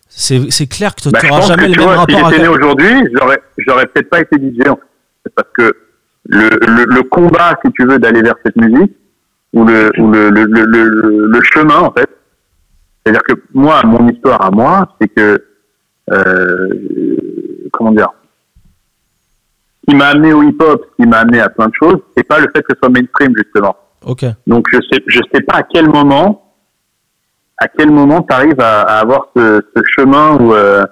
c'est 0.09 0.66
clair 0.66 0.95
que 0.95 1.03
tu 1.03 1.11
Bah, 1.11 1.18
je 1.22 1.26
n'auras 1.28 1.41
jamais 1.43 1.62
que, 1.64 1.68
le 1.68 1.72
tu 1.74 1.78
même 1.80 1.89
vois, 1.89 1.95
si 1.95 2.14
rapport 2.14 2.26
à 2.26 2.30
j'étais 2.30 2.43
né 2.43 2.49
aujourd'hui, 2.49 2.93
j'aurais, 3.18 3.39
j'aurais 3.59 3.87
peut-être 3.87 4.09
pas 4.09 4.20
été 4.20 4.37
DJ, 4.37 4.68
en 4.68 4.76
fait. 4.76 5.32
Parce 5.34 5.49
que 5.55 5.76
le, 6.29 6.49
le, 6.49 6.85
le 6.95 7.03
combat, 7.05 7.59
si 7.64 7.72
tu 7.72 7.87
veux, 7.87 7.99
d'aller 7.99 8.22
vers 8.22 8.35
cette 8.45 8.57
musique, 8.57 8.97
ou 9.53 9.64
le, 9.64 9.91
ou 9.99 10.11
le, 10.11 10.31
le, 10.31 10.45
le, 11.27 11.41
chemin, 11.43 11.81
en 11.81 11.93
fait. 11.93 12.09
C'est-à-dire 13.05 13.22
que 13.22 13.35
moi, 13.55 13.83
mon 13.85 14.09
histoire 14.09 14.43
à 14.43 14.51
moi, 14.51 14.89
c'est 15.01 15.09
que, 15.09 15.45
euh, 16.11 16.68
comment 17.72 17.93
dire, 17.93 18.11
ce 19.81 19.93
qui 19.93 19.97
m'a 19.97 20.09
amené 20.09 20.33
au 20.33 20.43
hip-hop, 20.43 20.85
ce 20.91 21.03
qui 21.03 21.09
m'a 21.09 21.18
amené 21.18 21.41
à 21.41 21.49
plein 21.49 21.68
de 21.68 21.74
choses, 21.81 21.99
c'est 22.16 22.24
pas 22.24 22.41
le 22.41 22.49
fait 22.55 22.62
que 22.62 22.74
ce 22.74 22.79
soit 22.79 22.89
mainstream, 22.89 23.33
justement. 23.37 23.77
Ok. 24.05 24.24
Donc 24.47 24.66
je 24.72 24.79
sais, 24.91 25.03
je 25.07 25.20
sais 25.33 25.41
pas 25.43 25.59
à 25.59 25.62
quel 25.62 25.89
moment, 25.89 26.55
à 27.59 27.68
quel 27.68 27.91
moment 27.91 28.22
tu 28.22 28.35
arrives 28.35 28.61
à, 28.61 28.83
à 28.83 28.99
avoir 29.01 29.29
ce, 29.37 29.62
ce 29.74 29.83
chemin 29.97 30.37
où, 30.41 30.53
euh, 30.53 30.85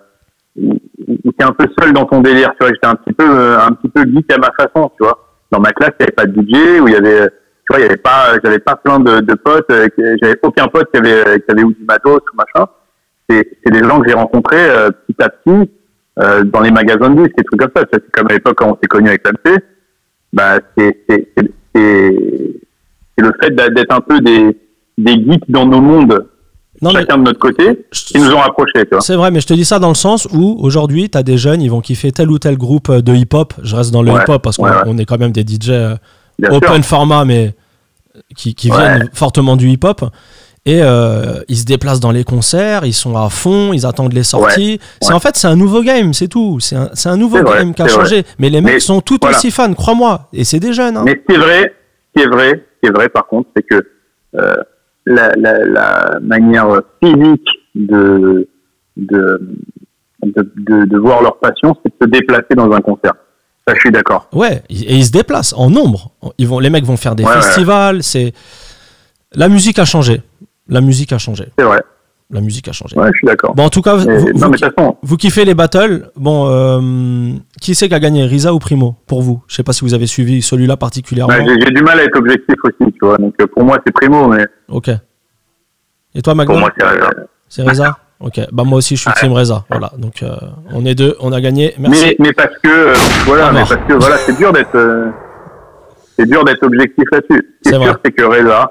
où, 0.57 1.33
t'es 1.39 1.45
un 1.45 1.53
peu 1.53 1.67
seul 1.79 1.93
dans 1.93 2.05
ton 2.05 2.21
délire. 2.21 2.51
Tu 2.53 2.59
vois, 2.61 2.69
j'étais 2.69 2.87
un 2.87 2.95
petit 2.95 3.13
peu, 3.13 3.29
euh, 3.29 3.59
un 3.61 3.73
petit 3.73 3.89
peu 3.89 4.03
geek 4.05 4.33
à 4.33 4.39
ma 4.39 4.51
façon. 4.53 4.91
Tu 4.97 5.05
vois, 5.05 5.19
dans 5.51 5.61
ma 5.61 5.73
classe, 5.73 5.93
il 6.01 6.03
y 6.03 6.05
avait 6.05 6.13
pas 6.13 6.27
de 6.27 6.41
DJ, 6.41 6.81
où 6.81 6.89
il 6.89 6.95
y 6.95 6.97
avait, 6.97 7.29
tu 7.29 7.71
vois, 7.71 7.79
il 7.79 7.83
y 7.83 7.87
avait 7.87 7.97
pas, 7.97 8.35
j'avais 8.43 8.59
pas 8.59 8.77
plein 8.77 8.99
de, 8.99 9.21
de 9.21 9.35
potes, 9.35 9.71
euh, 9.71 9.89
j'avais 10.21 10.39
aucun 10.43 10.67
pote 10.67 10.91
qui 10.93 10.99
avait, 10.99 11.41
qui 11.41 11.51
avait 11.51 11.63
ou 11.63 11.73
du 11.73 11.85
matos 11.85 12.21
ou 12.33 12.37
machin. 12.37 12.69
C'est, 13.29 13.49
des 13.67 13.83
gens 13.83 14.01
que 14.01 14.09
j'ai 14.09 14.15
rencontrés 14.15 14.69
euh, 14.69 14.91
petit 14.91 15.23
à 15.23 15.31
petit 15.31 15.71
euh, 16.19 16.45
dans 16.45 16.61
les 16.61 16.71
magasins 16.71 17.09
de 17.11 17.23
disques, 17.23 17.37
des 17.37 17.45
trucs 17.45 17.61
comme 17.61 17.71
ça. 17.75 17.85
C'est 17.93 18.11
comme 18.13 18.29
à 18.29 18.35
l'époque 18.35 18.57
quand 18.57 18.71
on 18.71 18.79
s'est 18.81 18.89
connus 18.89 19.09
avec 19.09 19.25
l'AMC. 19.25 19.59
Bah, 20.33 20.59
c'est, 20.77 21.05
c'est, 21.09 21.29
le 23.17 23.33
fait 23.41 23.51
d'être 23.51 23.95
un 23.95 24.01
peu 24.01 24.21
des, 24.21 24.59
des 24.99 25.13
geeks 25.13 25.49
dans 25.49 25.67
nos 25.67 25.81
mondes, 25.81 26.27
Non 26.85 26.93
mais 26.93 27.01
chacun 27.01 27.19
de 27.19 27.23
notre 27.23 27.39
côté, 27.39 27.87
qui 27.93 28.19
nous 28.19 28.31
ont 28.31 28.39
rapprochés, 28.39 28.85
c'est 29.01 29.17
vrai 29.17 29.31
mais 29.31 29.41
je 29.41 29.47
te 29.47 29.55
dis 29.55 29.65
ça 29.65 29.79
dans 29.79 29.89
le 29.89 29.95
sens 29.95 30.29
où 30.33 30.57
aujourd'hui 30.61 31.09
tu 31.11 31.19
as 31.19 31.23
des 31.23 31.39
jeunes 31.39 31.63
ils 31.63 31.71
vont 31.71 31.81
kiffer 31.81 32.13
tel 32.13 32.31
ou 32.31 32.39
tel 32.39 32.57
groupe 32.57 32.89
euh, 32.91 33.01
de 33.03 33.13
hip-hop, 33.15 33.55
je 33.63 33.75
reste 33.75 33.91
dans 33.91 34.03
le 34.03 34.13
Ouais, 34.13 34.21
hip-hop 34.23 34.43
parce 34.43 34.57
qu'on 34.59 34.65
ouais, 34.65 34.71
ouais. 34.71 34.83
on 34.87 34.99
est 34.99 35.05
quand 35.05 35.19
même 35.19 35.33
des 35.33 35.43
DJ 35.43 35.71
euh, 35.71 35.97
Bien 36.39 36.51
open 36.53 36.75
sûr. 36.77 36.85
format, 36.85 37.25
mais 37.25 37.55
qui, 38.37 38.55
qui 38.55 38.71
viennent 38.71 39.09
fortement 39.13 39.57
du 39.57 39.69
hip-hop. 39.71 40.05
Et 40.67 40.81
euh, 40.83 41.43
ils 41.49 41.59
se 41.59 41.65
déplacent 41.67 42.01
dans 42.01 42.11
les 42.11 42.25
concerts, 42.25 42.87
ils 42.87 42.95
sont 42.95 43.17
à 43.19 43.29
fond, 43.29 43.73
ils 43.75 43.85
attendent 43.85 44.15
les 44.15 44.23
sorties. 44.23 44.81
C'est 45.03 45.13
en 45.13 45.21
fait 45.21 45.37
c'est 45.37 45.47
un 45.47 45.57
nouveau 45.57 45.83
game, 45.83 46.15
c'est 46.15 46.27
tout. 46.29 46.59
C'est 46.59 46.75
un, 46.77 46.89
c'est 46.95 47.11
un 47.11 47.19
nouveau 47.19 47.37
C'est 47.37 47.43
vrai, 47.43 47.59
game 47.59 47.75
qui 47.75 47.83
a 47.83 47.89
c'est 47.89 47.95
vrai. 47.95 48.05
changé. 48.05 48.25
Mais 48.39 48.49
les 48.49 48.61
mecs 48.63 48.75
Mais 48.75 48.81
sont 48.81 49.01
tout 49.03 49.19
voilà. 49.21 49.37
aussi 49.37 49.51
fans, 49.51 49.73
crois-moi. 49.75 50.29
Et 50.33 50.45
c'est 50.45 50.61
des 50.61 50.73
jeunes. 50.73 50.97
hein. 50.97 51.03
Mais 51.05 51.21
ce 51.21 51.27
qui 51.35 51.39
est 51.39 51.43
vrai, 51.45 51.75
ce 52.17 52.21
qui 52.21 52.27
est 52.27 52.31
vrai, 52.31 52.51
ce 52.51 52.81
qui 52.81 52.87
est 52.93 52.97
vrai 52.97 53.09
par 53.11 53.27
contre, 53.27 53.51
c'est 53.55 53.63
que 53.63 53.75
euh, 54.37 54.55
la, 55.07 55.33
la, 55.37 55.65
la 55.65 56.19
manière 56.23 56.81
physique 57.03 57.47
de 57.75 58.49
de, 58.97 59.41
de, 60.23 60.53
de, 60.57 60.85
de 60.87 60.99
voir 60.99 61.21
leur 61.23 61.39
passion, 61.39 61.77
c'est 61.85 61.93
de 61.93 62.05
se 62.07 62.11
déplacer 62.21 62.55
dans 62.57 62.71
un 62.73 62.81
concert. 62.81 63.15
Ça, 63.67 63.75
je 63.75 63.81
suis 63.81 63.91
d'accord. 63.91 64.29
Ouais, 64.33 64.63
et 64.71 64.95
ils 64.97 65.05
se 65.07 65.11
déplacent 65.11 65.55
en 65.57 65.71
nombre. 65.71 66.11
Ils 66.39 66.47
vont, 66.47 66.59
les 66.59 66.71
mecs 66.71 66.85
vont 66.85 66.97
faire 66.97 67.15
des 67.15 67.25
Ouais, 67.25 67.31
ouais. 67.35 67.41
festivals. 67.43 68.03
C'est 68.03 68.33
la 69.35 69.49
musique 69.49 69.79
a 69.79 69.85
changé. 69.85 70.21
La 70.69 70.81
musique 70.81 71.13
a 71.13 71.19
changé. 71.19 71.47
C'est 71.59 71.65
vrai. 71.65 71.83
La 72.31 72.41
musique 72.41 72.67
a 72.69 72.73
changé. 72.73 72.97
Ouais, 72.99 73.09
je 73.13 73.19
suis 73.19 73.27
d'accord. 73.27 73.55
Bon, 73.55 73.65
en 73.65 73.69
tout 73.71 73.83
cas, 73.83 73.97
vous, 73.97 74.09
vous- 74.09 74.33
non, 74.33 74.51
façon, 74.53 74.97
Vous 75.03 75.17
kiffez 75.17 75.45
les 75.45 75.55
battles. 75.55 76.11
Bon, 76.17 76.49
euh, 76.51 77.33
qui 77.61 77.75
c'est 77.75 77.89
qui 77.89 77.95
a 77.95 78.01
gagné, 78.01 78.25
Risa 78.25 78.55
ou 78.55 78.59
Primo 78.59 78.97
Pour 79.07 79.23
vous? 79.23 79.43
Je 79.47 79.55
sais 79.55 79.63
pas 79.63 79.73
si 79.75 79.83
vous 79.85 79.93
avez 79.95 80.07
suivi 80.07 80.41
celui-là 80.41 80.77
particulièrement. 80.77 81.35
bah, 81.35 81.45
j'ai 81.61 81.71
du 81.71 81.83
mal 81.83 82.01
à 82.01 82.05
être 82.05 82.17
objectif 82.19 82.57
aussi, 82.65 82.93
tu 82.93 82.99
vois. 83.03 83.19
Donc 83.19 83.35
euh, 83.41 83.47
pour 83.47 83.63
moi, 83.65 83.79
c'est 83.87 83.93
Primo, 83.93 84.27
mais 84.29 84.47
Ok. 84.69 84.89
Et 84.89 86.23
toi, 86.23 86.33
pour 86.33 86.37
Magnum 86.37 86.61
moi, 86.61 86.71
c'est 86.79 86.87
Reza. 86.87 87.11
C'est 87.49 87.63
Reza? 87.63 87.99
Ok. 88.21 88.41
Bah 88.53 88.65
moi 88.65 88.79
aussi, 88.79 88.97
je 88.97 89.03
suis 89.03 89.11
team 89.21 89.33
Reza. 89.33 89.65
Voilà. 89.69 89.93
Donc 89.99 90.23
euh, 90.23 90.35
on 90.73 90.87
est 90.87 90.95
deux, 90.95 91.15
on 91.21 91.31
a 91.33 91.41
gagné. 91.41 91.75
Merci. 91.79 92.17
Mais, 92.19 92.27
mais 92.29 92.33
parce 92.33 92.57
que 92.63 92.69
euh, 92.69 92.95
voilà, 93.27 93.49
Ah, 93.49 93.53
mais 93.53 93.61
parce 93.69 93.87
que 93.87 93.93
voilà, 93.95 94.17
c'est 94.19 94.37
dur 94.37 94.51
d'être 94.53 95.13
c'est 96.17 96.27
dur 96.27 96.45
d'être 96.45 96.63
objectif 96.63 97.05
là-dessus. 97.13 97.55
Ce 97.65 97.71
C'est 97.71 97.79
sûr, 97.81 97.99
c'est 98.05 98.13
que 98.13 98.23
Reza, 98.25 98.71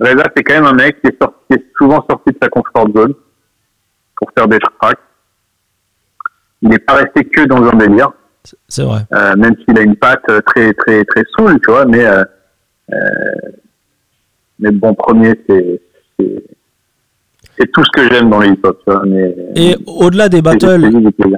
Reza, 0.00 0.24
c'est 0.34 0.42
quand 0.42 0.54
même 0.54 0.64
un 0.64 0.72
mec 0.72 1.00
qui 1.02 1.08
est, 1.08 1.22
sorti, 1.22 1.36
qui 1.50 1.56
est 1.58 1.66
souvent 1.76 2.04
sorti 2.08 2.30
de 2.32 2.38
sa 2.42 2.48
comfort 2.48 2.88
zone 2.96 3.14
pour 4.16 4.30
faire 4.36 4.48
des 4.48 4.58
tracks. 4.58 4.98
Il 6.62 6.68
n'est 6.70 6.78
pas 6.78 6.94
resté 6.94 7.24
que 7.24 7.42
dans 7.44 7.62
un 7.64 7.76
délire, 7.76 8.10
C'est 8.68 8.82
vrai. 8.82 9.00
euh, 9.12 9.36
même 9.36 9.54
s'il 9.64 9.78
a 9.78 9.82
une 9.82 9.96
patte 9.96 10.22
euh, 10.30 10.40
très 10.42 10.72
très 10.74 11.04
très 11.04 11.24
soul, 11.36 11.58
tu 11.60 11.70
vois. 11.70 11.84
Mais 11.86 12.04
euh, 12.06 12.24
euh, 12.92 12.96
mais 14.58 14.70
bon, 14.70 14.94
premier, 14.94 15.34
c'est 15.48 15.80
c'est 16.18 16.44
c'est 17.60 17.70
tout 17.72 17.82
ce 17.84 17.90
que 17.92 18.08
j'aime 18.12 18.30
dans 18.30 18.38
le 18.38 18.46
hip-hop. 18.48 18.80
Mais 19.06 19.34
Et 19.54 19.76
au-delà 19.86 20.28
des 20.30 20.40
battles, 20.40 20.88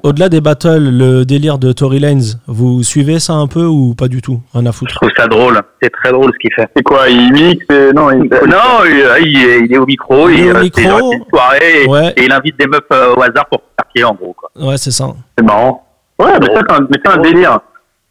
au-delà 0.04 0.28
des 0.28 0.40
battles, 0.40 0.78
le 0.78 1.24
délire 1.24 1.58
de 1.58 1.72
Tory 1.72 1.98
Lanez, 1.98 2.34
vous 2.46 2.82
suivez 2.84 3.18
ça 3.18 3.32
un 3.34 3.48
peu 3.48 3.64
ou 3.66 3.94
pas 3.94 4.06
du 4.08 4.22
tout? 4.22 4.40
Rien 4.54 4.66
à 4.66 4.70
Je 4.70 4.76
foutre. 4.76 4.94
trouve 4.94 5.10
ça 5.16 5.26
drôle. 5.26 5.60
C'est 5.82 5.90
très 5.90 6.12
drôle 6.12 6.32
ce 6.32 6.38
qu'il 6.38 6.52
fait. 6.54 6.68
C'est 6.76 6.82
quoi 6.84 7.08
Il 7.08 7.32
mixe 7.32 7.66
Non, 7.94 8.10
il... 8.12 8.20
Non, 8.48 8.84
il, 8.86 9.26
il 9.26 9.36
est, 9.44 9.60
il 9.66 9.74
est 9.74 9.78
au 9.78 9.86
micro, 9.86 10.28
Il 10.28 10.40
est 10.46 10.52
au 10.52 10.56
euh, 10.56 10.62
micro. 10.62 11.12
une 11.12 11.24
soirée 11.28 11.82
et, 11.84 11.88
Ouais. 11.88 12.12
et 12.16 12.24
il 12.26 12.32
invite 12.32 12.58
des 12.58 12.66
meufs 12.66 12.80
euh, 12.92 13.14
au 13.16 13.22
hasard 13.22 13.46
pour 13.50 13.60
faire 13.76 13.86
pied 13.92 14.04
en 14.04 14.14
gros. 14.14 14.34
Quoi. 14.34 14.50
Ouais, 14.64 14.76
c'est 14.76 14.92
ça. 14.92 15.08
c'est 15.36 15.44
marrant. 15.44 15.84
Ouais, 16.18 16.32
mais 16.40 16.54
ça, 16.54 16.60
c'est 16.68 16.74
un, 16.76 16.80
mais 16.82 16.98
c'est 17.04 17.10
un 17.12 17.20
délire. 17.20 17.58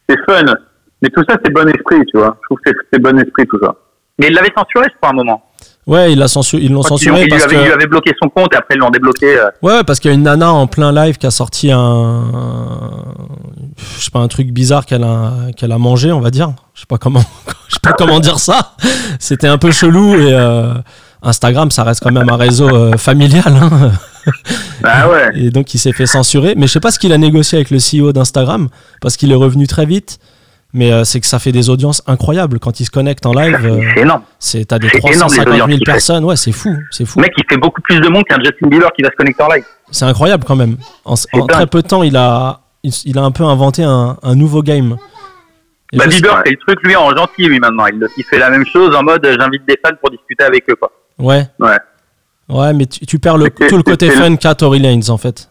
C'est 0.10 0.18
fun. 0.28 0.44
Mais 1.02 1.10
tout 1.10 1.24
ça, 1.30 1.38
c'est 1.44 1.52
bon 1.54 1.68
esprit, 1.70 2.00
tu 2.12 2.18
vois. 2.18 2.36
Je 2.42 2.46
trouve 2.48 2.58
que 2.66 2.72
c'est- 2.72 2.88
c'est 2.94 3.02
bon 3.02 3.18
esprit, 3.18 3.46
tout 3.48 3.58
ça. 3.64 3.74
Mais 4.20 4.28
il 4.28 4.34
l'avait 4.36 4.52
censuré, 4.56 4.86
je 4.92 4.98
crois, 4.98 5.10
à 5.10 5.14
un 5.14 5.16
moment. 5.16 5.42
Ouais, 5.88 6.14
ils 6.14 6.20
l'ont 6.20 6.26
ils 6.26 6.84
censuré 6.84 7.24
lui, 7.24 7.30
parce 7.30 7.46
il 7.52 7.58
avait 7.58 7.88
bloqué 7.88 8.12
son 8.22 8.30
compte 8.30 8.54
et 8.54 8.58
après 8.58 8.76
ils 8.76 8.78
l'ont 8.78 8.92
débloqué. 8.92 9.38
euh. 9.40 9.50
Ouais, 9.64 9.84
parce 9.84 10.00
qu'il 10.00 10.10
y 10.10 10.12
a 10.12 10.16
une 10.16 10.24
nana 10.24 10.52
en 10.54 10.68
plein 10.68 10.92
live 10.92 11.18
qui 11.18 11.26
a 11.26 11.32
sorti 11.32 11.72
un, 11.72 12.24
je 13.98 14.04
sais 14.04 14.12
pas, 14.12 14.20
un 14.20 14.28
truc 14.28 14.52
bizarre 14.52 14.86
qu'elle 14.86 15.04
a, 15.04 15.32
qu'elle 15.58 15.72
a 15.72 15.78
mangé, 15.80 16.12
on 16.12 16.20
va 16.20 16.30
dire. 16.30 16.54
Je 16.76 16.82
sais 16.82 16.86
pas 16.88 16.98
comment, 16.98 17.24
je 17.68 17.74
sais 17.74 17.80
pas 17.82 17.94
comment 17.94 18.20
dire 18.20 18.40
ça. 18.40 18.74
C'était 19.20 19.48
un 19.48 19.58
peu 19.58 19.72
chelou 19.72 20.16
et 20.16 20.34
euh, 20.34 20.74
Instagram, 21.24 21.72
ça 21.72 21.84
reste 21.84 22.02
quand 22.04 22.12
même 22.12 22.30
un 22.30 22.38
réseau 22.38 22.70
euh, 22.70 22.98
familial. 22.98 23.44
hein. 23.48 23.92
Ah 24.84 25.10
ouais. 25.10 25.32
Et 25.36 25.50
donc 25.50 25.74
il 25.74 25.80
s'est 25.80 25.94
fait 25.94 26.06
censurer. 26.06 26.54
Mais 26.56 26.68
je 26.68 26.74
sais 26.74 26.80
pas 26.80 26.92
ce 26.92 27.00
qu'il 27.00 27.12
a 27.12 27.18
négocié 27.18 27.58
avec 27.58 27.72
le 27.72 27.78
CEO 27.80 28.14
d'Instagram 28.14 28.68
parce 29.02 29.18
qu'il 29.18 29.32
est 29.32 29.36
revenu 29.36 29.66
très 29.68 29.86
vite. 29.88 30.20
Mais 30.74 30.92
euh, 30.94 31.04
c'est 31.04 31.20
que 31.20 31.28
ça 31.28 31.38
fait 31.40 31.52
des 31.52 31.70
audiences 31.70 32.02
incroyables 32.08 32.58
quand 32.60 32.80
il 32.80 32.86
se 32.86 32.92
connecte 32.92 33.26
en 33.26 33.34
live. 33.34 33.60
euh, 33.66 33.82
C'est 33.94 34.02
énorme. 34.02 34.22
c'est 34.40 34.66
t'as 34.66 34.80
des 34.80 34.88
C'est 34.90 34.98
énorme, 35.00 35.12
les 35.12 35.18
350 35.18 35.46
000 35.46 35.54
audiences 35.54 35.70
qu'il 35.70 35.78
fait. 35.80 35.92
personnes. 35.92 36.24
Ouais, 36.24 36.36
c'est 36.38 36.52
fou, 36.54 36.76
c'est 36.92 37.06
fou. 37.06 37.20
Le 37.20 37.24
mec, 37.24 37.34
il 37.38 37.44
fait 37.50 37.58
beaucoup 37.58 37.82
plus 37.82 38.00
de 38.00 38.08
monde 38.08 38.24
qu'un 38.24 38.38
Justin 38.42 38.68
Bieber 38.68 38.90
qui 38.96 39.02
va 39.04 39.10
se 39.10 39.16
connecter 39.16 39.44
en 39.44 39.48
live. 39.50 39.66
C'est 39.92 40.06
incroyable 40.06 40.46
quand 40.46 40.56
même. 40.56 40.78
En, 41.04 41.16
très 41.48 41.68
peu 41.68 41.82
de 41.82 41.88
temps, 41.88 42.04
il 42.04 42.16
a, 42.16 42.62
il, 42.84 42.94
il 43.06 43.18
a 43.18 43.22
un 43.22 43.32
peu 43.32 43.44
inventé 43.44 43.84
un, 43.84 44.18
un 44.24 44.36
nouveau 44.36 44.62
game. 44.64 44.96
Et 45.92 45.98
Bah, 45.98 46.08
Bieber, 46.08 46.42
c'est 46.46 46.52
le 46.52 46.58
truc, 46.58 46.80
lui, 46.84 46.96
en 46.96 47.14
gentil, 47.14 47.48
lui, 47.48 47.60
maintenant. 47.60 47.86
Il, 47.88 48.02
il 48.16 48.24
fait 48.24 48.40
la 48.40 48.50
même 48.50 48.66
chose 48.66 48.96
en 48.96 49.04
mode 49.04 49.26
euh, 49.26 49.36
j'invite 49.38 49.66
des 49.68 49.78
fans 49.86 49.92
pour 50.00 50.10
discuter 50.10 50.46
avec 50.46 50.64
eux, 50.70 50.76
quoi. 50.76 50.90
Ouais, 51.20 51.46
Ouais. 51.60 51.78
ouais, 52.48 52.74
mais 52.74 52.86
tu, 52.86 53.06
tu 53.06 53.20
perds 53.20 53.38
le, 53.38 53.50
tout 53.50 53.76
le 53.76 53.84
côté 53.84 54.10
fun 54.10 54.38
qu'a 54.38 54.56
Tory 54.56 54.80
Lanez 54.80 55.10
en 55.10 55.18
fait. 55.18 55.50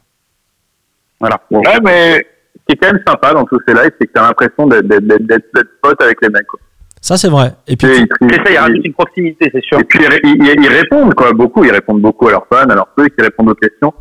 Voilà. 1.21 1.39
Ouais, 1.51 1.79
mais 1.83 2.27
qui 2.71 2.77
est 2.77 2.77
quand 2.87 2.93
même 2.93 3.03
sympa 3.07 3.33
dans 3.35 3.45
tous 3.45 3.59
ces 3.67 3.75
lives, 3.75 3.91
c'est 4.01 4.07
que 4.07 4.13
t'as 4.15 4.23
l'impression 4.27 4.67
d'être, 4.67 5.71
pote 5.83 6.01
avec 6.03 6.19
les 6.23 6.29
mecs. 6.29 6.47
Quoi. 6.47 6.61
Ça, 7.01 7.17
c'est 7.17 7.29
vrai. 7.29 7.55
Et 7.67 7.77
puis, 7.77 7.89
Et 7.89 7.95
C'est 7.95 8.35
ça, 8.35 8.43
il 8.47 8.53
ils- 8.53 8.59
rajoute 8.59 8.85
une 8.85 8.93
proximité, 8.93 9.51
c'est 9.55 9.63
sûr. 9.65 9.79
Et 9.81 9.85
puis 9.85 10.01
ils, 10.03 10.07
ré- 10.09 10.21
ils- 10.23 10.63
ils 10.63 10.69
répondent 10.69 11.15
quoi, 11.15 11.33
beaucoup. 11.33 11.65
Ils 11.65 11.71
répondent 11.73 12.03
beaucoup 12.03 12.29
à 12.29 12.33
leurs 12.33 12.47
fans, 12.53 12.69
à 12.69 12.75
leurs 12.75 12.89
trucs. 12.97 13.15
Ils 13.19 13.25
répondent 13.25 13.49
aux 13.51 13.55
questions. 13.55 13.93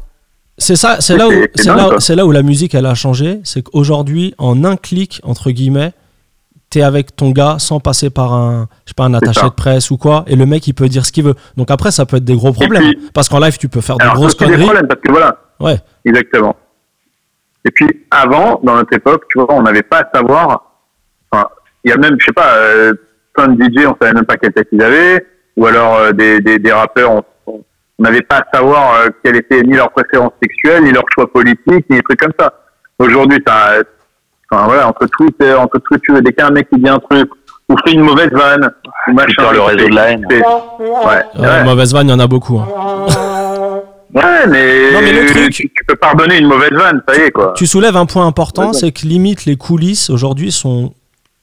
c'est 0.58 0.76
ça, 0.76 0.98
c'est 1.00 1.16
là 1.16 1.28
où, 1.30 1.32
c'est- 1.56 1.66
là, 1.74 1.86
quoi. 1.90 2.00
c'est 2.02 2.16
là 2.16 2.26
où 2.26 2.32
la 2.34 2.44
musique 2.44 2.76
elle 2.76 2.86
a 2.86 2.94
changé. 2.96 3.40
C'est 3.46 3.62
qu'aujourd'hui, 3.62 4.36
en 4.38 4.66
un 4.66 4.76
clic 4.76 5.22
entre 5.24 5.52
guillemets, 5.52 5.94
t'es 6.70 6.82
avec 6.82 7.16
ton 7.16 7.32
gars 7.32 7.56
sans 7.60 7.80
passer 7.80 8.10
par 8.10 8.34
un, 8.34 8.68
je 8.86 8.90
sais 8.90 8.94
pas, 8.96 9.06
un 9.06 9.14
attaché 9.14 9.42
de 9.46 9.54
presse 9.54 9.90
ou 9.90 9.98
quoi, 9.98 10.26
et 10.28 10.36
le 10.36 10.46
mec 10.46 10.68
il 10.68 10.74
peut 10.74 10.90
dire 10.90 11.06
ce 11.06 11.12
qu'il 11.14 11.24
veut. 11.24 11.36
Donc 11.56 11.72
après, 11.72 11.92
ça 11.92 12.06
peut 12.06 12.18
être 12.18 12.26
des 12.26 12.36
gros 12.36 12.52
problèmes 12.52 12.84
puis- 12.84 13.00
parce 13.14 13.30
qu'en 13.30 13.40
live, 13.40 13.58
tu 13.58 13.70
peux 13.70 13.80
faire 13.82 13.98
des 13.98 14.06
grosses 14.08 14.36
aussi 14.36 14.38
des 14.40 14.46
conneries. 14.46 14.64
problèmes 14.66 14.88
parce 14.88 15.00
que 15.02 15.12
voilà, 15.12 15.38
Ouais, 15.62 15.78
exactement. 16.06 16.56
Et 17.66 17.72
puis 17.72 18.06
avant, 18.12 18.60
dans 18.64 18.76
notre 18.76 18.94
époque, 18.96 19.24
tu 19.30 19.38
vois, 19.40 19.54
on 19.54 19.62
n'avait 19.62 19.84
pas 19.84 20.00
à 20.00 20.10
savoir. 20.18 20.72
Enfin, 21.32 21.48
il 21.84 21.92
y 21.92 21.94
a 21.94 21.98
même, 21.98 22.16
je 22.20 22.26
sais 22.26 22.34
pas, 22.34 22.56
euh, 22.56 22.94
plein 23.34 23.48
de 23.50 23.62
DJ, 23.64 23.86
on 23.86 23.96
savait 24.02 24.14
même 24.14 24.26
pas 24.26 24.38
quel 24.38 24.54
texte 24.54 24.70
ils 24.72 24.82
avaient, 24.82 25.26
ou 25.58 25.66
alors 25.68 25.96
euh, 25.98 26.12
des, 26.12 26.40
des, 26.42 26.58
des 26.60 26.72
rappeurs, 26.72 27.12
on 27.46 27.62
n'avait 28.00 28.22
pas 28.22 28.38
à 28.38 28.58
savoir 28.58 28.96
euh, 28.96 29.10
quelle 29.24 29.36
était 29.36 29.62
ni 29.62 29.74
leur 29.76 29.92
préférence 29.92 30.32
sexuelle, 30.42 30.84
ni 30.84 30.92
leur 30.92 31.04
choix 31.14 31.32
politique, 31.32 31.86
ni 31.90 31.98
des 31.98 32.02
trucs 32.02 32.20
comme 32.20 32.34
ça. 32.40 32.54
Aujourd'hui, 32.98 33.42
t'as, 33.46 33.82
enfin 34.52 34.66
voilà, 34.66 34.88
entre 34.88 35.06
Twitter, 35.08 35.54
entre 35.54 35.78
tout 35.80 35.94
ce 35.94 35.98
que 35.98 36.02
tu 36.06 36.14
veux, 36.14 36.22
dès 36.22 36.32
qu'un 36.34 36.50
mec 36.52 36.70
qui 36.70 36.80
dit 36.80 36.90
un 36.90 37.00
truc, 37.00 37.30
ou 37.70 37.76
fait 37.86 37.92
une 37.94 38.02
mauvaise 38.02 38.32
vanne, 38.32 38.72
ou 39.08 39.12
machin. 39.14 39.34
Twitter, 39.44 39.54
le 39.54 39.62
réseau 39.62 39.90
de 39.90 39.96
la 39.96 40.12
haine. 40.12 40.26
c'est- 40.30 40.42
Ouais, 40.42 41.24
Ouais, 41.36 41.46
ouais. 41.48 41.64
mauvaise 41.66 41.94
vanne, 41.94 42.08
il 42.08 42.12
y 42.12 42.14
en 42.14 42.20
a 42.20 42.28
beaucoup. 42.28 42.58
hein. 42.60 42.66
Ouais, 44.14 44.48
mais, 44.48 44.92
Non, 44.92 45.02
mais 45.02 45.14
le 45.14 45.26
truc- 45.28 45.52
tu, 45.54 45.64
tu 45.70 45.86
peux 45.88 45.96
pardonner 45.96 46.38
une 46.40 46.48
mauvaise 46.48 46.72
vanne, 46.72 47.02
ça 47.08 47.16
y 47.16 47.22
est, 47.28 47.32
quoi. 47.32 47.54
Tu 47.56 47.68
soulèves 47.68 47.96
un 47.96 48.06
point 48.08 48.26
important, 48.26 48.74
c'est 48.74 48.92
que 48.92 49.06
limite 49.06 49.46
les 49.46 49.56
coulisses 49.56 50.10
aujourd'hui 50.10 50.52
sont 50.52 50.94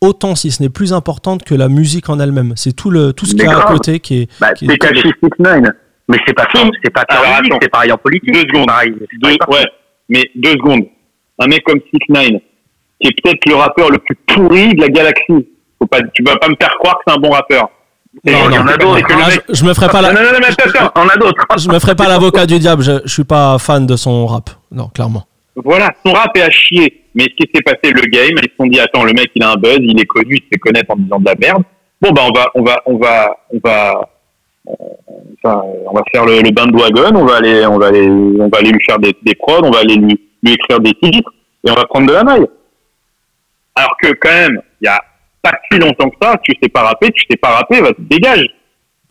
autant, 0.00 0.34
si 0.34 0.50
ce 0.50 0.62
n'est 0.62 0.68
plus 0.68 0.92
importantes 0.92 1.44
que 1.44 1.54
la 1.54 1.68
musique 1.68 2.08
en 2.08 2.18
elle-même. 2.18 2.54
C'est 2.56 2.74
tout 2.74 2.90
le 2.90 3.12
tout 3.12 3.24
ce 3.26 3.34
qu'il 3.34 3.44
y 3.44 3.46
a 3.46 3.58
à 3.58 3.62
côté 3.72 4.00
qui 4.00 4.22
est. 4.22 4.28
Bah, 4.40 4.52
qui 4.52 4.64
est- 4.66 4.78
Kashi 4.78 5.02
69. 5.20 5.72
Mais 6.08 6.18
c'est 6.26 6.34
pas 6.34 6.46
ça, 6.54 6.60
c'est 6.84 6.90
pas 6.92 7.04
musique, 7.40 7.52
attends. 7.52 7.58
c'est 7.62 7.68
pareil 7.70 7.92
en 7.92 7.98
politique. 7.98 8.32
Deux 8.32 8.40
secondes. 8.40 8.66
Pareil, 8.66 8.94
c'est 8.98 9.18
Deux, 9.18 9.36
pareil. 9.38 9.58
ouais, 9.64 9.70
mais 10.08 10.22
deux 10.36 10.52
secondes. 10.52 10.84
Un 11.38 11.46
mec 11.48 11.62
comme 11.64 11.80
6 11.92 11.98
9 12.08 12.28
qui 13.00 13.08
est 13.08 13.22
peut-être 13.22 13.40
le 13.48 13.54
rappeur 13.56 13.90
le 13.90 13.98
plus 13.98 14.16
pourri 14.26 14.74
de 14.74 14.80
la 14.80 14.88
galaxie. 14.88 15.48
Faut 15.78 15.86
pas, 15.86 15.98
tu 16.14 16.22
vas 16.24 16.36
pas 16.36 16.48
me 16.48 16.54
faire 16.60 16.74
croire 16.78 16.94
que 16.96 17.02
c'est 17.06 17.14
un 17.14 17.20
bon 17.20 17.30
rappeur. 17.30 17.68
Non, 18.24 18.48
non, 18.48 18.56
je, 19.50 19.64
me 19.64 19.74
ferai 19.74 19.88
pas 19.88 20.00
la, 20.00 20.10
je 20.10 21.68
me 21.68 21.78
ferai 21.78 21.94
pas 21.94 22.08
l'avocat 22.08 22.46
du 22.46 22.58
diable. 22.58 22.82
Je, 22.82 22.92
je 23.04 23.12
suis 23.12 23.24
pas 23.24 23.58
fan 23.58 23.86
de 23.86 23.94
son 23.96 24.26
rap. 24.26 24.50
Non, 24.72 24.88
clairement. 24.88 25.24
Voilà, 25.56 25.90
son 26.04 26.12
rap 26.12 26.36
est 26.36 26.42
à 26.42 26.50
chier. 26.50 27.04
Mais 27.14 27.24
ce 27.24 27.44
qui 27.44 27.50
s'est 27.54 27.62
passé, 27.62 27.92
le 27.92 28.02
game, 28.02 28.36
ils 28.42 28.50
se 28.50 28.56
sont 28.58 28.66
dit, 28.66 28.78
attends, 28.78 29.04
le 29.04 29.12
mec, 29.12 29.30
il 29.34 29.42
a 29.42 29.52
un 29.52 29.56
buzz, 29.56 29.78
il 29.80 29.98
est 29.98 30.06
connu, 30.06 30.36
il 30.36 30.42
se 30.42 30.48
fait 30.52 30.58
connaître 30.58 30.90
en 30.90 30.96
disant 30.96 31.18
de 31.18 31.24
la 31.24 31.34
merde. 31.34 31.62
Bon, 32.00 32.10
bah, 32.10 32.22
on 32.26 32.32
va, 32.32 32.50
on 32.54 32.62
va, 32.62 32.82
on 32.84 32.98
va, 32.98 33.36
on 33.50 33.58
va, 33.64 34.10
enfin, 34.66 35.62
on 35.86 35.94
va 35.94 36.02
faire 36.12 36.26
le, 36.26 36.42
le 36.42 36.50
bandwagon, 36.50 37.16
on 37.16 37.24
va 37.24 37.36
aller, 37.36 37.64
on 37.64 37.78
va 37.78 37.86
aller, 37.86 38.06
on 38.06 38.48
va 38.48 38.58
aller 38.58 38.70
lui 38.70 38.84
faire 38.84 38.98
des, 38.98 39.16
des 39.22 39.34
prods, 39.34 39.64
on 39.64 39.70
va 39.70 39.78
aller 39.78 39.94
lui, 39.94 40.20
lui 40.42 40.52
écrire 40.52 40.78
des 40.80 40.92
titres, 40.92 41.32
et 41.66 41.70
on 41.70 41.74
va 41.74 41.86
prendre 41.86 42.06
de 42.06 42.12
la 42.12 42.24
maille. 42.24 42.46
Alors 43.74 43.96
que, 44.02 44.12
quand 44.12 44.28
même, 44.28 44.60
il 44.82 44.84
y 44.84 44.88
a 44.88 45.00
pas 45.50 45.58
si 45.70 45.78
longtemps 45.78 46.10
que 46.10 46.16
ça, 46.20 46.36
tu 46.42 46.52
sais 46.62 46.68
pas 46.68 46.82
rapper, 46.82 47.10
tu 47.12 47.24
sais 47.30 47.36
pas 47.36 47.50
rapper, 47.50 47.80
va 47.80 47.88
te 47.92 48.00
dégage. 48.00 48.46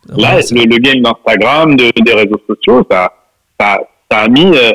Là, 0.08 0.36
Ouais, 0.36 0.40
le, 0.52 0.60
le 0.70 0.78
game 0.78 1.02
d'Instagram, 1.02 1.76
de, 1.76 1.90
des 2.02 2.12
réseaux 2.12 2.40
sociaux, 2.46 2.86
ça, 2.90 3.12
ça, 3.58 3.78
ça 4.10 4.18
a 4.18 4.28
mis, 4.28 4.46
euh, 4.56 4.70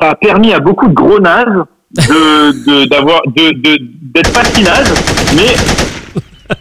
ça 0.00 0.10
a 0.10 0.14
permis 0.14 0.52
à 0.52 0.60
beaucoup 0.60 0.86
de 0.88 0.94
gros 0.94 1.18
nazes 1.18 1.64
de, 1.92 2.64
de, 2.66 2.84
d'avoir, 2.86 3.20
de, 3.26 3.50
de, 3.52 3.78
d'être 4.14 4.32
pas 4.32 4.44
si 4.44 4.62
nazes, 4.62 4.94
mais 5.34 6.54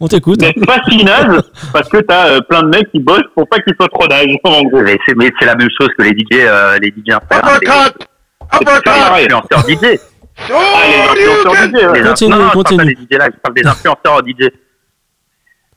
On 0.00 0.06
t'écoute. 0.06 0.38
d'être 0.38 0.64
pas 0.64 0.78
si 0.88 1.02
nazes 1.04 1.42
parce 1.72 1.88
que 1.88 1.98
t'as 1.98 2.28
euh, 2.28 2.40
plein 2.42 2.62
de 2.62 2.68
mecs 2.68 2.90
qui 2.92 3.00
bossent 3.00 3.20
pour 3.34 3.48
pas 3.48 3.58
qu'ils 3.60 3.74
soient 3.74 3.88
trop 3.88 4.06
nazes, 4.06 4.26
en 4.44 4.62
gros. 4.64 4.80
Mais 4.82 4.98
c'est, 5.06 5.16
mais 5.16 5.30
c'est 5.40 5.46
la 5.46 5.56
même 5.56 5.70
chose 5.78 5.88
que 5.98 6.02
les 6.04 6.10
DJ, 6.10 6.26
euh, 6.34 6.78
les 6.80 6.88
DJ 6.88 7.10
Instagram, 7.14 7.56
Uppercut! 7.56 8.06
Uppercut! 8.60 9.68
DJ. 9.68 9.98
Oh, 10.50 10.54
Ah, 10.54 11.14
les 11.14 11.24
influenceurs 11.24 11.68
DJ, 11.68 11.72
ouais. 11.74 12.00
Les- 12.02 12.08
Continue, 12.08 12.30
non, 12.30 12.36
non, 12.36 12.42
je 12.42 12.52
parle 12.52 12.64
continue. 12.64 12.78
pas 12.78 12.84
des 12.84 12.94
DJ 12.94 13.18
là, 13.18 13.26
je 13.32 13.38
parle 13.40 13.54
des 13.54 13.66
influenceurs 13.66 14.22
DJ. 14.26 14.40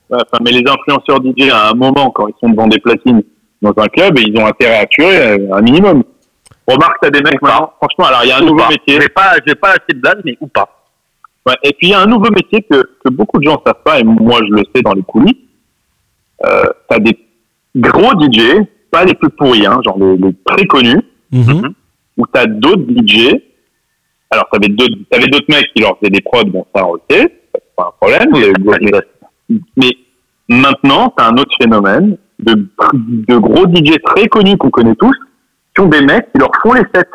Ouais, 0.09 0.17
enfin, 0.21 0.37
mais 0.43 0.51
les 0.51 0.63
influenceurs 0.69 1.19
DJ, 1.23 1.49
à 1.51 1.69
un 1.69 1.73
moment, 1.73 2.09
quand 2.11 2.27
ils 2.27 2.33
sont 2.39 2.49
devant 2.49 2.67
des 2.67 2.79
platines 2.79 3.21
dans 3.61 3.73
un 3.77 3.87
club, 3.87 4.17
ils 4.19 4.37
ont 4.39 4.45
intérêt 4.45 4.77
à 4.77 4.85
assurer 4.87 5.17
euh, 5.39 5.53
un 5.55 5.61
minimum. 5.61 6.03
Remarque, 6.67 6.97
t'as 7.01 7.09
des 7.09 7.21
mecs 7.21 7.39
franchement, 7.39 8.05
alors 8.05 8.21
il 8.23 8.29
y 8.29 8.31
a 8.31 8.37
un 8.37 8.41
Ou 8.41 8.45
nouveau 8.45 8.57
pas. 8.63 8.69
métier. 8.69 8.95
Je 8.95 8.99
vais 9.01 9.09
pas, 9.09 9.33
je 9.45 9.51
vais 9.51 9.55
pas 9.55 9.69
acheter 9.69 9.93
de 9.93 9.99
blague, 9.99 10.21
mais 10.25 10.37
ou 10.41 10.47
pas. 10.47 10.67
Ouais, 11.45 11.55
et 11.63 11.73
puis 11.73 11.87
il 11.87 11.89
y 11.91 11.93
a 11.93 12.01
un 12.01 12.07
nouveau 12.07 12.31
métier 12.31 12.63
que, 12.63 12.75
que 13.03 13.09
beaucoup 13.09 13.37
de 13.39 13.43
gens 13.43 13.61
savent 13.65 13.83
pas, 13.83 13.99
et 13.99 14.03
moi 14.03 14.39
je 14.47 14.51
le 14.51 14.63
sais 14.75 14.81
dans 14.81 14.93
les 14.93 15.03
coulisses. 15.03 15.35
Euh, 16.43 16.63
t'as 16.89 16.97
des 16.99 17.17
gros 17.75 18.11
DJ, 18.19 18.61
pas 18.91 19.05
les 19.05 19.13
plus 19.13 19.29
pourris, 19.29 19.65
hein, 19.65 19.79
genre 19.85 19.97
les, 19.99 20.17
les 20.17 20.33
très 20.45 20.65
connus, 20.65 21.01
ou 22.17 22.25
t'as 22.31 22.45
d'autres 22.47 22.83
DJ. 22.89 23.35
Alors 24.31 24.47
t'avais 24.51 24.67
d'autres, 24.69 24.95
t'avais 25.09 25.27
d'autres 25.27 25.45
mecs 25.49 25.71
qui 25.75 25.81
leur 25.81 25.97
faisaient 25.99 26.09
des 26.11 26.21
prods, 26.21 26.45
bon 26.45 26.65
ça 26.75 26.85
on 26.85 26.93
le 26.95 27.01
sait, 27.09 27.41
c'est 27.53 27.63
pas 27.75 27.89
un 27.89 27.91
problème. 27.99 28.29
mais, 28.33 29.59
mais 29.77 29.91
maintenant 30.49 31.13
t'as 31.15 31.27
un 31.29 31.37
autre 31.37 31.55
phénomène 31.61 32.17
de, 32.39 32.53
de 33.27 33.37
gros 33.37 33.65
DJ 33.67 33.95
très 34.03 34.27
connus 34.27 34.57
qu'on 34.57 34.69
connaît 34.71 34.95
tous, 34.95 35.15
qui 35.75 35.81
ont 35.81 35.87
des 35.87 36.01
mecs 36.01 36.31
qui 36.33 36.39
leur 36.39 36.49
font 36.61 36.73
les 36.73 36.81
sets, 36.93 37.07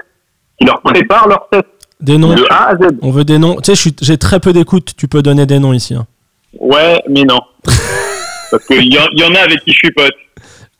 qui 0.58 0.66
leur 0.66 0.80
préparent 0.82 1.28
leurs 1.28 1.46
sets 1.52 1.66
Des 2.00 2.16
noms. 2.16 2.34
de 2.34 2.44
A 2.48 2.68
à 2.70 2.76
Z. 2.76 2.96
On 3.02 3.10
veut 3.10 3.24
des 3.24 3.38
noms. 3.38 3.56
Tu 3.60 3.74
sais, 3.74 3.92
j'ai 4.00 4.16
très 4.18 4.40
peu 4.40 4.52
d'écoute. 4.54 4.92
Tu 4.96 5.08
peux 5.08 5.20
donner 5.22 5.44
des 5.46 5.58
noms 5.58 5.72
ici. 5.74 5.94
hein. 5.94 6.06
Ouais, 6.58 7.02
mais 7.08 7.24
non. 7.24 7.38
Parce 8.50 8.64
qu'il 8.66 8.92
y, 8.92 8.98
en- 8.98 9.08
y 9.12 9.24
en 9.24 9.34
a 9.34 9.40
avec 9.40 9.60
qui 9.60 9.72
je 9.72 9.76
suis 9.78 9.90
pote. 9.92 10.10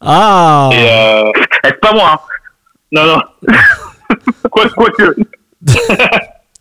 Ah. 0.01 0.71
Et 0.73 0.87
euh, 0.91 1.31
C'est 1.65 1.79
pas 1.81 1.93
moi, 1.93 2.13
hein. 2.15 2.19
non, 2.93 3.05
non. 3.07 3.19
quoi, 4.51 4.69
quoi 4.71 4.91
que. 4.91 5.15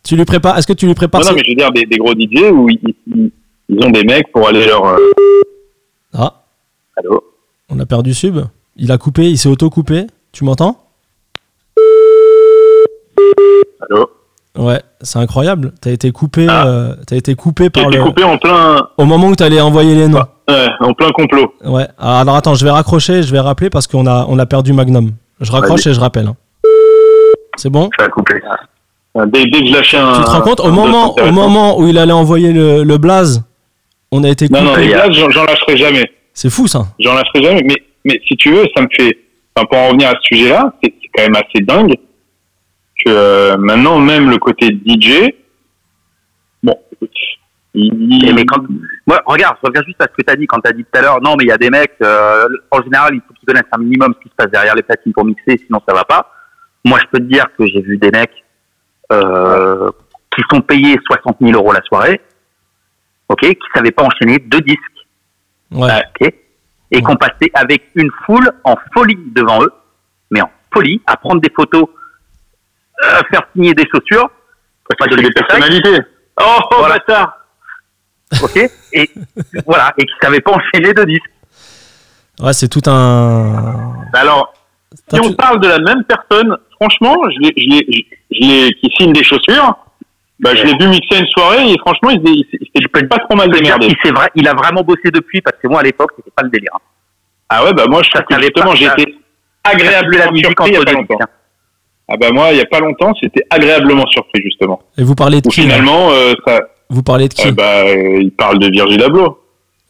Tu 0.02 0.16
lui 0.16 0.24
prépares. 0.24 0.56
Est-ce 0.58 0.66
que 0.66 0.72
tu 0.72 0.86
lui 0.86 0.94
prépares 0.94 1.20
Non, 1.22 1.28
non, 1.30 1.34
mais 1.36 1.42
je 1.44 1.50
veux 1.50 1.56
dire 1.56 1.70
des, 1.72 1.84
des 1.84 1.98
gros 1.98 2.12
DJ 2.12 2.50
où 2.52 2.68
ils, 2.70 2.80
ils, 3.06 3.30
ils 3.68 3.84
ont 3.84 3.90
des 3.90 4.02
mecs 4.04 4.32
pour 4.32 4.48
aller 4.48 4.66
leur. 4.66 4.84
euh, 4.84 4.96
Ah, 6.14 6.42
Allô 6.96 7.22
on 7.68 7.78
a 7.78 7.86
perdu 7.86 8.14
Sub. 8.14 8.38
Il 8.76 8.90
a 8.90 8.98
coupé. 8.98 9.30
Il 9.30 9.38
s'est 9.38 9.48
auto 9.48 9.70
coupé. 9.70 10.06
Tu 10.32 10.44
m'entends 10.44 10.76
Allô 13.82 14.10
Ouais, 14.58 14.80
c'est 15.00 15.18
incroyable. 15.20 15.72
T'as 15.80 15.90
été 15.92 16.10
coupé, 16.10 16.46
euh, 16.50 16.94
t'as 17.06 17.16
été 17.16 17.34
coupé 17.36 17.70
par 17.70 17.84
été 17.84 17.98
le. 17.98 18.02
coupé 18.04 18.24
en 18.24 18.36
plein, 18.36 18.88
Au 18.98 19.04
moment 19.04 19.28
où 19.28 19.36
t'allais 19.36 19.60
envoyer 19.60 19.94
les 19.94 20.08
noms. 20.08 20.24
ouais, 20.48 20.66
en 20.80 20.92
plein 20.92 21.10
complot. 21.12 21.54
Ouais. 21.64 21.86
Ah, 21.98 22.20
Alors 22.20 22.34
attends, 22.34 22.54
je 22.54 22.64
vais 22.64 22.70
raccrocher, 22.72 23.22
je 23.22 23.30
vais 23.30 23.38
rappeler 23.38 23.70
parce 23.70 23.86
qu'on 23.86 24.06
a, 24.08 24.26
on 24.28 24.38
a 24.38 24.46
perdu 24.46 24.72
Magnum. 24.72 25.12
Je 25.40 25.52
raccroche 25.52 25.86
et 25.86 25.94
je 25.94 26.00
rappelle. 26.00 26.26
hein. 26.26 26.36
C'est 27.56 27.70
bon 27.70 27.90
Ça 27.98 28.06
a 28.06 28.08
coupé. 28.08 28.34
Dès, 29.14 29.44
dès 29.46 29.60
que 29.60 29.66
je 29.66 29.72
lâchais 29.72 29.96
un. 29.96 30.14
Tu 30.14 30.24
te 30.24 30.30
rends 30.30 30.40
compte 30.40 30.60
au 30.60 30.70
moment, 30.70 31.14
au 31.16 31.32
moment 31.32 31.78
où 31.80 31.88
il 31.88 31.98
allait 31.98 32.12
envoyer 32.12 32.52
le, 32.52 32.84
le 32.84 32.98
blaze, 32.98 33.42
on 34.12 34.22
a 34.22 34.28
été 34.28 34.46
coupé. 34.46 34.60
Non, 34.60 34.70
non, 34.70 34.76
les 34.76 34.88
blagues, 34.88 35.12
j'en 35.12 35.44
lâcherai 35.44 35.76
jamais. 35.76 36.12
C'est 36.32 36.50
fou 36.50 36.66
ça. 36.66 36.86
J'en 37.00 37.14
lâcherai 37.14 37.42
jamais. 37.42 37.62
Mais, 37.64 37.76
mais 38.04 38.20
si 38.26 38.36
tu 38.36 38.52
veux, 38.52 38.64
ça 38.76 38.82
me 38.82 38.88
fait. 38.96 39.18
Enfin, 39.56 39.66
pour 39.66 39.78
en 39.78 39.86
revenir 39.88 40.08
à 40.08 40.12
ce 40.12 40.36
sujet-là, 40.36 40.72
c'est 40.82 40.94
quand 41.14 41.22
même 41.24 41.34
assez 41.36 41.64
dingue 41.64 41.94
que 43.04 43.10
euh, 43.10 43.56
maintenant, 43.56 43.98
même 43.98 44.30
le 44.30 44.38
côté 44.38 44.68
DJ. 44.68 45.32
Bon. 46.62 46.76
Il, 47.74 48.28
Et 48.28 48.32
mais 48.32 48.44
quand, 48.44 48.62
moi, 49.06 49.22
regarde, 49.26 49.56
je 49.62 49.68
reviens 49.68 49.82
juste 49.86 50.00
à 50.00 50.04
ce 50.04 50.16
que 50.16 50.22
tu 50.26 50.32
as 50.32 50.36
dit 50.36 50.46
quand 50.46 50.60
tu 50.60 50.68
as 50.68 50.72
dit 50.72 50.84
tout 50.84 50.98
à 50.98 51.02
l'heure. 51.02 51.20
Non, 51.22 51.36
mais 51.36 51.44
il 51.44 51.48
y 51.48 51.52
a 51.52 51.58
des 51.58 51.70
mecs, 51.70 51.94
euh, 52.02 52.46
en 52.70 52.82
général, 52.82 53.14
il 53.14 53.20
faut 53.26 53.32
qu'ils 53.34 53.46
connaissent 53.46 53.70
un 53.72 53.78
minimum 53.78 54.14
ce 54.18 54.22
qui 54.22 54.28
se 54.28 54.34
passe 54.34 54.50
derrière 54.50 54.74
les 54.74 54.82
platines 54.82 55.12
pour 55.12 55.24
mixer, 55.24 55.56
sinon 55.66 55.80
ça 55.86 55.94
va 55.94 56.04
pas. 56.04 56.32
Moi, 56.84 56.98
je 57.00 57.06
peux 57.10 57.18
te 57.18 57.30
dire 57.30 57.46
que 57.56 57.66
j'ai 57.66 57.80
vu 57.80 57.96
des 57.98 58.10
mecs 58.10 58.39
euh, 59.12 59.90
qui 60.34 60.42
sont 60.52 60.60
payés 60.60 60.98
60 61.06 61.36
000 61.40 61.52
euros 61.52 61.72
la 61.72 61.82
soirée, 61.82 62.20
ok, 63.28 63.40
qui 63.40 63.58
savaient 63.74 63.90
pas 63.90 64.04
enchaîner 64.04 64.38
deux 64.38 64.60
disques, 64.60 64.80
Ouais. 65.72 66.02
ok, 66.20 66.34
et 66.92 67.02
qu'on 67.02 67.16
passait 67.16 67.50
avec 67.54 67.90
une 67.94 68.10
foule 68.26 68.50
en 68.64 68.74
folie 68.92 69.18
devant 69.34 69.62
eux, 69.62 69.72
mais 70.30 70.40
en 70.42 70.50
folie, 70.72 71.00
à 71.06 71.16
prendre 71.16 71.40
des 71.40 71.50
photos, 71.54 71.86
euh, 73.04 73.20
faire 73.30 73.42
signer 73.54 73.72
des 73.74 73.86
chaussures, 73.92 74.28
parce 74.88 75.08
que 75.10 75.16
c'est 75.16 75.22
des 75.22 75.30
personnalités. 75.32 76.00
Oh, 76.40 76.44
oh 76.72 76.74
Voilà. 76.78 76.98
bâtard 76.98 77.36
ok, 78.42 78.70
et 78.92 79.10
voilà, 79.66 79.92
et 79.98 80.04
qui 80.06 80.12
savaient 80.22 80.40
pas 80.40 80.52
enchaîner 80.52 80.92
deux 80.94 81.06
disques. 81.06 81.30
Ouais, 82.40 82.52
c'est 82.52 82.68
tout 82.68 82.82
un. 82.88 83.94
Alors, 84.14 84.52
si 85.12 85.20
on 85.20 85.32
parle 85.34 85.60
de 85.60 85.68
la 85.68 85.78
même 85.80 86.04
personne, 86.04 86.56
franchement, 86.80 87.16
je 87.30 87.38
l'ai, 87.40 87.52
je 87.56 87.62
je 88.32 88.40
qui 88.80 88.88
signe 88.98 89.12
des 89.12 89.24
chaussures, 89.24 89.74
bah, 90.38 90.54
je 90.54 90.64
l'ai 90.64 90.72
vu 90.78 90.88
mixer 90.88 91.18
une 91.20 91.26
soirée 91.28 91.70
et 91.72 91.76
franchement, 91.78 92.10
il, 92.10 92.20
s'est- 92.26 92.32
il, 92.60 92.68
il 92.74 92.82
pas 93.08 93.18
trop 93.18 93.36
mal 93.36 93.50
qu'il 93.78 93.96
s'est 94.02 94.10
vrai, 94.12 94.28
il 94.34 94.46
a 94.48 94.54
vraiment 94.54 94.82
bossé 94.82 95.10
depuis 95.12 95.40
parce 95.42 95.56
que 95.62 95.68
moi 95.68 95.80
à 95.80 95.82
l'époque 95.82 96.12
c'était 96.16 96.30
pas 96.34 96.42
le 96.42 96.50
délire. 96.50 96.70
hein. 96.74 96.78
Ah 97.50 97.64
ouais, 97.64 97.72
bah 97.74 97.84
moi, 97.88 98.00
je 98.02 98.10
que 98.24 98.40
justement, 98.40 98.74
j'ai 98.76 98.86
ça. 98.86 98.94
été 98.98 99.14
agréablement 99.64 100.34
surpris 100.36 100.70
il 100.70 100.74
y 100.74 100.76
a 100.76 100.84
pas 100.84 100.92
longtemps. 100.92 101.18
Ah 102.12 102.16
bah 102.16 102.30
moi, 102.32 102.48
il 102.52 102.58
y 102.58 102.60
a 102.60 102.64
pas 102.66 102.80
longtemps, 102.80 103.12
c'était 103.20 103.44
agréablement 103.50 104.06
surpris 104.06 104.40
justement. 104.42 104.80
Et 104.98 105.02
vous 105.02 105.14
parlez 105.14 105.40
de 105.40 105.48
Où 105.48 105.50
qui 105.50 105.62
finalement, 105.62 106.10
euh, 106.12 106.32
ça, 106.46 106.60
Vous 106.88 107.02
parlez 107.02 107.28
de 107.28 107.34
qui? 107.34 107.48
euh, 107.48 107.52
bah, 107.52 107.84
euh, 107.86 108.20
il 108.22 108.30
parle 108.32 108.58
de 108.58 108.68
Virgil 108.70 109.02
Abloh, 109.02 109.38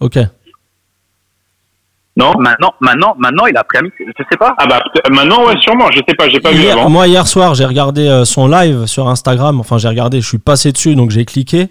Ok. 0.00 0.18
Non 2.16 2.32
Maintenant, 2.38 2.74
maintenant, 2.80 3.14
maintenant 3.18 3.46
il 3.46 3.56
a 3.56 3.64
pris 3.64 3.78
un 3.78 3.82
mix. 3.82 3.94
Je 3.98 4.22
sais 4.30 4.36
pas. 4.36 4.54
Ah 4.58 4.66
bah 4.66 4.80
maintenant, 5.10 5.46
ouais, 5.46 5.54
sûrement. 5.60 5.90
Je 5.92 5.98
sais 6.06 6.14
pas, 6.16 6.28
j'ai 6.28 6.40
pas 6.40 6.50
vu 6.50 6.66
avant. 6.68 6.88
moi 6.90 7.06
hier 7.06 7.26
soir 7.26 7.54
j'ai 7.54 7.64
regardé 7.64 8.06
euh, 8.08 8.24
son 8.24 8.46
live 8.48 8.86
sur 8.86 9.08
Instagram. 9.08 9.60
Enfin 9.60 9.78
j'ai 9.78 9.88
regardé, 9.88 10.20
je 10.20 10.26
suis 10.26 10.38
passé 10.38 10.72
dessus 10.72 10.96
donc 10.96 11.10
j'ai 11.10 11.24
cliqué. 11.24 11.68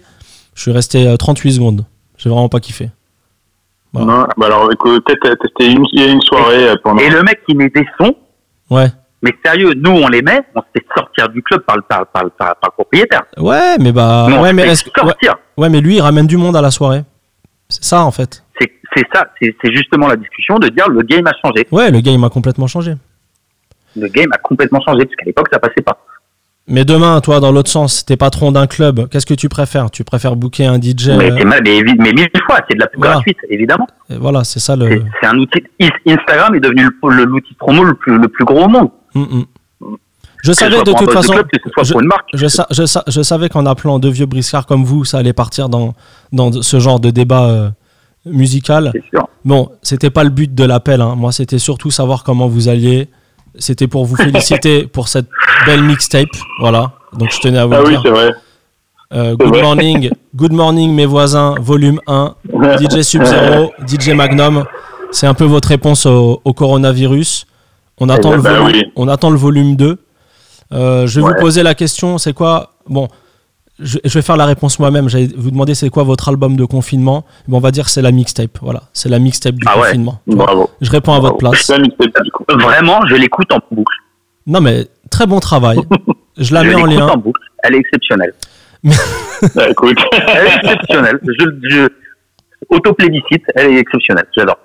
Je 0.54 0.62
suis 0.62 0.72
resté 0.72 1.06
euh, 1.06 1.16
38 1.16 1.52
secondes. 1.52 1.84
J'ai 2.16 2.28
vraiment 2.30 2.48
pas 2.48 2.60
kiffé. 2.60 2.90
voilà. 3.92 4.12
Non, 4.12 4.26
bah 4.36 4.46
alors, 4.46 4.70
écoute, 4.72 5.04
peut-être, 5.06 5.46
une, 5.60 5.84
il 5.92 6.00
y 6.00 6.04
a 6.04 6.08
une 6.12 6.20
soirée 6.22 6.68
euh, 6.70 6.76
pendant. 6.82 6.98
Et 7.00 7.08
le 7.10 7.22
mec 7.22 7.40
qui 7.48 7.54
met 7.54 7.68
des 7.70 7.86
sons, 7.98 8.14
Ouais. 8.68 8.88
mais 9.22 9.32
sérieux, 9.44 9.72
nous 9.76 9.90
on 9.92 10.08
les 10.08 10.22
met, 10.22 10.40
on 10.54 10.60
se 10.60 10.66
fait 10.76 10.84
sortir 10.96 11.28
du 11.30 11.42
club 11.42 11.62
par 11.62 11.76
le, 11.76 11.82
par, 11.82 12.06
par, 12.06 12.24
par, 12.30 12.56
par 12.56 12.70
le 12.70 12.72
propriétaire. 12.72 13.22
Ouais, 13.38 13.76
mais 13.78 13.90
bah 13.92 14.26
ouais 14.26 14.50
se 14.50 14.54
mais 14.54 14.62
fait 14.64 14.68
est-ce 14.70 14.84
que- 14.84 15.00
ouais, 15.00 15.06
sortir. 15.08 15.34
ouais, 15.56 15.68
mais 15.68 15.80
lui 15.80 15.96
il 15.96 16.00
ramène 16.00 16.26
du 16.26 16.36
monde 16.36 16.56
à 16.56 16.60
la 16.62 16.70
soirée. 16.70 17.02
C'est 17.68 17.84
ça 17.84 18.04
en 18.04 18.10
fait. 18.10 18.44
C'est 18.96 19.06
ça, 19.14 19.26
c'est 19.40 19.72
justement 19.72 20.08
la 20.08 20.16
discussion 20.16 20.58
de 20.58 20.68
dire 20.68 20.88
le 20.88 21.02
game 21.02 21.26
a 21.26 21.32
changé. 21.44 21.66
Ouais, 21.70 21.90
le 21.90 22.00
game 22.00 22.22
a 22.24 22.28
complètement 22.30 22.66
changé. 22.66 22.94
Le 23.96 24.08
game 24.08 24.30
a 24.32 24.38
complètement 24.38 24.80
changé 24.80 25.04
parce 25.04 25.16
qu'à 25.16 25.24
l'époque 25.26 25.48
ça 25.52 25.58
passait 25.58 25.82
pas. 25.82 25.98
Mais 26.68 26.84
demain, 26.84 27.20
toi, 27.20 27.40
dans 27.40 27.50
l'autre 27.50 27.70
sens, 27.70 28.04
t'es 28.04 28.16
patron 28.16 28.52
d'un 28.52 28.66
club, 28.68 29.08
qu'est-ce 29.08 29.26
que 29.26 29.34
tu 29.34 29.48
préfères? 29.48 29.90
Tu 29.90 30.04
préfères 30.04 30.36
booker 30.36 30.66
un 30.66 30.76
DJ 30.80 31.08
Mais, 31.08 31.30
euh, 31.32 31.44
mal, 31.44 31.60
mais, 31.64 31.82
mais 31.82 32.12
mille 32.12 32.28
fois, 32.46 32.58
c'est 32.68 32.76
de 32.76 32.80
la 32.80 32.86
pub 32.86 33.00
Voilà. 33.00 33.14
gratuite, 33.14 33.38
évidemment. 33.48 33.88
et 34.08 34.16
Voilà, 34.16 34.44
c'est 34.44 34.60
ça 34.60 34.76
le. 34.76 35.02
c'est 35.20 35.26
un 35.26 35.36
outil. 35.38 35.64
Instagram 36.06 36.54
est 36.54 36.60
devenu 36.60 36.86
l'outil 37.26 37.54
promo 37.54 37.82
le 37.82 37.94
plus, 37.94 38.16
le 38.18 38.28
plus 38.28 38.44
gros 38.44 38.64
au 38.64 38.68
monde. 38.68 38.90
Mm, 39.14 39.20
mm. 39.22 39.44
Je 40.44 40.52
savais 40.52 40.78
de 40.82 40.92
toute 40.92 41.10
façon. 41.12 41.32
club, 41.32 41.46
je- 41.82 41.92
pour 41.92 42.00
une 42.00 42.06
marque. 42.08 42.28
Je, 42.34 42.46
sa- 42.46 42.66
je, 42.70 42.86
sa- 42.86 43.04
je 43.08 43.20
savais 43.22 43.48
qu'en 43.48 43.66
appelant 43.66 43.98
deux 43.98 44.08
vieux 44.10 44.26
briscards 44.26 44.66
comme 44.66 44.84
vous, 44.84 45.04
ça 45.04 45.18
allait 45.18 45.32
partir 45.32 45.68
dans, 45.68 45.94
dans 46.32 46.52
ce 46.62 46.78
genre 46.78 47.00
de 47.00 47.10
débat 47.10 47.46
euh, 47.48 47.70
musical. 48.26 48.90
C'est 48.94 49.04
sûr. 49.16 49.28
Bon, 49.44 49.70
c'était 49.82 50.10
pas 50.10 50.24
le 50.24 50.30
but 50.30 50.54
de 50.54 50.64
l'appel. 50.64 51.00
hein. 51.00 51.14
Moi, 51.16 51.32
c'était 51.32 51.58
surtout 51.58 51.90
savoir 51.90 52.22
comment 52.24 52.48
vous 52.48 52.68
alliez. 52.68 53.08
C'était 53.58 53.88
pour 53.88 54.04
vous 54.04 54.16
féliciter 54.16 54.86
pour 54.92 55.08
cette 55.08 55.26
belle 55.66 55.82
mixtape. 55.82 56.28
Voilà. 56.60 56.92
Donc, 57.16 57.30
je 57.32 57.40
tenais 57.40 57.58
à 57.58 57.66
vous 57.66 57.74
Ah 57.74 57.78
le 57.80 57.84
oui, 57.84 57.90
dire. 57.90 58.02
c'est 58.04 58.10
vrai. 58.10 58.30
Euh, 59.12 59.34
good 59.34 59.48
vrai. 59.48 59.62
morning, 59.62 60.10
good 60.36 60.52
morning, 60.52 60.94
mes 60.94 61.06
voisins, 61.06 61.56
volume 61.60 62.00
1, 62.06 62.36
DJ 62.80 63.02
Sub-Zero, 63.02 63.72
DJ 63.84 64.10
Magnum. 64.10 64.64
C'est 65.10 65.26
un 65.26 65.34
peu 65.34 65.44
votre 65.46 65.66
réponse 65.68 66.06
au, 66.06 66.40
au 66.44 66.52
coronavirus. 66.52 67.46
On 67.98 68.08
attend, 68.08 68.30
le 68.30 68.40
volume, 68.40 68.66
oui. 68.66 68.84
on 68.94 69.08
attend 69.08 69.30
le 69.30 69.36
volume 69.36 69.74
2. 69.74 69.98
Euh, 70.72 71.06
je 71.08 71.18
vais 71.20 71.26
Ouais. 71.26 71.32
vous 71.34 71.40
poser 71.40 71.64
la 71.64 71.74
question, 71.74 72.18
c'est 72.18 72.32
quoi? 72.32 72.74
Bon, 72.88 73.08
je, 73.80 73.98
je 74.04 74.14
vais 74.18 74.22
faire 74.22 74.36
la 74.36 74.46
réponse 74.46 74.78
moi-même. 74.78 75.08
J'allais 75.08 75.28
vous 75.36 75.50
demander 75.50 75.74
c'est 75.74 75.90
quoi 75.90 76.02
votre 76.04 76.28
album 76.28 76.56
de 76.56 76.64
confinement? 76.64 77.24
Bon, 77.48 77.56
On 77.58 77.60
va 77.60 77.70
dire 77.70 77.88
c'est 77.88 78.02
la 78.02 78.12
mixtape. 78.12 78.58
Voilà, 78.62 78.82
c'est 78.92 79.08
la 79.08 79.18
mixtape 79.18 79.54
du 79.54 79.64
Ah 79.66 79.76
ouais. 79.78 79.86
confinement. 79.86 80.20
Bravo. 80.26 80.70
Je 80.80 80.90
réponds 80.90 81.14
à 81.14 81.20
votre 81.20 81.36
place. 81.38 81.70
Vraiment, 82.48 83.00
je 83.06 83.14
l'écoute 83.14 83.52
en 83.52 83.58
boucle. 83.70 83.94
Non, 84.46 84.60
mais 84.60 84.86
très 85.10 85.26
bon 85.26 85.40
travail. 85.40 85.78
Je 86.38 86.54
la 86.54 86.62
je 86.64 86.68
mets 86.68 86.74
en 86.74 86.86
lien. 86.86 87.06
en 87.08 87.16
boucle. 87.18 87.40
Elle 87.64 87.74
est 87.74 87.78
exceptionnelle. 87.80 88.32
Bah, 88.82 89.68
écoute. 89.68 89.98
Elle 90.28 90.46
est 90.46 90.54
exceptionnelle. 90.54 91.18
Je, 91.22 91.44
je 91.68 91.88
auto-plébiscite, 92.70 93.42
elle 93.56 93.72
est 93.74 93.78
exceptionnelle. 93.80 94.24
J'adore. 94.36 94.58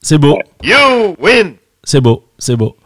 C'est 0.00 0.18
beau, 0.18 0.38
You 0.62 1.16
win. 1.18 1.54
c'est 1.82 2.00
beau, 2.00 2.24
c'est 2.38 2.54
beau. 2.54 2.76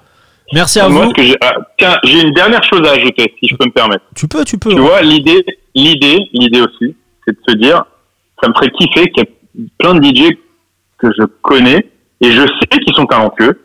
Merci 0.55 0.81
à 0.81 0.89
Moi, 0.89 1.05
vous. 1.05 1.11
ce 1.11 1.15
que 1.15 1.23
j'ai- 1.23 1.37
ah, 1.43 1.55
tiens, 1.79 1.99
j'ai 2.05 2.23
une 2.23 2.33
dernière 2.33 2.63
chose 2.65 2.87
à 2.89 2.93
ajouter, 2.93 3.35
si 3.39 3.49
je 3.49 3.57
peux 3.57 3.67
me 3.67 3.73
permettre. 3.73 4.05
Tu 4.15 4.27
peux, 4.27 4.45
tu 4.45 4.57
peux. 4.59 4.71
Tu 4.71 4.79
vois, 4.81 5.03
l'idée, 5.03 5.45
l'idée, 5.75 6.29
l'idée 6.33 6.61
aussi, 6.61 6.95
c'est 7.25 7.33
de 7.33 7.41
se 7.49 7.55
dire, 7.57 7.85
ça 8.43 8.49
me 8.49 8.55
ferait 8.55 8.71
kiffer 8.71 9.11
qu'il 9.11 9.25
y 9.25 9.27
ait 9.63 9.67
plein 9.79 9.95
de 9.95 10.03
DJ 10.05 10.31
que 10.99 11.09
je 11.19 11.25
connais 11.43 11.91
et 12.21 12.31
je 12.33 12.41
sais 12.43 12.79
qu'ils 12.81 12.95
sont 12.95 13.07
talentueux. 13.07 13.61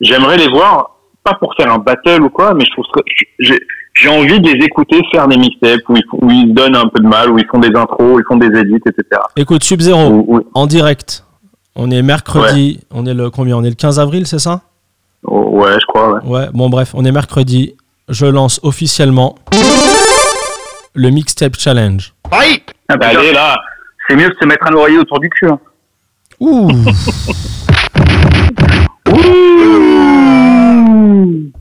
J'aimerais 0.00 0.36
les 0.36 0.48
voir, 0.48 0.96
pas 1.22 1.34
pour 1.34 1.54
faire 1.56 1.72
un 1.72 1.78
battle 1.78 2.22
ou 2.22 2.30
quoi, 2.30 2.52
mais 2.54 2.64
je 2.64 2.70
trouve 2.72 2.84
j'ai, 3.38 3.58
j'ai 3.94 4.08
envie 4.08 4.40
de 4.40 4.48
les 4.50 4.64
écouter 4.64 5.00
faire 5.12 5.28
des 5.28 5.36
mixtapes 5.36 5.80
où 5.88 5.96
ils, 5.96 6.04
où 6.12 6.52
donnent 6.52 6.76
un 6.76 6.88
peu 6.88 7.02
de 7.02 7.08
mal, 7.08 7.30
où 7.30 7.38
ils 7.38 7.46
font 7.46 7.60
des 7.60 7.74
intros, 7.76 8.16
où 8.16 8.18
ils 8.20 8.24
font 8.26 8.36
des 8.36 8.46
edits, 8.58 8.74
etc. 8.86 9.20
Écoute, 9.36 9.62
Sub-Zero, 9.62 10.08
Où- 10.08 10.36
où- 10.36 10.46
en 10.54 10.66
direct. 10.66 11.24
On 11.76 11.90
est 11.90 12.02
mercredi, 12.02 12.80
on 12.92 13.04
est 13.06 13.14
le 13.14 13.30
combien 13.30 13.56
On 13.56 13.64
est 13.64 13.68
le 13.68 13.74
15 13.74 13.98
avril, 13.98 14.26
c'est 14.28 14.38
ça? 14.38 14.62
Oh, 15.26 15.48
ouais, 15.60 15.72
je 15.80 15.86
crois, 15.86 16.14
ouais. 16.14 16.20
Ouais, 16.24 16.46
bon 16.52 16.68
bref, 16.68 16.92
on 16.94 17.04
est 17.04 17.10
mercredi. 17.12 17.74
Je 18.08 18.26
lance 18.26 18.60
officiellement 18.62 19.36
le 20.94 21.10
Mixtape 21.10 21.56
Challenge. 21.58 22.12
Fight. 22.30 22.72
Ah, 22.88 22.94
putain, 22.94 23.08
Allez, 23.18 23.32
là. 23.32 23.56
c'est 24.08 24.16
mieux 24.16 24.28
de 24.28 24.34
se 24.40 24.46
mettre 24.46 24.66
un 24.66 24.72
oreiller 24.74 24.98
autour 24.98 25.20
du 25.20 25.28
cul. 25.30 25.48
hein. 25.48 25.58
Ouh 26.40 26.70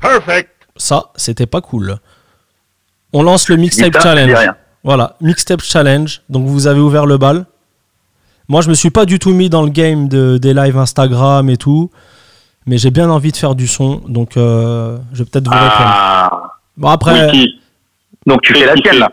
Perfect. 0.02 0.50
Ça, 0.76 1.06
c'était 1.16 1.46
pas 1.46 1.62
cool. 1.62 1.98
On 3.14 3.24
lance 3.24 3.48
le 3.50 3.56
dis 3.56 3.62
Mixtape 3.62 3.94
ça, 3.94 4.00
je 4.00 4.04
dis 4.04 4.04
Challenge. 4.32 4.38
rien. 4.40 4.56
Voilà, 4.84 5.16
Mixtape 5.22 5.62
Challenge. 5.62 6.22
Donc 6.30 6.48
vous 6.48 6.68
avez 6.68 6.80
ouvert 6.80 7.06
le 7.06 7.18
bal. 7.18 7.46
Moi, 8.50 8.62
je 8.62 8.70
me 8.70 8.74
suis 8.74 8.90
pas 8.90 9.06
du 9.06 9.20
tout 9.20 9.34
mis 9.34 9.50
dans 9.50 9.62
le 9.62 9.70
game 9.70 10.08
de, 10.10 10.38
des 10.38 10.54
lives 10.54 10.78
Instagram 10.78 11.50
et 11.50 11.58
tout. 11.58 11.92
Mais 12.66 12.78
j'ai 12.78 12.92
bien 12.92 13.10
envie 13.10 13.32
de 13.32 13.38
faire 13.38 13.56
du 13.56 13.68
son. 13.68 14.02
Donc 14.08 14.36
euh, 14.38 14.98
je 15.14 15.20
vais 15.24 15.30
peut-être 15.30 15.46
vous 15.48 15.54
répondre. 15.54 15.72
Ah, 15.80 16.50
Bon, 16.76 16.90
après. 16.90 17.26
Wiki. 17.32 17.60
Donc 18.26 18.42
tu 18.42 18.54
fais 18.54 18.66
la 18.66 18.74
tienne 18.76 18.98
là. 19.00 19.12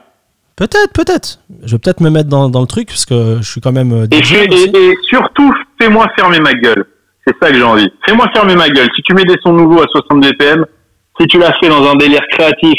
Peut-être, 0.61 0.93
peut-être. 0.93 1.39
Je 1.65 1.73
vais 1.73 1.79
peut-être 1.79 2.01
me 2.01 2.11
mettre 2.11 2.29
dans, 2.29 2.49
dans 2.51 2.61
le 2.61 2.67
truc 2.67 2.89
parce 2.89 3.07
que 3.07 3.39
je 3.41 3.51
suis 3.51 3.61
quand 3.63 3.73
même 3.73 3.93
euh, 3.93 4.07
Et, 4.13 4.19
et, 4.19 4.77
et 4.77 4.95
surtout, 5.09 5.53
fais-moi 5.81 6.07
fermer 6.17 6.39
ma 6.39 6.53
gueule. 6.53 6.85
C'est 7.27 7.35
ça 7.43 7.51
que 7.51 7.57
j'ai 7.57 7.63
envie. 7.63 7.91
Fais-moi 8.07 8.27
fermer 8.35 8.55
ma 8.57 8.69
gueule. 8.69 8.89
Si 8.95 9.03
tu 9.03 9.15
mets 9.15 9.25
des 9.25 9.37
sons 9.43 9.55
nouveaux 9.55 9.81
à 9.83 9.87
60 9.91 10.21
BPM, 10.21 10.67
si 11.19 11.27
tu 11.29 11.39
l'as 11.39 11.53
fait 11.59 11.69
dans 11.71 11.83
un 11.91 11.97
délire 11.97 12.21
créatif, 12.31 12.79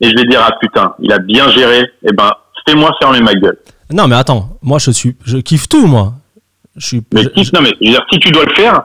et 0.00 0.08
je 0.08 0.14
vais 0.16 0.24
dire, 0.24 0.40
ah 0.42 0.56
putain, 0.60 0.94
il 1.00 1.12
a 1.12 1.18
bien 1.18 1.50
géré, 1.50 1.84
eh 2.08 2.12
ben, 2.12 2.30
fais-moi 2.66 2.90
fermer 3.00 3.20
ma 3.20 3.34
gueule. 3.34 3.58
Non, 3.92 4.06
mais 4.06 4.14
attends, 4.16 4.58
moi 4.62 4.78
je 4.78 4.92
suis, 4.92 5.16
je 5.24 5.38
kiffe 5.38 5.68
tout, 5.68 5.86
moi. 5.88 6.14
Je 6.76 6.86
suis. 6.86 7.02
Mais 7.12 7.22
je- 7.24 7.50
non, 7.52 7.60
mais 7.60 7.70
je 7.80 7.86
veux 7.86 7.92
dire, 7.92 8.06
si 8.12 8.20
tu 8.20 8.30
dois 8.30 8.44
le 8.44 8.54
faire, 8.54 8.84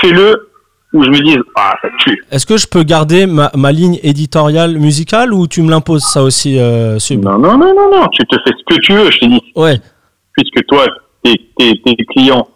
fais-le 0.00 0.50
où 0.94 1.02
je 1.04 1.08
me 1.10 1.20
dise, 1.20 1.38
ah, 1.56 1.74
ça 1.82 1.88
tue. 2.00 2.22
Est-ce 2.30 2.44
que 2.46 2.56
je 2.56 2.66
peux 2.66 2.82
garder 2.82 3.26
ma, 3.26 3.50
ma 3.54 3.72
ligne 3.72 3.98
éditoriale 4.02 4.76
musicale 4.78 5.32
ou 5.32 5.46
tu 5.46 5.62
me 5.62 5.70
l'imposes 5.70 6.04
ça 6.04 6.22
aussi, 6.22 6.58
euh, 6.58 6.98
Sub 6.98 7.24
Non, 7.24 7.38
non, 7.38 7.56
non, 7.56 7.74
non, 7.74 7.90
non, 7.90 8.08
tu 8.12 8.24
te 8.26 8.36
fais 8.44 8.50
ce 8.56 8.74
que 8.74 8.80
tu 8.80 8.92
veux, 8.92 9.10
je 9.10 9.18
te 9.18 9.24
dis. 9.26 9.40
Ouais. 9.56 9.80
Puisque 10.36 10.66
toi, 10.66 10.84
t'es, 11.24 11.34
t'es, 11.58 11.72
t'es 11.84 11.96
client 12.04 12.46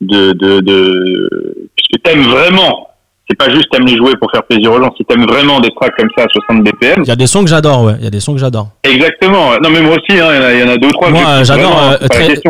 de, 0.00 0.32
de, 0.32 0.60
de, 0.60 1.70
puisque 1.76 2.02
t'aimes 2.02 2.24
vraiment, 2.24 2.88
c'est 3.28 3.36
pas 3.36 3.50
juste 3.50 3.66
t'aimes 3.72 3.86
les 3.86 3.96
jouer 3.96 4.14
pour 4.20 4.30
faire 4.30 4.42
plaisir 4.44 4.70
aux 4.72 4.80
gens, 4.80 4.92
si 4.96 5.04
t'aimes 5.04 5.26
vraiment 5.26 5.58
des 5.60 5.70
tracks 5.74 5.96
comme 5.96 6.08
ça 6.16 6.24
à 6.24 6.28
60 6.28 6.62
BPM. 6.64 7.02
Il 7.02 7.08
y 7.08 7.10
a 7.10 7.16
des 7.16 7.26
sons 7.26 7.42
que 7.42 7.48
j'adore, 7.50 7.82
ouais. 7.84 7.94
Il 7.98 8.04
y 8.04 8.06
a 8.06 8.10
des 8.10 8.20
sons 8.20 8.34
que 8.34 8.38
j'adore. 8.38 8.68
Exactement. 8.84 9.52
Non, 9.62 9.70
mais 9.70 9.80
moi 9.80 9.96
aussi, 9.96 10.18
hein, 10.20 10.28
il 10.32 10.36
y 10.36 10.38
en 10.38 10.42
a- 10.44 10.52
il 10.54 10.60
y, 10.60 10.62
en 10.62 10.68
a 10.68 10.76
deux 10.76 10.88
ou 10.88 10.92
trois. 10.92 11.10
Moi, 11.10 11.42
j'adore. 11.42 11.78
euh, 11.82 11.96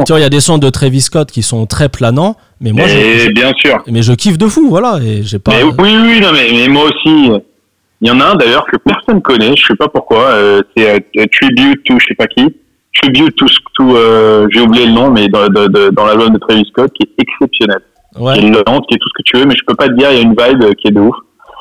tu 0.05 0.13
vois, 0.13 0.19
il 0.19 0.23
y 0.23 0.27
a 0.27 0.29
des 0.29 0.41
sons 0.41 0.59
de 0.59 0.69
Travis 0.69 1.01
Scott 1.03 1.31
qui 1.31 1.43
sont 1.43 1.67
très 1.67 1.89
planants, 1.89 2.37
mais 2.61 2.73
moi, 2.73 2.87
je, 2.87 2.97
Et 2.97 3.19
je- 3.21 3.31
bien 3.31 3.53
sûr. 3.57 3.83
mais 3.87 4.03
je 4.03 4.13
kiffe 4.13 4.39
de 4.39 4.47
fou, 4.49 4.69
voilà. 4.69 4.99
Et 5.03 5.23
j'ai 5.23 5.39
pas. 5.39 5.53
Mais 5.53 5.63
oui, 5.63 5.73
oui, 5.79 6.21
non, 6.21 6.33
mais, 6.33 6.49
mais 6.53 6.69
moi 6.69 6.85
aussi. 6.85 7.31
euh, 7.31 7.39
Il 8.03 8.09
y 8.09 8.11
en 8.11 8.21
a 8.21 8.27
un 8.27 8.35
d'ailleurs 8.35 8.67
que 8.67 8.77
personne 8.77 9.23
connaît, 9.23 9.55
je 9.57 9.67
sais 9.69 9.75
pas 9.77 9.89
pourquoi. 9.89 10.25
euh, 10.27 10.63
c'est 10.77 10.87
euh, 11.17 11.25
Tribute 11.33 11.83
to, 11.85 11.95
je 11.99 12.07
sais 12.09 12.15
pas 12.15 12.27
qui. 12.27 12.45
Tribute 13.03 13.35
to, 13.37 13.47
to 13.77 13.97
euh, 13.97 14.47
j'ai 14.51 14.61
oublié 14.61 14.87
le 14.87 14.93
nom, 14.93 15.11
mais 15.11 15.29
dans, 15.29 15.47
de- 15.49 15.69
de- 15.69 15.89
dans 15.91 16.05
l'album 16.07 16.31
de 16.35 16.39
Travis 16.39 16.65
Scott, 16.69 16.91
qui 16.93 17.05
est 17.09 17.23
exceptionnel. 17.23 17.81
Ouais. 18.19 18.39
Qui 18.39 18.47
est 18.47 18.51
lente, 18.51 18.87
qui 18.89 18.95
est 18.95 18.99
tout 18.99 19.09
ce 19.09 19.15
que 19.19 19.23
tu 19.25 19.37
veux, 19.39 19.45
mais 19.47 19.55
je 19.59 19.65
peux 19.67 19.75
pas 19.75 19.89
te 19.89 19.93
dire, 19.95 20.11
il 20.11 20.17
y 20.17 20.21
a 20.21 20.23
une 20.23 20.31
vibe 20.31 20.63
euh, 20.63 20.73
qui 20.75 20.89
est 20.89 20.91
de 20.93 21.01
ouf. 21.01 21.15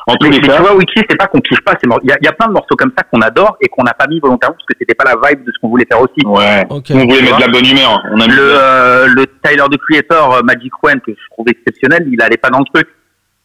En 0.08 0.14
tous 0.14 0.30
les 0.30 0.40
cas, 0.40 0.56
tu 0.56 0.62
vois, 0.62 0.76
Wiki, 0.76 1.00
c'est 1.10 1.16
pas 1.16 1.26
qu'on 1.26 1.40
touche 1.40 1.60
pas. 1.64 1.72
Il 1.82 2.08
y, 2.08 2.12
a- 2.12 2.16
il 2.20 2.24
y 2.24 2.28
a 2.28 2.32
plein 2.32 2.46
de 2.46 2.52
morceaux 2.52 2.76
comme 2.76 2.92
ça 2.96 3.02
qu'on 3.04 3.20
adore 3.22 3.56
et 3.60 3.66
qu'on 3.68 3.82
n'a 3.82 3.92
pas 3.92 4.06
mis 4.06 4.20
volontairement 4.20 4.54
parce 4.54 4.66
que 4.66 4.74
c'était 4.78 4.94
pas 4.94 5.04
la 5.04 5.16
vibe 5.28 5.44
de 5.44 5.50
ce 5.52 5.58
qu'on 5.60 5.68
voulait 5.68 5.84
faire 5.90 6.00
aussi. 6.00 6.24
ouais. 6.24 6.64
On 6.70 6.80
voulait 6.80 7.22
mettre 7.22 7.36
de 7.38 7.40
la 7.42 7.48
bonne 7.48 7.66
humeur. 7.66 8.00
On 8.12 8.20
a 8.20 8.26
mis 8.28 8.32
Le, 8.34 8.42
euh, 8.42 9.06
le 9.08 9.26
Tyler 9.44 9.64
the 9.70 9.76
Creator 9.78 10.34
euh, 10.34 10.42
Magic 10.42 10.72
One 10.82 11.00
que 11.00 11.10
je 11.12 11.28
trouve 11.32 11.46
exceptionnel, 11.48 12.06
il 12.10 12.22
allait 12.22 12.36
pas 12.36 12.50
dans 12.50 12.60
le 12.60 12.64
truc. 12.72 12.86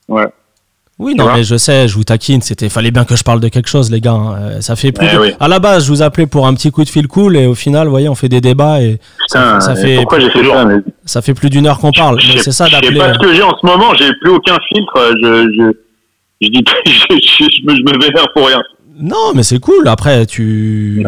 Ouais. 0.07 0.27
Oui, 0.99 1.15
non, 1.15 1.33
mais 1.33 1.43
je 1.43 1.55
sais, 1.57 1.87
je 1.87 1.95
vous 1.95 2.03
taquine. 2.03 2.41
C'était, 2.43 2.69
fallait 2.69 2.91
bien 2.91 3.05
que 3.05 3.15
je 3.15 3.23
parle 3.23 3.39
de 3.39 3.47
quelque 3.47 3.69
chose, 3.69 3.89
les 3.89 3.99
gars. 4.01 4.11
hein. 4.11 4.35
Euh, 4.39 4.61
Ça 4.61 4.75
fait 4.75 4.91
plus. 4.91 5.07
Eh 5.11 5.15
de- 5.15 5.19
oui. 5.19 5.33
À 5.39 5.47
la 5.47 5.57
base, 5.57 5.85
je 5.85 5.89
vous 5.91 6.03
appelais 6.03 6.27
pour 6.27 6.45
un 6.45 6.53
petit 6.53 6.69
coup 6.69 6.83
de 6.83 6.89
fil 6.89 7.07
cool, 7.07 7.35
et 7.37 7.47
au 7.47 7.55
final, 7.55 7.85
vous 7.87 7.91
voyez, 7.91 8.07
on 8.07 8.13
fait 8.13 8.29
des 8.29 8.39
débats 8.41 8.81
et 8.81 8.99
Putain, 9.17 9.59
ça 9.61 9.73
fait- 9.75 9.95
pourquoi 9.95 10.19
j'ai 10.19 10.29
fait 10.29 10.43
ça 10.45 10.63
mais- 10.65 10.81
ça 11.05 11.23
fait 11.23 11.33
plus 11.33 11.49
d'une 11.49 11.65
heure 11.65 11.79
qu'on 11.79 11.91
parle. 11.91 12.19
Je 12.19 12.27
Mais 12.27 12.33
sais- 12.33 12.43
c'est 12.43 12.51
ça 12.51 12.65
Je 12.67 12.75
sais 12.75 12.81
d'appeler. 12.81 12.99
pas 12.99 13.13
ce 13.15 13.19
que 13.19 13.33
j'ai 13.33 13.41
en 13.41 13.57
ce 13.59 13.65
moment, 13.65 13.95
j'ai 13.95 14.11
plus 14.21 14.29
aucun 14.29 14.57
filtre. 14.71 14.95
euh, 14.97 15.13
Je, 15.23 15.51
je, 15.57 15.71
je 16.41 16.47
dis, 16.49 16.63
je, 16.85 16.91
je, 17.15 17.43
je 17.43 17.65
me, 17.65 17.75
je 17.75 17.81
me 17.81 17.99
vénère 18.03 18.25
pour 18.33 18.47
rien. 18.47 18.61
Non, 18.99 19.31
mais 19.35 19.43
c'est 19.43 19.59
cool. 19.59 19.87
Après, 19.87 20.25
tu, 20.25 21.03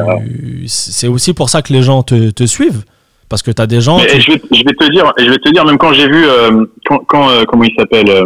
c'est 0.67 1.07
aussi 1.07 1.33
pour 1.33 1.49
ça 1.49 1.61
que 1.61 1.73
les 1.73 1.81
gens 1.83 2.01
te, 2.03 2.31
te 2.31 2.45
suivent, 2.45 2.83
parce 3.29 3.41
que 3.43 3.51
t'as 3.51 3.67
des 3.67 3.81
gens. 3.81 3.97
Mais 3.97 4.07
tu- 4.07 4.21
je, 4.21 4.31
vais, 4.31 4.41
je 4.51 4.63
vais 4.63 4.73
te 4.73 4.91
dire, 4.91 5.11
je 5.19 5.25
vais 5.29 5.37
te 5.37 5.49
dire, 5.51 5.65
même 5.65 5.77
quand 5.77 5.93
j'ai 5.93 6.07
vu, 6.07 6.25
euh, 6.25 6.65
quand, 6.85 6.99
quand 7.07 7.29
euh, 7.29 7.43
comment 7.45 7.63
il 7.63 7.73
s'appelle, 7.77 8.09
euh, 8.09 8.25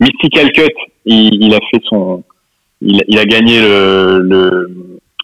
Mystical 0.00 0.50
Cut, 0.52 0.62
il, 1.04 1.34
il 1.42 1.54
a 1.54 1.58
fait 1.70 1.80
son, 1.88 2.22
il, 2.80 3.02
il 3.08 3.18
a 3.18 3.24
gagné 3.24 3.60
le 3.60 4.20
le 4.22 4.70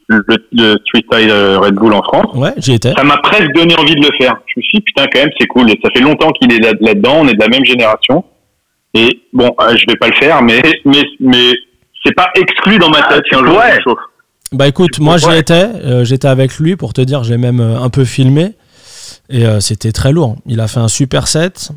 le, 0.08 0.22
le 0.52 0.76
freestyle 0.90 1.30
euh, 1.30 1.58
Red 1.58 1.74
Bull 1.76 1.94
en 1.94 2.02
France. 2.02 2.34
Ouais, 2.34 2.52
j'y 2.58 2.74
étais. 2.74 2.92
Ça 2.92 3.02
m'a 3.04 3.16
presque 3.18 3.50
donné 3.54 3.74
envie 3.76 3.94
de 3.94 4.02
le 4.02 4.10
faire. 4.18 4.34
Je 4.46 4.60
me 4.60 4.62
suis 4.62 4.78
dit, 4.78 4.80
putain, 4.82 5.06
quand 5.12 5.18
même, 5.20 5.30
c'est 5.40 5.46
cool. 5.46 5.70
Et 5.70 5.80
ça 5.82 5.88
fait 5.94 6.02
longtemps 6.02 6.30
qu'il 6.32 6.52
est 6.52 6.58
là- 6.58 6.74
là-dedans, 6.80 7.20
on 7.22 7.28
est 7.28 7.32
de 7.34 7.40
la 7.40 7.48
même 7.48 7.64
génération. 7.64 8.22
Et 8.94 9.22
bon, 9.32 9.50
euh, 9.60 9.76
je 9.76 9.84
vais 9.88 9.96
pas 9.96 10.08
le 10.08 10.14
faire, 10.14 10.42
mais 10.42 10.62
mais 10.84 11.02
mais 11.20 11.52
c'est 12.04 12.14
pas 12.14 12.28
exclu 12.36 12.78
dans 12.78 12.90
ma 12.90 13.02
tête. 13.02 13.24
un 13.32 13.44
jour 13.46 13.56
ouais. 13.56 13.94
Bah 14.52 14.68
écoute, 14.68 15.00
moi 15.00 15.16
j'y 15.16 15.32
étais, 15.36 15.54
euh, 15.84 16.04
j'étais 16.04 16.28
avec 16.28 16.58
lui 16.58 16.76
pour 16.76 16.92
te 16.92 17.00
dire, 17.00 17.24
j'ai 17.24 17.36
même 17.38 17.60
euh, 17.60 17.80
un 17.80 17.90
peu 17.90 18.04
filmé 18.04 18.52
et 19.28 19.46
euh, 19.46 19.58
c'était 19.58 19.90
très 19.90 20.12
lourd. 20.12 20.36
Il 20.46 20.60
a 20.60 20.68
fait 20.68 20.78
un 20.80 20.86
super 20.88 21.26
set, 21.26 21.70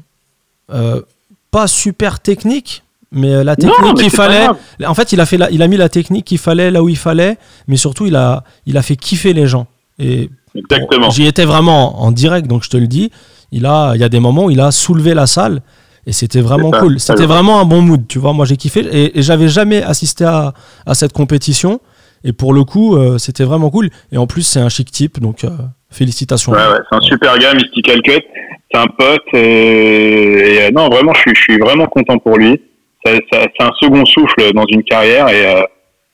euh, 0.71 1.01
pas 1.49 1.65
super 1.67 2.19
technique, 2.19 2.83
mais 3.11 3.33
euh, 3.33 3.43
la 3.43 3.55
technique 3.55 3.95
qu'il 3.95 4.11
fallait. 4.11 4.47
En 4.85 4.93
fait, 4.93 5.11
il 5.11 5.19
a 5.21 5.25
fait, 5.25 5.37
la- 5.37 5.49
il 5.49 5.63
a 5.63 5.67
mis 5.67 5.77
la 5.77 5.89
technique 5.89 6.25
qu'il 6.25 6.37
fallait 6.37 6.69
là 6.69 6.83
où 6.83 6.89
il 6.89 6.97
fallait, 6.97 7.37
mais 7.67 7.77
surtout 7.77 8.05
il 8.05 8.15
a, 8.15 8.43
il 8.67 8.77
a 8.77 8.83
fait 8.83 8.95
kiffer 8.95 9.33
les 9.33 9.47
gens. 9.47 9.65
Et 9.97 10.29
Exactement. 10.53 11.07
Bon, 11.07 11.09
J'y 11.11 11.25
étais 11.25 11.45
vraiment 11.45 12.01
en 12.03 12.11
direct, 12.11 12.45
donc 12.47 12.63
je 12.63 12.69
te 12.69 12.77
le 12.77 12.85
dis. 12.87 13.11
Il 13.51 13.65
a, 13.65 13.93
il 13.95 14.01
y 14.01 14.03
a 14.03 14.09
des 14.09 14.19
moments 14.19 14.45
où 14.45 14.51
il 14.51 14.59
a 14.59 14.71
soulevé 14.71 15.13
la 15.15 15.25
salle 15.25 15.61
et 16.07 16.13
c'était 16.13 16.41
vraiment 16.41 16.71
cool. 16.71 16.99
C'était 16.99 17.25
vraiment 17.27 17.59
un 17.59 17.65
bon 17.65 17.81
mood, 17.81 18.07
tu 18.07 18.17
vois. 18.17 18.33
Moi, 18.33 18.45
j'ai 18.45 18.57
kiffé 18.57 18.79
et, 18.79 19.19
et 19.19 19.21
j'avais 19.21 19.49
jamais 19.49 19.83
assisté 19.83 20.23
à, 20.23 20.53
à 20.85 20.93
cette 20.95 21.13
compétition. 21.13 21.81
Et 22.23 22.33
pour 22.33 22.53
le 22.53 22.63
coup, 22.63 22.95
euh, 22.95 23.19
c'était 23.19 23.43
vraiment 23.43 23.69
cool. 23.69 23.89
Et 24.11 24.17
en 24.17 24.25
plus, 24.25 24.41
c'est 24.41 24.59
un 24.59 24.69
chic 24.69 24.89
type, 24.89 25.19
donc 25.19 25.43
euh, 25.43 25.49
félicitations. 25.91 26.51
Ouais, 26.53 26.57
ouais, 26.57 26.79
c'est 26.89 26.97
un 26.97 27.01
super 27.01 27.37
gars, 27.37 27.53
Mystical 27.53 28.01
Cut. 28.01 28.23
C'est 28.71 28.79
un 28.79 28.87
pote. 28.87 29.21
euh, 29.35 30.67
et 30.67 30.71
non, 30.71 30.89
vraiment, 30.89 31.13
je 31.13 31.19
suis, 31.19 31.35
je 31.35 31.41
suis 31.41 31.59
vraiment 31.59 31.85
content 31.85 32.17
pour 32.17 32.37
lui. 32.37 32.59
C'est 33.05 33.21
un 33.59 33.71
second 33.79 34.05
souffle 34.05 34.51
dans 34.53 34.65
une 34.67 34.83
carrière. 34.83 35.29
Et, 35.29 35.43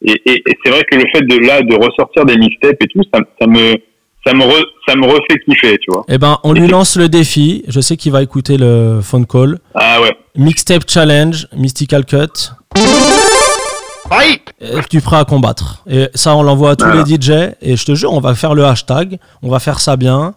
et, 0.06 0.22
et, 0.26 0.44
et 0.46 0.58
c'est 0.64 0.72
vrai 0.72 0.84
que 0.84 0.96
le 0.98 1.06
fait 1.14 1.22
de 1.22 1.48
là 1.48 1.62
de 1.62 1.76
ressortir 1.76 2.26
des 2.26 2.38
mixtapes 2.38 2.82
et 2.82 2.88
tout, 2.88 3.02
ça, 3.14 3.22
ça 3.40 3.48
me 3.48 3.76
ça 4.26 4.34
me 4.34 4.44
re- 4.44 4.66
ça 4.88 4.96
me 4.96 5.06
refait 5.06 5.40
kiffer, 5.48 5.78
tu 5.80 5.92
vois. 5.92 6.04
Eh 6.08 6.18
ben, 6.18 6.38
on 6.44 6.54
lui 6.54 6.68
lance 6.68 6.96
le 6.96 7.10
défi. 7.10 7.64
Je 7.68 7.80
sais 7.82 7.98
qu'il 7.98 8.12
va 8.12 8.22
écouter 8.22 8.58
le 8.58 9.00
phone 9.02 9.26
call. 9.26 9.60
Ah 9.76 10.02
ouais. 10.02 10.16
Mixtape 10.36 10.84
challenge, 10.90 11.48
Mystical 11.56 12.06
Cut. 12.06 12.52
Et 14.62 14.76
tu 14.90 14.98
es 14.98 15.02
prêt 15.02 15.18
à 15.18 15.26
combattre. 15.26 15.84
Et 15.90 16.08
ça, 16.14 16.36
on 16.36 16.44
l'envoie 16.44 16.72
à 16.72 16.76
tous 16.76 16.86
Voilà. 16.86 17.04
les 17.04 17.16
DJ. 17.16 17.32
Et 17.62 17.76
je 17.76 17.86
te 17.86 17.96
jure, 17.96 18.14
on 18.14 18.20
va 18.20 18.36
faire 18.36 18.54
le 18.54 18.64
hashtag. 18.66 19.18
On 19.42 19.50
va 19.50 19.60
faire 19.60 19.80
ça 19.80 19.96
bien. 19.96 20.34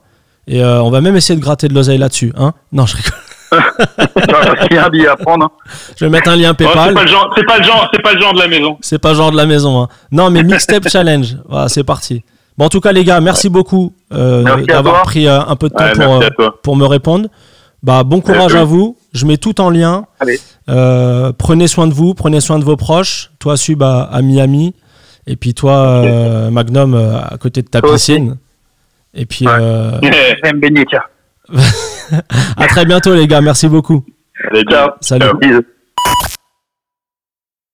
Et 0.47 0.63
euh, 0.63 0.81
on 0.83 0.91
va 0.91 1.01
même 1.01 1.17
essayer 1.17 1.39
de 1.39 1.43
gratter 1.45 1.69
de 1.69 1.75
l'oseille 1.75 1.99
là-dessus. 1.99 2.33
Hein 2.37 2.53
non, 2.73 2.87
je 2.87 2.97
rigole. 2.97 3.13
Il 4.71 4.75
y 4.77 4.79
a 4.79 4.87
un 4.87 4.89
billet 4.89 5.09
à 5.09 5.17
prendre. 5.17 5.45
hein. 5.47 5.51
Je 5.99 6.05
vais 6.05 6.11
mettre 6.11 6.31
un 6.31 6.37
lien 6.37 6.51
Oh, 6.53 6.57
c'est 6.59 6.65
PayPal. 6.65 6.95
pas 6.95 7.03
le 7.05 7.09
c'est 7.37 7.45
pas 7.45 7.59
le 7.59 7.65
genre, 7.65 7.89
c'est 7.93 8.03
pas 8.03 8.13
le 8.15 8.21
genre 8.21 8.35
de 8.35 8.39
la 8.41 8.49
maison. 8.49 8.79
C'est 8.81 8.99
pas 8.99 9.15
genre 9.15 9.31
de 9.31 9.37
la 9.37 9.47
maison. 9.47 9.83
hein. 9.83 9.89
Non, 10.11 10.31
mais 10.31 10.43
Mixtape 10.43 10.89
Challenge. 10.89 11.37
Voilà, 11.49 11.69
c'est 11.69 11.85
parti. 11.85 12.25
Bon, 12.59 12.65
en 12.67 12.69
tout 12.69 12.81
cas, 12.81 12.93
les 12.93 13.05
gars, 13.05 13.21
merci 13.21 13.49
beaucoup 13.49 13.93
euh, 14.13 14.43
Merci 14.43 14.65
d'avoir 14.67 15.03
pris 15.03 15.27
euh, 15.29 15.41
un 15.41 15.57
peu 15.57 15.69
de 15.69 15.75
temps 15.75 15.85
Ouais, 15.85 15.93
pour, 15.93 16.45
euh, 16.45 16.51
pour 16.63 16.77
me 16.77 16.87
répondre. 16.87 17.29
Bah, 17.83 18.03
bon 18.03 18.21
courage 18.21 18.55
à 18.55 18.65
vous. 18.65 18.97
Je 19.13 19.27
mets 19.27 19.37
tout 19.37 19.61
en 19.61 19.71
lien. 19.71 20.07
Prenez 21.39 21.69
soin 21.69 21.87
de 21.87 21.93
vous, 21.95 22.15
prenez 22.15 22.41
soin 22.41 22.59
de 22.59 22.65
vos 22.65 22.77
proches. 22.77 23.31
Toi, 23.39 23.57
Sub 23.57 23.83
à, 23.83 24.03
à 24.05 24.23
Miami. 24.23 24.75
Et 25.27 25.37
puis 25.37 25.55
toi, 25.55 26.03
Magnum, 26.51 26.95
à 26.95 27.37
côté 27.39 27.63
de 27.63 27.69
ta 27.69 27.81
Toi 27.81 27.93
aussi. 27.93 28.13
piscine. 28.15 28.37
Et 29.15 29.27
puis, 29.27 29.47
Ouais. 29.47 29.53
euh, 29.59 29.99
Je 30.03 30.43
vais 30.43 30.53
me 30.53 30.61
baigner, 30.61 30.85
tiens. 30.89 31.03
à 32.57 32.67
très 32.67 32.85
bientôt, 32.85 33.15
les 33.15 33.27
gars. 33.27 33.41
Merci 33.41 33.69
beaucoup. 33.69 34.05
Allez, 34.51 34.63
Ciao. 34.71 34.91
Salut. 35.01 35.27
Ciao. 35.43 35.61